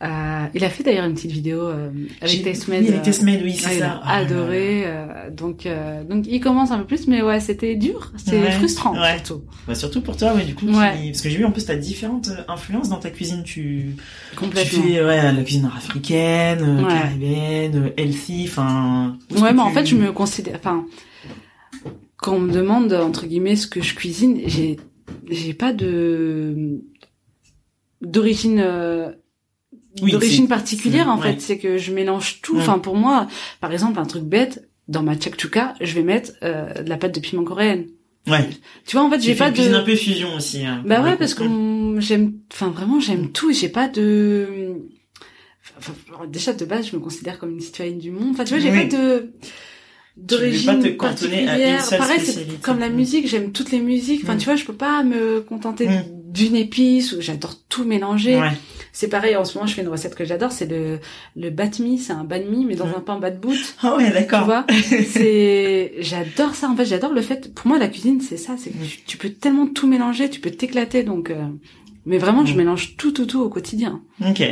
Tu. 0.00 0.06
Euh, 0.06 0.46
il 0.54 0.64
a 0.64 0.70
fait 0.70 0.84
d'ailleurs 0.84 1.06
une 1.06 1.14
petite 1.14 1.32
vidéo 1.32 1.60
euh, 1.62 1.90
avec 2.20 2.42
Testmed. 2.44 2.84
Oui, 2.88 3.02
Testmed, 3.02 3.40
oui, 3.42 3.52
c'est 3.54 3.74
il 3.74 3.78
ça. 3.80 3.92
a 3.94 4.00
Ah, 4.04 4.16
adoré. 4.18 4.84
euh, 4.86 5.30
donc, 5.30 5.66
euh, 5.66 6.04
donc 6.04 6.24
il 6.28 6.38
commence 6.40 6.70
un 6.70 6.78
peu 6.78 6.84
plus, 6.84 7.08
mais 7.08 7.20
ouais, 7.20 7.40
c'était 7.40 7.74
dur, 7.74 8.12
c'était 8.16 8.38
Ouais, 8.40 8.50
frustrant 8.52 8.92
ouais. 9.00 9.16
surtout. 9.16 9.42
Bah, 9.66 9.74
surtout 9.74 10.00
pour 10.00 10.16
toi, 10.16 10.34
ouais, 10.34 10.44
du 10.44 10.54
coup, 10.54 10.66
qui- 10.66 10.72
parce 10.72 11.20
que 11.20 11.28
j'ai 11.28 11.36
vu 11.38 11.44
en 11.44 11.50
plus 11.50 11.64
t'as 11.66 11.74
différentes 11.76 12.28
euh, 12.28 12.42
influences 12.46 12.88
dans 12.90 13.00
ta 13.00 13.10
cuisine. 13.10 13.42
Tu, 13.44 13.86
tu 14.30 14.36
Complètement. 14.36 14.82
fais 14.84 15.04
ouais, 15.04 15.32
la 15.32 15.42
cuisine 15.42 15.68
africaine, 15.76 16.62
euh, 16.62 16.86
caribéenne, 16.88 17.76
euh, 17.86 17.90
healthy, 18.00 18.44
enfin. 18.48 19.18
Ouais, 19.32 19.52
mais 19.52 19.60
en 19.62 19.68
tu- 19.68 19.74
fait, 19.74 19.86
je 19.86 19.96
me 19.96 20.12
considère. 20.12 20.54
Enfin, 20.56 20.86
quand 22.18 22.34
on 22.34 22.40
me 22.40 22.52
demande 22.52 22.92
entre 22.92 23.26
guillemets 23.26 23.56
ce 23.56 23.66
que 23.66 23.80
je 23.82 23.94
cuisine, 23.96 24.38
j'ai 24.46 24.78
j'ai 25.30 25.54
pas 25.54 25.72
de 25.72 26.80
d'origine 28.00 28.60
euh, 28.60 29.10
Oui, 30.02 30.12
d'origine 30.12 30.48
particulière 30.48 31.08
en 31.08 31.18
ouais. 31.18 31.32
fait. 31.34 31.40
C'est 31.40 31.58
que 31.58 31.78
je 31.78 31.92
mélange 31.92 32.40
tout. 32.42 32.56
Mm. 32.56 32.60
Enfin, 32.60 32.78
pour 32.78 32.96
moi, 32.96 33.26
par 33.60 33.72
exemple, 33.72 33.98
un 33.98 34.06
truc 34.06 34.24
bête 34.24 34.68
dans 34.88 35.02
ma 35.02 35.18
chakchuka, 35.18 35.74
je 35.80 35.94
vais 35.94 36.02
mettre 36.02 36.32
euh, 36.42 36.82
de 36.82 36.88
la 36.88 36.96
pâte 36.96 37.14
de 37.14 37.20
piment 37.20 37.44
coréenne. 37.44 37.86
Ouais. 38.26 38.48
Tu 38.86 38.96
vois, 38.96 39.04
en 39.06 39.10
fait, 39.10 39.20
J'ai 39.20 39.32
fait 39.32 39.38
pas 39.38 39.48
une 39.48 39.54
cuisine 39.54 39.74
un 39.74 39.80
de. 39.80 39.84
peu 39.86 39.94
fusion 39.96 40.34
aussi. 40.36 40.64
hein, 40.66 40.82
Bah 40.86 41.02
ouais, 41.02 41.16
parce 41.16 41.34
que 41.34 41.44
j'aime. 41.98 42.34
Enfin, 42.52 42.68
vraiment, 42.68 43.00
j'aime 43.00 43.30
tout. 43.32 43.50
et 43.50 43.54
J'ai 43.54 43.68
pas 43.70 43.88
de. 43.88 44.74
Enfin, 45.78 45.92
déjà 46.26 46.52
de 46.52 46.64
base, 46.64 46.88
je 46.90 46.96
me 46.96 47.00
considère 47.00 47.38
comme 47.38 47.50
une 47.52 47.60
citoyenne 47.60 47.98
du 47.98 48.10
monde. 48.10 48.30
Enfin, 48.32 48.44
tu 48.44 48.54
vois, 48.54 48.58
j'ai 48.62 48.70
Oui. 48.70 48.88
pas 48.88 48.96
de 48.96 49.30
d'origine 50.16 50.96
cantonner 50.96 51.36
à 51.36 51.40
une 51.40 51.46
particulière. 51.46 51.84
seule 51.84 51.98
Pareil, 51.98 52.20
c'est 52.20 52.60
comme 52.60 52.80
la 52.80 52.88
Mm. 52.88 52.94
musique, 52.96 53.28
j'aime 53.28 53.52
toutes 53.52 53.70
les 53.70 53.78
musiques. 53.80 54.22
Enfin, 54.24 54.34
Mm. 54.34 54.38
tu 54.38 54.44
vois, 54.46 54.56
je 54.56 54.64
peux 54.64 54.72
pas 54.74 55.02
me 55.04 55.40
contenter 55.40 55.86
Mm. 55.88 56.02
D'une 56.30 56.56
épice 56.56 57.12
ou 57.12 57.20
j'adore 57.20 57.54
tout 57.68 57.84
mélanger. 57.84 58.36
Ouais. 58.38 58.50
C'est 58.92 59.08
pareil, 59.08 59.36
en 59.36 59.44
ce 59.44 59.54
moment, 59.56 59.66
je 59.66 59.74
fais 59.74 59.82
une 59.82 59.88
recette 59.88 60.14
que 60.14 60.24
j'adore, 60.24 60.52
c'est 60.52 60.66
le 60.66 60.98
le 61.36 61.50
banh 61.50 61.70
mi, 61.80 61.98
c'est 61.98 62.12
un 62.12 62.24
banh 62.24 62.44
mi 62.48 62.64
mais 62.64 62.74
dans 62.74 62.86
un 62.88 63.00
pain 63.00 63.18
bad 63.18 63.40
boot. 63.40 63.56
Ah 63.82 63.96
ouais, 63.96 64.06
Tu 64.08 64.12
d'accord. 64.12 64.44
vois, 64.44 64.66
c'est 65.10 65.94
j'adore 66.00 66.54
ça. 66.54 66.68
En 66.68 66.76
fait, 66.76 66.84
j'adore 66.84 67.12
le 67.12 67.22
fait. 67.22 67.52
Pour 67.54 67.66
moi, 67.68 67.78
la 67.78 67.88
cuisine, 67.88 68.20
c'est 68.20 68.36
ça. 68.36 68.56
C'est 68.58 68.70
que 68.70 68.84
tu, 68.84 68.98
tu 69.06 69.16
peux 69.16 69.30
tellement 69.30 69.66
tout 69.66 69.86
mélanger, 69.86 70.28
tu 70.30 70.40
peux 70.40 70.50
t'éclater. 70.50 71.02
Donc, 71.02 71.30
euh, 71.30 71.46
mais 72.06 72.18
vraiment, 72.18 72.44
je 72.44 72.54
mélange 72.56 72.96
tout, 72.96 73.12
tout, 73.12 73.26
tout 73.26 73.40
au 73.40 73.48
quotidien. 73.48 74.02
Ok. 74.26 74.42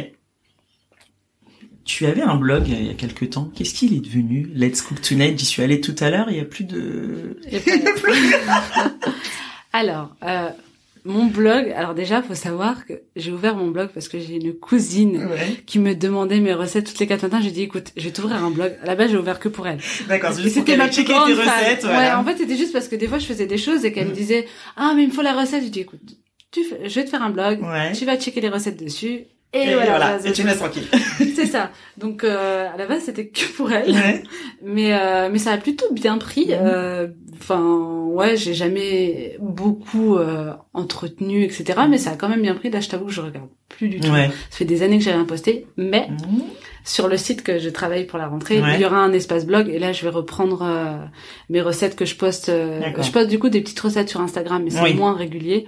Tu 1.85 2.05
avais 2.07 2.23
un 2.23 2.37
blog 2.37 2.65
il 2.67 2.87
y 2.87 2.91
a 2.91 2.95
quelques 2.95 3.31
temps. 3.31 3.51
Qu'est-ce 3.55 3.75
qu'il 3.75 3.95
est 3.95 4.01
devenu? 4.01 4.51
Let's 4.55 4.83
Cook 4.83 5.01
Tonight. 5.01 5.39
J'y 5.39 5.47
suis 5.47 5.63
allée 5.63 5.81
tout 5.81 5.95
à 6.01 6.11
l'heure. 6.11 6.27
Il 6.31 6.37
y 6.37 6.41
a 6.41 6.45
plus 6.45 6.65
de. 6.65 7.39
Et 7.51 7.61
pas- 7.61 7.71
alors, 9.73 10.17
euh, 10.25 10.49
mon 11.07 11.27
blog. 11.27 11.73
Alors 11.77 11.95
déjà, 11.95 12.23
faut 12.23 12.35
savoir 12.35 12.85
que 12.87 12.95
j'ai 13.17 13.31
ouvert 13.33 13.57
mon 13.57 13.69
blog 13.71 13.89
parce 13.95 14.09
que 14.09 14.19
j'ai 14.19 14.35
une 14.37 14.53
cousine 14.55 15.27
Ouais. 15.27 15.63
qui 15.67 15.79
me 15.79 15.95
demandait 15.95 16.41
mes 16.41 16.53
recettes 16.53 16.87
toutes 16.87 16.99
les 16.99 17.07
quatre 17.07 17.23
matins. 17.23 17.41
J'ai 17.41 17.51
dit, 17.51 17.63
écoute, 17.63 17.93
je 17.97 18.05
vais 18.05 18.11
t'ouvrir 18.11 18.45
un 18.45 18.51
blog. 18.51 18.73
À 18.83 18.87
la 18.87 18.95
base, 18.95 19.11
j'ai 19.11 19.17
ouvert 19.17 19.39
que 19.41 19.49
pour 19.49 19.67
elle. 19.67 19.79
D'accord. 20.09 20.33
C'est 20.33 20.43
juste 20.43 20.57
pour 20.57 20.65
grande 20.65 20.91
tes 20.91 21.03
recettes. 21.35 21.85
Ouais, 21.85 22.13
en 22.13 22.25
fait, 22.25 22.37
c'était 22.39 22.57
juste 22.57 22.73
parce 22.73 22.89
que 22.89 22.97
des 22.97 23.09
fois, 23.09 23.19
je 23.19 23.27
faisais 23.27 23.47
des 23.47 23.59
choses 23.59 23.85
et 23.85 23.93
qu'elle 23.93 24.07
me 24.07 24.11
Mm. 24.11 24.15
disait, 24.15 24.47
ah, 24.77 24.93
mais 24.95 25.05
il 25.05 25.09
me 25.09 25.13
faut 25.13 25.23
la 25.23 25.33
recette. 25.39 25.63
Je 25.65 25.69
dis, 25.69 25.81
écoute, 25.81 26.01
tu 26.51 26.65
fais- 26.65 26.89
je 26.89 26.95
vais 26.95 27.05
te 27.05 27.11
faire 27.11 27.23
un 27.23 27.31
blog. 27.31 27.63
Ouais. 27.63 27.93
Tu 27.93 28.05
vas 28.05 28.17
checker 28.19 28.41
les 28.41 28.49
recettes 28.49 28.83
dessus. 28.83 29.25
Et, 29.57 29.71
Et 29.71 29.75
voilà, 29.75 30.19
Et 30.25 30.33
tu 30.33 30.43
me 30.43 30.49
laisses 30.49 30.59
tranquille. 30.59 30.87
C'est 31.35 31.47
ça. 31.47 31.71
Donc 31.99 32.25
euh, 32.25 32.67
à 32.73 32.77
la 32.77 32.87
base 32.87 33.03
c'était 33.05 33.27
que 33.29 33.47
pour 33.57 33.71
elle, 33.73 33.91
Ouais. 33.91 34.23
mais 34.63 34.93
euh, 34.95 35.29
mais 35.33 35.39
ça 35.39 35.53
a 35.53 35.57
plutôt 35.59 35.87
bien 35.93 36.19
pris. 36.19 36.47
Mhm. 36.47 36.55
Euh, 36.61 37.07
Enfin 37.39 37.61
ouais, 38.13 38.35
j'ai 38.39 38.55
jamais 38.55 39.37
beaucoup 39.41 40.17
euh, 40.17 40.55
entretenu 40.73 41.43
etc. 41.45 41.81
Mais 41.89 41.99
ça 41.99 42.13
a 42.13 42.17
quand 42.17 42.31
même 42.31 42.41
bien 42.41 42.55
pris. 42.55 42.71
Là 42.71 42.81
je 42.81 42.89
t'avoue 42.89 43.05
que 43.07 43.13
je 43.13 43.21
regarde 43.21 43.49
plus 43.69 43.89
du 43.91 44.01
tout. 44.01 44.11
Ouais. 44.11 44.29
Ça 44.51 44.57
fait 44.59 44.65
des 44.65 44.83
années 44.83 44.97
que 44.99 45.05
j'ai 45.05 45.13
rien 45.13 45.27
posté, 45.27 45.67
mais 45.77 46.09
Mhm. 46.09 46.43
sur 46.83 47.09
le 47.09 47.17
site 47.19 47.43
que 47.43 47.59
je 47.59 47.69
travaille 47.69 48.07
pour 48.07 48.19
la 48.19 48.27
rentrée, 48.29 48.63
Ouais. 48.63 48.77
il 48.77 48.81
y 48.81 48.87
aura 48.87 48.97
un 48.99 49.13
espace 49.13 49.45
blog 49.45 49.69
et 49.69 49.79
là 49.79 49.93
je 49.93 50.03
vais 50.03 50.09
reprendre 50.11 50.63
euh, 50.63 50.97
mes 51.51 51.61
recettes 51.61 51.95
que 51.95 52.07
je 52.07 52.17
poste. 52.17 52.47
je 52.47 53.11
poste 53.13 53.29
du 53.29 53.39
coup 53.39 53.51
des 53.51 53.61
petites 53.61 53.81
recettes 53.81 54.09
sur 54.09 54.21
Instagram, 54.23 54.63
mais 54.65 54.71
c'est 54.71 54.81
Oui. 54.83 54.95
moins 54.95 55.15
régulier. 55.15 55.67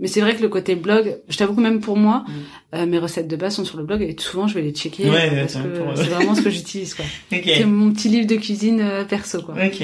Mais 0.00 0.06
c'est 0.08 0.20
vrai 0.20 0.36
que 0.36 0.42
le 0.42 0.48
côté 0.48 0.76
blog, 0.76 1.16
je 1.28 1.36
t'avoue 1.36 1.54
que 1.56 1.60
même 1.60 1.80
pour 1.80 1.96
moi, 1.96 2.24
Mm. 2.26 2.32
euh, 2.76 2.86
mes 2.86 2.98
recettes 2.98 3.26
de 3.28 3.34
base 3.36 3.56
sont 3.56 3.64
sur 3.64 3.78
le 3.78 3.84
blog 3.84 4.00
et 4.02 4.14
souvent 4.18 4.46
je 4.46 4.54
vais 4.54 4.62
les 4.62 4.70
checker 4.72 5.10
Ouais, 5.10 5.28
euh, 5.32 5.40
parce 5.40 5.56
ouais, 5.56 5.62
que 5.62 5.78
pour- 5.78 5.96
c'est 5.96 6.04
vraiment 6.04 6.34
ce 6.36 6.42
que 6.42 6.50
j'utilise 6.50 6.94
quoi. 6.94 7.04
C'est 7.30 7.62
Ok. 7.64 7.66
mon 7.66 7.92
petit 7.92 8.08
livre 8.08 8.26
de 8.26 8.36
cuisine 8.36 8.80
euh, 8.80 9.04
perso 9.04 9.42
quoi. 9.42 9.54
Ok. 9.54 9.82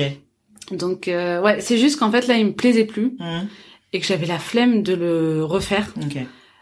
Donc 0.70 1.08
euh, 1.08 1.40
ouais, 1.42 1.60
c'est 1.60 1.78
juste 1.78 1.98
qu'en 1.98 2.10
fait 2.10 2.26
là 2.26 2.36
il 2.36 2.46
me 2.46 2.52
plaisait 2.52 2.84
plus 2.84 3.16
Mhm. 3.18 3.48
et 3.92 4.00
que 4.00 4.06
j'avais 4.06 4.26
la 4.26 4.38
flemme 4.38 4.82
de 4.82 4.94
le 4.94 5.44
refaire. 5.44 5.92
Ok. 6.00 6.16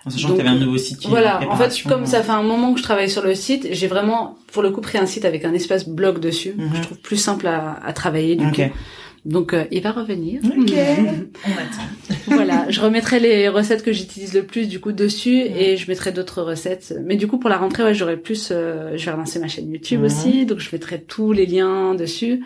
En 0.05 0.11
sachant 0.11 0.29
Donc, 0.31 0.39
que 0.39 0.43
t'avais 0.43 0.57
un 0.57 0.59
nouveau 0.59 0.79
site 0.79 0.99
qui 0.99 1.07
Voilà, 1.07 1.49
en 1.49 1.55
fait, 1.57 1.81
comme 1.89 2.07
ça 2.07 2.25
fait 2.25 2.33
un 2.33 2.43
moment 2.43 2.73
que 2.73 2.79
je 2.81 2.83
travaille 2.83 3.09
sur 3.09 3.23
le 3.23 3.37
site, 3.37 3.69
j'ai 3.71 3.87
vraiment, 3.87 4.37
pour 4.53 4.61
le 4.65 4.71
coup, 4.71 4.81
pris 4.81 4.99
un 4.99 5.07
site 5.07 5.25
avec 5.25 5.45
un 5.45 5.53
espace 5.55 5.89
blog 5.89 6.19
dessus. 6.19 6.55
Mhm. 6.57 6.71
que 6.73 6.77
Je 6.79 6.83
trouve 6.83 6.99
plus 6.99 7.17
simple 7.19 7.47
à, 7.47 7.79
à 7.85 7.93
travailler 7.93 8.35
du 8.35 8.45
Ok. 8.47 8.57
coup. 8.57 8.63
Donc 9.25 9.55
euh, 9.55 9.65
il 9.71 9.81
va 9.83 9.93
revenir. 9.93 10.41
Ok. 10.45 10.73
On 11.47 11.53
attend. 11.53 12.17
voilà, 12.27 12.67
je 12.71 12.81
remettrai 12.81 13.21
les 13.21 13.49
recettes 13.49 13.85
que 13.85 13.93
j'utilise 13.93 14.35
le 14.35 14.43
plus 14.43 14.67
du 14.69 14.81
coup 14.81 14.91
dessus 14.91 15.37
et 15.39 15.77
je 15.77 15.89
mettrai 15.89 16.11
d'autres 16.11 16.43
recettes. 16.43 16.93
Mais 17.05 17.15
du 17.17 17.29
coup 17.29 17.39
pour 17.39 17.49
la 17.49 17.57
rentrée, 17.57 17.85
ouais, 17.85 17.95
j'aurai 17.95 18.17
plus. 18.17 18.49
euh, 18.51 18.97
je 18.97 19.05
vais 19.05 19.13
relancer 19.13 19.39
ma 19.39 19.47
chaîne 19.47 19.71
YouTube 19.71 20.03
aussi, 20.03 20.45
donc 20.45 20.59
je 20.59 20.69
mettrai 20.73 21.01
tous 21.01 21.31
les 21.33 21.47
liens 21.47 21.95
dessus. 21.95 22.43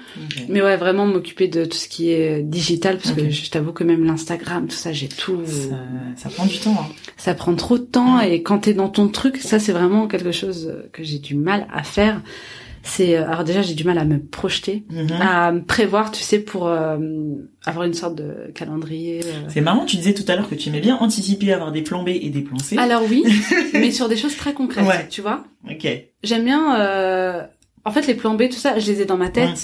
Mais 0.50 0.60
ouais, 0.60 0.76
vraiment 0.76 1.06
m'occuper 1.06 1.48
de 1.48 1.64
tout 1.64 1.78
ce 1.78 1.88
qui 1.88 2.10
est 2.10 2.42
digital 2.42 2.98
parce 2.98 3.12
que 3.14 3.30
je 3.30 3.50
t'avoue 3.50 3.72
que 3.72 3.84
même 3.84 4.04
l'Instagram, 4.04 4.66
tout 4.68 4.76
ça, 4.76 4.92
j'ai 4.92 5.08
tout. 5.08 5.40
Ça, 5.46 5.76
ça 6.16 6.28
prend 6.28 6.44
du 6.44 6.58
temps. 6.58 6.76
Hein. 6.78 6.92
Ça 7.16 7.32
prend 7.34 7.54
trop 7.54 7.78
de 7.78 7.84
temps 7.84 8.20
et 8.20 8.42
quand 8.42 8.58
t'es 8.58 8.74
dans 8.74 8.90
ton 8.90 9.08
truc, 9.08 9.38
ça 9.38 9.58
c'est 9.58 9.72
vraiment 9.72 10.06
quelque 10.08 10.32
chose 10.32 10.68
euh, 10.70 10.88
que 10.92 11.02
j'ai 11.02 11.18
du 11.18 11.36
mal 11.36 11.66
à 11.72 11.82
faire. 11.82 12.20
C'est 12.88 13.16
euh, 13.16 13.26
alors 13.28 13.42
déjà 13.44 13.62
j'ai 13.62 13.74
du 13.74 13.82
mal 13.84 13.98
à 13.98 14.04
me 14.04 14.18
projeter, 14.24 14.84
Mhm. 14.90 15.12
à 15.20 15.50
me 15.52 15.64
prévoir, 15.64 16.12
tu 16.12 16.22
sais, 16.22 16.38
pour 16.38 16.68
euh, 16.68 16.96
avoir 17.64 17.84
une 17.84 17.94
sorte 17.94 18.14
de 18.14 18.50
calendrier. 18.54 19.20
euh. 19.24 19.48
C'est 19.48 19.60
marrant, 19.60 19.84
tu 19.84 19.96
disais 19.96 20.14
tout 20.14 20.24
à 20.28 20.36
l'heure 20.36 20.48
que 20.48 20.54
tu 20.54 20.68
aimais 20.68 20.80
bien 20.80 20.96
anticiper, 20.96 21.52
avoir 21.52 21.72
des 21.72 21.82
plans 21.82 22.04
B 22.04 22.10
et 22.10 22.30
des 22.30 22.42
plans 22.42 22.58
C. 22.58 22.76
Alors 22.78 23.02
oui, 23.10 23.24
mais 23.72 23.90
sur 23.90 24.08
des 24.08 24.16
choses 24.16 24.36
très 24.36 24.52
concrètes, 24.54 24.86
Ouais. 24.86 25.06
tu 25.10 25.20
vois. 25.20 25.44
Ok. 25.68 25.86
J'aime 26.22 26.44
bien. 26.44 26.80
euh, 26.80 27.42
En 27.84 27.90
fait, 27.92 28.06
les 28.06 28.14
plans 28.14 28.34
B, 28.34 28.48
tout 28.48 28.58
ça, 28.58 28.78
je 28.78 28.86
les 28.90 29.02
ai 29.02 29.04
dans 29.04 29.16
ma 29.16 29.28
tête. 29.30 29.48
Ouais. 29.50 29.54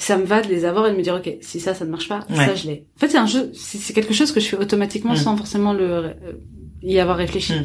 Ça 0.00 0.16
me 0.16 0.24
va 0.24 0.40
de 0.42 0.48
les 0.48 0.64
avoir 0.64 0.86
et 0.86 0.92
de 0.92 0.96
me 0.96 1.02
dire 1.02 1.14
ok, 1.16 1.28
si 1.40 1.58
ça, 1.58 1.74
ça 1.74 1.84
ne 1.84 1.90
marche 1.90 2.08
pas, 2.08 2.20
Ouais. 2.30 2.46
ça 2.46 2.54
je 2.54 2.68
l'ai. 2.68 2.86
En 2.96 3.00
fait, 3.00 3.08
c'est 3.08 3.18
un 3.18 3.26
jeu, 3.26 3.50
c'est 3.54 3.78
c'est 3.78 3.92
quelque 3.92 4.14
chose 4.14 4.30
que 4.30 4.38
je 4.38 4.46
fais 4.46 4.56
automatiquement 4.56 5.14
Mm. 5.14 5.16
sans 5.16 5.36
forcément 5.36 5.72
le 5.72 5.84
euh, 5.90 6.12
y 6.82 7.00
avoir 7.00 7.16
réfléchi. 7.16 7.54
Mm. 7.54 7.64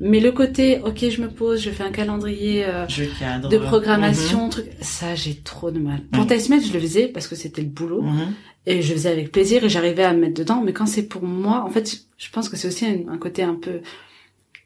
Mais 0.00 0.20
le 0.20 0.32
côté 0.32 0.80
ok, 0.84 1.08
je 1.08 1.20
me 1.22 1.28
pose, 1.28 1.60
je 1.62 1.70
fais 1.70 1.84
un 1.84 1.90
calendrier. 1.92 2.64
euh, 2.64 2.86
Je 2.88 3.04
cadre. 3.18 3.48
de 3.48 3.58
programmation, 3.58 4.48
truc, 4.48 4.66
ça 4.80 5.14
j'ai 5.14 5.34
trop 5.36 5.70
de 5.70 5.78
mal. 5.78 6.00
Pour. 6.12 6.26
Taïsmet, 6.26 6.60
je 6.60 6.72
le 6.72 6.80
faisais 6.80 7.08
parce 7.08 7.26
que 7.28 7.34
c'était 7.36 7.62
le 7.62 7.68
boulot 7.68 8.02
Mhm. 8.02 8.32
et 8.66 8.82
je 8.82 8.88
le 8.90 8.94
faisais 8.94 9.10
avec 9.10 9.30
plaisir 9.32 9.64
et 9.64 9.68
j'arrivais 9.68 10.04
à 10.04 10.12
me 10.12 10.20
mettre 10.20 10.34
dedans. 10.34 10.62
Mais 10.64 10.72
quand 10.72 10.86
c'est 10.86 11.04
pour 11.04 11.22
moi, 11.22 11.62
en 11.64 11.70
fait, 11.70 11.98
je 12.18 12.30
pense 12.30 12.48
que 12.48 12.56
c'est 12.56 12.68
aussi 12.68 12.86
un, 12.86 13.12
un 13.12 13.18
côté 13.18 13.42
un 13.42 13.54
peu. 13.54 13.80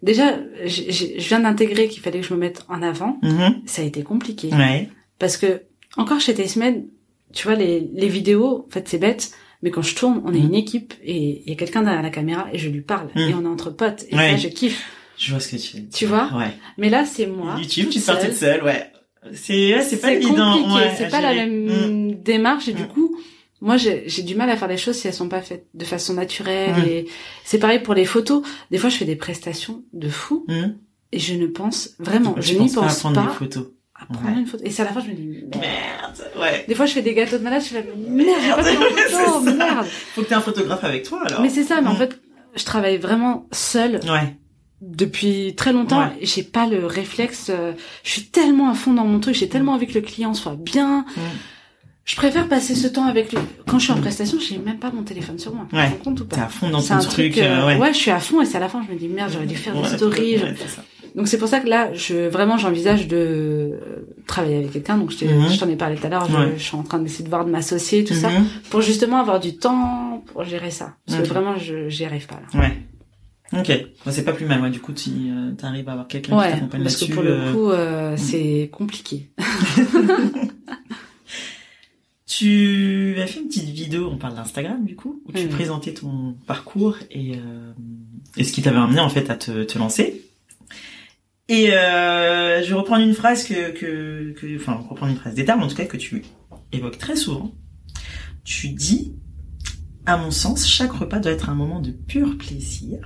Déjà, 0.03 0.39
je 0.64 1.29
viens 1.29 1.41
d'intégrer 1.41 1.89
qu'il 1.89 2.01
fallait 2.03 2.20
que 2.20 2.26
je 2.26 2.33
me 2.33 2.39
mette 2.39 2.64
en 2.68 2.83
avant. 2.83 3.18
Mhm. 3.22 3.62
Ça 3.66 3.83
a 3.83 3.85
été 3.85 4.03
compliqué 4.03 4.49
Ouais. 4.53 4.89
parce 5.18 5.37
que 5.37 5.62
encore 5.97 6.20
chez 6.20 6.35
Taïsmet, 6.35 6.85
tu 7.33 7.47
vois 7.49 7.57
les 7.57 7.81
les 7.93 8.09
vidéos, 8.09 8.64
en 8.68 8.70
fait 8.70 8.89
c'est 8.89 8.99
bête. 8.99 9.33
Mais 9.61 9.72
quand 9.72 9.83
je 9.83 9.97
tourne, 9.97 10.22
on 10.24 10.33
est 10.33 10.39
Mhm. 10.39 10.47
une 10.47 10.55
équipe 10.55 10.95
et 11.03 11.43
il 11.45 11.49
y 11.51 11.53
a 11.53 11.57
quelqu'un 11.57 11.83
derrière 11.83 12.01
la 12.03 12.11
caméra 12.11 12.47
et 12.53 12.59
je 12.59 12.68
lui 12.68 12.81
parle 12.81 13.09
Mhm. 13.16 13.22
et 13.29 13.35
on 13.35 13.43
est 13.43 13.49
entre 13.49 13.70
potes 13.70 14.05
et 14.09 14.14
Ouais. 14.14 14.31
ça 14.31 14.37
je 14.37 14.47
kiffe. 14.49 14.87
Je 15.19 15.31
vois 15.33 15.41
ce 15.41 15.49
que 15.49 15.57
tu 15.57 15.77
veux 15.77 15.83
dire. 15.83 15.91
Tu 15.99 16.07
vois 16.07 16.31
Ouais. 16.35 16.53
Mais 16.79 16.89
là 16.91 17.05
c'est 17.05 17.27
moi. 17.27 17.57
YouTube, 17.59 17.89
tu 17.91 17.99
te 17.99 18.05
seule. 18.05 18.21
toute 18.25 18.35
seule, 18.35 18.62
ouais. 18.64 18.91
C'est, 19.35 19.75
ouais, 19.75 19.83
c'est 19.83 20.01
pas 20.01 20.12
évident. 20.12 20.75
ouais, 20.77 20.95
c'est 20.97 21.09
pas 21.09 21.21
la 21.21 21.35
même 21.35 21.66
Mm. 22.11 22.23
démarche 22.23 22.69
et 22.69 22.73
du 22.73 22.85
Mm. 22.85 22.89
coup, 22.89 23.16
moi 23.61 23.77
j'ai 23.77 24.07
du 24.23 24.35
mal 24.37 24.49
à 24.49 24.57
faire 24.57 24.69
les 24.69 24.77
choses 24.79 24.97
si 24.97 25.09
elles 25.09 25.12
sont 25.14 25.29
pas 25.29 25.43
faites 25.43 25.66
de 25.75 25.85
façon 25.85 26.14
naturelle 26.14 26.75
Mm. 26.77 26.89
et 26.89 27.07
c'est 27.45 27.59
pareil 27.59 27.81
pour 27.81 27.95
les 27.95 28.05
photos. 28.05 28.43
Des 28.71 28.79
fois, 28.79 28.89
je 28.91 28.97
fais 28.97 29.05
des 29.05 29.16
prestations 29.16 29.83
de 29.93 30.09
fou 30.09 30.47
et 31.12 31.19
je 31.19 31.35
ne 31.35 31.47
pense 31.47 31.91
vraiment, 31.99 32.35
je 32.39 32.53
n'y 32.53 32.59
penses 32.61 32.75
pas 32.75 32.81
à 32.81 32.85
pense 32.85 32.99
prendre 33.01 33.23
pas 33.25 33.27
des 33.31 33.35
photos. 33.37 33.66
à 34.01 34.07
prendre 34.07 34.29
Ouais. 34.29 34.41
une 34.41 34.47
photo. 34.47 34.62
Et 34.64 34.71
c'est 34.71 34.83
à 34.83 34.85
la 34.85 34.93
fin, 34.93 35.01
je 35.01 35.09
me 35.09 35.14
dis 35.14 35.27
merde. 35.27 35.57
Merde. 35.61 36.31
Ouais. 36.41 36.64
Des 36.69 36.75
fois, 36.77 36.87
je 36.87 36.93
fais 36.93 37.03
des 37.03 37.14
gâteaux 37.14 37.39
de 37.39 37.43
malade, 37.43 37.62
je 37.69 37.75
là 37.75 37.81
merde, 37.97 38.39
j'ai 38.41 38.51
pas 38.51 38.62
Merde. 38.62 38.69
une 38.81 38.97
photo, 39.09 39.41
C'est 39.45 39.51
ça. 39.51 39.57
merde. 39.57 39.87
Faut 40.14 40.23
que 40.23 40.27
t'aies 40.29 40.35
un 40.37 40.41
photographe 40.41 40.85
avec 40.85 41.03
toi, 41.03 41.21
alors. 41.27 41.41
Mais 41.43 41.49
c'est 41.49 41.64
ça, 41.64 41.81
mais 41.81 41.89
en 41.89 41.97
fait, 41.97 42.21
je 42.55 42.64
travaille 42.64 42.99
vraiment 42.99 43.49
seule 43.51 43.99
Ouais. 44.05 44.37
Depuis 44.81 45.55
très 45.57 45.72
longtemps 45.72 46.01
Ouais. 46.01 46.18
j'ai 46.22 46.43
pas 46.43 46.66
le 46.66 46.87
réflexe 46.87 47.51
euh, 47.51 47.72
je 48.05 48.11
suis 48.11 48.22
tellement 48.26 48.70
à 48.70 48.74
fond 48.74 48.93
dans 48.95 49.05
mon 49.05 49.18
truc 49.18 49.35
j'ai 49.35 49.49
tellement 49.49 49.72
envie 49.72 49.87
que 49.87 49.95
le 49.95 50.01
client 50.03 50.35
soit 50.35 50.55
bien 50.57 51.05
Mm. 51.16 51.20
je 52.05 52.16
préfère 52.16 52.49
passer 52.49 52.74
ce 52.76 52.87
temps 52.87 53.05
avec 53.07 53.33
lui 53.33 53.39
quand 53.66 53.79
je 53.79 53.85
suis 53.85 53.93
en 53.93 54.01
prestation 54.01 54.39
j'ai 54.41 54.59
même 54.59 54.79
pas 54.79 54.91
mon 54.93 55.03
téléphone 55.03 55.39
sur 55.39 55.53
moi 55.55 55.66
Ouais. 55.72 55.99
compte 56.05 56.20
ou 56.20 56.24
T'es 56.24 56.37
pas 56.37 56.43
à 56.45 56.49
fond 56.49 56.70
dans 56.70 56.81
ton 56.81 56.95
un 56.95 56.99
truc, 57.01 57.33
truc 57.33 57.39
euh, 57.39 57.70
euh, 57.70 57.79
ouais. 57.79 57.93
je 57.93 57.99
suis 57.99 58.11
à 58.12 58.20
fond 58.20 58.41
et 58.41 58.47
c'est 58.47 58.57
à 58.57 58.61
la 58.61 58.68
fin 58.68 58.83
je 58.87 58.93
me 58.93 58.99
dis 58.99 59.09
merde 59.09 59.31
j'aurais 59.33 59.47
dû 59.47 59.57
faire 59.57 59.74
Ouais, 59.76 59.83
des 59.83 59.97
stories 59.97 60.37
ouais, 60.37 60.55
donc 61.16 61.26
c'est 61.26 61.39
pour 61.39 61.49
ça 61.49 61.59
que 61.59 61.68
là 61.68 61.93
je 61.95 62.29
vraiment 62.29 62.57
j'envisage 62.57 63.09
de 63.09 63.16
euh, 63.16 64.07
travailler 64.29 64.59
avec 64.59 64.72
quelqu'un 64.72 64.97
donc 64.97 65.11
je 65.11 65.24
Mhm. 65.24 65.49
je 65.51 65.59
t'en 65.59 65.68
ai 65.68 65.74
parlé 65.76 65.97
tout 65.97 66.07
à 66.07 66.11
l'heure 66.11 66.26
je, 66.31 66.37
Ouais. 66.37 66.53
je 66.57 66.62
suis 66.62 66.76
en 66.76 66.85
train 66.85 67.01
d'essayer 67.01 67.24
de 67.24 67.31
voir 67.31 67.45
de 67.45 67.51
m'associer 67.51 68.05
tout 68.05 68.14
ça 68.14 68.31
Mhm. 68.31 68.47
pour 68.70 68.81
justement 68.81 69.18
avoir 69.18 69.41
du 69.41 69.57
temps 69.57 70.22
pour 70.33 70.45
gérer 70.45 70.70
ça 70.70 70.95
parce 71.07 71.18
que 71.20 71.26
vraiment 71.26 71.57
je 71.59 71.89
j'y 71.89 72.05
arrive 72.05 72.26
pas 72.29 72.37
là 72.53 72.61
Ouais. 72.61 72.79
Ok, 73.53 73.72
c'est 74.11 74.24
pas 74.24 74.32
plus 74.34 74.44
mal. 74.44 74.61
Ouais, 74.61 74.70
du 74.70 74.78
coup, 74.80 74.92
tu 74.92 75.09
euh, 75.30 75.53
arrives 75.62 75.88
à 75.88 75.92
avoir 75.92 76.07
quelqu'un 76.09 76.36
qui 76.36 76.51
t'accompagne 76.53 76.82
parce 76.82 76.96
que 76.96 77.01
là-dessus. 77.01 77.14
pour 77.14 77.22
le 77.22 77.30
euh, 77.32 77.53
coup, 77.53 77.70
euh, 77.70 78.16
c'est 78.18 78.68
compliqué. 78.72 79.30
Tu 82.26 83.16
as 83.20 83.26
fait 83.26 83.40
une 83.40 83.49
petite 83.49 83.70
vidéo, 83.70 84.11
on 84.12 84.18
parle 84.18 84.34
d'Instagram 84.34 84.84
du 84.84 84.94
coup, 84.94 85.22
où 85.26 85.32
tu 85.32 85.44
Mhm. 85.44 85.49
présentais 85.49 85.94
ton 85.94 86.34
parcours 86.46 86.96
et, 87.11 87.36
euh, 87.36 87.72
et 88.36 88.44
ce 88.44 88.53
qui 88.53 88.61
t'avait 88.61 88.76
amené 88.76 89.01
en 89.01 89.09
fait 89.09 89.30
à 89.30 89.34
te, 89.34 89.64
te 89.64 89.78
lancer. 89.78 90.22
Et 91.49 91.72
euh, 91.72 92.62
je 92.62 92.68
vais 92.68 92.74
reprendre 92.74 93.03
une 93.03 93.14
phrase 93.14 93.44
que, 93.44 93.70
que, 93.70 94.32
que, 94.38 94.57
enfin 94.57 94.74
reprendre 94.74 95.11
une 95.12 95.18
phrase 95.18 95.34
des 95.34 95.46
termes 95.46 95.62
en 95.62 95.68
tout 95.68 95.74
cas 95.74 95.86
que 95.86 95.96
tu 95.96 96.22
évoques 96.72 96.99
très 96.99 97.16
souvent. 97.16 97.51
Tu 98.44 98.68
dis, 98.68 99.14
à 100.05 100.18
mon 100.18 100.30
sens, 100.30 100.68
chaque 100.68 100.92
repas 100.92 101.20
doit 101.20 101.32
être 101.32 101.49
un 101.49 101.55
moment 101.55 101.80
de 101.80 101.90
pur 101.92 102.36
plaisir. 102.36 102.99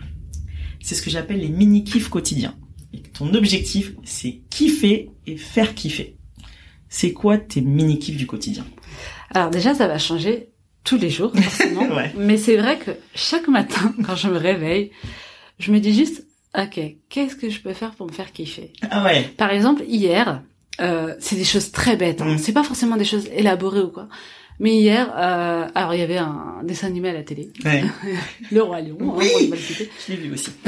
C'est 0.82 0.94
ce 0.94 1.02
que 1.02 1.10
j'appelle 1.10 1.40
les 1.40 1.48
mini 1.48 1.84
kiffs 1.84 2.08
quotidiens. 2.08 2.54
Et 2.92 3.00
ton 3.00 3.32
objectif, 3.34 3.92
c'est 4.04 4.40
kiffer 4.50 5.10
et 5.26 5.36
faire 5.36 5.74
kiffer. 5.74 6.16
C'est 6.88 7.12
quoi 7.12 7.38
tes 7.38 7.62
mini 7.62 7.98
kiffs 7.98 8.16
du 8.16 8.26
quotidien? 8.26 8.66
Alors 9.34 9.50
déjà, 9.50 9.74
ça 9.74 9.88
va 9.88 9.98
changer 9.98 10.50
tous 10.84 10.98
les 10.98 11.10
jours, 11.10 11.32
forcément. 11.34 11.82
Ouais. 11.92 12.12
Mais 12.16 12.36
c'est 12.36 12.56
vrai 12.56 12.78
que 12.78 12.90
chaque 13.14 13.48
matin, 13.48 13.94
quand 14.06 14.16
je 14.16 14.28
me 14.28 14.36
réveille, 14.36 14.90
je 15.58 15.72
me 15.72 15.78
dis 15.78 15.94
juste, 15.94 16.26
ok, 16.58 16.80
qu'est-ce 17.08 17.36
que 17.36 17.48
je 17.48 17.60
peux 17.60 17.72
faire 17.72 17.92
pour 17.92 18.06
me 18.06 18.12
faire 18.12 18.32
kiffer? 18.32 18.72
Ah 18.90 19.04
ouais. 19.04 19.22
Par 19.36 19.50
exemple, 19.50 19.82
hier, 19.86 20.42
euh, 20.80 21.14
c'est 21.18 21.36
des 21.36 21.44
choses 21.44 21.70
très 21.70 21.96
bêtes. 21.96 22.20
Hein. 22.20 22.34
Mm. 22.34 22.38
C'est 22.38 22.52
pas 22.52 22.64
forcément 22.64 22.96
des 22.96 23.04
choses 23.04 23.28
élaborées 23.34 23.80
ou 23.80 23.88
quoi. 23.88 24.08
Mais 24.60 24.76
hier, 24.76 25.12
euh, 25.16 25.66
alors 25.74 25.94
il 25.94 26.00
y 26.00 26.02
avait 26.04 26.18
un 26.18 26.60
dessin 26.62 26.86
animé 26.86 27.08
à 27.08 27.12
la 27.14 27.22
télé, 27.22 27.50
Ouais. 27.64 27.82
Le 28.52 28.62
Roi 28.62 28.80
Lion, 28.80 28.96
hein, 29.00 29.14
Oui. 29.18 29.48
pour 29.48 29.58
citer. 29.58 29.90
Je 30.06 30.12
l'ai 30.12 30.18
vu 30.18 30.32
aussi. 30.32 30.50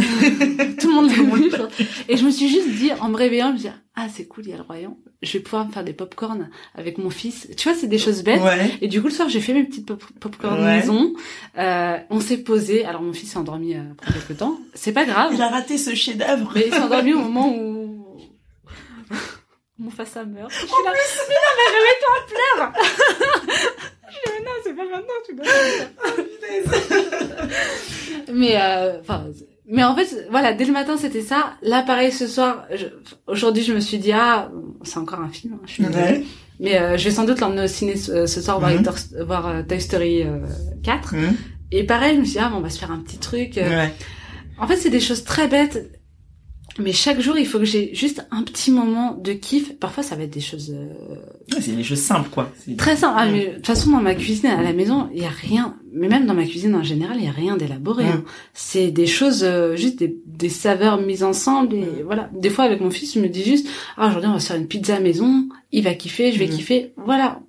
Tout 0.81 0.89
le 0.89 0.95
monde 0.95 1.11
l'a 1.11 1.37
vu. 1.37 1.51
je. 1.51 2.13
Et 2.13 2.17
je 2.17 2.25
me 2.25 2.31
suis 2.31 2.49
juste 2.49 2.71
dit, 2.71 2.91
en 3.01 3.09
me 3.09 3.17
réveillant, 3.17 3.49
je 3.49 3.53
me 3.53 3.59
suis 3.59 3.69
dit, 3.69 3.75
ah 3.97 4.07
c'est 4.13 4.27
cool, 4.27 4.45
il 4.47 4.51
y 4.51 4.53
a 4.53 4.57
le 4.57 4.63
Roi 4.63 4.79
Lion. 4.81 4.97
Je 5.23 5.33
vais 5.35 5.41
pouvoir 5.41 5.67
me 5.67 5.73
faire 5.73 5.85
des 5.85 5.93
pop-corn 5.93 6.51
avec 6.75 6.99
mon 6.99 7.09
fils. 7.11 7.49
Tu 7.57 7.69
vois, 7.69 7.79
c'est 7.79 7.87
des 7.87 7.99
choses 7.99 8.23
bêtes. 8.25 8.43
Ouais. 8.43 8.73
Et 8.83 8.89
du 8.89 9.01
coup, 9.01 9.07
le 9.09 9.13
soir, 9.13 9.29
j'ai 9.29 9.41
fait 9.41 9.55
mes 9.55 9.65
petites 9.65 9.87
pop- 9.87 10.03
pop-corn 10.21 10.59
Ouais. 10.61 10.81
maison. 10.81 11.13
Euh, 11.57 11.97
on 12.11 12.21
s'est 12.21 12.39
posé. 12.39 12.85
Alors, 12.85 13.01
mon 13.01 13.13
fils 13.13 13.31
s'est 13.31 13.39
endormi 13.39 13.75
euh, 13.75 13.81
après 13.93 14.13
quelques 14.13 14.39
temps. 14.39 14.59
C'est 14.75 14.93
pas 14.93 15.05
grave. 15.07 15.31
Il 15.35 15.41
a 15.41 15.49
raté 15.49 15.79
ce 15.79 15.95
chef-d'œuvre. 15.95 16.51
Mais 16.55 16.65
il 16.67 16.73
s'est 16.75 16.81
endormi 16.81 17.15
au 17.15 17.19
moment 17.23 17.57
où 17.57 17.94
mon 19.79 19.91
face 19.91 20.17
à 20.17 20.25
meurt. 20.25 20.51
Je 20.53 20.57
suis 20.59 20.67
là, 20.69 20.93
mais 20.93 21.35
non, 22.03 22.11
mais 22.29 22.91
Je 24.09 24.15
dis, 24.15 24.21
mais 24.33 24.45
non, 24.45 24.53
c'est 24.63 24.75
pas 24.75 24.85
maintenant, 24.85 25.21
tu 25.27 25.35
dois 25.35 25.45
Mais, 28.33 28.61
euh, 28.61 29.01
enfin, 29.01 29.27
mais 29.67 29.85
en 29.85 29.95
fait, 29.97 30.27
voilà, 30.31 30.53
dès 30.53 30.65
le 30.65 30.73
matin, 30.73 30.97
c'était 30.97 31.23
ça. 31.23 31.55
Là, 31.63 31.83
pareil, 31.83 32.13
ce 32.13 32.27
soir, 32.27 32.67
aujourd'hui, 33.27 33.63
je 33.63 33.73
me 33.73 33.81
suis 33.81 33.99
dit, 33.99 34.13
ah, 34.13 34.51
c'est 34.83 34.99
encore 34.99 35.21
un 35.21 35.29
film, 35.29 35.55
hein, 35.55 35.61
je 35.67 35.73
suis. 35.73 35.85
Ouais. 35.87 36.23
Mais 36.61 36.79
euh, 36.81 36.97
je 36.97 37.05
vais 37.05 37.11
sans 37.11 37.25
doute 37.25 37.41
l'emmener 37.41 37.65
au 37.65 37.67
ciné 37.69 37.97
ce, 37.97 38.27
ce 38.27 38.41
soir 38.41 38.61
voir, 38.61 38.71
Mhm. 38.73 38.83
Toy- 38.85 39.25
voir 39.27 39.49
euh, 39.49 39.63
Toy 39.63 39.81
Story 39.81 40.23
euh, 40.23 40.39
4. 40.85 41.15
Hum. 41.15 41.35
Et 41.73 41.85
pareil, 41.85 42.15
je 42.15 42.21
me 42.21 42.25
suis 42.25 42.35
dit, 42.35 42.39
ah, 42.41 42.49
bon, 42.49 42.59
on 42.59 42.61
va 42.61 42.71
se 42.71 42.79
faire 42.79 42.93
un 42.93 42.99
petit 43.01 43.19
truc. 43.19 43.59
euh, 43.59 43.69
Ouais. 43.69 43.93
en 44.59 44.67
fait, 44.69 44.77
c'est 44.77 44.91
des 44.91 45.01
choses 45.01 45.25
très 45.25 45.49
bêtes. 45.49 45.91
Mais 46.79 46.93
chaque 46.93 47.21
jour, 47.21 47.39
il 47.39 47.47
faut 47.47 47.59
que 47.59 47.65
j'ai 47.65 47.95
juste 47.95 48.27
un 48.31 48.43
petit 48.43 48.71
moment 48.73 49.13
de 49.15 49.33
kiff. 49.33 49.79
Parfois, 49.79 50.03
ça 50.03 50.17
va 50.17 50.25
être 50.25 50.33
des 50.33 50.41
choses 50.41 50.75
euh, 50.75 51.15
Ouais, 51.53 51.61
c'est 51.61 51.73
des 51.73 51.85
choses 51.85 52.01
simples, 52.01 52.31
quoi. 52.31 52.51
Très 52.77 52.97
simples. 52.97 53.15
Ah, 53.17 53.27
mais 53.27 53.47
de 53.47 53.55
toute 53.55 53.67
façon, 53.67 53.91
dans 53.91 54.01
ma 54.01 54.15
cuisine, 54.15 54.47
à 54.47 54.63
la 54.63 54.73
maison, 54.73 55.09
il 55.15 55.23
y 55.23 55.25
a 55.25 55.31
rien. 55.31 55.77
Mais 55.93 56.09
même 56.09 56.27
dans 56.27 56.35
ma 56.35 56.45
cuisine 56.45 56.75
en 56.75 56.83
général, 56.83 57.19
il 57.19 57.25
y 57.27 57.29
a 57.29 57.33
rien 57.33 57.57
d'élaboré. 57.57 58.07
Hein. 58.07 58.25
C'est 58.55 58.91
des 58.91 59.07
choses, 59.07 59.45
euh, 59.45 59.77
juste 59.77 59.99
des, 59.99 60.17
des 60.27 60.49
saveurs 60.49 61.01
mises 61.01 61.23
ensemble. 61.23 61.77
Et 61.77 62.03
voilà. 62.05 62.29
Des 62.33 62.51
fois, 62.51 62.65
avec 62.65 62.81
mon 62.81 62.91
fils, 62.91 63.15
je 63.15 63.21
me 63.21 63.29
dis 63.29 63.45
juste, 63.45 63.69
ah, 63.97 64.09
aujourd'hui, 64.09 64.31
on 64.31 64.35
va 64.35 64.41
se 64.41 64.49
faire 64.49 64.57
une 64.57 64.67
pizza 64.67 64.97
à 64.97 65.01
maison. 65.01 65.49
Il 65.71 65.85
va 65.85 65.95
kiffer, 65.95 66.33
je 66.33 66.39
vais 66.39 66.49
kiffer. 66.49 66.93
Voilà. 66.97 67.41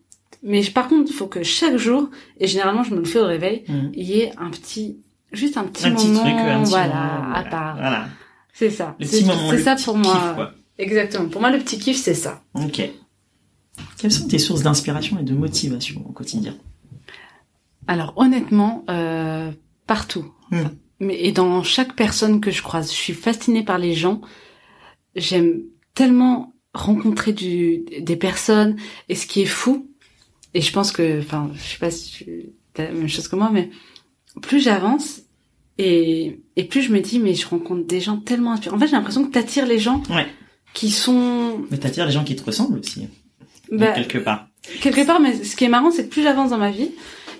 Mais 0.43 0.61
par 0.65 0.87
contre, 0.87 1.09
il 1.09 1.13
faut 1.13 1.25
que 1.25 1.41
chaque 1.41 1.77
jour, 1.77 2.09
et 2.39 2.45
généralement, 2.45 2.83
je 2.83 2.93
me 2.93 2.99
le 2.99 3.05
fais 3.05 3.19
au 3.19 3.25
réveil, 3.25 3.63
il 3.95 4.03
y 4.03 4.19
ait 4.19 4.31
un 4.37 4.51
petit, 4.51 4.99
juste 5.31 5.57
un 5.57 5.63
petit 5.63 5.87
Un 5.87 5.95
petit 5.95 6.07
moment, 6.09 6.21
truc, 6.21 6.35
un 6.35 6.61
petit 6.61 6.69
voilà, 6.69 6.87
moment, 6.87 7.33
à 7.33 7.43
part. 7.43 7.75
Voilà. 7.77 8.05
C'est 8.57 8.69
ça. 8.69 8.95
Le 8.99 9.05
C'est 9.05 9.17
petit 9.17 9.25
moment, 9.25 9.49
c'est 9.49 9.57
le 9.57 9.63
ça 9.63 9.75
petit 9.75 9.83
pour 9.85 9.95
kiff, 9.95 10.03
moi. 10.05 10.33
quoi. 10.33 10.53
Exactement. 10.77 11.27
Pour 11.29 11.41
moi, 11.41 11.51
le 11.51 11.59
petit 11.59 11.77
kiff, 11.77 11.97
c'est 11.97 12.13
ça. 12.13 12.41
Ok. 12.53 12.81
Quelles 13.97 14.11
sont 14.11 14.27
tes 14.27 14.39
sources 14.39 14.63
d'inspiration 14.63 15.19
et 15.19 15.23
de 15.23 15.33
motivation 15.33 16.05
au 16.07 16.13
quotidien? 16.13 16.55
Alors 17.87 18.13
honnêtement, 18.15 18.85
euh, 18.89 19.51
partout. 19.87 20.31
Hmm. 20.51 20.55
Enfin, 20.59 20.71
mais 21.01 21.19
et 21.21 21.33
dans 21.33 21.61
chaque 21.63 21.95
personne 21.95 22.39
que 22.39 22.49
je 22.49 22.61
croise, 22.63 22.89
je 22.89 22.95
suis 22.95 23.13
fascinée 23.13 23.63
par 23.63 23.77
les 23.77 23.93
gens. 23.93 24.21
J'aime 25.15 25.61
tellement 25.93 26.53
rencontrer 26.73 27.33
du, 27.33 27.83
des 27.99 28.15
personnes. 28.15 28.77
Et 29.09 29.15
ce 29.15 29.27
qui 29.27 29.41
est 29.41 29.45
fou, 29.47 29.89
et 30.53 30.61
je 30.61 30.71
pense 30.71 30.93
que, 30.93 31.19
enfin, 31.19 31.51
je 31.53 31.61
sais 31.61 31.77
pas 31.77 31.91
si 31.91 32.11
tu 32.23 32.81
as 32.81 32.85
la 32.85 32.91
même 32.91 33.09
chose 33.09 33.27
que 33.27 33.35
moi, 33.35 33.49
mais 33.51 33.69
plus 34.41 34.61
j'avance 34.61 35.21
et, 35.77 36.39
et 36.55 36.63
plus 36.63 36.81
je 36.81 36.91
me 36.93 36.99
dis, 36.99 37.19
mais 37.19 37.33
je 37.33 37.47
rencontre 37.47 37.85
des 37.85 37.99
gens 37.99 38.17
tellement 38.17 38.51
inspirants. 38.53 38.77
En 38.77 38.79
fait, 38.79 38.87
j'ai 38.87 38.93
l'impression 38.95 39.25
que 39.25 39.31
t'attires 39.31 39.65
les 39.65 39.79
gens 39.79 40.01
Ouais. 40.09 40.27
qui 40.73 40.89
sont 40.91 41.61
Mais 41.71 41.77
t'attires 41.77 42.05
les 42.05 42.11
gens 42.11 42.23
qui 42.23 42.35
te 42.35 42.43
ressemblent 42.43 42.79
aussi, 42.79 43.07
bah, 43.71 43.91
quelque 43.93 44.17
part. 44.19 44.47
quelque 44.81 45.05
part, 45.05 45.19
mais 45.19 45.43
ce 45.43 45.55
qui 45.55 45.65
est 45.65 45.69
marrant, 45.69 45.91
c'est 45.91 46.05
que 46.05 46.09
plus 46.09 46.23
j'avance 46.23 46.51
dans 46.51 46.57
ma 46.57 46.71
vie, 46.71 46.91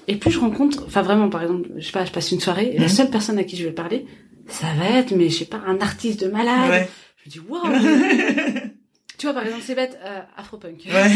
et 0.07 0.15
plus 0.17 0.31
je 0.31 0.39
rencontre, 0.39 0.83
enfin 0.85 1.01
vraiment, 1.01 1.29
par 1.29 1.41
exemple, 1.43 1.69
je 1.77 1.85
sais 1.85 1.91
pas, 1.91 2.05
je 2.05 2.11
passe 2.11 2.31
une 2.31 2.39
soirée, 2.39 2.71
et 2.73 2.77
la 2.77 2.83
Mhm. 2.85 2.89
seule 2.89 3.09
personne 3.09 3.37
à 3.39 3.43
qui 3.43 3.55
je 3.57 3.63
vais 3.65 3.71
parler, 3.71 4.05
ça 4.47 4.67
va 4.77 4.97
être, 4.99 5.15
mais 5.15 5.29
je 5.29 5.37
sais 5.39 5.45
pas, 5.45 5.61
un 5.65 5.79
artiste 5.79 6.23
de 6.23 6.29
malade. 6.29 6.69
Ouais. 6.69 6.89
Je 7.25 7.29
me 7.29 7.31
dis, 7.31 7.39
waouh! 7.49 7.61
tu 9.17 9.25
vois, 9.27 9.33
par 9.33 9.43
exemple, 9.45 9.63
c'est 9.65 9.75
bête, 9.75 9.97
euh, 10.05 10.19
Afropunk. 10.37 10.83
ouais. 10.85 11.11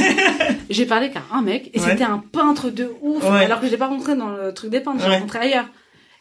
J'ai 0.70 0.86
parlé 0.86 1.12
qu'à 1.12 1.22
un 1.32 1.42
mec, 1.42 1.70
et 1.74 1.80
Ouais. 1.80 1.90
c'était 1.92 2.04
un 2.06 2.18
peintre 2.20 2.70
de 2.70 2.92
ouf, 3.02 3.24
Ouais. 3.24 3.44
alors 3.46 3.60
que 3.60 3.66
je 3.68 3.72
l'ai 3.72 3.78
pas 3.78 3.88
rencontré 3.88 4.16
dans 4.16 4.30
le 4.30 4.54
truc 4.54 4.72
des 4.72 4.80
peintres, 4.80 5.04
j'ai 5.04 5.12
rencontré 5.12 5.40
ailleurs. 5.40 5.68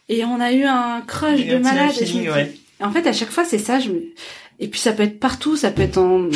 Et 0.09 0.25
on 0.25 0.39
a 0.39 0.51
eu 0.51 0.63
un 0.63 1.01
crush 1.05 1.45
de 1.45 1.57
malade. 1.57 1.93
et 2.01 2.29
ouais. 2.29 2.53
en 2.81 2.91
fait, 2.91 3.05
à 3.07 3.13
chaque 3.13 3.29
fois, 3.29 3.45
c'est 3.45 3.59
ça. 3.59 3.79
Je 3.79 3.89
me... 3.89 4.01
Et 4.59 4.67
puis, 4.67 4.79
ça 4.79 4.91
peut 4.91 5.03
être 5.03 5.19
partout. 5.19 5.55
Ça 5.55 5.71
peut 5.71 5.83
être 5.83 5.95
dans 5.95 6.27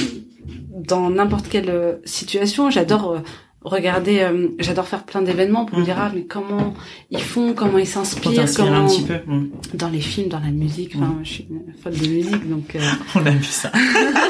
dans 0.75 1.09
n'importe 1.09 1.47
quelle 1.49 1.69
euh, 1.69 1.93
situation. 2.05 2.69
J'adore 2.69 3.11
euh, 3.13 3.19
regarder. 3.63 4.19
euh, 4.19 4.49
J'adore 4.59 4.87
faire 4.87 5.03
plein 5.03 5.21
d'événements 5.21 5.65
pour 5.65 5.79
me 5.79 5.83
dire 5.85 5.95
Mhm. 5.95 6.01
ah 6.05 6.11
mais 6.13 6.23
comment 6.23 6.73
ils 7.09 7.21
font, 7.21 7.53
comment 7.53 7.77
ils 7.77 7.87
s'inspirent, 7.87 8.45
comment 8.55 8.85
un 8.85 8.87
petit 8.87 9.03
peu. 9.03 9.19
Hum. 9.27 9.49
dans 9.73 9.89
les 9.89 10.01
films, 10.01 10.27
dans 10.29 10.39
la 10.39 10.51
musique. 10.51 10.93
Enfin, 10.95 11.15
je 11.23 11.29
suis 11.29 11.47
une 11.49 11.73
folle 11.81 11.93
de 11.97 12.07
musique, 12.07 12.49
donc. 12.49 12.75
euh, 12.75 12.79
On 13.15 13.25
a 13.25 13.31
vu 13.31 13.43
ça. 13.43 13.71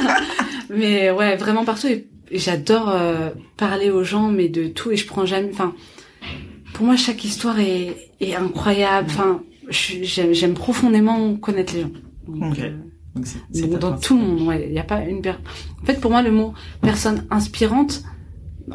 Mais 0.69 1.11
ouais, 1.11 1.35
vraiment 1.35 1.65
partout. 1.65 1.87
Et 1.87 2.07
et 2.31 2.39
j'adore 2.39 2.89
euh, 2.89 3.29
parler 3.57 3.91
aux 3.91 4.03
gens, 4.03 4.29
mais 4.29 4.47
de 4.49 4.65
tout. 4.67 4.89
Et 4.91 4.97
je 4.97 5.05
prends 5.05 5.25
jamais. 5.25 5.49
Enfin, 5.51 5.75
pour 6.73 6.85
moi, 6.85 6.95
chaque 6.95 7.23
histoire 7.23 7.59
est, 7.59 8.11
est 8.19 8.35
incroyable. 8.35 9.07
Enfin, 9.11 9.41
j'aime 9.69 10.53
profondément 10.53 11.35
connaître 11.35 11.73
les 11.75 11.81
gens. 11.81 11.91
Donc, 12.27 12.51
Ok. 12.53 12.59
euh, 12.59 13.67
Donc 13.67 13.79
dans 13.79 13.97
tout 13.97 14.15
le 14.17 14.21
monde, 14.23 14.41
ouais. 14.47 14.65
Il 14.69 14.73
y 14.73 14.79
a 14.79 14.83
pas 14.83 15.01
une 15.03 15.21
per... 15.21 15.35
En 15.81 15.85
fait, 15.85 15.99
pour 16.01 16.11
moi, 16.11 16.21
le 16.21 16.31
mot 16.31 16.53
personne 16.81 17.25
inspirante, 17.29 18.03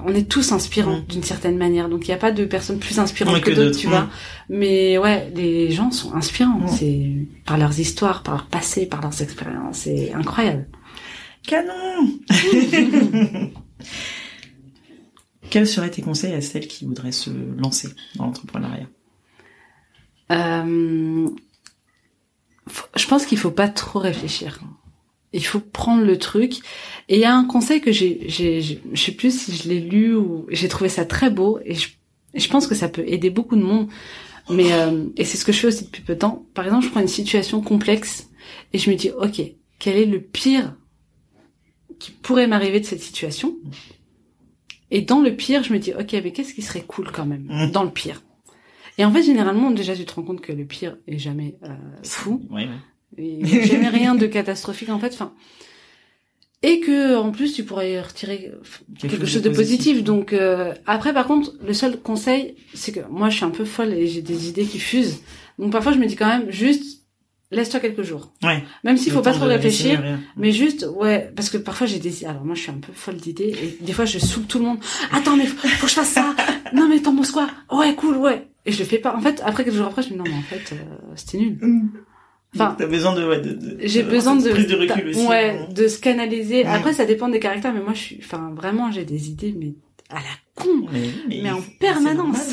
on 0.07 0.15
est 0.15 0.29
tous 0.29 0.53
inspirants 0.53 0.99
Mm. 0.99 1.07
d'une 1.09 1.23
certaine 1.23 1.57
manière. 1.57 1.89
Donc, 1.89 2.07
il 2.07 2.11
n'y 2.11 2.15
a 2.15 2.19
pas 2.19 2.31
de 2.33 2.45
personne 2.45 2.79
plus 2.79 2.99
inspirante 2.99 3.35
Ouais, 3.35 3.41
que, 3.41 3.51
que 3.51 3.55
d'autres, 3.57 3.79
tu 3.79 3.87
mm. 3.87 3.91
vois. 3.91 4.09
Mais 4.51 4.99
ouais, 4.99 5.31
les 5.35 5.71
gens 5.71 5.91
sont 5.91 6.15
inspirants. 6.15 6.61
Mm. 6.61 6.69
C'est 6.69 7.11
par 7.47 7.57
leurs 7.59 7.81
histoires, 7.81 8.23
par 8.23 8.35
leur 8.35 8.47
passé, 8.47 8.87
par 8.87 9.01
leurs 9.01 9.21
expériences. 9.23 9.79
C'est 9.79 10.13
incroyable. 10.13 10.67
Canon 11.47 11.73
Quels 15.51 15.67
seraient 15.67 15.91
tes 15.91 16.03
conseils 16.03 16.35
à 16.35 16.41
celles 16.41 16.69
qui 16.69 16.85
voudraient 16.85 17.13
se 17.13 17.31
lancer 17.31 17.89
dans 18.17 18.27
l'entrepreneuriat? 18.27 18.89
Euh, 20.31 21.29
je 22.97 23.07
pense 23.07 23.27
qu'il 23.27 23.39
faut 23.39 23.51
pas 23.51 23.69
trop 23.69 23.99
réfléchir. 23.99 24.61
Il 25.33 25.45
faut 25.45 25.61
prendre 25.61 26.03
le 26.05 26.19
truc. 26.19 26.59
Et 27.09 27.17
il 27.17 27.21
y 27.21 27.25
a 27.25 27.35
un 27.35 27.45
conseil 27.45 27.81
que 27.81 27.93
j'ai, 27.93 28.29
je 28.29 29.03
sais 29.03 29.13
plus 29.13 29.39
si 29.39 29.57
je 29.57 29.69
l'ai 29.69 29.81
lu 29.81 30.15
ou 30.15 30.47
j'ai 30.51 30.69
trouvé 30.69 30.89
ça 30.89 31.05
très 31.05 31.31
beau 31.31 31.59
et 31.65 31.75
je, 31.75 31.89
je 32.35 32.49
pense 32.49 32.67
que 32.67 32.75
ça 32.75 32.89
peut 32.89 33.05
aider 33.07 33.31
beaucoup 33.31 33.57
de 33.57 33.63
monde. 33.63 33.89
Mais 34.51 34.73
euh, 34.73 35.07
et 35.17 35.25
c'est 35.25 35.37
ce 35.37 35.45
que 35.45 35.53
je 35.53 35.59
fais 35.59 35.67
aussi 35.67 35.85
depuis 35.85 36.03
peu 36.03 36.15
de 36.15 36.21
temps. 36.21 36.47
Par 36.55 36.65
exemple, 36.65 36.85
je 36.87 36.91
prends 36.91 37.01
une 37.01 37.09
situation 37.09 37.61
complexe 37.61 38.29
et 38.73 38.79
je 38.79 38.91
me 38.91 38.97
dis, 38.97 39.11
ok, 39.11 39.43
quel 39.79 39.97
est 39.97 40.07
le 40.07 40.21
pire 40.21 40.75
qui 41.99 42.11
pourrait 42.11 42.47
m'arriver 42.47 42.81
de 42.81 42.87
cette 42.87 43.03
situation? 43.03 43.57
Et 44.91 45.03
dans 45.03 45.21
le 45.21 45.35
pire, 45.35 45.63
je 45.63 45.73
me 45.73 45.79
dis, 45.79 45.93
ok, 45.93 46.13
mais 46.13 46.33
qu'est-ce 46.33 46.55
qui 46.55 46.63
serait 46.63 46.85
cool 46.87 47.11
quand 47.13 47.27
même 47.27 47.47
Mm. 47.49 47.71
dans 47.73 47.85
le 47.85 47.91
pire? 47.91 48.23
Et 48.97 49.05
en 49.05 49.13
fait, 49.13 49.23
généralement, 49.23 49.71
déjà, 49.71 49.95
tu 49.95 50.05
te 50.05 50.15
rends 50.15 50.23
compte 50.23 50.41
que 50.41 50.53
le 50.53 50.65
pire 50.65 50.97
est 51.07 51.19
jamais 51.19 51.57
euh, 51.65 51.69
fou. 52.03 52.43
Oui, 52.51 52.67
oui. 53.17 53.65
Jamais 53.65 53.89
rien 53.89 54.15
de 54.15 54.27
catastrophique 54.27 54.91
en 54.91 54.99
fait. 54.99 55.13
Enfin, 55.15 55.33
et 56.63 56.81
que 56.81 57.17
en 57.17 57.31
plus 57.31 57.53
tu 57.53 57.65
pourrais 57.65 58.01
retirer 58.01 58.53
quelque, 58.99 59.27
chose 59.27 59.43
de 59.43 59.49
positif. 59.51 60.03
Donc 60.03 60.33
euh, 60.33 60.75
après 60.87 61.15
par 61.15 61.27
contre, 61.27 61.55
le 61.65 61.73
seul 61.73 61.99
conseil, 62.01 62.57
c'est 62.75 62.93
que 62.93 63.01
moi 63.09 63.31
je 63.31 63.37
suis 63.37 63.45
un 63.45 63.51
peu 63.51 63.65
folle 63.65 63.93
et 63.95 64.07
j'ai 64.07 64.23
des 64.23 64.49
idées 64.49 64.65
qui 64.65 64.79
fusent. 64.79 65.23
Donc 65.59 65.73
parfois 65.73 65.93
je 65.93 65.99
me 65.99 66.07
dis 66.07 66.17
quand 66.17 66.27
même 66.27 66.51
juste 66.51 66.98
laisse-toi 67.51 67.81
quelques 67.81 68.03
jours. 68.03 68.33
Ouais. 68.43 68.63
Même 68.85 68.97
s'il 68.97 69.13
faut 69.13 69.23
pas 69.23 69.33
trop 69.33 69.47
réfléchir. 69.47 70.03
Mais 70.37 70.53
juste, 70.53 70.87
ouais, 70.97 71.33
parce 71.35 71.51
que 71.51 71.59
parfois 71.59 71.87
j'ai 71.87 71.99
des, 71.99 72.25
alors 72.25 72.45
moi 72.45 72.55
je 72.55 72.61
suis 72.63 72.71
un 72.71 72.79
peu 72.79 72.93
folle 72.93 73.17
d'idées 73.17 73.55
et 73.63 73.85
des 73.85 73.93
fois 73.93 74.05
je 74.05 74.19
saoule 74.19 74.45
tout 74.45 74.59
le 74.59 74.65
monde. 74.65 74.79
Attends, 75.13 75.37
mais 75.37 75.47
faut, 75.47 75.67
faut 75.69 75.87
que 75.87 75.91
je 75.91 75.95
fasse 75.95 76.11
ça. 76.11 76.35
Non, 76.75 76.87
mais 76.87 77.01
t'en 77.01 77.17
penses 77.17 77.31
quoi? 77.31 77.49
Ouais, 77.73 77.95
cool, 77.95 78.17
ouais. 78.19 78.47
Et 78.67 78.73
je 78.73 78.79
le 78.81 78.85
fais 78.85 78.99
pas. 78.99 79.17
En 79.17 79.21
fait, 79.23 79.41
après 79.43 79.65
quelques 79.65 79.77
jours 79.77 79.87
après, 79.87 80.03
je 80.03 80.09
me 80.09 80.13
dis 80.13 80.19
non, 80.19 80.25
mais 80.27 80.35
en 80.37 80.43
fait, 80.43 80.75
euh, 80.75 80.97
c'était 81.17 81.39
nul. 81.39 81.59
Enfin, 82.55 82.69
Donc, 82.69 82.77
t'as 82.79 82.87
besoin 82.87 83.15
de, 83.15 83.27
ouais, 83.27 83.41
de, 83.41 83.53
de 83.55 83.79
j'ai 83.83 84.03
besoin 84.03 84.37
de, 84.37 84.51
prise 84.51 84.67
de 84.67 84.77
recul 84.77 85.09
aussi. 85.09 85.27
ouais, 85.27 85.67
de 85.75 85.89
se 85.89 85.99
canaliser. 85.99 86.65
Ouais. 86.65 86.69
Après, 86.69 86.93
ça 86.93 87.07
dépend 87.07 87.29
des 87.31 87.41
caractères, 87.41 87.73
mais 87.73 87.81
moi 87.81 87.95
je 87.95 88.01
suis, 88.01 88.19
enfin, 88.23 88.53
vraiment, 88.55 88.91
j'ai 88.93 89.05
des 89.05 89.31
idées, 89.31 89.55
mais 89.59 89.73
à 90.11 90.17
la 90.17 90.21
con. 90.59 90.87
Mais, 90.93 91.11
mais, 91.29 91.41
Mais 91.45 91.51
en 91.51 91.61
permanence. 91.81 92.51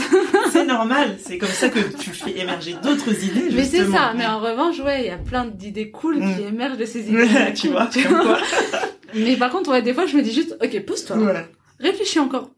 C'est 0.52 0.66
normal. 0.66 1.18
C'est 1.22 1.38
comme 1.38 1.50
ça 1.50 1.70
que 1.70 1.80
tu 1.98 2.12
fais 2.12 2.40
émerger 2.40 2.76
d'autres 2.84 3.12
idées. 3.24 3.50
Mais 3.54 3.64
c'est 3.66 3.86
ça. 3.92 4.14
Mais 4.16 4.26
en 4.26 4.40
revanche, 4.40 4.80
ouais, 4.80 5.02
il 5.04 5.08
y 5.08 5.10
a 5.10 5.18
plein 5.18 5.46
d'idées 5.46 5.92
cool 5.92 6.18
Mm. 6.20 6.36
qui 6.36 6.42
émergent 6.44 6.78
de 6.78 6.86
ces 6.86 7.02
idées. 7.10 7.28
tu 7.56 7.70
vois, 7.70 7.88
tu 7.88 8.04
comme 8.04 8.22
quoi. 8.24 8.38
Mais 9.16 9.36
par 9.38 9.50
contre, 9.52 9.72
ouais, 9.72 9.82
des 9.82 9.94
fois, 9.94 10.06
je 10.06 10.18
me 10.18 10.22
dis 10.22 10.32
juste, 10.34 10.58
ok, 10.64 10.80
pose-toi. 10.86 11.16
Voilà. 11.18 11.44
Réfléchis 11.80 12.20
encore. 12.20 12.50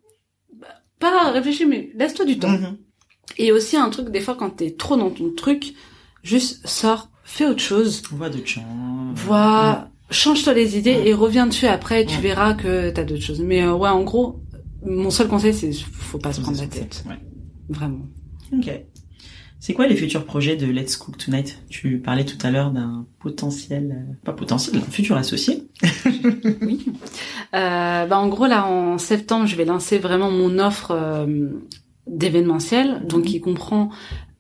Bah, 0.60 0.68
Pas 1.00 1.32
réfléchis, 1.32 1.66
mais 1.66 1.92
laisse-toi 1.96 2.26
du 2.26 2.40
temps. 2.40 2.50
Mhm. 2.50 2.78
Et 3.38 3.52
aussi 3.52 3.78
un 3.78 3.90
truc, 3.90 4.10
des 4.10 4.22
fois, 4.22 4.36
quand 4.36 4.50
t'es 4.52 4.72
trop 4.72 4.96
dans 4.98 5.10
ton 5.12 5.32
truc, 5.36 5.74
juste 6.24 6.66
sors, 6.68 7.10
fais 7.24 7.46
autre 7.46 7.62
chose, 7.62 8.02
On 8.12 8.16
voit 8.16 8.30
d'autres 8.30 8.48
gens. 8.48 8.64
vois, 9.16 9.90
change-toi 10.10 10.54
les 10.54 10.78
idées 10.78 10.96
Mm. 10.96 11.08
et 11.08 11.14
reviens 11.14 11.46
dessus 11.48 11.68
après, 11.68 12.06
tu 12.06 12.18
Mm. 12.18 12.22
verras 12.22 12.54
que 12.54 12.90
t'as 12.90 13.04
d'autres 13.04 13.22
choses. 13.24 13.42
Mais 13.42 13.62
euh, 13.64 13.74
ouais, 13.74 13.90
en 13.90 14.04
gros, 14.04 14.40
mon 14.86 15.10
seul 15.10 15.28
conseil, 15.28 15.54
c'est 15.54 15.72
faut 15.74 16.18
pas 16.20 16.34
se 16.34 16.42
prendre 16.42 16.60
la 16.60 16.68
tête, 16.68 17.04
Ouais. 17.08 17.20
vraiment. 17.70 18.06
Ok. 18.54 18.70
C'est 19.60 19.74
quoi 19.74 19.88
les 19.88 19.96
futurs 19.96 20.24
projets 20.24 20.56
de 20.56 20.68
Let's 20.68 20.98
Cook 20.98 21.18
Tonight? 21.18 21.64
Tu 21.68 21.98
parlais 22.00 22.26
tout 22.26 22.38
à 22.46 22.52
l'heure 22.52 22.70
d'un 22.72 23.08
potentiel, 23.20 23.92
euh, 24.12 24.14
pas 24.24 24.34
potentiel, 24.34 24.78
un 24.78 24.92
futur 24.92 25.18
associé. 25.18 25.64
Oui. 26.62 26.86
Euh, 27.56 28.06
bah 28.06 28.18
en 28.20 28.28
gros 28.28 28.46
là 28.46 28.66
en 28.68 28.98
septembre, 28.98 29.48
je 29.48 29.56
vais 29.56 29.66
lancer 29.66 29.98
vraiment 29.98 30.30
mon 30.32 30.60
offre 30.60 30.92
euh, 30.92 31.48
d'événementiel, 32.06 33.04
donc 33.08 33.22
Mhm. 33.22 33.26
qui 33.26 33.40
comprend 33.42 33.90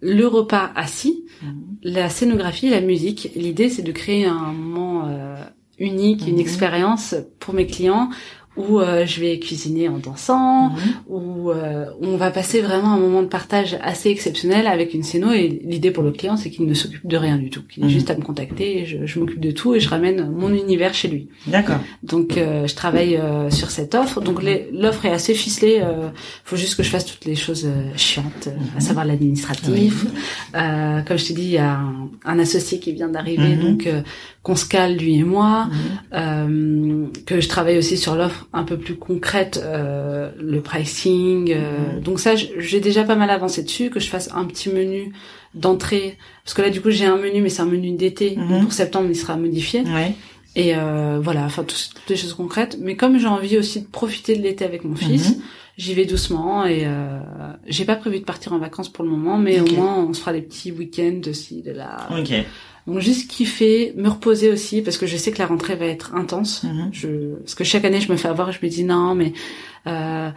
le 0.02 0.26
repas 0.28 0.72
assis, 0.76 1.26
Mhm. 1.42 1.78
la 1.84 2.10
scénographie, 2.10 2.70
la 2.70 2.82
musique. 2.82 3.32
L'idée 3.36 3.70
c'est 3.70 3.82
de 3.82 3.92
créer 3.92 4.26
un 4.26 4.54
moment 4.54 5.08
euh, 5.08 5.36
unique, 5.80 6.28
une 6.28 6.36
Mhm. 6.36 6.40
expérience 6.42 7.16
pour 7.40 7.54
mes 7.54 7.66
clients 7.66 8.10
où 8.58 8.80
euh, 8.80 9.06
je 9.06 9.20
vais 9.22 9.38
cuisiner 9.40 9.88
en 9.90 9.98
dansant, 10.00 10.70
Mhm. 10.70 10.76
où 11.08 11.52
euh, 11.52 11.86
on 12.02 12.18
va 12.18 12.32
passer 12.32 12.62
vraiment 12.62 12.94
un 12.94 12.98
moment 12.98 13.22
de 13.22 13.28
partage 13.28 13.78
assez 13.82 14.10
exceptionnel 14.10 14.68
avec 14.68 14.94
une 14.94 15.04
scéno 15.04 15.32
et 15.32 15.48
l'idée 15.64 15.92
pour 15.92 16.04
le 16.04 16.12
client 16.12 16.38
c'est 16.38 16.50
qu'il 16.50 16.66
ne 16.66 16.74
s'occupe 16.74 17.06
de 17.08 17.18
rien 17.18 17.38
du 17.38 17.50
tout, 17.50 17.62
qu'il 17.68 17.84
ait 17.84 17.88
Mhm. 17.88 17.92
juste 17.92 18.10
à 18.10 18.16
me 18.18 18.22
contacter, 18.22 18.80
et 18.80 18.86
je, 18.86 19.06
je 19.06 19.20
m'occupe 19.20 19.40
de 19.40 19.52
tout 19.52 19.76
et 19.76 19.80
je 19.80 19.90
ramène 19.90 20.30
mon 20.32 20.52
univers 20.54 20.94
chez 20.94 21.08
lui. 21.08 21.28
D'accord. 21.48 21.80
Donc 22.04 22.38
euh, 22.38 22.68
je 22.68 22.76
travaille 22.76 23.16
euh, 23.18 23.50
sur 23.52 23.70
cette 23.72 23.94
offre. 23.96 24.22
Donc 24.22 24.42
l'offre 24.72 25.06
est 25.06 25.12
assez 25.12 25.34
ficelée. 25.34 25.80
Euh, 25.82 26.10
faut 26.44 26.56
juste 26.56 26.76
que 26.76 26.84
je 26.84 26.90
fasse 26.90 27.06
toutes 27.06 27.26
les 27.26 27.36
choses 27.36 27.66
euh, 27.66 27.92
chiantes, 27.96 28.48
euh, 28.48 28.52
à 28.52 28.76
Mhm. 28.76 28.82
savoir 28.82 29.06
l'administratif. 29.06 30.06
Euh, 30.56 31.02
comme 31.02 31.18
je 31.18 31.26
t'ai 31.28 31.34
dit, 31.34 31.44
il 31.44 31.52
y 31.52 31.58
a 31.58 31.74
un, 31.74 32.10
un 32.26 32.40
associé 32.40 32.80
qui 32.80 32.92
vient 32.94 33.10
d'arriver, 33.10 33.56
Mhm. 33.56 33.62
donc 33.62 33.88
euh, 33.88 34.02
qu'on 34.44 34.56
se 34.56 34.66
cale 34.66 34.96
lui 34.98 35.16
et 35.18 35.24
moi. 35.24 35.66
Mhm. 35.66 35.76
Euh, 36.14 37.06
que 37.26 37.40
je 37.42 37.48
travaille 37.48 37.78
aussi 37.78 37.98
sur 37.98 38.16
l'offre 38.16 38.47
un 38.54 38.64
peu 38.64 38.78
plus 38.78 38.96
concrète, 38.96 39.62
euh, 39.64 40.32
le 40.40 40.62
pricing. 40.62 41.52
euh, 41.54 41.96
Mhm. 41.98 42.02
Donc 42.02 42.20
ça, 42.20 42.36
j'ai 42.36 42.80
déjà 42.80 43.04
pas 43.04 43.16
mal 43.16 43.30
avancé 43.30 43.64
dessus. 43.64 43.90
Que 43.90 44.00
je 44.00 44.10
fasse 44.10 44.30
un 44.34 44.46
petit 44.46 44.70
menu 44.70 45.12
d'entrée, 45.54 46.18
parce 46.44 46.54
que 46.54 46.62
là 46.62 46.70
du 46.70 46.82
coup 46.82 46.92
j'ai 46.92 47.06
un 47.06 47.18
menu, 47.18 47.42
mais 47.42 47.50
c'est 47.50 47.62
un 47.62 47.66
menu 47.66 47.92
d'été. 47.92 48.36
Mhm. 48.36 48.62
Pour 48.64 48.74
septembre, 48.74 49.08
il 49.10 49.16
sera 49.16 49.38
modifié. 49.38 49.82
Ouais. 49.82 50.14
Et 50.56 50.76
euh, 50.76 51.20
voilà, 51.22 51.44
enfin 51.46 51.64
tout- 51.64 51.76
toutes 51.94 52.10
les 52.10 52.16
choses 52.16 52.34
concrètes. 52.34 52.78
Mais 52.80 52.96
comme 52.96 53.18
j'ai 53.20 53.28
envie 53.28 53.58
aussi 53.58 53.82
de 53.82 53.88
profiter 53.88 54.36
de 54.36 54.42
l'été 54.42 54.66
avec 54.66 54.84
mon 54.84 54.96
fils, 54.96 55.30
Mhm. 55.36 55.42
j'y 55.78 55.94
vais 55.94 56.06
doucement 56.06 56.66
et 56.66 56.84
euh, 56.86 57.20
j'ai 57.68 57.86
pas 57.86 57.96
prévu 57.96 58.20
de 58.20 58.24
partir 58.26 58.54
en 58.54 58.58
vacances 58.58 58.90
pour 58.90 59.04
le 59.04 59.10
moment, 59.12 59.38
mais 59.38 59.60
au 59.60 59.68
moins 59.76 59.98
on 59.98 60.14
se 60.14 60.20
fera 60.22 60.34
des 60.34 60.42
petits 60.42 60.72
week-ends 60.72 61.22
aussi 61.30 61.62
de 61.62 61.72
là. 61.72 62.08
Ok. 62.12 62.32
Donc 62.88 63.00
juste 63.00 63.30
kiffer, 63.30 63.94
me 63.98 64.08
reposer 64.10 64.50
aussi 64.50 64.82
parce 64.82 64.98
que 64.98 65.06
je 65.06 65.18
sais 65.18 65.32
que 65.32 65.40
la 65.40 65.46
rentrée 65.46 65.76
va 65.76 65.86
être 65.86 66.16
intense. 66.16 66.64
Mhm. 66.64 66.90
Je, 66.94 67.08
parce 67.36 67.54
que 67.56 67.64
chaque 67.66 67.84
année 67.86 68.00
je 68.02 68.12
me 68.12 68.18
fais 68.18 68.30
avoir, 68.30 68.52
je 68.52 68.60
me 68.64 68.70
dis 68.70 68.84
non 68.86 69.14
mais 69.14 69.34
euh, 69.88 70.30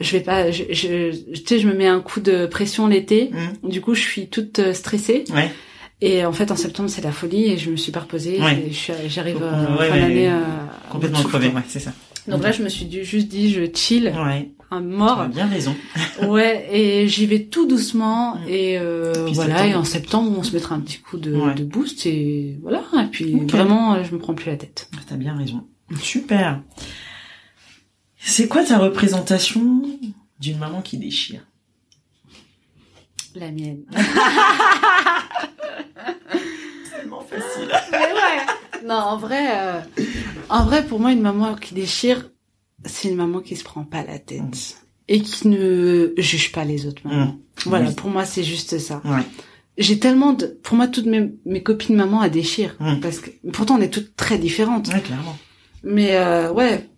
je 0.00 0.12
vais 0.12 0.20
pas, 0.20 0.50
je, 0.50 0.64
je, 0.70 1.10
tu 1.32 1.42
sais, 1.46 1.58
je 1.58 1.68
me 1.68 1.74
mets 1.74 1.86
un 1.86 2.00
coup 2.00 2.20
de 2.20 2.46
pression 2.46 2.86
l'été. 2.86 3.30
Mhm. 3.62 3.70
Du 3.70 3.80
coup, 3.80 3.94
je 3.94 4.00
suis 4.00 4.28
toute 4.28 4.58
euh, 4.60 4.72
stressée. 4.72 5.24
Ouais. 5.34 5.50
Et 6.00 6.24
en 6.24 6.32
fait, 6.32 6.52
en 6.52 6.56
septembre, 6.56 6.88
c'est 6.88 7.02
la 7.02 7.10
folie 7.10 7.46
et 7.50 7.58
je 7.58 7.70
me 7.70 7.76
suis 7.76 7.90
pas 7.90 8.00
reposée. 8.00 8.40
Ouais. 8.40 8.64
et 8.68 8.70
je 8.70 8.76
suis- 8.76 8.92
J'arrive 9.08 9.38
euh, 9.42 9.76
ouais, 9.76 9.88
fin 9.88 9.98
d'année 9.98 10.30
euh, 10.30 10.38
Complètement 10.90 11.18
au 11.18 11.22
bout 11.22 11.26
de 11.26 11.30
crevé. 11.32 11.46
souffle. 11.46 11.56
Ouais, 11.56 11.62
c'est 11.66 11.80
ça. 11.80 11.92
Donc 12.28 12.42
là, 12.42 12.52
je 12.52 12.62
me 12.62 12.68
suis 12.68 12.84
dit- 12.84 13.04
juste 13.04 13.28
dit, 13.28 13.50
je 13.52 13.62
chill, 13.74 14.12
Ouais. 14.16 14.50
un 14.70 14.80
Tu 14.80 14.86
mort. 14.86 15.20
as 15.20 15.28
bien 15.28 15.46
raison. 15.46 15.74
ouais, 16.28 16.68
et 16.70 17.08
j'y 17.08 17.26
vais 17.26 17.44
tout 17.44 17.66
doucement. 17.66 18.34
Mm. 18.36 18.48
Et 18.48 18.78
euh, 18.78 19.12
Puis 19.26 19.34
voilà, 19.34 19.54
septembre. 19.56 19.70
et 19.70 19.74
en 19.76 19.84
septembre, 19.84 20.32
on 20.38 20.42
se 20.42 20.52
mettra 20.52 20.74
un 20.74 20.80
petit 20.80 20.98
coup 20.98 21.16
de, 21.18 21.34
Ouais. 21.34 21.54
de 21.54 21.64
boost 21.64 22.04
et 22.06 22.58
voilà. 22.62 22.82
Et 23.02 23.06
puis 23.06 23.34
vraiment, 23.46 23.94
euh, 23.94 24.02
je 24.04 24.12
me 24.14 24.18
prends 24.18 24.34
plus 24.34 24.50
la 24.50 24.56
tête. 24.56 24.90
T'as 25.08 25.16
bien 25.16 25.34
raison. 25.36 25.66
Super. 26.02 26.60
C'est 28.18 28.46
quoi 28.48 28.62
ta 28.64 28.78
représentation 28.78 29.82
d'une 30.38 30.58
maman 30.58 30.82
qui 30.82 30.98
déchire? 30.98 31.40
La 33.34 33.50
mienne. 33.50 33.84
Tellement 36.90 37.20
facile. 37.20 37.68
Mais 37.92 37.98
ouais. 37.98 38.84
Non, 38.86 38.94
en 38.96 39.16
vrai, 39.16 39.46
euh, 39.52 39.80
en 40.48 40.64
vrai, 40.64 40.84
pour 40.86 41.00
moi, 41.00 41.12
une 41.12 41.20
maman 41.20 41.54
qui 41.54 41.74
déchire, 41.74 42.30
c'est 42.84 43.08
une 43.08 43.16
maman 43.16 43.40
qui 43.40 43.56
se 43.56 43.64
prend 43.64 43.84
pas 43.84 44.04
la 44.04 44.18
tête 44.18 44.40
Mm. 44.42 44.50
et 45.08 45.20
qui 45.20 45.48
ne 45.48 46.12
juge 46.18 46.52
pas 46.52 46.64
les 46.64 46.86
autres 46.86 47.02
mamans. 47.06 47.36
Voilà, 47.64 47.88
Oui. 47.88 47.94
pour 47.94 48.10
moi, 48.10 48.24
c'est 48.24 48.44
juste 48.44 48.78
ça. 48.78 49.00
Ouais. 49.04 49.22
J'ai 49.78 49.98
tellement 49.98 50.32
de, 50.32 50.46
pour 50.46 50.76
moi, 50.76 50.88
toutes 50.88 51.06
mes, 51.06 51.32
mes 51.46 51.62
copines 51.62 51.96
mamans, 51.96 52.22
elles 52.22 52.30
déchirent. 52.30 52.76
Mm. 52.80 53.00
Parce 53.00 53.20
que, 53.20 53.30
pourtant, 53.52 53.76
on 53.78 53.80
est 53.80 53.92
toutes 53.92 54.16
très 54.16 54.38
différentes. 54.38 54.88
Ouais, 54.88 55.00
clairement. 55.00 55.36
Mais, 55.82 56.16
euh, 56.16 56.52
ouais. 56.52 56.88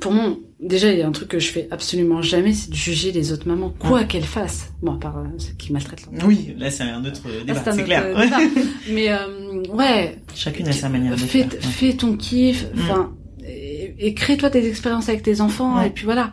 Pour 0.00 0.12
moi, 0.12 0.36
déjà, 0.62 0.92
il 0.92 0.98
y 0.98 1.02
a 1.02 1.06
un 1.06 1.12
truc 1.12 1.28
que 1.28 1.38
je 1.38 1.50
fais 1.50 1.68
absolument 1.70 2.22
jamais, 2.22 2.52
c'est 2.54 2.70
de 2.70 2.74
juger 2.76 3.12
les 3.12 3.32
autres 3.32 3.48
mamans, 3.48 3.70
quoi 3.78 4.04
qu'elles 4.04 4.24
fassent. 4.24 4.72
Bon, 4.82 4.94
à 4.94 4.98
part 4.98 5.18
euh, 5.18 5.24
ceux 5.38 5.52
qui 5.54 5.72
maltraitent 5.72 6.06
leur 6.12 6.24
Oui, 6.26 6.54
là 6.58 6.70
c'est 6.70 6.82
un 6.84 7.04
autre 7.04 7.22
Là, 7.28 7.44
débat, 7.54 7.72
c'est 7.72 7.84
clair. 7.84 8.04
euh, 8.04 8.24
débat. 8.24 8.38
Mais, 8.90 9.10
euh, 9.10 9.62
ouais, 9.72 10.18
Chacune 10.34 10.68
a 10.68 10.72
sa 10.72 10.88
manière 10.88 11.12
de 11.12 11.16
fais, 11.18 11.42
faire. 11.44 11.52
ouais. 11.52 11.58
fais 11.60 11.92
ton 11.94 12.16
kiff, 12.16 12.66
Mm. 12.74 12.80
enfin, 12.82 13.12
et, 13.46 13.94
et 14.06 14.14
crée-toi 14.14 14.50
tes 14.50 14.66
expériences 14.68 15.08
avec 15.08 15.22
tes 15.22 15.40
enfants, 15.40 15.78
Ouais. 15.78 15.88
et 15.88 15.90
puis 15.90 16.04
voilà. 16.04 16.32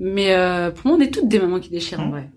Mais 0.00 0.32
euh, 0.34 0.70
pour 0.70 0.86
moi, 0.88 0.96
on 0.98 1.00
est 1.00 1.12
toutes 1.12 1.28
des 1.28 1.38
mamans 1.38 1.60
qui 1.60 1.70
déchirent, 1.70 2.00
en 2.00 2.06
Mm. 2.06 2.10
vrai. 2.10 2.30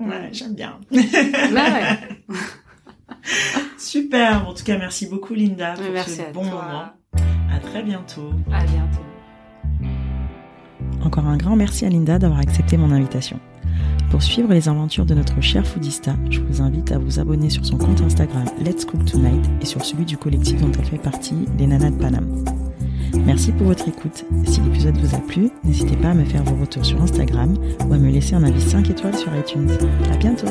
Ouais, 0.00 0.28
j'aime 0.32 0.54
bien. 0.54 0.78
Là, 0.90 1.64
ouais. 1.72 2.36
Super. 3.78 4.48
En 4.48 4.54
tout 4.54 4.64
cas, 4.64 4.76
merci 4.78 5.06
beaucoup 5.06 5.34
Linda 5.34 5.74
pour 5.74 5.84
Merci 5.92 6.16
ce 6.16 6.22
à 6.22 6.32
bon 6.32 6.42
toi. 6.42 6.50
moment. 6.66 6.84
À 7.54 7.58
très 7.58 7.82
bientôt. 7.82 8.30
À 8.50 8.64
bientôt. 8.64 9.11
Encore 11.04 11.26
un 11.26 11.36
grand 11.36 11.56
merci 11.56 11.84
à 11.84 11.88
Linda 11.88 12.18
d'avoir 12.18 12.40
accepté 12.40 12.76
mon 12.76 12.90
invitation. 12.90 13.38
Pour 14.10 14.22
suivre 14.22 14.52
les 14.52 14.68
aventures 14.68 15.06
de 15.06 15.14
notre 15.14 15.40
cher 15.40 15.66
foodista, 15.66 16.14
je 16.30 16.40
vous 16.40 16.60
invite 16.60 16.92
à 16.92 16.98
vous 16.98 17.18
abonner 17.18 17.48
sur 17.48 17.64
son 17.64 17.78
compte 17.78 18.02
Instagram 18.02 18.44
Let's 18.62 18.84
Cook 18.84 19.04
Tonight 19.04 19.50
et 19.60 19.64
sur 19.64 19.84
celui 19.84 20.04
du 20.04 20.16
collectif 20.16 20.60
dont 20.60 20.70
elle 20.78 20.84
fait 20.84 20.98
partie, 20.98 21.46
les 21.58 21.66
Nanas 21.66 21.90
de 21.90 21.96
Paname. 21.96 22.44
Merci 23.24 23.52
pour 23.52 23.68
votre 23.68 23.88
écoute. 23.88 24.24
Si 24.44 24.60
l'épisode 24.60 24.96
vous 24.98 25.14
a 25.14 25.18
plu, 25.18 25.50
n'hésitez 25.64 25.96
pas 25.96 26.10
à 26.10 26.14
me 26.14 26.24
faire 26.24 26.44
vos 26.44 26.56
retours 26.56 26.84
sur 26.84 27.00
Instagram 27.00 27.54
ou 27.86 27.92
à 27.92 27.98
me 27.98 28.10
laisser 28.10 28.34
un 28.34 28.44
avis 28.44 28.60
5 28.60 28.90
étoiles 28.90 29.16
sur 29.16 29.34
iTunes. 29.36 29.70
À 30.12 30.16
bientôt! 30.16 30.46